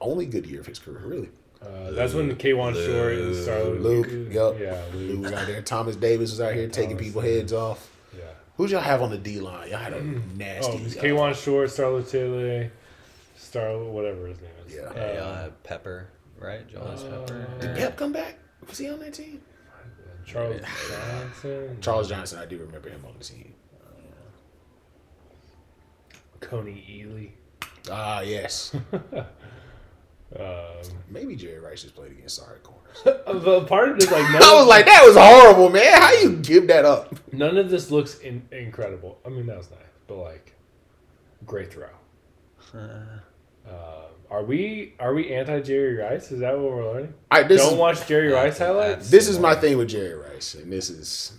only 0.00 0.26
good 0.26 0.46
year 0.46 0.60
of 0.60 0.66
his 0.66 0.78
career, 0.78 1.02
really. 1.04 1.28
Uh, 1.60 1.90
that's 1.90 2.14
when 2.14 2.34
Kawann 2.36 2.74
Short 2.74 3.14
and 3.14 3.34
started. 3.34 3.80
Luke, 3.82 4.06
yep. 4.32 4.60
Yeah, 4.60 4.84
Lou 4.96 5.06
Luke. 5.14 5.22
was 5.24 5.32
out 5.32 5.46
there. 5.48 5.60
Thomas 5.62 5.96
Davis 5.96 6.30
was 6.30 6.40
out 6.40 6.54
here 6.54 6.68
taking 6.68 6.96
people 6.96 7.24
yeah. 7.24 7.36
heads 7.38 7.52
off. 7.52 7.90
Yeah. 8.16 8.22
Who'd 8.56 8.70
y'all 8.70 8.80
have 8.80 9.02
on 9.02 9.10
the 9.10 9.18
D 9.18 9.40
line? 9.40 9.68
Y'all 9.70 9.78
had 9.78 9.92
a 9.92 10.00
nasty. 10.36 10.70
Oh, 10.72 10.76
it 10.76 10.84
was 10.84 10.96
uh, 10.96 11.00
Kawann 11.00 11.34
Short, 11.34 11.68
Starlo 11.68 12.08
Taylor, 12.08 12.70
Starlo, 13.52 13.90
whatever 13.90 14.26
his 14.26 14.40
name 14.40 14.50
is. 14.66 14.74
Yeah. 14.74 14.92
Hey, 14.92 15.16
Uh, 15.18 15.24
uh, 15.24 15.50
Pepper, 15.64 16.08
right? 16.38 16.66
Jonas 16.68 17.02
Pepper. 17.02 17.46
Did 17.60 17.70
Or- 17.70 17.74
Pep 17.76 17.96
come 17.96 18.12
back? 18.12 18.38
Was 18.66 18.78
he 18.78 18.88
on 18.90 18.98
that 19.00 19.14
team? 19.14 19.40
Charles 20.26 20.60
Johnson. 20.60 21.78
Charles 21.80 22.08
Johnson, 22.08 22.38
I 22.38 22.44
do 22.46 22.58
remember 22.58 22.90
him 22.90 23.02
on 23.06 23.14
the 23.18 23.24
team. 23.24 23.54
Kony 26.40 26.84
Ealy. 26.86 27.30
Ah, 27.90 28.20
yes. 28.20 28.74
Um, 30.38 30.44
Maybe 31.08 31.36
Jerry 31.36 31.58
Rice 31.58 31.80
just 31.84 31.94
played 31.94 32.10
against 32.12 32.36
sorry 32.36 32.58
corners. 32.58 32.98
but 33.02 33.66
part 33.66 33.88
of 33.88 33.96
it 33.96 34.02
is 34.02 34.10
like 34.10 34.24
none 34.30 34.34
I 34.42 34.52
was 34.56 34.62
of- 34.64 34.68
like, 34.68 34.84
that 34.84 35.02
was 35.06 35.16
horrible, 35.16 35.70
man. 35.70 36.02
How 36.02 36.12
you 36.12 36.36
give 36.36 36.66
that 36.68 36.84
up? 36.84 37.14
none 37.32 37.56
of 37.56 37.70
this 37.70 37.90
looks 37.90 38.18
in, 38.18 38.46
incredible. 38.52 39.18
I 39.24 39.30
mean, 39.30 39.46
that 39.46 39.56
was 39.56 39.70
nice, 39.70 39.80
but 40.06 40.16
like, 40.16 40.54
great 41.46 41.72
throw. 41.72 41.88
Um, 43.68 43.74
are 44.30 44.44
we 44.44 44.94
are 44.98 45.14
we 45.14 45.32
anti 45.32 45.60
Jerry 45.60 45.96
Rice? 45.96 46.30
Is 46.32 46.40
that 46.40 46.58
what 46.58 46.72
we're 46.72 46.92
learning? 46.92 47.14
I, 47.30 47.42
this 47.42 47.62
Don't 47.62 47.74
is, 47.74 47.78
watch 47.78 48.06
Jerry 48.06 48.32
Rice 48.32 48.58
highlights. 48.58 49.10
This 49.10 49.28
is 49.28 49.38
my 49.38 49.54
thing 49.54 49.76
with 49.76 49.88
Jerry 49.88 50.14
Rice, 50.14 50.54
and 50.54 50.72
this 50.72 50.90
is. 50.90 51.38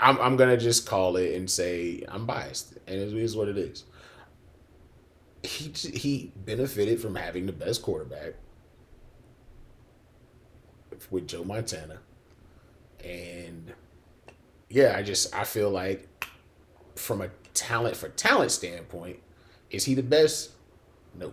I'm 0.00 0.18
I'm 0.20 0.36
gonna 0.36 0.56
just 0.56 0.86
call 0.86 1.16
it 1.16 1.34
and 1.34 1.48
say 1.48 2.04
I'm 2.08 2.26
biased, 2.26 2.76
and 2.86 2.96
it 2.96 3.12
is 3.12 3.36
what 3.36 3.48
it 3.48 3.58
is. 3.58 3.84
He 5.42 5.72
he 5.90 6.32
benefited 6.36 7.00
from 7.00 7.14
having 7.14 7.46
the 7.46 7.52
best 7.52 7.82
quarterback 7.82 8.34
with 11.10 11.28
Joe 11.28 11.44
Montana, 11.44 11.98
and 13.04 13.72
yeah, 14.68 14.94
I 14.96 15.02
just 15.02 15.34
I 15.34 15.44
feel 15.44 15.70
like 15.70 16.08
from 16.96 17.20
a 17.20 17.28
talent 17.52 17.96
for 17.96 18.08
talent 18.08 18.50
standpoint, 18.50 19.20
is 19.70 19.84
he 19.84 19.94
the 19.94 20.02
best? 20.02 20.50
No. 21.18 21.32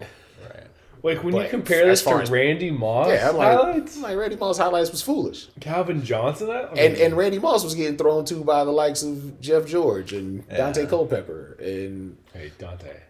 Right. 0.00 0.66
Like 1.02 1.24
when 1.24 1.34
you 1.36 1.48
compare 1.48 1.86
this 1.86 2.02
to 2.04 2.10
as- 2.14 2.30
Randy 2.30 2.70
Moss 2.70 3.08
Yeah, 3.08 3.30
I'm 3.30 3.36
like, 3.36 3.58
highlights, 3.58 3.96
I'm 3.96 4.02
like 4.02 4.16
Randy 4.16 4.36
Moss 4.36 4.58
highlights 4.58 4.90
was 4.92 5.02
foolish. 5.02 5.48
Calvin 5.60 6.04
Johnson, 6.04 6.46
that 6.48 6.66
I 6.66 6.68
And 6.80 6.94
mean, 6.94 7.02
and 7.06 7.16
Randy 7.16 7.38
Moss 7.40 7.64
was 7.64 7.74
getting 7.74 7.96
thrown 7.96 8.24
to 8.26 8.36
by 8.44 8.64
the 8.64 8.70
likes 8.70 9.02
of 9.02 9.40
Jeff 9.40 9.66
George 9.66 10.12
and 10.12 10.48
Daunte 10.48 10.88
Culpepper. 10.88 11.56
And 11.60 12.16
hey 12.32 12.52
Daunte, 12.58 13.00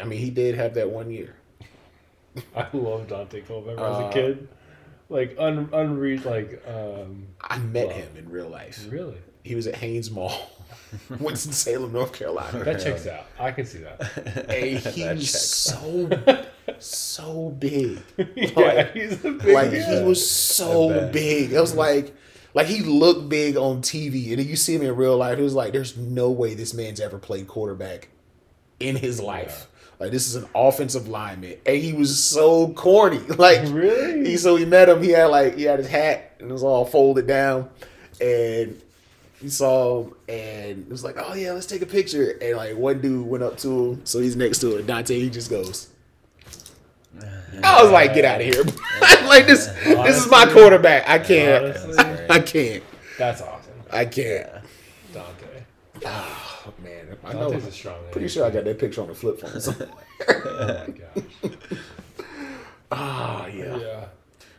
I 0.00 0.04
mean, 0.04 0.18
he 0.18 0.30
did 0.30 0.54
have 0.56 0.74
that 0.74 0.90
one 0.90 1.10
year. 1.10 1.36
I 2.54 2.66
love 2.74 3.06
Daunte 3.08 3.46
Culpepper 3.46 3.80
as 3.84 3.96
Uh, 3.96 4.08
a 4.08 4.12
kid. 4.12 4.48
Like 5.08 5.34
un 5.38 5.68
unread 5.72 6.24
like 6.24 6.62
um 6.68 7.26
I 7.40 7.58
met 7.58 7.88
Wow. 7.88 7.92
him 7.94 8.08
in 8.16 8.30
real 8.30 8.48
life. 8.48 8.86
really 8.90 9.16
He 9.42 9.54
was 9.54 9.66
at 9.66 9.74
Hanes 9.76 10.10
Mall, 10.10 10.32
Winston 11.20 11.52
Salem, 11.52 11.92
North 11.92 12.12
Carolina. 12.12 12.64
that 12.64 12.80
checks 12.80 13.06
out. 13.06 13.26
I 13.38 13.52
can 13.52 13.64
see 13.66 13.78
that. 13.78 14.46
And 14.48 14.78
he 14.78 15.02
That 15.04 15.20
so 15.22 16.08
so 16.78 17.50
big. 17.58 18.00
yeah, 18.36 18.92
he's 18.92 19.24
a 19.24 19.30
big 19.32 19.54
Like 19.54 19.70
guy. 19.72 19.98
he 19.98 20.02
was 20.04 20.28
so 20.30 21.08
big. 21.12 21.52
It 21.52 21.60
was 21.60 21.74
like 21.74 22.14
like 22.54 22.66
he 22.66 22.80
looked 22.82 23.28
big 23.28 23.56
on 23.56 23.80
TV, 23.82 24.30
and 24.30 24.38
then 24.38 24.48
you 24.48 24.56
see 24.56 24.74
him 24.74 24.82
in 24.82 24.94
real 24.96 25.16
life. 25.16 25.38
It 25.38 25.42
was 25.42 25.54
like 25.54 25.72
there's 25.72 25.96
no 25.96 26.30
way 26.30 26.54
this 26.54 26.74
man's 26.74 27.00
ever 27.00 27.18
played 27.18 27.46
quarterback 27.46 28.08
in 28.80 28.96
his 28.96 29.20
life. 29.20 29.66
Like 30.00 30.10
this 30.12 30.26
is 30.26 30.34
an 30.34 30.48
offensive 30.54 31.08
lineman, 31.08 31.56
and 31.66 31.76
he 31.76 31.92
was 31.92 32.22
so 32.22 32.72
corny. 32.72 33.18
Like 33.18 33.60
Really? 33.68 34.30
he 34.30 34.36
so 34.36 34.54
we 34.54 34.64
met 34.64 34.88
him. 34.88 35.02
He 35.02 35.10
had 35.10 35.26
like 35.26 35.56
he 35.56 35.64
had 35.64 35.78
his 35.78 35.88
hat 35.88 36.32
and 36.40 36.50
it 36.50 36.52
was 36.52 36.62
all 36.62 36.84
folded 36.86 37.26
down, 37.26 37.68
and 38.20 38.80
he 39.40 39.48
saw 39.48 40.02
him 40.04 40.14
and 40.28 40.78
it 40.82 40.88
was 40.88 41.02
like, 41.02 41.16
oh 41.18 41.34
yeah, 41.34 41.52
let's 41.52 41.66
take 41.66 41.82
a 41.82 41.86
picture. 41.86 42.38
And 42.42 42.56
like 42.56 42.76
one 42.76 43.00
dude 43.00 43.26
went 43.26 43.42
up 43.42 43.56
to 43.58 43.92
him, 43.92 44.06
so 44.06 44.20
he's 44.20 44.36
next 44.36 44.58
to 44.60 44.76
it. 44.76 44.86
Daunte, 44.86 45.08
he 45.16 45.30
just 45.30 45.50
goes. 45.50 45.88
I 47.62 47.82
was 47.82 47.90
like, 47.92 48.14
get 48.14 48.24
out 48.24 48.40
of 48.40 48.46
here! 48.46 48.62
like 49.26 49.46
this, 49.46 49.66
this 49.66 50.24
is 50.24 50.30
my 50.30 50.46
quarterback. 50.46 51.08
I 51.08 51.18
can't, 51.18 51.76
Honestly, 51.76 52.26
I 52.30 52.38
can't, 52.40 52.82
that's 53.18 53.42
awesome. 53.42 53.72
I 53.90 54.04
can't. 54.04 54.48
Daunte. 55.12 55.64
Oh 56.06 56.72
man, 56.82 57.16
I 57.24 57.32
know. 57.32 57.50
Daunte's 57.50 57.66
a 57.66 57.72
strong 57.72 57.98
Pretty 58.12 58.20
name. 58.20 58.28
sure 58.28 58.46
I 58.46 58.50
got 58.50 58.64
that 58.64 58.78
picture 58.78 59.02
on 59.02 59.08
the 59.08 59.14
flip 59.14 59.40
phone. 59.40 59.60
somewhere. 59.60 59.88
Oh 60.28 60.84
my 60.86 60.92
gosh. 60.92 61.52
Ah, 62.92 63.46
yeah. 63.46 63.76
Yeah. 63.76 64.04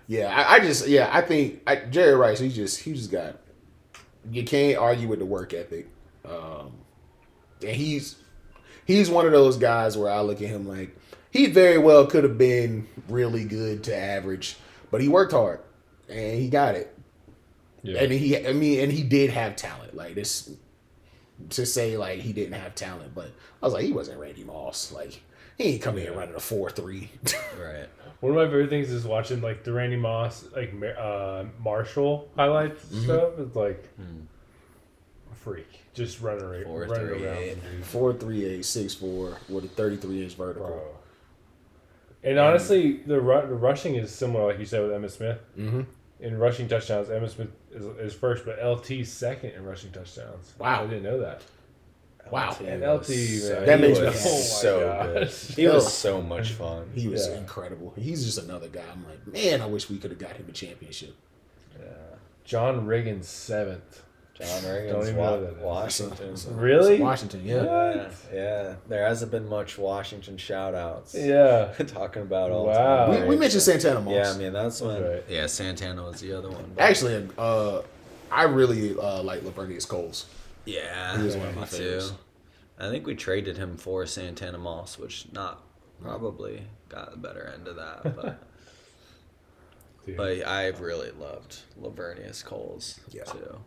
Yeah, 0.07 0.35
I, 0.35 0.55
I 0.55 0.59
just 0.59 0.87
yeah, 0.87 1.09
I 1.11 1.21
think 1.21 1.61
I, 1.65 1.75
Jerry 1.77 2.15
Rice. 2.15 2.39
He 2.39 2.49
just 2.49 2.79
he 2.81 2.93
just 2.93 3.11
got. 3.11 3.37
You 4.29 4.43
can't 4.43 4.77
argue 4.77 5.07
with 5.07 5.19
the 5.19 5.25
work 5.25 5.53
ethic, 5.53 5.87
um, 6.25 6.73
and 7.61 7.75
he's 7.75 8.17
he's 8.85 9.09
one 9.09 9.25
of 9.25 9.31
those 9.31 9.57
guys 9.57 9.97
where 9.97 10.11
I 10.11 10.21
look 10.21 10.41
at 10.41 10.49
him 10.49 10.67
like 10.67 10.95
he 11.31 11.47
very 11.47 11.77
well 11.77 12.05
could 12.05 12.23
have 12.23 12.37
been 12.37 12.87
really 13.07 13.45
good 13.45 13.83
to 13.85 13.95
average, 13.95 14.57
but 14.91 15.01
he 15.01 15.07
worked 15.07 15.31
hard 15.31 15.61
and 16.09 16.39
he 16.39 16.49
got 16.49 16.75
it. 16.75 16.95
Yeah. 17.83 18.03
And 18.03 18.11
he, 18.11 18.47
I 18.47 18.53
mean, 18.53 18.81
and 18.81 18.91
he 18.91 19.01
did 19.01 19.31
have 19.31 19.55
talent. 19.55 19.95
Like 19.95 20.13
this, 20.13 20.51
to 21.49 21.65
say 21.65 21.97
like 21.97 22.19
he 22.19 22.33
didn't 22.33 22.53
have 22.53 22.75
talent, 22.75 23.15
but 23.15 23.31
I 23.61 23.65
was 23.65 23.73
like 23.73 23.85
he 23.85 23.93
wasn't 23.93 24.19
Randy 24.19 24.43
Moss. 24.43 24.91
Like 24.91 25.21
He 25.61 25.73
ain't 25.73 25.81
coming 25.81 26.03
here 26.03 26.13
running 26.13 26.35
a 26.35 26.39
four 26.39 26.69
three. 26.69 27.09
Right. 27.61 27.87
One 28.21 28.31
of 28.33 28.35
my 28.37 28.45
favorite 28.45 28.69
things 28.69 28.91
is 28.91 29.05
watching 29.05 29.41
like 29.41 29.63
the 29.63 29.73
Randy 29.73 29.95
Moss 29.95 30.45
like 30.55 30.73
uh, 30.99 31.45
Marshall 31.63 32.29
highlights 32.35 32.89
and 32.91 33.03
stuff. 33.03 33.33
It's 33.39 33.55
like 33.55 33.87
a 35.31 35.35
freak, 35.35 35.67
just 35.93 36.21
running, 36.21 36.45
ra- 36.47 36.63
Four, 36.63 36.81
running 36.81 36.95
three, 37.07 37.25
around, 37.25 37.37
eight. 37.37 37.63
dude, 37.63 37.83
Four 37.85 38.13
three 38.13 38.45
eight 38.45 38.65
six 38.65 38.93
four 38.93 39.37
with 39.49 39.65
a 39.65 39.67
thirty 39.69 39.97
three 39.97 40.23
inch 40.23 40.35
vertical. 40.35 40.67
bro. 40.67 40.83
And 42.23 42.37
honestly, 42.37 42.97
the, 43.07 43.19
ru- 43.19 43.47
the 43.47 43.55
rushing 43.55 43.95
is 43.95 44.13
similar, 44.13 44.45
like 44.51 44.59
you 44.59 44.65
said 44.65 44.83
with 44.83 44.91
Emmitt 44.91 45.09
Smith. 45.11 45.39
Mm-hmm. 45.57 45.81
In 46.19 46.37
rushing 46.37 46.67
touchdowns, 46.67 47.07
Emmitt 47.07 47.31
Smith 47.31 47.49
is, 47.71 47.83
is 47.97 48.13
first, 48.13 48.45
but 48.45 48.63
LT 48.63 49.07
second 49.07 49.51
in 49.51 49.65
rushing 49.65 49.91
touchdowns. 49.91 50.53
Wow. 50.59 50.83
I 50.83 50.85
didn't 50.87 51.01
know 51.01 51.19
that. 51.21 51.41
Wow. 52.29 52.55
And 52.65 52.81
was 52.81 53.09
LT, 53.09 53.15
so- 53.15 53.53
man, 53.55 53.65
That 53.65 53.79
makes 53.81 53.99
me 53.99 54.11
so 54.13 54.79
Oh 54.99 55.13
good. 55.13 55.27
He 55.29 55.67
was 55.67 55.93
so 55.93 56.21
much 56.21 56.51
fun. 56.51 56.89
He 56.95 57.07
was 57.07 57.27
Yeah. 57.27 57.37
incredible. 57.37 57.93
He's 57.97 58.23
just 58.25 58.37
another 58.37 58.67
guy. 58.69 58.83
I'm 58.91 59.05
like, 59.05 59.27
man, 59.27 59.61
I 59.61 59.65
wish 59.65 59.89
we 59.89 59.97
could 59.97 60.11
have 60.11 60.19
got 60.19 60.37
him 60.37 60.45
a 60.47 60.51
championship. 60.51 61.15
Yeah. 61.79 61.85
John 62.45 62.85
Riggins 62.87 63.25
seventh. 63.25 64.03
John 64.39 64.63
Don't 64.63 64.73
Reagan's 64.73 65.07
even 65.09 65.19
Wa- 65.19 65.29
know 65.31 65.41
that. 65.45 65.57
Washington. 65.57 66.37
So- 66.37 66.51
Really? 66.51 66.99
Washington, 66.99 67.41
yeah. 67.45 67.63
Yeah, 67.63 68.09
yeah. 68.33 68.75
There 68.87 69.05
hasn't 69.05 69.29
been 69.31 69.47
much 69.47 69.77
Washington 69.77 70.37
shout 70.37 70.73
outs. 70.73 71.13
Yeah. 71.13 71.73
Talking 71.87 72.21
about 72.23 72.49
all 72.51 72.65
Wow. 72.67 73.07
time. 73.07 73.21
We, 73.23 73.27
we 73.27 73.35
mentioned 73.37 73.61
Santana 73.61 73.99
Moss. 73.99 74.13
Yeah, 74.13 74.31
I 74.31 74.37
mean 74.37 74.53
that's 74.53 74.81
when. 74.81 75.01
Right. 75.03 75.23
Yeah, 75.29 75.45
Santana 75.47 76.01
was 76.03 76.21
the 76.21 76.31
other 76.33 76.49
one. 76.49 76.71
but- 76.75 76.81
Actually, 76.81 77.27
uh, 77.37 77.81
I 78.31 78.43
really 78.43 78.97
uh, 78.97 79.21
like 79.21 79.41
Laveranues 79.41 79.87
Coles. 79.87 80.25
Yeah, 80.65 81.17
He 81.17 81.23
was 81.23 81.35
one 81.37 81.49
of 81.49 81.55
my 81.55 81.65
favorites. 81.65 82.13
I 82.79 82.89
think 82.89 83.05
we 83.05 83.15
traded 83.15 83.57
him 83.57 83.77
for 83.77 84.05
Santana 84.05 84.57
Moss, 84.57 84.97
which 84.97 85.27
not 85.31 85.63
probably 86.01 86.63
got 86.89 87.11
the 87.11 87.17
better 87.17 87.51
end 87.53 87.67
of 87.67 87.75
that, 87.75 88.15
but 88.15 88.43
Dude. 90.05 90.17
but 90.17 90.45
I've 90.47 90.81
really 90.81 91.11
loved 91.11 91.59
Laveranues 91.79 92.43
Coles 92.43 92.99
Yeah. 93.11 93.23
too. 93.23 93.57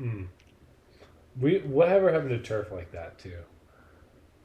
Mm. 0.00 0.26
We 1.40 1.58
whatever 1.60 2.12
happened 2.12 2.30
to 2.30 2.38
turf 2.38 2.70
like 2.72 2.92
that 2.92 3.18
too? 3.18 3.38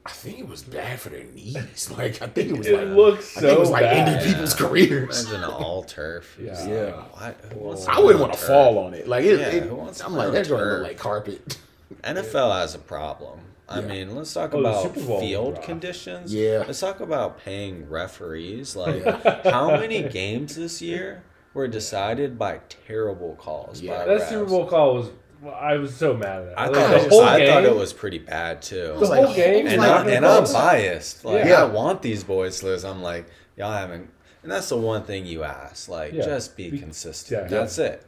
I 0.07 0.11
think 0.11 0.39
it 0.39 0.47
was 0.47 0.63
bad 0.63 0.99
for 1.01 1.09
their 1.09 1.25
knees. 1.25 1.89
Like 1.97 2.21
I 2.21 2.27
think 2.27 2.51
it 2.51 2.57
was 2.57 2.67
It 2.67 2.77
like 2.77 2.87
looks 2.95 3.37
I 3.37 3.41
think 3.41 3.53
it 3.53 3.59
was 3.59 3.69
like 3.69 3.81
bad. 3.83 4.07
ending 4.07 4.31
people's 4.33 4.53
careers. 4.53 5.23
Imagine 5.25 5.43
an 5.43 5.49
all 5.51 5.83
turf. 5.83 6.37
Yeah. 6.41 6.67
Yeah. 6.67 6.91
What? 7.11 7.35
Who 7.53 7.59
wants 7.59 7.87
I 7.87 7.99
wouldn't 7.99 8.21
want 8.21 8.33
to 8.33 8.39
fall 8.39 8.77
on 8.79 8.93
it. 8.93 9.07
Like 9.07 9.25
it, 9.25 9.39
Yeah, 9.39 9.47
it- 9.47 9.63
who 9.63 9.75
wants 9.75 9.99
to 9.99 10.05
I'm 10.05 10.13
like 10.15 10.31
that's 10.31 10.47
going 10.49 10.59
to 10.61 10.65
turf? 10.65 10.79
look 10.79 10.87
like 10.87 10.97
carpet. 10.97 11.57
NFL 12.03 12.51
has 12.59 12.75
a 12.75 12.79
problem. 12.79 13.39
I 13.69 13.81
Yeah. 13.81 13.87
mean, 13.87 14.15
let's 14.15 14.33
talk 14.33 14.53
Oh, 14.53 14.59
about 14.61 14.83
Super 14.83 15.01
Bowl 15.01 15.15
was 15.17 15.23
field 15.23 15.53
rough. 15.55 15.65
conditions. 15.65 16.33
Yeah. 16.33 16.63
Let's 16.65 16.79
talk 16.79 17.01
about 17.01 17.39
paying 17.43 17.89
referees. 17.89 18.75
Like, 18.77 19.03
how 19.43 19.71
many 19.71 20.03
games 20.03 20.55
this 20.55 20.81
year 20.81 21.23
were 21.53 21.67
decided 21.67 22.39
by 22.39 22.61
terrible 22.87 23.35
calls? 23.35 23.81
Yeah. 23.81 23.97
by 23.99 24.05
That 24.05 24.21
refs? 24.21 24.29
Super 24.29 24.45
Bowl 24.45 24.65
call 24.67 24.93
was. 24.95 25.09
Well, 25.41 25.53
I 25.55 25.75
was 25.77 25.95
so 25.95 26.13
mad 26.13 26.41
at 26.41 26.45
that. 26.55 26.59
I 26.59 26.65
Like, 26.67 26.75
thought, 26.75 26.89
the 26.89 27.05
it, 27.05 27.09
whole 27.09 27.21
I 27.23 27.45
thought 27.45 27.63
it 27.65 27.75
was 27.75 27.93
pretty 27.93 28.19
bad 28.19 28.61
too. 28.61 28.95
The 28.99 29.07
whole 29.07 29.25
like- 29.25 29.35
game. 29.35 29.67
and 29.67 29.77
was 29.77 29.77
was 29.77 29.85
I, 29.85 29.87
like- 29.87 30.05
not 30.05 30.07
and 30.07 30.25
even 30.25 30.45
I'm 30.47 30.53
biased. 30.53 31.25
Like 31.25 31.45
Yeah. 31.45 31.61
I 31.61 31.65
want 31.65 32.01
these 32.01 32.23
boys 32.23 32.59
to 32.59 32.65
lose. 32.67 32.83
I'm 32.85 33.01
like, 33.01 33.27
y'all 33.55 33.71
haven't. 33.73 34.09
And 34.43 34.51
that's 34.51 34.69
the 34.69 34.77
one 34.77 35.03
thing 35.03 35.25
you 35.25 35.43
ask. 35.43 35.89
Like, 35.89 36.13
Yeah. 36.13 36.23
just 36.23 36.55
be, 36.55 36.69
Be- 36.71 36.79
consistent. 36.79 37.43
yeah. 37.43 37.47
That's 37.59 37.77
it. 37.77 38.03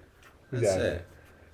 That's 0.51 0.63
Exactly. 0.63 0.87
it. 0.87 1.05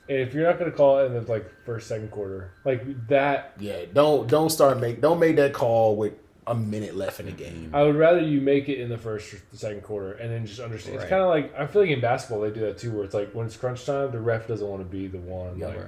And 0.08 0.18
if 0.20 0.34
you're 0.36 0.46
not 0.46 0.60
going 0.60 0.70
to 0.70 0.78
call 0.78 1.00
it 1.00 1.06
in 1.06 1.14
the 1.16 1.22
like 1.22 1.50
first 1.66 1.88
second 1.88 2.12
quarter, 2.12 2.52
like 2.64 3.08
that, 3.08 3.54
Yeah, 3.60 3.78
don't 3.92 4.28
don't 4.30 4.52
start 4.52 4.80
make 4.80 5.02
don't 5.02 5.20
make 5.20 5.36
that 5.38 5.54
call 5.54 5.96
with 5.96 6.14
a 6.48 6.54
minute 6.56 6.96
left 6.96 7.20
in 7.20 7.26
the 7.26 7.32
game. 7.32 7.72
I 7.74 7.82
would 7.84 7.96
rather 7.96 8.20
you 8.22 8.40
make 8.40 8.70
it 8.70 8.80
in 8.80 8.88
the 8.90 8.98
first 8.98 9.34
or 9.34 9.42
the 9.52 9.58
second 9.58 9.82
quarter 9.82 10.14
and 10.14 10.32
then 10.32 10.46
just 10.46 10.60
understand. 10.60 10.96
It's 10.96 11.04
Right. 11.04 11.10
kind 11.10 11.24
of 11.24 11.30
like 11.30 11.54
I 11.58 11.66
feel 11.66 11.82
like 11.82 11.92
in 11.92 12.02
basketball 12.02 12.42
they 12.42 12.52
do 12.52 12.60
that 12.62 12.78
too, 12.78 12.92
where 12.92 13.04
it's 13.04 13.14
like 13.16 13.32
when 13.32 13.46
it's 13.48 13.58
crunch 13.58 13.86
time, 13.86 14.12
the 14.12 14.20
ref 14.20 14.48
doesn't 14.48 14.68
want 14.68 14.82
to 14.82 14.86
be 14.88 15.08
the 15.08 15.18
one. 15.18 15.58
Yeah, 15.58 15.68
like, 15.68 15.78
Right. 15.78 15.88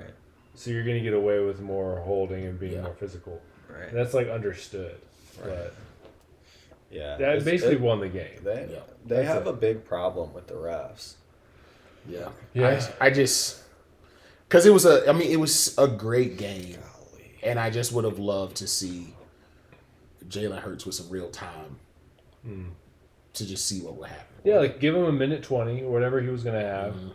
So 0.55 0.71
you're 0.71 0.84
going 0.84 0.97
to 0.97 1.03
get 1.03 1.13
away 1.13 1.39
with 1.41 1.61
more 1.61 1.97
holding 2.01 2.45
and 2.45 2.59
being 2.59 2.73
Yeah. 2.73 2.81
more 2.81 2.95
physical. 2.95 3.39
Right. 3.69 3.89
And 3.89 3.95
that's 3.97 4.15
like 4.15 4.27
understood. 4.29 4.95
Right. 5.39 5.47
But 5.49 5.73
yeah. 6.89 7.17
that 7.17 7.29
It's- 7.29 7.43
basically 7.43 7.75
it- 7.75 7.81
won 7.81 7.99
the 7.99 8.07
game. 8.09 8.39
They 8.43 8.67
Yeah. 8.71 8.79
they 9.05 9.17
That's 9.17 9.27
have 9.27 9.45
it. 9.45 9.49
a 9.49 9.53
big 9.53 9.85
problem 9.85 10.34
with 10.34 10.47
the 10.47 10.55
refs. 10.55 11.13
Yeah, 12.09 12.29
Yeah. 12.53 12.81
I, 12.99 13.07
I 13.07 13.09
just 13.11 13.61
because 14.49 14.65
it 14.65 14.71
was 14.71 14.85
a 14.85 15.07
I 15.07 15.11
mean 15.11 15.29
it 15.31 15.39
was 15.39 15.77
a 15.77 15.88
great 15.88 16.38
game, 16.38 16.77
Golly. 16.79 17.35
and 17.43 17.59
I 17.59 17.69
just 17.69 17.91
would 17.91 18.05
have 18.05 18.17
loved 18.17 18.57
to 18.57 18.67
see 18.67 19.13
Jalen 20.30 20.60
Hurts 20.60 20.86
with 20.86 20.95
some 20.95 21.10
real 21.10 21.30
time 21.30 21.78
Mm. 22.45 22.70
to 23.34 23.45
just 23.45 23.66
see 23.66 23.82
what 23.82 23.95
would 23.95 24.10
happen. 24.10 24.36
Yeah, 24.44 24.60
like 24.60 24.80
give 24.80 24.95
him 24.95 25.04
a 25.04 25.12
minute 25.12 25.44
twenty 25.44 25.84
or 25.84 25.91
whatever 25.91 26.22
he 26.22 26.30
was 26.30 26.44
going 26.44 26.60
to 26.60 26.66
have, 26.66 26.94
Mhm. 26.94 27.12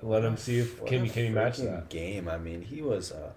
and 0.00 0.10
let 0.10 0.24
him 0.24 0.36
see 0.36 0.58
if 0.60 0.80
What 0.80 0.88
can 0.88 1.02
a 1.02 1.04
you 1.04 1.10
can 1.10 1.24
you 1.26 1.30
match 1.32 1.58
freaking 1.58 1.64
that. 1.74 1.88
Game. 1.90 2.28
I 2.28 2.38
mean, 2.38 2.62
he 2.62 2.80
was 2.82 3.10
a 3.10 3.34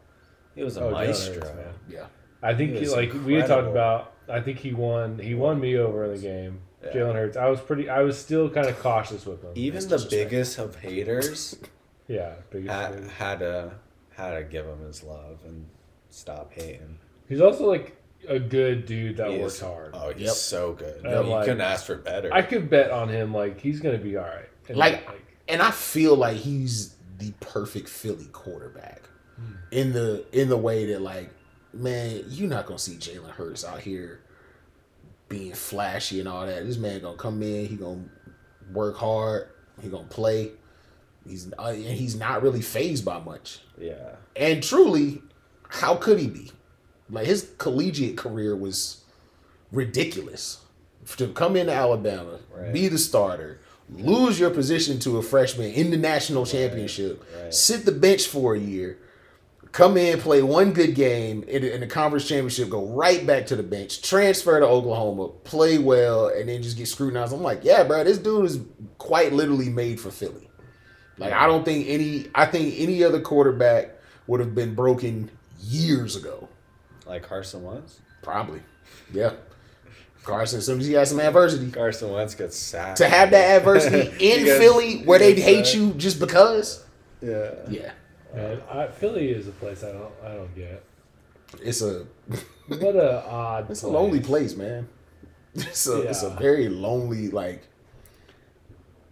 he 0.55 0.63
was 0.63 0.77
a 0.77 0.83
Oh, 0.85 0.91
maestro. 0.91 1.33
Hurts, 1.35 1.55
man. 1.55 1.73
yeah, 1.89 2.05
I 2.41 2.53
think 2.53 2.71
He 2.71 2.75
he, 2.77 2.81
was 2.81 2.93
like 2.95 3.13
we 3.25 3.33
had 3.35 3.47
talked 3.47 3.67
about. 3.67 4.13
I 4.29 4.39
think 4.41 4.59
he 4.59 4.73
won. 4.73 5.19
He 5.19 5.33
won 5.35 5.59
me 5.59 5.77
over 5.77 6.05
in 6.05 6.13
the 6.15 6.21
game. 6.21 6.61
Yeah. 6.83 6.91
Jalen 6.93 7.13
Hurts. 7.15 7.37
I 7.37 7.47
was 7.49 7.59
pretty. 7.61 7.89
I 7.89 8.01
was 8.03 8.17
still 8.17 8.49
kind 8.49 8.67
of 8.67 8.79
cautious 8.79 9.25
with 9.25 9.43
him. 9.43 9.51
Even 9.55 9.87
the 9.87 10.07
biggest 10.09 10.57
of 10.59 10.75
haters 10.77 11.57
yeah, 12.07 12.35
biggest 12.51 12.71
had, 12.73 12.93
fan. 12.93 13.09
had 13.09 13.39
to 13.39 13.71
had 14.11 14.37
to 14.37 14.43
give 14.45 14.65
him 14.65 14.79
his 14.85 15.03
love 15.03 15.39
and 15.45 15.65
stop 16.09 16.53
hating. 16.53 16.99
He's 17.27 17.41
also 17.41 17.65
like 17.67 17.97
a 18.27 18.39
good 18.39 18.85
dude 18.85 19.17
that 19.17 19.31
He 19.31 19.37
works 19.39 19.55
is- 19.55 19.59
hard. 19.61 19.91
Oh, 19.93 20.11
he's 20.11 20.23
Yep. 20.27 20.33
so 20.33 20.73
good. 20.73 20.95
And 20.95 21.03
No, 21.03 21.21
you 21.23 21.29
like- 21.29 21.45
couldn't 21.45 21.61
ask 21.61 21.85
for 21.85 21.95
better. 21.95 22.33
I 22.33 22.41
could 22.41 22.69
bet 22.69 22.91
on 22.91 23.09
him. 23.09 23.33
Like 23.33 23.59
he's 23.59 23.79
gonna 23.79 23.97
be 23.97 24.17
all 24.17 24.23
right. 24.25 24.49
And, 24.67 24.77
Like- 24.77 25.07
and 25.47 25.61
I 25.61 25.71
feel 25.71 26.15
like 26.15 26.37
he's 26.37 26.95
the 27.17 27.31
perfect 27.39 27.87
Philly 27.89 28.25
quarterback 28.31 29.03
in 29.71 29.91
the 29.93 30.25
in 30.31 30.49
the 30.49 30.57
way 30.57 30.85
that 30.87 31.01
like 31.01 31.29
man, 31.73 32.23
you're 32.29 32.49
not 32.49 32.65
gonna 32.65 32.79
see 32.79 32.95
Jalen 32.95 33.29
Hurts 33.31 33.65
out 33.65 33.79
here 33.81 34.21
being 35.27 35.53
flashy 35.53 36.19
and 36.19 36.27
all 36.29 36.45
that. 36.45 36.65
This 36.65 36.77
man 36.77 37.01
gonna 37.01 37.17
come 37.17 37.41
in, 37.43 37.65
he 37.65 37.75
gonna 37.75 38.05
work 38.73 38.95
hard, 38.95 39.49
he 39.81 39.89
gonna 39.89 40.05
play. 40.07 40.51
He's 41.27 41.51
uh, 41.57 41.63
and 41.73 41.83
he's 41.83 42.15
not 42.15 42.43
really 42.43 42.61
phased 42.61 43.03
by 43.03 43.19
much. 43.19 43.59
yeah. 43.79 44.15
And 44.35 44.61
truly, 44.61 45.21
how 45.69 45.95
could 45.95 46.19
he 46.19 46.27
be? 46.27 46.51
Like 47.09 47.27
his 47.27 47.51
collegiate 47.57 48.17
career 48.17 48.55
was 48.55 49.01
ridiculous. 49.71 50.59
To 51.17 51.27
come 51.27 51.55
into 51.55 51.71
Alabama, 51.71 52.39
Right. 52.55 52.73
be 52.73 52.87
the 52.87 52.97
starter, 52.97 53.59
lose 53.91 54.39
your 54.39 54.49
position 54.49 54.97
to 55.01 55.17
a 55.17 55.21
freshman 55.21 55.71
in 55.71 55.91
the 55.91 55.97
national 55.97 56.45
championship, 56.47 57.23
right. 57.43 57.53
sit 57.53 57.85
the 57.85 57.91
bench 57.91 58.25
for 58.27 58.55
a 58.55 58.59
year, 58.59 58.97
come 59.71 59.97
in, 59.97 60.19
play 60.19 60.41
one 60.41 60.71
good 60.73 60.95
game 60.95 61.43
in 61.43 61.61
the, 61.61 61.75
in 61.75 61.81
the 61.81 61.87
conference 61.87 62.27
championship, 62.27 62.69
go 62.71 62.87
right 62.87 63.27
back 63.27 63.45
to 63.47 63.55
the 63.55 63.61
bench, 63.61 64.01
transfer 64.01 64.59
to 64.59 64.65
Oklahoma, 64.65 65.27
play 65.43 65.77
well, 65.77 66.29
and 66.29 66.49
then 66.49 66.63
just 66.63 66.75
get 66.77 66.87
scrutinized. 66.87 67.33
I'm 67.33 67.43
like, 67.43 67.59
yeah, 67.63 67.83
bro, 67.83 68.03
this 68.03 68.17
dude 68.17 68.45
is 68.45 68.59
quite 68.97 69.31
literally 69.31 69.69
made 69.69 69.99
for 69.99 70.09
Philly. 70.09 70.49
Like 71.19 71.33
I 71.33 71.45
don't 71.45 71.63
think 71.63 71.85
any 71.87 72.27
I 72.33 72.45
think 72.47 72.73
any 72.77 73.03
other 73.03 73.21
quarterback 73.21 73.91
would 74.27 74.39
have 74.39 74.55
been 74.55 74.73
broken 74.73 75.29
years 75.61 76.15
ago. 76.15 76.49
Like 77.05 77.23
Carson 77.23 77.63
Wentz. 77.63 77.99
Probably. 78.21 78.61
Yeah. 79.13 79.33
Carson, 80.23 80.57
as 80.57 80.65
soon 80.65 80.79
as 80.79 80.87
he 80.87 80.93
has 80.93 81.09
some 81.09 81.19
adversity. 81.19 81.69
Carson 81.71 82.11
Wentz 82.11 82.33
gets 82.33 82.57
sacked. 82.57 82.97
To 82.97 83.07
have 83.07 83.29
that 83.31 83.57
adversity 83.61 83.99
in 84.33 84.45
gets- 84.45 84.57
Philly 84.59 85.03
where 85.03 85.19
he 85.19 85.25
they 85.25 85.33
gets 85.35 85.45
hate 85.47 85.65
sacked. 85.67 85.77
you 85.77 85.93
just 85.93 86.19
because. 86.19 86.83
Yeah. 87.21 87.51
Yeah. 87.69 87.91
man, 88.33 88.61
I, 88.71 88.87
Philly 88.87 89.29
is 89.29 89.47
a 89.47 89.51
place 89.51 89.83
I 89.83 89.91
don't. 89.91 90.11
I 90.23 90.29
don't 90.33 90.53
get. 90.55 90.83
It's 91.61 91.81
a 91.81 92.05
What 92.67 92.95
a 92.95 93.23
odd. 93.27 93.69
it's 93.69 93.83
a 93.83 93.87
lonely 93.87 94.19
place, 94.19 94.55
man. 94.55 94.87
It's 95.53 95.87
a 95.87 96.01
it's 96.01 96.21
a 96.23 96.31
very 96.31 96.67
lonely 96.67 97.29
like 97.29 97.61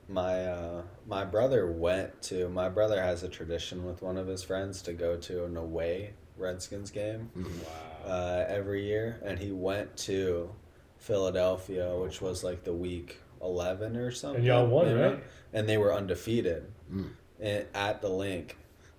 My 0.10 0.46
uh, 0.46 0.82
my 1.08 1.24
brother 1.24 1.72
went 1.72 2.22
to. 2.24 2.50
My 2.50 2.68
brother 2.70 3.02
has 3.02 3.24
a 3.24 3.30
tradition 3.30 3.86
with 3.86 4.02
one 4.02 4.18
of 4.18 4.28
his 4.28 4.44
friends 4.44 4.82
to 4.84 4.94
go 4.94 5.16
to 5.18 5.46
an 5.46 5.56
away 5.56 6.14
Redskins 6.38 6.92
game 6.92 7.30
Wow. 7.36 8.12
uh, 8.12 8.46
every 8.48 8.86
year, 8.86 9.20
and 9.24 9.38
he 9.40 9.52
went 9.52 9.96
to 9.98 10.50
Philadelphia, 10.98 11.96
which 11.98 12.22
was 12.22 12.44
like 12.44 12.64
the 12.64 12.74
week 12.74 13.20
eleven 13.42 13.96
or 13.98 14.12
something. 14.12 14.38
And 14.40 14.46
y'all 14.48 14.68
won, 14.68 14.88
you 14.90 14.96
know? 14.96 15.10
right? 15.14 15.24
And 15.54 15.68
they 15.70 15.78
were 15.78 15.94
undefeated 15.94 16.66
Mm. 16.92 17.10
in, 17.40 17.66
at 17.74 18.02
the 18.02 18.10
Linc, 18.10 18.58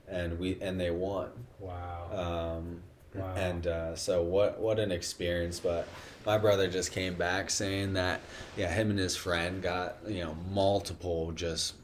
and 0.08 0.38
we 0.38 0.58
and 0.60 0.78
they 0.80 0.90
won. 0.90 1.30
Wow. 1.58 2.56
Um, 2.58 2.82
Wow. 3.14 3.32
And 3.36 3.64
uh, 3.68 3.94
so 3.94 4.22
what 4.24 4.58
what 4.58 4.80
an 4.80 4.90
experience! 4.90 5.60
But 5.60 5.86
my 6.26 6.36
brother 6.36 6.66
just 6.66 6.90
came 6.90 7.14
back 7.14 7.48
saying 7.48 7.92
that 7.92 8.20
yeah, 8.56 8.72
him 8.74 8.90
and 8.90 8.98
his 8.98 9.14
friend 9.14 9.62
got 9.62 9.98
you 10.08 10.24
know 10.24 10.36
multiple 10.50 11.30
just 11.30 11.74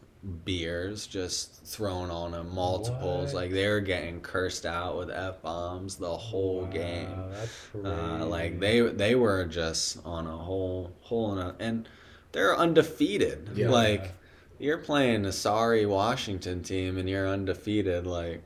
beers 0.44 1.06
just 1.06 1.64
thrown 1.64 2.10
on 2.10 2.32
them 2.32 2.55
multiples. 2.55 3.32
What? 3.32 3.42
Like 3.42 3.51
they 3.52 3.66
were 3.68 3.80
getting 3.80 4.20
cursed 4.20 4.66
out 4.66 4.98
with 4.98 5.10
f 5.10 5.40
bombs 5.42 5.97
the 5.97 6.14
whole 6.14 6.66
game. 6.66 7.10
Wow, 7.10 7.28
that's 7.30 7.74
Uh, 7.84 8.26
like 8.26 8.60
they 8.60 8.80
they 8.80 9.14
were 9.14 9.44
just 9.47 9.98
on 10.05 10.26
a 10.26 10.36
whole 10.36 10.92
whole 11.01 11.38
and, 11.38 11.55
and 11.60 11.88
they're 12.32 12.56
undefeated. 12.56 13.51
Yeah. 13.55 13.70
Like 13.70 14.12
you're 14.59 14.78
playing 14.78 15.24
a 15.24 15.32
sorry 15.32 15.86
Washington 15.86 16.62
team 16.62 16.98
and 16.98 17.09
you're 17.09 17.28
undefeated. 17.28 18.06
Like 18.06 18.42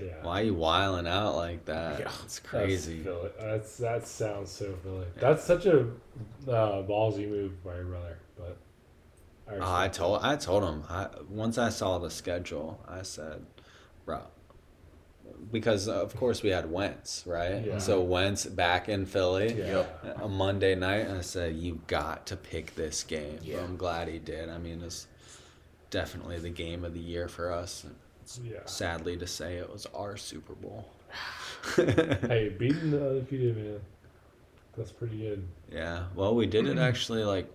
yeah. 0.00 0.22
why 0.22 0.42
are 0.42 0.44
you 0.44 0.54
wiling 0.54 1.08
out 1.08 1.34
like 1.34 1.64
that? 1.64 2.00
Yeah. 2.00 2.06
It's 2.24 2.38
That's 2.38 2.40
crazy. 2.40 3.02
Philly. 3.02 3.30
That's 3.38 3.76
that 3.78 4.06
sounds 4.06 4.50
so 4.50 4.74
Philly. 4.84 5.06
That's 5.18 5.42
such 5.44 5.66
a 5.66 5.80
uh, 6.46 6.82
ballsy 6.86 7.28
move 7.28 7.62
by 7.64 7.74
your 7.76 7.84
brother, 7.84 8.18
but 8.38 8.56
Oh, 9.52 9.74
I 9.74 9.88
told 9.88 10.20
I 10.22 10.36
told 10.36 10.62
him 10.64 10.84
I 10.88 11.08
once 11.28 11.58
I 11.58 11.70
saw 11.70 11.98
the 11.98 12.10
schedule 12.10 12.80
I 12.88 13.02
said, 13.02 13.44
bro, 14.04 14.20
because 15.50 15.88
uh, 15.88 16.02
of 16.02 16.14
course 16.16 16.42
we 16.42 16.50
had 16.50 16.70
Wentz 16.70 17.24
right. 17.26 17.64
Yeah. 17.64 17.78
So 17.78 18.00
Wentz 18.00 18.46
back 18.46 18.88
in 18.88 19.06
Philly. 19.06 19.46
it. 19.46 19.66
yeah. 19.68 20.12
a 20.20 20.28
Monday 20.28 20.74
night, 20.74 21.06
and 21.06 21.18
I 21.18 21.22
said, 21.22 21.56
"You 21.56 21.80
got 21.86 22.26
to 22.26 22.36
pick 22.36 22.74
this 22.74 23.02
game." 23.02 23.38
Yeah. 23.42 23.60
I'm 23.60 23.76
glad 23.76 24.08
he 24.08 24.18
did. 24.18 24.48
I 24.48 24.58
mean, 24.58 24.82
it's 24.82 25.06
definitely 25.90 26.38
the 26.38 26.50
game 26.50 26.84
of 26.84 26.94
the 26.94 27.00
year 27.00 27.28
for 27.28 27.52
us. 27.52 27.84
Yeah. 28.44 28.60
Sadly 28.66 29.16
to 29.16 29.26
say, 29.26 29.56
it 29.56 29.68
was 29.72 29.86
our 29.94 30.16
Super 30.16 30.54
Bowl. 30.54 30.88
Hey, 31.76 32.54
beating 32.58 32.90
the 32.92 33.08
undefeated 33.10 33.54
man. 33.56 33.80
That's 34.76 34.92
pretty 34.92 35.18
good. 35.18 35.46
yeah. 35.70 36.04
Well, 36.14 36.34
we 36.34 36.46
did 36.46 36.66
it 36.66 36.78
actually 36.90 37.24
like 37.24 37.50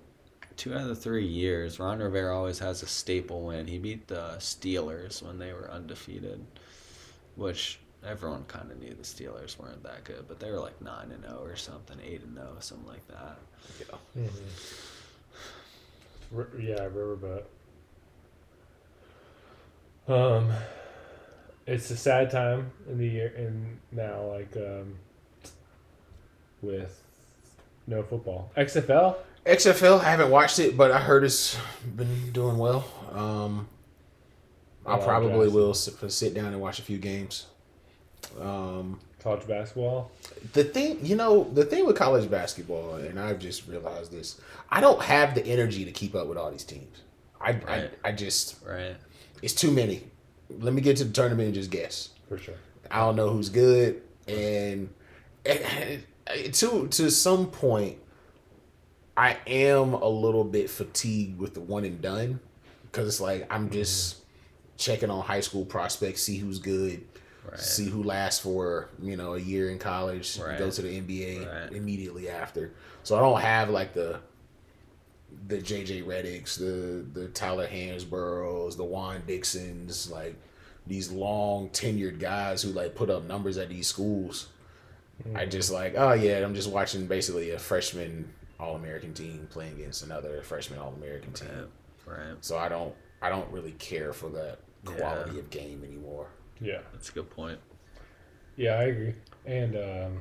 two 0.58 0.74
out 0.74 0.82
of 0.82 0.88
the 0.88 0.96
three 0.96 1.26
years. 1.26 1.80
Ron 1.80 2.00
Rivera 2.00 2.36
always 2.36 2.60
has 2.60 2.84
a 2.84 2.88
staple 2.88 3.44
win. 3.44 3.68
He 3.68 3.78
beat 3.78 4.08
the 4.08 4.36
Steelers 4.40 5.22
when 5.22 5.38
they 5.38 5.54
were 5.54 5.70
undefeated, 5.72 6.46
which 7.36 7.80
everyone 8.06 8.46
kind 8.46 8.72
of 8.72 8.80
knew 8.80 8.94
the 8.94 9.04
Steelers 9.04 9.58
weren't 9.58 9.84
that 9.84 10.04
good, 10.04 10.26
but 10.28 10.40
they 10.40 10.52
were 10.52 10.60
like 10.60 10.80
nine 10.82 11.12
and 11.12 11.24
zero 11.24 11.42
or 11.44 11.56
something, 11.56 11.98
eight 12.06 12.22
and 12.24 12.36
zero, 12.36 12.56
something 12.60 12.88
like 12.88 13.08
that. 13.08 13.38
Yeah. 14.16 14.28
R- 16.36 16.48
yeah, 16.60 16.88
riverboat. 16.90 17.44
Um, 20.08 20.52
it's 21.66 21.90
a 21.90 21.98
sad 21.98 22.30
time 22.30 22.72
in 22.90 22.98
the 23.00 23.08
year, 23.08 23.34
and 23.36 23.80
now 23.92 24.22
like 24.26 24.56
um, 24.56 24.96
with 26.62 27.02
no 27.88 28.04
football. 28.04 28.52
XFL. 28.58 29.16
XFL, 29.46 30.00
I 30.00 30.10
haven't 30.10 30.32
watched 30.32 30.60
it, 30.60 30.76
but 30.76 30.92
I 30.92 31.00
heard 31.00 31.24
it's 31.24 31.58
been 31.96 32.32
doing 32.32 32.58
well. 32.58 32.86
Um, 33.12 33.68
I 34.86 34.98
probably 34.98 35.48
will 35.50 35.74
sit, 35.74 36.12
sit 36.12 36.34
down 36.34 36.48
and 36.48 36.60
watch 36.60 36.80
a 36.80 36.82
few 36.82 36.98
games. 36.98 37.46
Um, 38.42 39.00
college 39.20 39.48
basketball. 39.48 40.12
the 40.54 40.64
thing, 40.64 41.04
you 41.06 41.16
know, 41.16 41.44
the 41.54 41.64
thing 41.64 41.86
with 41.86 41.96
college 41.96 42.30
basketball, 42.30 42.96
and 42.96 43.20
I've 43.20 43.40
just 43.40 43.68
realized 43.68 44.12
this: 44.12 44.40
I 44.70 44.82
don't 44.82 45.02
have 45.02 45.36
the 45.36 45.46
energy 45.46 45.86
to 45.86 45.92
keep 45.92 46.16
up 46.16 46.28
with 46.28 46.38
all 46.38 46.52
these 46.52 46.64
teams. 46.64 47.02
I, 47.40 47.52
Right. 47.52 47.92
I, 48.04 48.10
I 48.10 48.12
just, 48.14 48.64
Right. 48.66 48.96
it's 49.44 49.54
too 49.54 49.70
many. 49.72 50.04
Let 50.60 50.74
me 50.74 50.82
get 50.82 50.98
to 50.98 51.04
the 51.06 51.14
tournament 51.14 51.46
and 51.48 51.54
just 51.56 51.70
guess. 51.70 52.10
For 52.30 52.38
sure. 52.38 52.56
I 52.90 53.00
don't 53.00 53.16
know 53.16 53.30
who's 53.30 53.50
good, 53.50 54.02
and, 54.28 54.90
and 55.46 56.04
to 56.54 56.88
to 56.88 57.12
some 57.12 57.48
point, 57.48 57.98
I 59.18 59.38
am 59.48 59.94
a 59.94 60.08
little 60.08 60.44
bit 60.44 60.70
fatigued 60.70 61.40
with 61.40 61.54
the 61.54 61.62
one 61.62 61.86
and 61.86 62.02
done 62.02 62.40
because 62.84 63.08
it's 63.08 63.22
like 63.22 63.48
I'm 63.50 63.70
just 63.70 64.16
mm-hmm. 64.16 64.24
checking 64.78 65.10
on 65.10 65.24
high 65.24 65.40
school 65.40 65.66
prospects, 65.66 66.24
see 66.24 66.38
who's 66.38 66.60
good, 66.60 67.04
Right. 67.50 67.60
see 67.60 67.86
who 67.90 68.02
lasts 68.02 68.42
for 68.42 68.90
you 69.02 69.16
know 69.16 69.36
a 69.36 69.40
year 69.40 69.70
in 69.70 69.78
college, 69.78 70.40
Right. 70.40 70.58
go 70.58 70.72
to 70.72 70.82
the 70.82 70.90
NBA 70.90 71.46
Right. 71.46 71.72
immediately 71.72 72.28
after. 72.28 72.72
So 73.04 73.16
I 73.16 73.20
don't 73.20 73.40
have 73.42 73.70
like 73.70 73.94
the 73.94 74.20
the 75.48 75.58
JJ 75.58 76.06
Redicks, 76.06 76.58
the 76.58 77.06
the 77.20 77.28
Tyler 77.30 77.68
Hansbroughs, 77.68 78.76
the 78.76 78.84
Juan 78.84 79.22
Dixons, 79.28 80.10
like 80.10 80.36
these 80.88 81.12
long 81.12 81.70
tenured 81.70 82.20
guys 82.20 82.62
who 82.62 82.72
like 82.72 82.96
put 82.96 83.10
up 83.10 83.26
numbers 83.26 83.58
at 83.58 83.70
these 83.70 83.88
schools. 83.88 84.48
I 85.34 85.46
mm. 85.46 85.52
just 85.52 85.72
like, 85.72 85.94
oh 85.96 86.14
yeah, 86.14 86.44
I'm 86.44 86.56
just 86.56 86.70
watching 86.70 87.08
basically 87.08 87.52
a 87.52 87.60
freshman 87.60 88.34
All 88.60 88.76
American 88.76 89.14
team 89.14 89.48
playing 89.50 89.74
against 89.74 90.04
another 90.04 90.42
freshman 90.44 90.80
All 90.80 90.94
American 90.94 91.34
team. 91.34 91.50
Right. 92.06 92.18
Right. 92.18 92.38
So 92.42 92.58
I 92.58 92.70
don't 92.70 92.94
I 93.22 93.30
don't 93.30 93.50
really 93.52 93.72
care 93.74 94.14
for 94.14 94.30
that 94.30 94.60
quality 94.86 95.34
Yeah. 95.34 95.40
of 95.40 95.50
game 95.50 95.84
anymore. 95.84 96.28
Yeah. 96.62 96.80
That's 96.94 97.10
a 97.10 97.14
good 97.14 97.30
point. 97.30 97.60
Yeah, 98.56 98.76
I 98.76 98.84
agree. 98.84 99.16
And 99.46 99.76
um, 99.76 100.20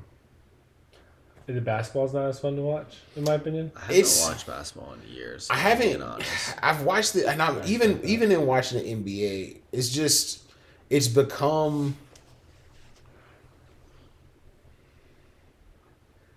the 1.46 1.60
basketball's 1.60 2.14
not 2.14 2.26
as 2.26 2.40
fun 2.40 2.56
to 2.56 2.62
watch, 2.62 2.96
in 3.16 3.24
my 3.24 3.34
opinion. 3.34 3.70
I 3.76 3.80
haven't 3.80 3.96
It's- 3.96 4.26
watched 4.26 4.46
basketball 4.46 4.94
in 4.94 5.14
years. 5.14 5.48
I 5.50 5.54
if 5.54 5.60
I'm 5.60 6.00
haven't. 6.00 6.58
I've 6.62 6.82
watched 6.82 7.14
it, 7.16 7.26
and 7.26 7.40
I'm 7.42 7.58
Yeah, 7.58 7.66
even 7.66 8.00
even 8.04 8.32
in 8.32 8.46
watching 8.46 8.78
the 8.78 8.92
NBA, 8.94 9.58
it's 9.72 9.90
just 9.90 10.42
it's 10.90 11.06
become. 11.08 11.96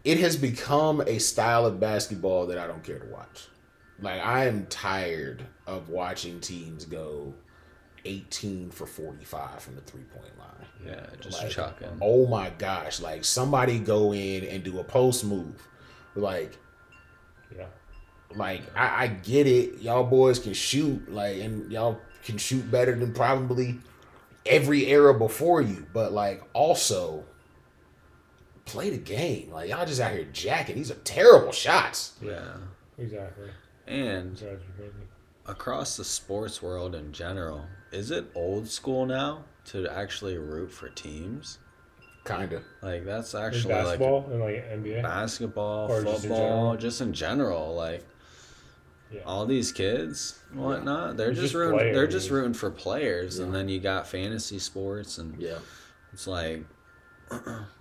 It 0.08 0.20
has 0.20 0.38
become 0.38 1.02
a 1.02 1.20
style 1.20 1.66
of 1.66 1.82
basketball 1.82 2.48
that 2.48 2.58
I 2.58 2.66
don't 2.66 2.82
care 2.84 2.98
to 2.98 3.06
watch. 3.08 3.48
Like 4.00 4.22
I 4.22 4.46
am 4.46 4.66
tired 4.68 5.44
of 5.66 5.90
watching 5.90 6.40
teams 6.40 6.86
go 6.86 7.34
eighteen 8.06 8.70
for 8.72 8.86
forty 8.86 9.26
five 9.26 9.62
from 9.62 9.76
the 9.76 9.82
three 9.82 10.04
point 10.04 10.32
line. 10.40 10.68
Yeah, 10.86 11.06
just 11.20 11.42
Like, 11.44 11.52
chucking. 11.52 11.98
Oh 12.02 12.26
my 12.28 12.52
gosh! 12.58 13.02
Like 13.02 13.26
somebody 13.26 13.80
go 13.80 14.14
in 14.14 14.46
and 14.46 14.64
do 14.64 14.80
a 14.80 14.84
post 14.84 15.26
move, 15.26 15.62
like 16.16 16.54
Yeah. 17.54 17.66
like 18.36 18.62
I, 18.78 19.04
I 19.04 19.08
get 19.08 19.46
it. 19.46 19.82
Y'all 19.82 20.06
boys 20.06 20.40
can 20.40 20.54
shoot, 20.54 21.12
like, 21.12 21.38
and 21.40 21.70
y'all 21.72 22.00
can 22.24 22.38
shoot 22.38 22.70
better 22.72 22.96
than 22.96 23.14
probably 23.14 23.80
every 24.46 24.86
era 24.88 25.14
before 25.14 25.62
you. 25.62 25.86
But 25.92 26.14
like, 26.14 26.44
also 26.54 27.26
play 28.68 28.90
the 28.92 28.98
game. 28.98 29.50
Like 29.52 29.70
y'all 29.70 29.86
just 29.86 30.00
out 30.02 30.12
here 30.12 30.28
jacking. 30.32 30.76
These 30.76 30.92
are 30.92 30.96
terrible 31.04 31.52
shots. 31.52 32.14
Yeah. 32.22 32.54
Exactly. 33.00 33.50
And 33.88 34.38
Drives 34.38 34.62
me 34.62 34.68
crazy. 34.78 34.94
across 35.46 35.98
the 35.98 36.04
sports 36.04 36.62
world 36.62 36.94
in 36.96 37.12
general, 37.14 37.66
is 37.92 38.12
it 38.12 38.26
old 38.36 38.68
school 38.68 39.06
now 39.06 39.46
to 39.66 39.88
actually 39.90 40.38
root 40.38 40.72
for 40.72 40.90
teams? 40.90 41.60
Kinda. 42.26 42.62
Like 42.82 43.06
that's 43.06 43.34
In 43.34 43.42
actually 43.42 43.74
like 43.74 43.84
basketball 43.86 44.26
and 44.30 44.40
like 44.42 44.70
NBA. 44.70 45.02
basketball, 45.02 45.90
Or 45.92 46.04
just 46.04 46.24
in 46.26 46.30
football, 46.30 46.76
just 46.76 47.00
in 47.02 47.14
general. 47.14 47.74
Like 47.76 48.04
Yeah. 49.10 49.22
all 49.26 49.46
these 49.46 49.72
kids, 49.72 50.38
and 50.52 50.60
whatnot, 50.60 51.16
they're 51.16 51.30
just, 51.32 51.42
just 51.42 51.54
rooting. 51.56 51.94
They're 51.94 52.08
just 52.08 52.30
rooting 52.30 52.54
for 52.54 52.70
players, 52.70 53.40
and 53.40 53.56
then 53.56 53.70
you 53.70 53.80
got 53.80 54.06
fantasy 54.08 54.60
sports, 54.60 55.18
and 55.18 55.40
Yeah. 55.42 55.60
it's 56.12 56.28
like 56.28 56.66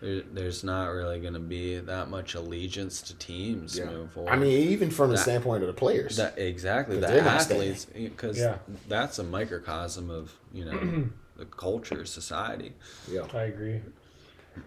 there, 0.00 0.22
there's 0.32 0.64
not 0.64 0.88
really 0.88 1.20
going 1.20 1.34
to 1.34 1.38
be 1.40 1.78
that 1.78 2.08
much 2.08 2.34
allegiance 2.34 3.02
to 3.02 3.14
teams 3.16 3.78
Yeah. 3.78 3.86
moving 3.86 4.08
forward. 4.08 4.32
I 4.32 4.36
mean, 4.36 4.68
even 4.70 4.90
from 4.90 5.10
the 5.10 5.18
standpoint 5.18 5.62
of 5.62 5.66
the 5.66 5.74
players. 5.74 6.16
That 6.16 6.38
exactly 6.38 6.96
'Cause 6.96 7.06
the 7.06 7.12
they're 7.14 7.24
not 7.24 7.42
staying. 7.42 7.60
athletes 7.72 7.84
because 7.86 8.38
Yeah. 8.38 8.58
that's 8.88 9.18
a 9.18 9.24
microcosm 9.24 10.10
of 10.10 10.32
you 10.52 10.64
know 10.64 11.10
the 11.36 11.44
culture 11.46 12.04
society. 12.04 12.72
yeah. 13.10 13.26
I 13.34 13.42
agree. 13.44 13.80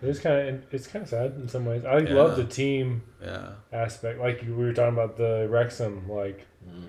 It's 0.01 0.19
kind 0.19 0.49
of 0.49 0.73
it's 0.73 0.87
kind 0.87 1.03
of 1.03 1.09
sad 1.09 1.33
in 1.35 1.47
some 1.49 1.65
ways. 1.65 1.83
I 1.85 1.97
Yeah. 1.99 2.13
love 2.13 2.37
the 2.37 2.45
team 2.45 3.03
Yeah, 3.21 3.53
aspect. 3.71 4.19
Like 4.19 4.41
we 4.41 4.53
were 4.53 4.73
talking 4.73 4.93
about 4.93 5.17
the 5.17 5.47
Wrexham, 5.49 6.09
like 6.09 6.45
Mhm. 6.67 6.87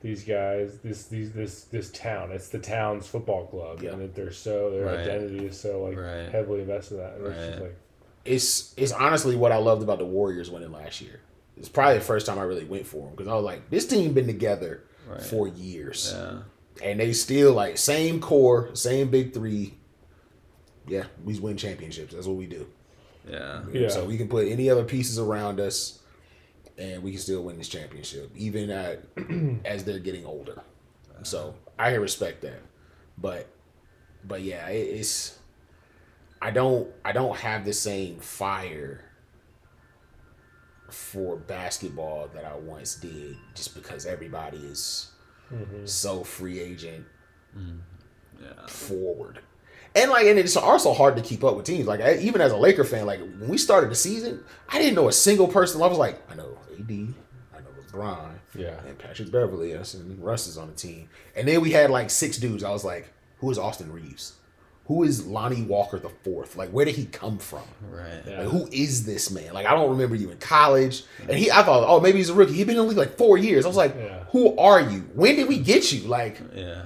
These 0.00 0.24
guys, 0.24 0.78
this 0.84 1.06
these 1.06 1.32
this 1.32 1.64
this 1.64 1.90
town. 1.90 2.30
It's 2.32 2.48
the 2.48 2.58
town's 2.58 3.06
football 3.06 3.46
club, 3.46 3.82
Yeah. 3.82 3.92
and 3.92 4.02
that 4.02 4.14
they're 4.14 4.32
so 4.32 4.70
their 4.70 4.84
Right. 4.86 4.98
identity 5.00 5.46
is 5.46 5.58
so 5.58 5.82
like 5.84 5.96
Right. 5.98 6.28
heavily 6.28 6.60
invested 6.60 6.94
in 6.94 7.00
that. 7.00 7.14
And 7.16 7.26
it's 7.26 7.46
just 7.46 7.60
like 7.62 7.76
It's 8.24 8.74
it's 8.76 8.92
honestly 8.92 9.36
what 9.36 9.52
I 9.52 9.56
loved 9.58 9.82
about 9.82 9.98
the 9.98 10.06
Warriors 10.06 10.50
winning 10.50 10.72
last 10.72 11.00
year. 11.00 11.20
It's 11.56 11.68
probably 11.68 11.94
the 11.98 12.04
first 12.04 12.26
time 12.26 12.38
I 12.38 12.42
really 12.42 12.64
went 12.64 12.86
for 12.86 13.02
them 13.06 13.10
because 13.12 13.28
I 13.28 13.34
was 13.34 13.44
like, 13.44 13.70
this 13.70 13.86
team 13.86 14.12
been 14.12 14.26
together 14.26 14.82
Right. 15.08 15.22
for 15.22 15.46
years. 15.48 16.12
yeah, 16.14 16.42
and 16.82 17.00
they 17.00 17.12
still 17.12 17.52
like 17.52 17.78
same 17.78 18.20
core, 18.20 18.70
same 18.74 19.08
big 19.08 19.32
three. 19.32 19.74
Yeah, 20.88 21.04
we 21.24 21.38
win 21.40 21.56
championships. 21.56 22.14
That's 22.14 22.26
what 22.26 22.36
we 22.36 22.46
do. 22.46 22.66
yeah, 23.28 23.62
Yeah. 23.72 23.88
So 23.88 24.04
we 24.04 24.16
can 24.18 24.28
put 24.28 24.46
any 24.46 24.70
other 24.70 24.84
pieces 24.84 25.18
around 25.18 25.58
us, 25.58 25.98
and 26.78 27.02
we 27.02 27.12
can 27.12 27.20
still 27.20 27.42
win 27.42 27.58
this 27.58 27.68
championship, 27.68 28.30
even 28.36 28.70
at 28.70 29.02
as 29.64 29.84
they're 29.84 29.98
getting 29.98 30.26
older. 30.26 30.58
Uh-huh. 30.58 31.24
So 31.24 31.54
I 31.78 31.94
respect 31.94 32.42
that, 32.42 32.62
but 33.18 33.48
but 34.24 34.42
yeah, 34.42 34.68
it, 34.68 34.98
it's 34.98 35.38
I 36.40 36.50
don't 36.50 36.88
I 37.04 37.12
don't 37.12 37.36
have 37.36 37.64
the 37.64 37.72
same 37.72 38.18
fire 38.18 39.04
for 40.90 41.36
basketball 41.36 42.28
that 42.34 42.44
I 42.44 42.56
once 42.56 42.94
did, 42.94 43.36
just 43.54 43.74
because 43.74 44.06
everybody 44.06 44.58
is 44.58 45.10
mm-hmm. 45.52 45.84
so 45.86 46.22
free 46.22 46.60
agent 46.60 47.04
mm, 47.56 47.78
Yeah. 48.40 48.66
forward. 48.66 49.40
And 49.94 50.10
like, 50.10 50.26
and 50.26 50.38
it's 50.38 50.56
also 50.56 50.92
hard 50.92 51.16
to 51.16 51.22
keep 51.22 51.42
up 51.42 51.56
with 51.56 51.64
teams. 51.64 51.86
Like, 51.86 52.00
I, 52.00 52.16
even 52.18 52.40
as 52.40 52.52
a 52.52 52.56
Laker 52.56 52.84
fan, 52.84 53.06
like 53.06 53.20
when 53.20 53.48
we 53.48 53.56
started 53.56 53.90
the 53.90 53.94
season, 53.94 54.44
I 54.68 54.78
didn't 54.78 54.94
know 54.94 55.08
a 55.08 55.12
single 55.12 55.48
person. 55.48 55.82
I 55.82 55.86
was 55.86 55.98
like, 55.98 56.20
I 56.30 56.34
know 56.34 56.56
AD, 56.88 57.14
I 57.54 57.60
know 57.60 57.66
LeBron, 57.92 58.30
Yeah. 58.54 58.80
and 58.86 58.98
Patrick 58.98 59.30
Beverley, 59.30 59.74
us 59.74 59.94
and 59.94 60.22
Russ 60.22 60.46
is 60.46 60.56
on 60.58 60.68
the 60.68 60.74
team. 60.74 61.08
And 61.34 61.46
then 61.48 61.60
we 61.60 61.70
had 61.72 61.90
like 61.90 62.10
six 62.10 62.36
dudes. 62.38 62.62
I 62.64 62.70
was 62.70 62.84
like, 62.84 63.08
who 63.38 63.50
is 63.50 63.58
Austin 63.58 63.92
Reaves? 63.92 64.34
Who 64.86 65.02
is 65.02 65.26
Lonnie 65.26 65.62
Walker 65.62 65.98
the 65.98 66.10
fourth? 66.22 66.54
Like, 66.56 66.70
where 66.70 66.84
did 66.84 66.94
he 66.94 67.06
come 67.06 67.38
from? 67.38 67.64
Right. 67.90 68.22
Yeah. 68.24 68.42
Like, 68.42 68.48
who 68.50 68.68
is 68.70 69.04
this 69.04 69.32
man? 69.32 69.52
Like, 69.52 69.66
I 69.66 69.74
don't 69.74 69.90
remember 69.90 70.14
you 70.14 70.30
in 70.30 70.38
college. 70.38 71.02
And 71.28 71.36
he, 71.36 71.50
I 71.50 71.64
thought, 71.64 71.82
oh, 71.88 71.98
maybe 71.98 72.18
he's 72.18 72.28
a 72.28 72.34
rookie. 72.34 72.52
He'd 72.52 72.68
been 72.68 72.76
in 72.76 72.82
the 72.82 72.88
league 72.88 72.96
like 72.96 73.18
four 73.18 73.36
years. 73.36 73.64
I 73.64 73.68
was 73.68 73.76
like, 73.76 73.96
Yeah. 73.96 74.22
who 74.30 74.56
are 74.56 74.80
you? 74.80 75.00
When 75.14 75.34
did 75.34 75.48
we 75.48 75.58
get 75.58 75.90
you? 75.92 76.02
Like, 76.08 76.40
Yeah. 76.54 76.84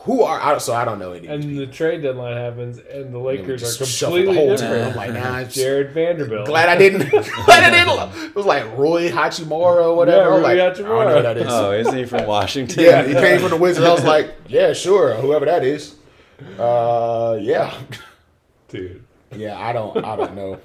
Who 0.00 0.22
are? 0.22 0.38
I, 0.40 0.58
so 0.58 0.74
I 0.74 0.84
don't 0.84 0.98
know 0.98 1.12
any. 1.12 1.26
And 1.28 1.42
the 1.58 1.66
trade 1.66 2.02
deadline 2.02 2.36
happens, 2.36 2.78
and 2.78 3.12
the 3.12 3.18
Lakers 3.18 3.60
just 3.62 3.80
are 3.80 3.86
shuffled 3.86 4.18
the 4.20 4.24
completely 4.26 4.46
whole 4.46 4.56
different. 4.56 4.74
team. 4.74 4.90
I'm 4.90 4.96
like, 4.96 5.12
nah, 5.22 5.38
it's- 5.38 5.54
Jarred 5.54 5.92
Vanderbilt. 5.92 6.46
Glad 6.46 6.68
I 6.68 6.76
didn't. 6.76 7.08
glad 7.10 7.64
I 7.64 7.70
didn't. 7.70 8.24
It 8.26 8.34
was 8.34 8.44
like 8.46 8.64
Roy 8.76 9.08
Hachimura 9.10 9.84
or 9.86 9.96
whatever. 9.96 10.28
Yeah, 10.30 10.36
I'm 10.36 10.42
like, 10.42 10.56
Rui 10.56 10.62
I 10.66 10.70
don't 10.74 10.84
know 10.88 11.16
who 11.16 11.22
that 11.22 11.36
is. 11.38 11.46
Oh, 11.48 11.72
isn't 11.72 11.96
he 11.96 12.04
from 12.04 12.26
Washington? 12.26 12.84
yeah, 12.84 13.02
he 13.02 13.14
came 13.14 13.40
from 13.40 13.50
the 13.50 13.56
Wizards. 13.56 13.86
I 13.86 13.92
was 13.92 14.04
like, 14.04 14.34
yeah, 14.46 14.72
sure, 14.74 15.14
whoever 15.14 15.46
that 15.46 15.64
is. 15.64 15.96
Uh, 16.58 17.38
yeah, 17.40 17.74
Dude, 18.68 19.02
yeah. 19.34 19.58
I 19.58 19.72
don't. 19.72 19.96
I 20.04 20.16
don't 20.16 20.34
know. 20.34 20.60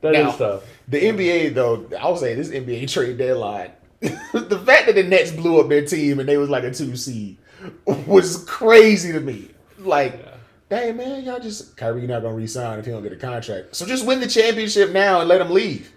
that 0.00 0.14
is 0.14 0.24
Now- 0.24 0.32
tough. 0.36 0.64
The 0.88 1.00
NBA 1.02 1.54
though, 1.54 1.86
I'll 2.00 2.16
say 2.16 2.34
this 2.34 2.48
NBA 2.48 2.90
trade 2.90 3.18
deadline. 3.18 3.72
the 4.00 4.62
fact 4.64 4.86
that 4.86 4.94
the 4.94 5.02
Nets 5.02 5.30
blew 5.32 5.60
up 5.60 5.68
their 5.68 5.84
team 5.84 6.20
and 6.20 6.28
they 6.28 6.36
was 6.36 6.48
like 6.48 6.64
a 6.64 6.72
two 6.72 6.96
seed 6.96 7.36
was 7.86 8.44
crazy 8.44 9.12
to 9.12 9.20
me. 9.20 9.50
Like, 9.78 10.12
Yeah. 10.14 10.30
dang 10.68 10.96
man, 10.96 11.24
y'all 11.24 11.40
just 11.40 11.76
Kyrie 11.76 12.06
not 12.06 12.22
gonna 12.22 12.34
resign 12.34 12.78
if 12.78 12.86
he 12.86 12.92
don't 12.92 13.02
get 13.02 13.12
a 13.12 13.16
contract. 13.16 13.76
So 13.76 13.86
just 13.86 14.06
win 14.06 14.20
the 14.20 14.28
championship 14.28 14.92
now 14.92 15.20
and 15.20 15.28
let 15.28 15.40
him 15.40 15.50
leave. 15.50 15.92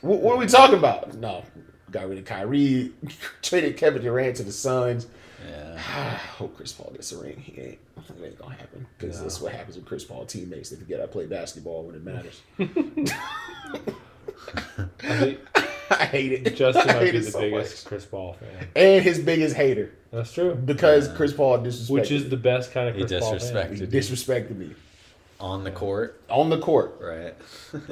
What, 0.00 0.20
what 0.20 0.36
are 0.36 0.38
we 0.38 0.46
talking 0.46 0.78
about? 0.78 1.14
No, 1.14 1.42
got 1.90 2.08
rid 2.08 2.18
of 2.18 2.24
Kyrie, 2.24 2.92
traded 3.42 3.76
Kevin 3.76 4.02
Durant 4.02 4.36
to 4.36 4.42
the 4.42 4.52
Suns. 4.52 5.06
Yeah. 5.48 5.74
I 5.76 6.14
hope 6.38 6.56
Chris 6.56 6.72
Paul 6.72 6.92
gets 6.94 7.12
a 7.12 7.18
ring. 7.18 7.38
He 7.38 7.60
ain't. 7.60 7.78
It 7.98 8.24
ain't 8.24 8.38
gonna 8.38 8.54
happen 8.54 8.86
because 8.98 9.20
that's 9.20 9.40
what 9.40 9.52
happens 9.52 9.76
with 9.76 9.84
Chris 9.84 10.04
Paul 10.04 10.24
teammates. 10.24 10.70
They 10.70 10.76
forget 10.76 11.00
I 11.00 11.06
play 11.06 11.26
basketball 11.26 11.84
when 11.84 11.94
it 11.94 12.02
matters. 12.04 12.40
I 12.58 12.66
think 15.18 15.38
I 15.90 16.04
hate 16.04 16.32
it. 16.32 16.54
Justin 16.56 16.90
I 16.90 16.94
might 16.94 17.12
be 17.12 17.18
the 17.18 17.30
so 17.30 17.40
biggest 17.40 17.84
much. 17.84 17.88
Chris 17.88 18.04
Paul 18.04 18.34
fan. 18.34 18.68
And 18.76 19.02
his 19.04 19.18
biggest 19.18 19.56
hater 19.56 19.92
That's 20.10 20.32
true. 20.32 20.54
because 20.54 21.08
Chris 21.08 21.32
Paul 21.32 21.58
disrespected. 21.58 21.90
Which 21.90 22.10
is 22.10 22.28
the 22.30 22.36
best 22.36 22.72
kind 22.72 22.88
of 22.88 22.94
He 22.96 23.04
Chris 23.04 23.20
Paul 23.20 23.38
fan. 23.38 23.54
disrespected. 23.54 23.78
he 23.80 23.86
disrespected 23.86 24.56
me 24.56 24.74
On 25.40 25.64
the 25.64 25.70
court. 25.70 26.20
on 26.30 26.48
the 26.50 26.58
court. 26.58 26.98
Right. 27.00 27.34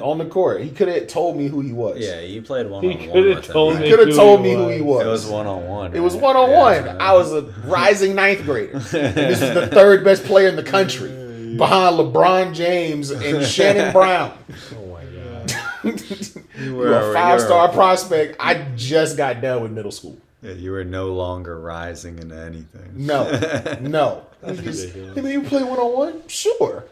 On 0.01 0.17
the 0.17 0.25
court, 0.25 0.61
he 0.61 0.69
could 0.71 0.87
have 0.87 1.07
told 1.07 1.37
me 1.37 1.47
who 1.47 1.61
he 1.61 1.71
was. 1.73 1.99
Yeah, 1.99 2.19
you 2.21 2.41
played 2.41 2.67
one 2.69 2.83
on 2.83 2.89
one. 2.89 2.97
could 2.97 3.15
have 3.27 3.35
with 3.37 3.45
him, 3.45 3.53
told 3.53 3.73
right? 3.75 3.79
me 3.81 3.85
he 3.85 3.91
could 3.91 3.99
have 3.99 4.09
who 4.09 4.15
told 4.15 4.41
me 4.41 4.53
who 4.53 4.67
he 4.69 4.81
was. 4.81 4.97
was. 4.97 5.05
It 5.05 5.09
was 5.09 5.25
one 5.27 5.47
on 5.47 5.67
one. 5.67 5.95
It 5.95 5.99
was 5.99 6.15
one 6.15 6.35
on 6.35 6.49
one. 6.51 6.99
I 6.99 7.13
was 7.13 7.31
a 7.33 7.41
rising 7.65 8.15
ninth 8.15 8.43
grader. 8.45 8.73
And 8.77 8.81
this 9.15 9.41
is 9.41 9.53
the 9.53 9.67
third 9.67 10.03
best 10.03 10.23
player 10.23 10.47
in 10.49 10.55
the 10.55 10.63
country, 10.63 11.09
behind 11.55 11.97
LeBron 11.97 12.53
James 12.55 13.11
and 13.11 13.45
Shannon 13.45 13.93
Brown. 13.93 14.35
Oh 14.75 14.87
my 14.87 15.03
god. 15.05 15.53
You 16.57 16.65
You 16.65 16.75
were 16.75 16.85
were 16.89 17.11
a 17.11 17.13
five 17.13 17.39
star 17.39 17.69
prospect. 17.69 18.35
I 18.39 18.65
just 18.75 19.15
got 19.15 19.39
done 19.41 19.61
with 19.61 19.71
middle 19.71 19.91
school. 19.91 20.17
Yeah, 20.41 20.51
you 20.53 20.71
were 20.71 20.83
no 20.83 21.13
longer 21.13 21.59
rising 21.59 22.19
into 22.19 22.35
anything. 22.35 22.91
No, 22.95 23.23
no. 23.81 24.25
That's 24.41 24.57
You 24.59 24.63
just- 24.65 24.81
ridiculous. 24.87 25.15
Hey, 25.15 25.21
man, 25.21 25.31
you 25.31 25.41
play 25.43 25.63
one 25.63 25.79
on 25.79 25.93
one? 25.97 26.27
Sure. 26.27 26.85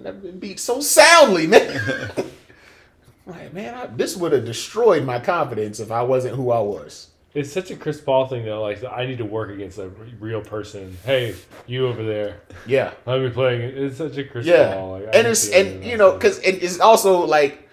Never 0.00 0.18
been 0.18 0.38
beat 0.38 0.60
so 0.60 0.80
soundly, 0.80 1.46
man. 1.46 2.10
like, 3.26 3.52
man, 3.54 3.74
I, 3.74 3.86
this 3.86 4.16
would 4.16 4.32
have 4.32 4.44
destroyed 4.44 5.04
my 5.04 5.18
confidence 5.18 5.80
if 5.80 5.90
I 5.90 6.02
wasn't 6.02 6.36
who 6.36 6.50
I 6.50 6.60
was. 6.60 7.08
It's 7.34 7.52
such 7.52 7.70
a 7.70 7.76
Chris 7.76 8.00
Paul 8.00 8.26
thing 8.28 8.44
though. 8.46 8.62
Like 8.62 8.82
I 8.84 9.04
need 9.04 9.18
to 9.18 9.26
work 9.26 9.50
against 9.50 9.78
a 9.78 9.88
real 10.20 10.40
person. 10.40 10.96
Hey, 11.04 11.34
you 11.66 11.86
over 11.86 12.02
there. 12.02 12.40
Yeah. 12.66 12.92
Let 13.04 13.20
me 13.20 13.28
play. 13.28 13.62
It's 13.62 13.98
such 13.98 14.16
a 14.16 14.24
Chris 14.24 14.46
Yeah, 14.46 14.74
Paul. 14.74 14.92
Like, 15.00 15.02
I 15.14 15.18
and 15.18 15.26
it's 15.26 15.40
see 15.40 15.52
it 15.54 15.66
in 15.66 15.72
and 15.74 15.84
you 15.84 15.96
know 15.98 16.18
stuff. 16.18 16.20
because 16.20 16.38
it's 16.40 16.80
also 16.80 17.26
like 17.26 17.68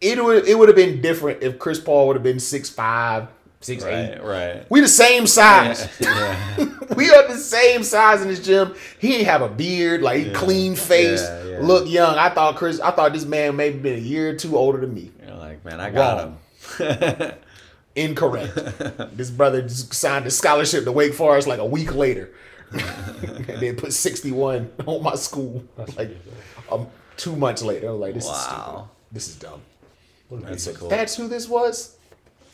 it 0.00 0.22
would 0.24 0.46
it 0.48 0.58
would 0.58 0.68
have 0.68 0.76
been 0.76 1.00
different 1.00 1.40
if 1.42 1.56
Chris 1.58 1.78
Paul 1.78 2.08
would 2.08 2.16
have 2.16 2.24
been 2.24 2.40
six 2.40 2.68
five, 2.68 3.28
six 3.60 3.82
eight. 3.84 4.18
Right, 4.20 4.24
right. 4.24 4.66
We 4.70 4.80
the 4.80 4.88
same 4.88 5.26
size. 5.26 5.88
Yeah. 6.00 6.56
we 6.96 7.10
are 7.10 7.26
the 7.28 7.36
same 7.36 7.82
size 7.82 8.22
in 8.22 8.28
this 8.28 8.40
gym. 8.44 8.74
He 8.98 9.16
ain't 9.16 9.26
have 9.26 9.42
a 9.42 9.48
beard, 9.48 10.02
like 10.02 10.22
he 10.24 10.30
clean 10.32 10.74
face, 10.76 11.22
Yeah, 11.22 11.44
yeah. 11.44 11.58
look 11.60 11.88
young. 11.88 12.16
I 12.16 12.30
thought 12.30 12.56
Chris, 12.56 12.80
I 12.80 12.90
thought 12.92 13.12
this 13.12 13.24
man 13.24 13.56
maybe 13.56 13.78
been 13.78 13.94
a 13.96 14.00
year 14.02 14.30
or 14.30 14.34
two 14.34 14.56
older 14.56 14.78
than 14.80 14.94
me. 14.94 15.10
You're 15.26 15.36
like, 15.36 15.64
man, 15.64 15.80
I 15.80 15.90
got 15.90 16.28
him. 16.78 17.32
Incorrect. 17.96 18.54
this 19.16 19.30
brother 19.30 19.62
just 19.62 19.94
signed 19.94 20.26
a 20.26 20.30
scholarship 20.30 20.84
to 20.84 20.92
Wake 20.92 21.14
Forest 21.14 21.48
like 21.48 21.60
a 21.60 21.64
week 21.64 21.94
later, 21.94 22.30
and 22.72 23.46
then 23.46 23.76
put 23.76 23.92
sixty 23.94 24.32
one 24.32 24.70
on 24.86 25.02
my 25.02 25.14
school 25.14 25.64
like 25.78 25.88
ridiculous. 25.98 26.38
um, 26.70 26.86
two 27.16 27.34
months 27.36 27.62
later. 27.62 27.88
I 27.88 27.92
was 27.92 28.00
like, 28.00 28.14
this 28.14 28.24
is 28.26 28.36
stupid. 28.36 28.58
wow. 28.58 28.88
This 29.12 29.28
is 29.28 29.36
dumb. 29.36 29.62
What 30.28 30.38
a 30.38 30.40
And 30.40 30.52
That's 30.52 30.64
so 30.64 30.74
cool. 30.74 30.88
that's 30.90 31.16
who 31.16 31.26
this 31.28 31.48
was. 31.48 31.96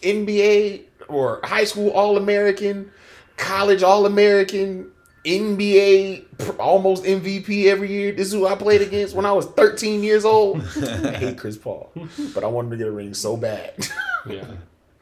NBA 0.02 0.82
or 1.08 1.40
high 1.44 1.64
school 1.64 1.90
All 1.90 2.16
American, 2.16 2.90
college 3.36 3.82
All 3.82 4.06
American, 4.06 4.90
NBA 5.24 6.58
almost 6.58 7.04
MVP 7.04 7.66
every 7.66 7.92
year. 7.92 8.12
This 8.12 8.28
is 8.28 8.32
who 8.32 8.46
I 8.46 8.56
played 8.56 8.82
against 8.82 9.14
when 9.14 9.24
I 9.24 9.32
was 9.32 9.46
13 9.46 10.02
years 10.02 10.24
old. 10.24 10.60
I 10.82 11.12
hate 11.12 11.38
Chris 11.38 11.56
Paul, 11.56 11.92
but 12.34 12.42
I 12.42 12.48
wanted 12.48 12.70
to 12.70 12.76
get 12.76 12.88
a 12.88 12.92
ring 12.92 13.14
so 13.14 13.36
bad. 13.36 13.74
Yeah. 14.24 14.44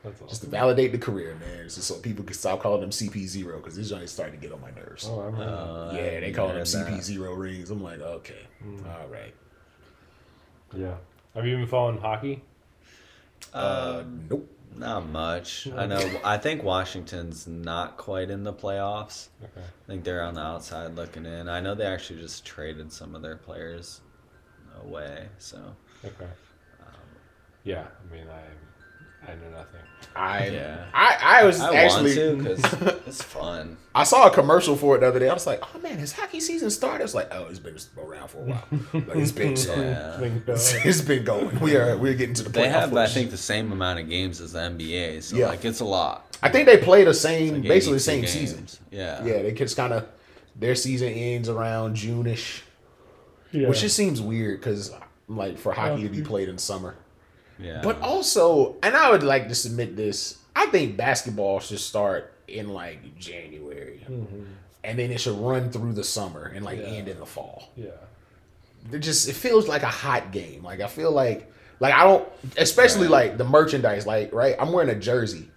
That's 0.03 0.19
Just 0.31 0.41
to 0.45 0.49
validate 0.49 0.93
the 0.93 0.99
career, 0.99 1.35
man. 1.35 1.65
Just 1.65 1.83
so 1.83 1.97
people 1.97 2.25
can 2.25 2.33
stop 2.33 2.63
calling 2.63 2.81
them 2.81 2.89
CP0 2.89 3.57
because 3.57 3.77
this 3.77 3.91
joint 3.91 4.05
is 4.05 4.11
starting 4.11 4.41
to 4.41 4.41
get 4.41 4.51
on 4.51 4.59
my 4.63 4.71
nerves. 4.71 5.07
Oh, 5.07 5.21
I 5.21 5.25
remember. 5.27 5.45
Uh, 5.45 5.93
yeah, 5.95 6.21
they 6.21 6.29
I 6.29 6.33
call 6.33 6.49
them. 6.49 6.57
CP0 6.57 7.37
rings. 7.37 7.69
I'm 7.69 7.83
like, 7.83 8.01
okay, 8.01 8.47
all 8.87 9.09
right. 9.09 9.35
yeah. 10.75 10.95
Have 11.35 11.47
you 11.47 11.59
been 11.59 11.67
following 11.67 11.99
hockey? 11.99 12.41
Uh, 13.53 14.05
nope. 14.31 14.49
Not 14.77 15.09
much. 15.09 15.69
I 15.77 15.87
know. 15.87 16.21
I 16.25 16.39
think 16.39 16.63
Washington's 16.63 17.47
not 17.47 17.97
quite 17.97 18.31
in 18.31 18.45
the 18.45 18.53
playoffs. 18.53 19.29
Okay. 19.43 19.67
I 19.67 19.87
think 19.87 20.05
they're 20.05 20.23
on 20.23 20.35
the 20.35 20.41
outside 20.41 20.95
looking 20.95 21.27
in. 21.27 21.49
I 21.49 21.61
know 21.61 21.75
they 21.75 21.87
actually 21.87 22.21
just 22.21 22.45
traded 22.45 22.93
some 22.93 23.15
of 23.15 23.23
their 23.23 23.37
players 23.37 24.01
away. 24.85 25.29
So 25.39 25.75
Okay. 26.05 26.31
Yeah. 27.65 27.87
I 27.87 28.15
mean, 28.15 28.27
I 28.29 28.43
I 29.27 29.33
know 29.35 29.51
nothing. 29.51 29.81
I, 30.17 30.47
Yeah. 30.49 30.85
I, 30.93 31.17
I 31.21 31.45
was 31.45 31.61
I 31.61 31.75
actually. 31.75 32.17
want 32.35 32.39
because 32.59 32.73
it's 33.07 33.23
fun. 33.23 33.77
I 33.95 34.05
saw 34.05 34.27
a 34.27 34.31
commercial 34.31 34.77
for 34.77 34.97
it 34.97 35.01
the 35.01 35.09
other 35.09 35.19
day. 35.19 35.29
I 35.29 35.35
was 35.35 35.47
like, 35.47 35.63
"Oh 35.63 35.79
man, 35.81 35.99
has 35.99 36.13
hockey 36.13 36.41
season 36.41 36.71
started?" 36.71 37.05
It's 37.05 37.15
like, 37.15 37.29
"Oh, 37.33 37.47
it's 37.47 37.59
been 37.59 37.77
around 37.99 38.29
for 38.29 38.39
a 38.39 38.43
while. 38.43 38.65
Like 38.93 39.17
it's 39.17 39.33
been. 39.33 39.57
Yeah. 39.81 40.17
Bingo. 40.19 40.43
it's 40.57 41.01
been 41.03 41.25
going. 41.25 41.61
We 41.61 41.77
are 41.77 41.97
we're 41.97 42.15
getting 42.15 42.35
to 42.35 42.43
the 42.43 42.51
point. 42.51 42.65
They 42.65 42.69
have, 42.71 42.97
I 42.97 43.07
think, 43.07 43.31
the 43.31 43.37
same 43.37 43.71
amount 43.73 44.01
of 44.01 44.09
games 44.09 44.41
as 44.41 44.53
the 44.53 44.61
NBA. 44.61 45.23
So 45.23 45.37
Yeah. 45.37 45.49
like, 45.49 45.65
it's 45.65 45.81
a 45.81 45.85
lot. 45.85 46.37
I 46.43 46.49
think 46.49 46.67
they 46.67 46.79
play 46.79 47.05
the 47.05 47.15
same, 47.15 47.55
Like 47.55 47.63
basically 47.65 47.95
the 47.97 48.01
same 48.01 48.21
games. 48.23 48.33
season. 48.33 48.67
Yeah. 48.91 49.25
Yeah, 49.25 49.43
they 49.43 49.53
just 49.53 49.77
kind 49.77 49.93
of 49.93 50.07
their 50.57 50.75
season 50.75 51.09
ends 51.13 51.49
around 51.49 51.95
June-ish, 51.97 52.63
Yeah. 53.53 53.69
which 53.69 53.81
just 53.81 53.97
seems 53.97 54.21
weird 54.21 54.61
because 54.61 54.93
like 55.29 55.59
for 55.59 55.73
hockey 55.73 56.03
to 56.05 56.09
be 56.09 56.23
played 56.23 56.49
in 56.49 56.59
summer. 56.59 56.97
Yeah. 57.61 57.81
But 57.83 58.01
also, 58.01 58.77
and 58.83 58.97
I 58.97 59.11
would 59.11 59.23
like 59.23 59.49
to 59.49 59.55
submit 59.55 59.97
this. 59.97 60.39
I 60.57 60.67
think 60.67 60.97
basketball 60.97 61.61
should 61.61 61.79
start 61.79 62.33
in 62.49 62.69
like 62.71 63.19
January, 63.19 64.05
and 64.83 64.99
then 64.99 65.11
it 65.11 65.21
should 65.21 65.39
run 65.39 65.71
through 65.71 65.93
the 65.93 66.05
summer 66.05 66.45
and 66.45 66.65
like 66.65 66.79
Mm-hmm. 66.79 66.93
Yeah. 66.93 66.99
end 66.99 67.09
in 67.09 67.19
the 67.19 67.27
fall. 67.27 67.69
yeah. 67.77 67.91
it 68.93 68.99
just 69.01 69.29
it 69.29 69.35
feels 69.35 69.69
like 69.69 69.83
a 69.83 69.87
hot 69.89 70.33
game. 70.33 70.63
Like 70.65 70.81
I 70.81 70.87
feel 70.89 71.13
like 71.13 71.53
like 71.81 71.95
I 71.95 72.03
don't 72.05 72.29
especially 72.57 73.03
Right. 73.09 73.29
like 73.31 73.39
the 73.39 73.45
merchandise, 73.45 74.07
like 74.07 74.33
right? 74.33 74.57
I'm 74.59 74.73
wearing 74.73 74.91
a 74.91 74.95
jersey. 74.99 75.49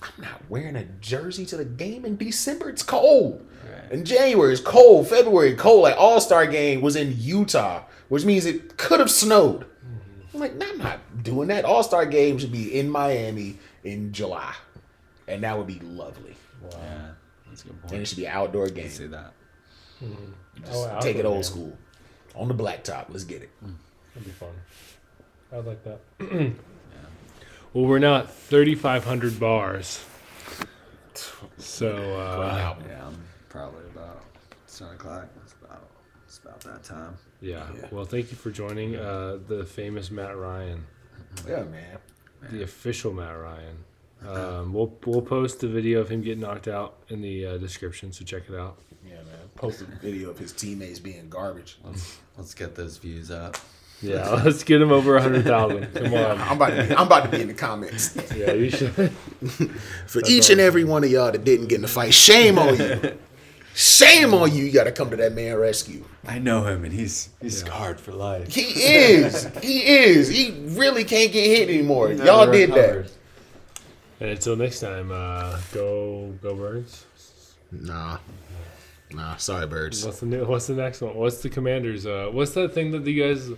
I'm 0.00 0.22
not 0.22 0.40
wearing 0.48 0.76
a 0.76 0.84
jersey 1.00 1.44
to 1.46 1.56
the 1.56 1.64
game 1.64 2.04
in 2.04 2.16
December. 2.16 2.68
It's 2.70 2.84
cold. 2.84 3.44
Right. 3.64 3.90
In 3.92 4.04
January, 4.04 4.52
it's 4.52 4.60
cold. 4.62 5.08
February, 5.08 5.54
cold. 5.56 5.82
Like 5.82 5.96
All 5.98 6.20
Star 6.20 6.46
game 6.46 6.80
was 6.82 6.94
in 6.94 7.14
Utah, 7.18 7.82
which 8.08 8.24
means 8.24 8.46
it 8.46 8.76
could 8.76 9.00
have 9.00 9.10
snowed. 9.10 9.66
I'm 10.38 10.40
like, 10.40 10.54
nah, 10.56 10.66
I'm 10.66 10.78
not 10.78 11.22
doing 11.24 11.48
that. 11.48 11.64
All 11.64 11.82
Star 11.82 12.06
game 12.06 12.38
should 12.38 12.52
be 12.52 12.78
in 12.78 12.88
Miami 12.88 13.58
in 13.82 14.12
July, 14.12 14.54
and 15.26 15.42
that 15.42 15.58
would 15.58 15.66
be 15.66 15.80
lovely. 15.80 16.36
Yeah. 16.70 17.08
That's 17.48 17.62
a 17.62 17.66
good 17.66 17.72
And 17.72 17.82
point. 17.82 18.02
it 18.02 18.06
should 18.06 18.18
be 18.18 18.26
an 18.26 18.32
outdoor 18.32 18.66
I 18.66 18.70
game. 18.70 18.88
see 18.88 19.06
that. 19.08 19.32
Just 20.00 20.72
Oh, 20.72 20.98
take 21.00 21.16
it 21.16 21.24
old 21.24 21.36
game. 21.38 21.42
school, 21.42 21.78
on 22.36 22.46
the 22.48 22.54
blacktop. 22.54 23.06
Let's 23.08 23.24
get 23.24 23.42
it. 23.42 23.50
That'd 24.14 24.24
be 24.24 24.30
fun. 24.30 24.50
I'd 25.52 25.64
like 25.64 25.82
that. 25.84 26.00
Well, 27.74 27.84
we're 27.84 27.98
now 27.98 28.16
at 28.16 28.32
3,500 28.32 29.38
bars. 29.38 30.02
So 31.58 31.88
uh, 32.18 32.56
album. 32.58 32.84
Yeah, 32.88 33.06
I'm 33.08 33.18
probably 33.50 33.84
about 33.94 34.24
seven 34.66 34.94
o'clock. 34.94 35.26
It's 35.44 35.52
about 35.62 35.88
it's 36.26 36.38
about 36.38 36.60
that 36.60 36.82
time. 36.82 37.16
Yeah. 37.40 37.66
Yeah. 37.74 37.86
Well, 37.90 38.04
thank 38.04 38.30
you 38.30 38.36
for 38.36 38.50
joining 38.50 38.96
uh, 38.96 39.38
the 39.46 39.64
famous 39.64 40.10
Matt 40.10 40.36
Ryan, 40.36 40.86
Yeah, 41.46 41.64
man. 41.64 41.98
the 42.50 42.62
official 42.62 43.12
Matt 43.12 43.38
Ryan. 43.38 43.76
Um, 44.26 44.72
we'll 44.72 44.92
we'll 45.06 45.22
post 45.22 45.60
the 45.60 45.68
video 45.68 46.00
of 46.00 46.08
him 46.08 46.22
getting 46.22 46.40
knocked 46.40 46.66
out 46.66 46.96
in 47.08 47.22
the 47.22 47.46
uh, 47.46 47.56
description, 47.58 48.12
so 48.12 48.24
check 48.24 48.42
it 48.48 48.54
out. 48.56 48.76
Yeah, 49.06 49.14
man. 49.16 49.48
Posted 49.54 49.88
a 49.92 49.96
video 49.96 50.30
of 50.30 50.38
his 50.38 50.52
teammates 50.52 50.98
being 50.98 51.28
garbage. 51.28 51.78
Let's 51.84 52.18
let's 52.36 52.54
get 52.54 52.74
those 52.74 52.96
views 52.98 53.30
up. 53.30 53.56
Yeah, 54.02 54.28
let's 54.44 54.64
get 54.64 54.80
him 54.82 54.90
over 54.90 55.16
a 55.16 55.22
hundred 55.22 55.44
thousand. 55.44 55.86
Come 55.94 56.14
on. 56.14 56.40
I'm 56.40 56.56
about 56.56 56.70
to 56.70 56.84
be, 56.88 56.94
I'm 56.96 57.06
about 57.06 57.24
to 57.24 57.30
be 57.30 57.42
in 57.42 57.48
the 57.48 57.54
comments. 57.54 58.16
Yeah, 58.36 58.52
you 58.52 58.70
should. 58.70 58.90
For 60.06 60.20
each 60.26 60.50
and 60.50 60.60
every 60.60 60.82
one 60.84 61.04
of 61.04 61.10
y'all 61.10 61.30
that 61.30 61.44
didn't 61.44 61.66
get 61.68 61.76
in 61.76 61.82
the 61.82 61.88
fight, 61.88 62.12
shame 62.12 62.58
on 62.58 62.76
you. 62.76 63.18
Shame 63.80 64.34
on 64.34 64.52
you. 64.52 64.64
You 64.64 64.72
got 64.72 64.84
to 64.84 64.92
come 64.92 65.08
to 65.10 65.16
that 65.18 65.34
man 65.34 65.56
rescue. 65.56 66.04
I 66.26 66.40
know 66.40 66.64
him, 66.64 66.84
and 66.84 66.92
he's 66.92 67.28
he's 67.40 67.60
Yeah. 67.62 67.66
scarred 67.68 68.00
for 68.00 68.10
life. 68.10 68.52
He 68.52 68.62
is. 68.62 69.48
He 69.62 69.86
is. 69.86 70.26
He 70.26 70.50
really 70.76 71.04
can't 71.04 71.30
get 71.30 71.46
hit 71.46 71.68
anymore. 71.68 72.10
Y'all 72.10 72.50
did 72.50 72.72
that. 72.72 73.08
And 74.18 74.30
until 74.30 74.56
next 74.56 74.80
time, 74.80 75.12
uh, 75.12 75.60
go 75.72 76.34
go 76.42 76.56
birds. 76.56 77.04
Nah. 77.70 78.18
Nah. 79.12 79.36
Sorry, 79.36 79.68
birds. 79.68 80.04
What's 80.04 80.18
the 80.20 80.26
new, 80.26 80.44
What's 80.44 80.66
the 80.66 80.74
next 80.74 81.00
one? 81.00 81.14
What's 81.14 81.40
the 81.40 81.48
commanders? 81.48 82.04
Uh, 82.04 82.30
what's 82.32 82.50
that 82.54 82.74
thing 82.74 82.90
that 82.90 83.06
you 83.06 83.22
guys? 83.22 83.48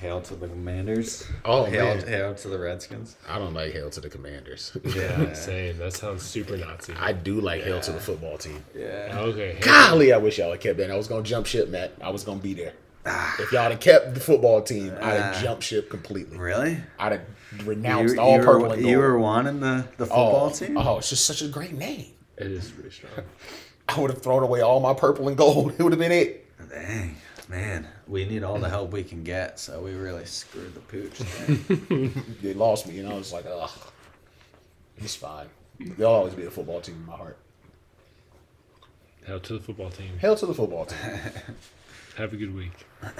Hail 0.00 0.20
to 0.22 0.34
the 0.34 0.48
Commanders. 0.48 1.26
Oh, 1.44 1.64
hail, 1.64 1.84
man. 1.96 2.06
hail 2.06 2.34
to 2.34 2.48
the 2.48 2.58
Redskins. 2.58 3.16
I 3.28 3.38
don't 3.38 3.54
like 3.54 3.72
hail 3.72 3.90
to 3.90 4.00
the 4.00 4.08
commanders. 4.10 4.76
Yeah. 4.94 5.32
Saying 5.34 5.78
that 5.78 5.92
sounds 5.94 6.22
super 6.22 6.56
Nazi. 6.56 6.92
I 6.98 7.12
do 7.12 7.40
like 7.40 7.62
hail 7.62 7.80
to 7.80 7.92
the 7.92 8.00
football 8.00 8.36
team. 8.38 8.62
yeah. 8.74 9.12
Okay. 9.18 9.58
Golly, 9.60 10.12
I 10.12 10.18
wish 10.18 10.38
y'all 10.38 10.50
had 10.50 10.60
kept 10.60 10.78
that. 10.78 10.90
I 10.90 10.96
was 10.96 11.08
gonna 11.08 11.22
jump 11.22 11.46
ship, 11.46 11.68
Matt. 11.68 11.92
I 12.02 12.10
was 12.10 12.22
gonna 12.24 12.40
be 12.40 12.54
there. 12.54 12.74
If 13.38 13.52
y'all 13.52 13.68
had 13.70 13.80
kept 13.80 14.14
the 14.14 14.20
football 14.20 14.62
team, 14.62 14.92
I'd 15.00 15.20
have 15.20 15.36
Ah. 15.36 15.40
jumped 15.42 15.62
ship 15.62 15.90
completely. 15.90 16.38
Really? 16.38 16.78
I'd 16.98 17.12
have 17.12 17.66
renounced 17.66 18.14
you, 18.14 18.20
all 18.20 18.36
you 18.38 18.44
purple 18.44 18.60
were, 18.68 18.74
and 18.74 18.82
gold. 18.82 18.90
you 18.90 18.98
were 18.98 19.18
wanting 19.18 19.60
the, 19.60 19.86
the 19.98 20.06
football 20.06 20.50
oh, 20.50 20.54
team? 20.54 20.76
Oh, 20.78 20.98
it's 20.98 21.10
just 21.10 21.24
such 21.26 21.42
a 21.42 21.48
great 21.48 21.74
name. 21.74 22.06
It 22.38 22.46
is 22.50 22.70
pretty 22.70 22.90
strong. 22.90 23.12
I 23.88 24.00
would 24.00 24.10
have 24.10 24.22
thrown 24.22 24.42
away 24.42 24.60
all 24.62 24.80
my 24.80 24.94
purple 24.94 25.28
and 25.28 25.36
gold. 25.36 25.74
It 25.78 25.82
would 25.82 25.92
have 25.92 25.98
been 26.00 26.12
it. 26.12 26.46
Dang, 26.70 27.16
man. 27.48 27.86
We 28.06 28.24
need 28.26 28.42
all 28.44 28.58
the 28.58 28.68
help 28.68 28.92
we 28.92 29.02
can 29.02 29.24
get, 29.24 29.58
so 29.58 29.80
we 29.80 29.94
really 29.94 30.26
screwed 30.26 30.74
the 30.74 30.80
pooch. 30.80 31.18
there. 31.18 32.10
They 32.42 32.52
lost 32.54 32.86
me, 32.86 32.98
and 32.98 33.08
I 33.08 33.14
was 33.14 33.32
like, 33.32 33.46
ugh. 33.46 33.70
It's 34.98 35.16
fine. 35.16 35.46
They'll 35.80 36.08
always 36.08 36.34
be 36.34 36.44
a 36.44 36.50
football 36.50 36.80
team 36.80 36.96
in 36.96 37.06
my 37.06 37.16
heart. 37.16 37.38
Hell 39.26 39.40
to 39.40 39.54
the 39.54 39.60
football 39.60 39.90
team. 39.90 40.18
Hail 40.18 40.36
to 40.36 40.46
the 40.46 40.54
football 40.54 40.84
team. 40.84 40.98
Have 42.16 42.32
a 42.32 42.36
good 42.36 42.54
week. 42.54 42.72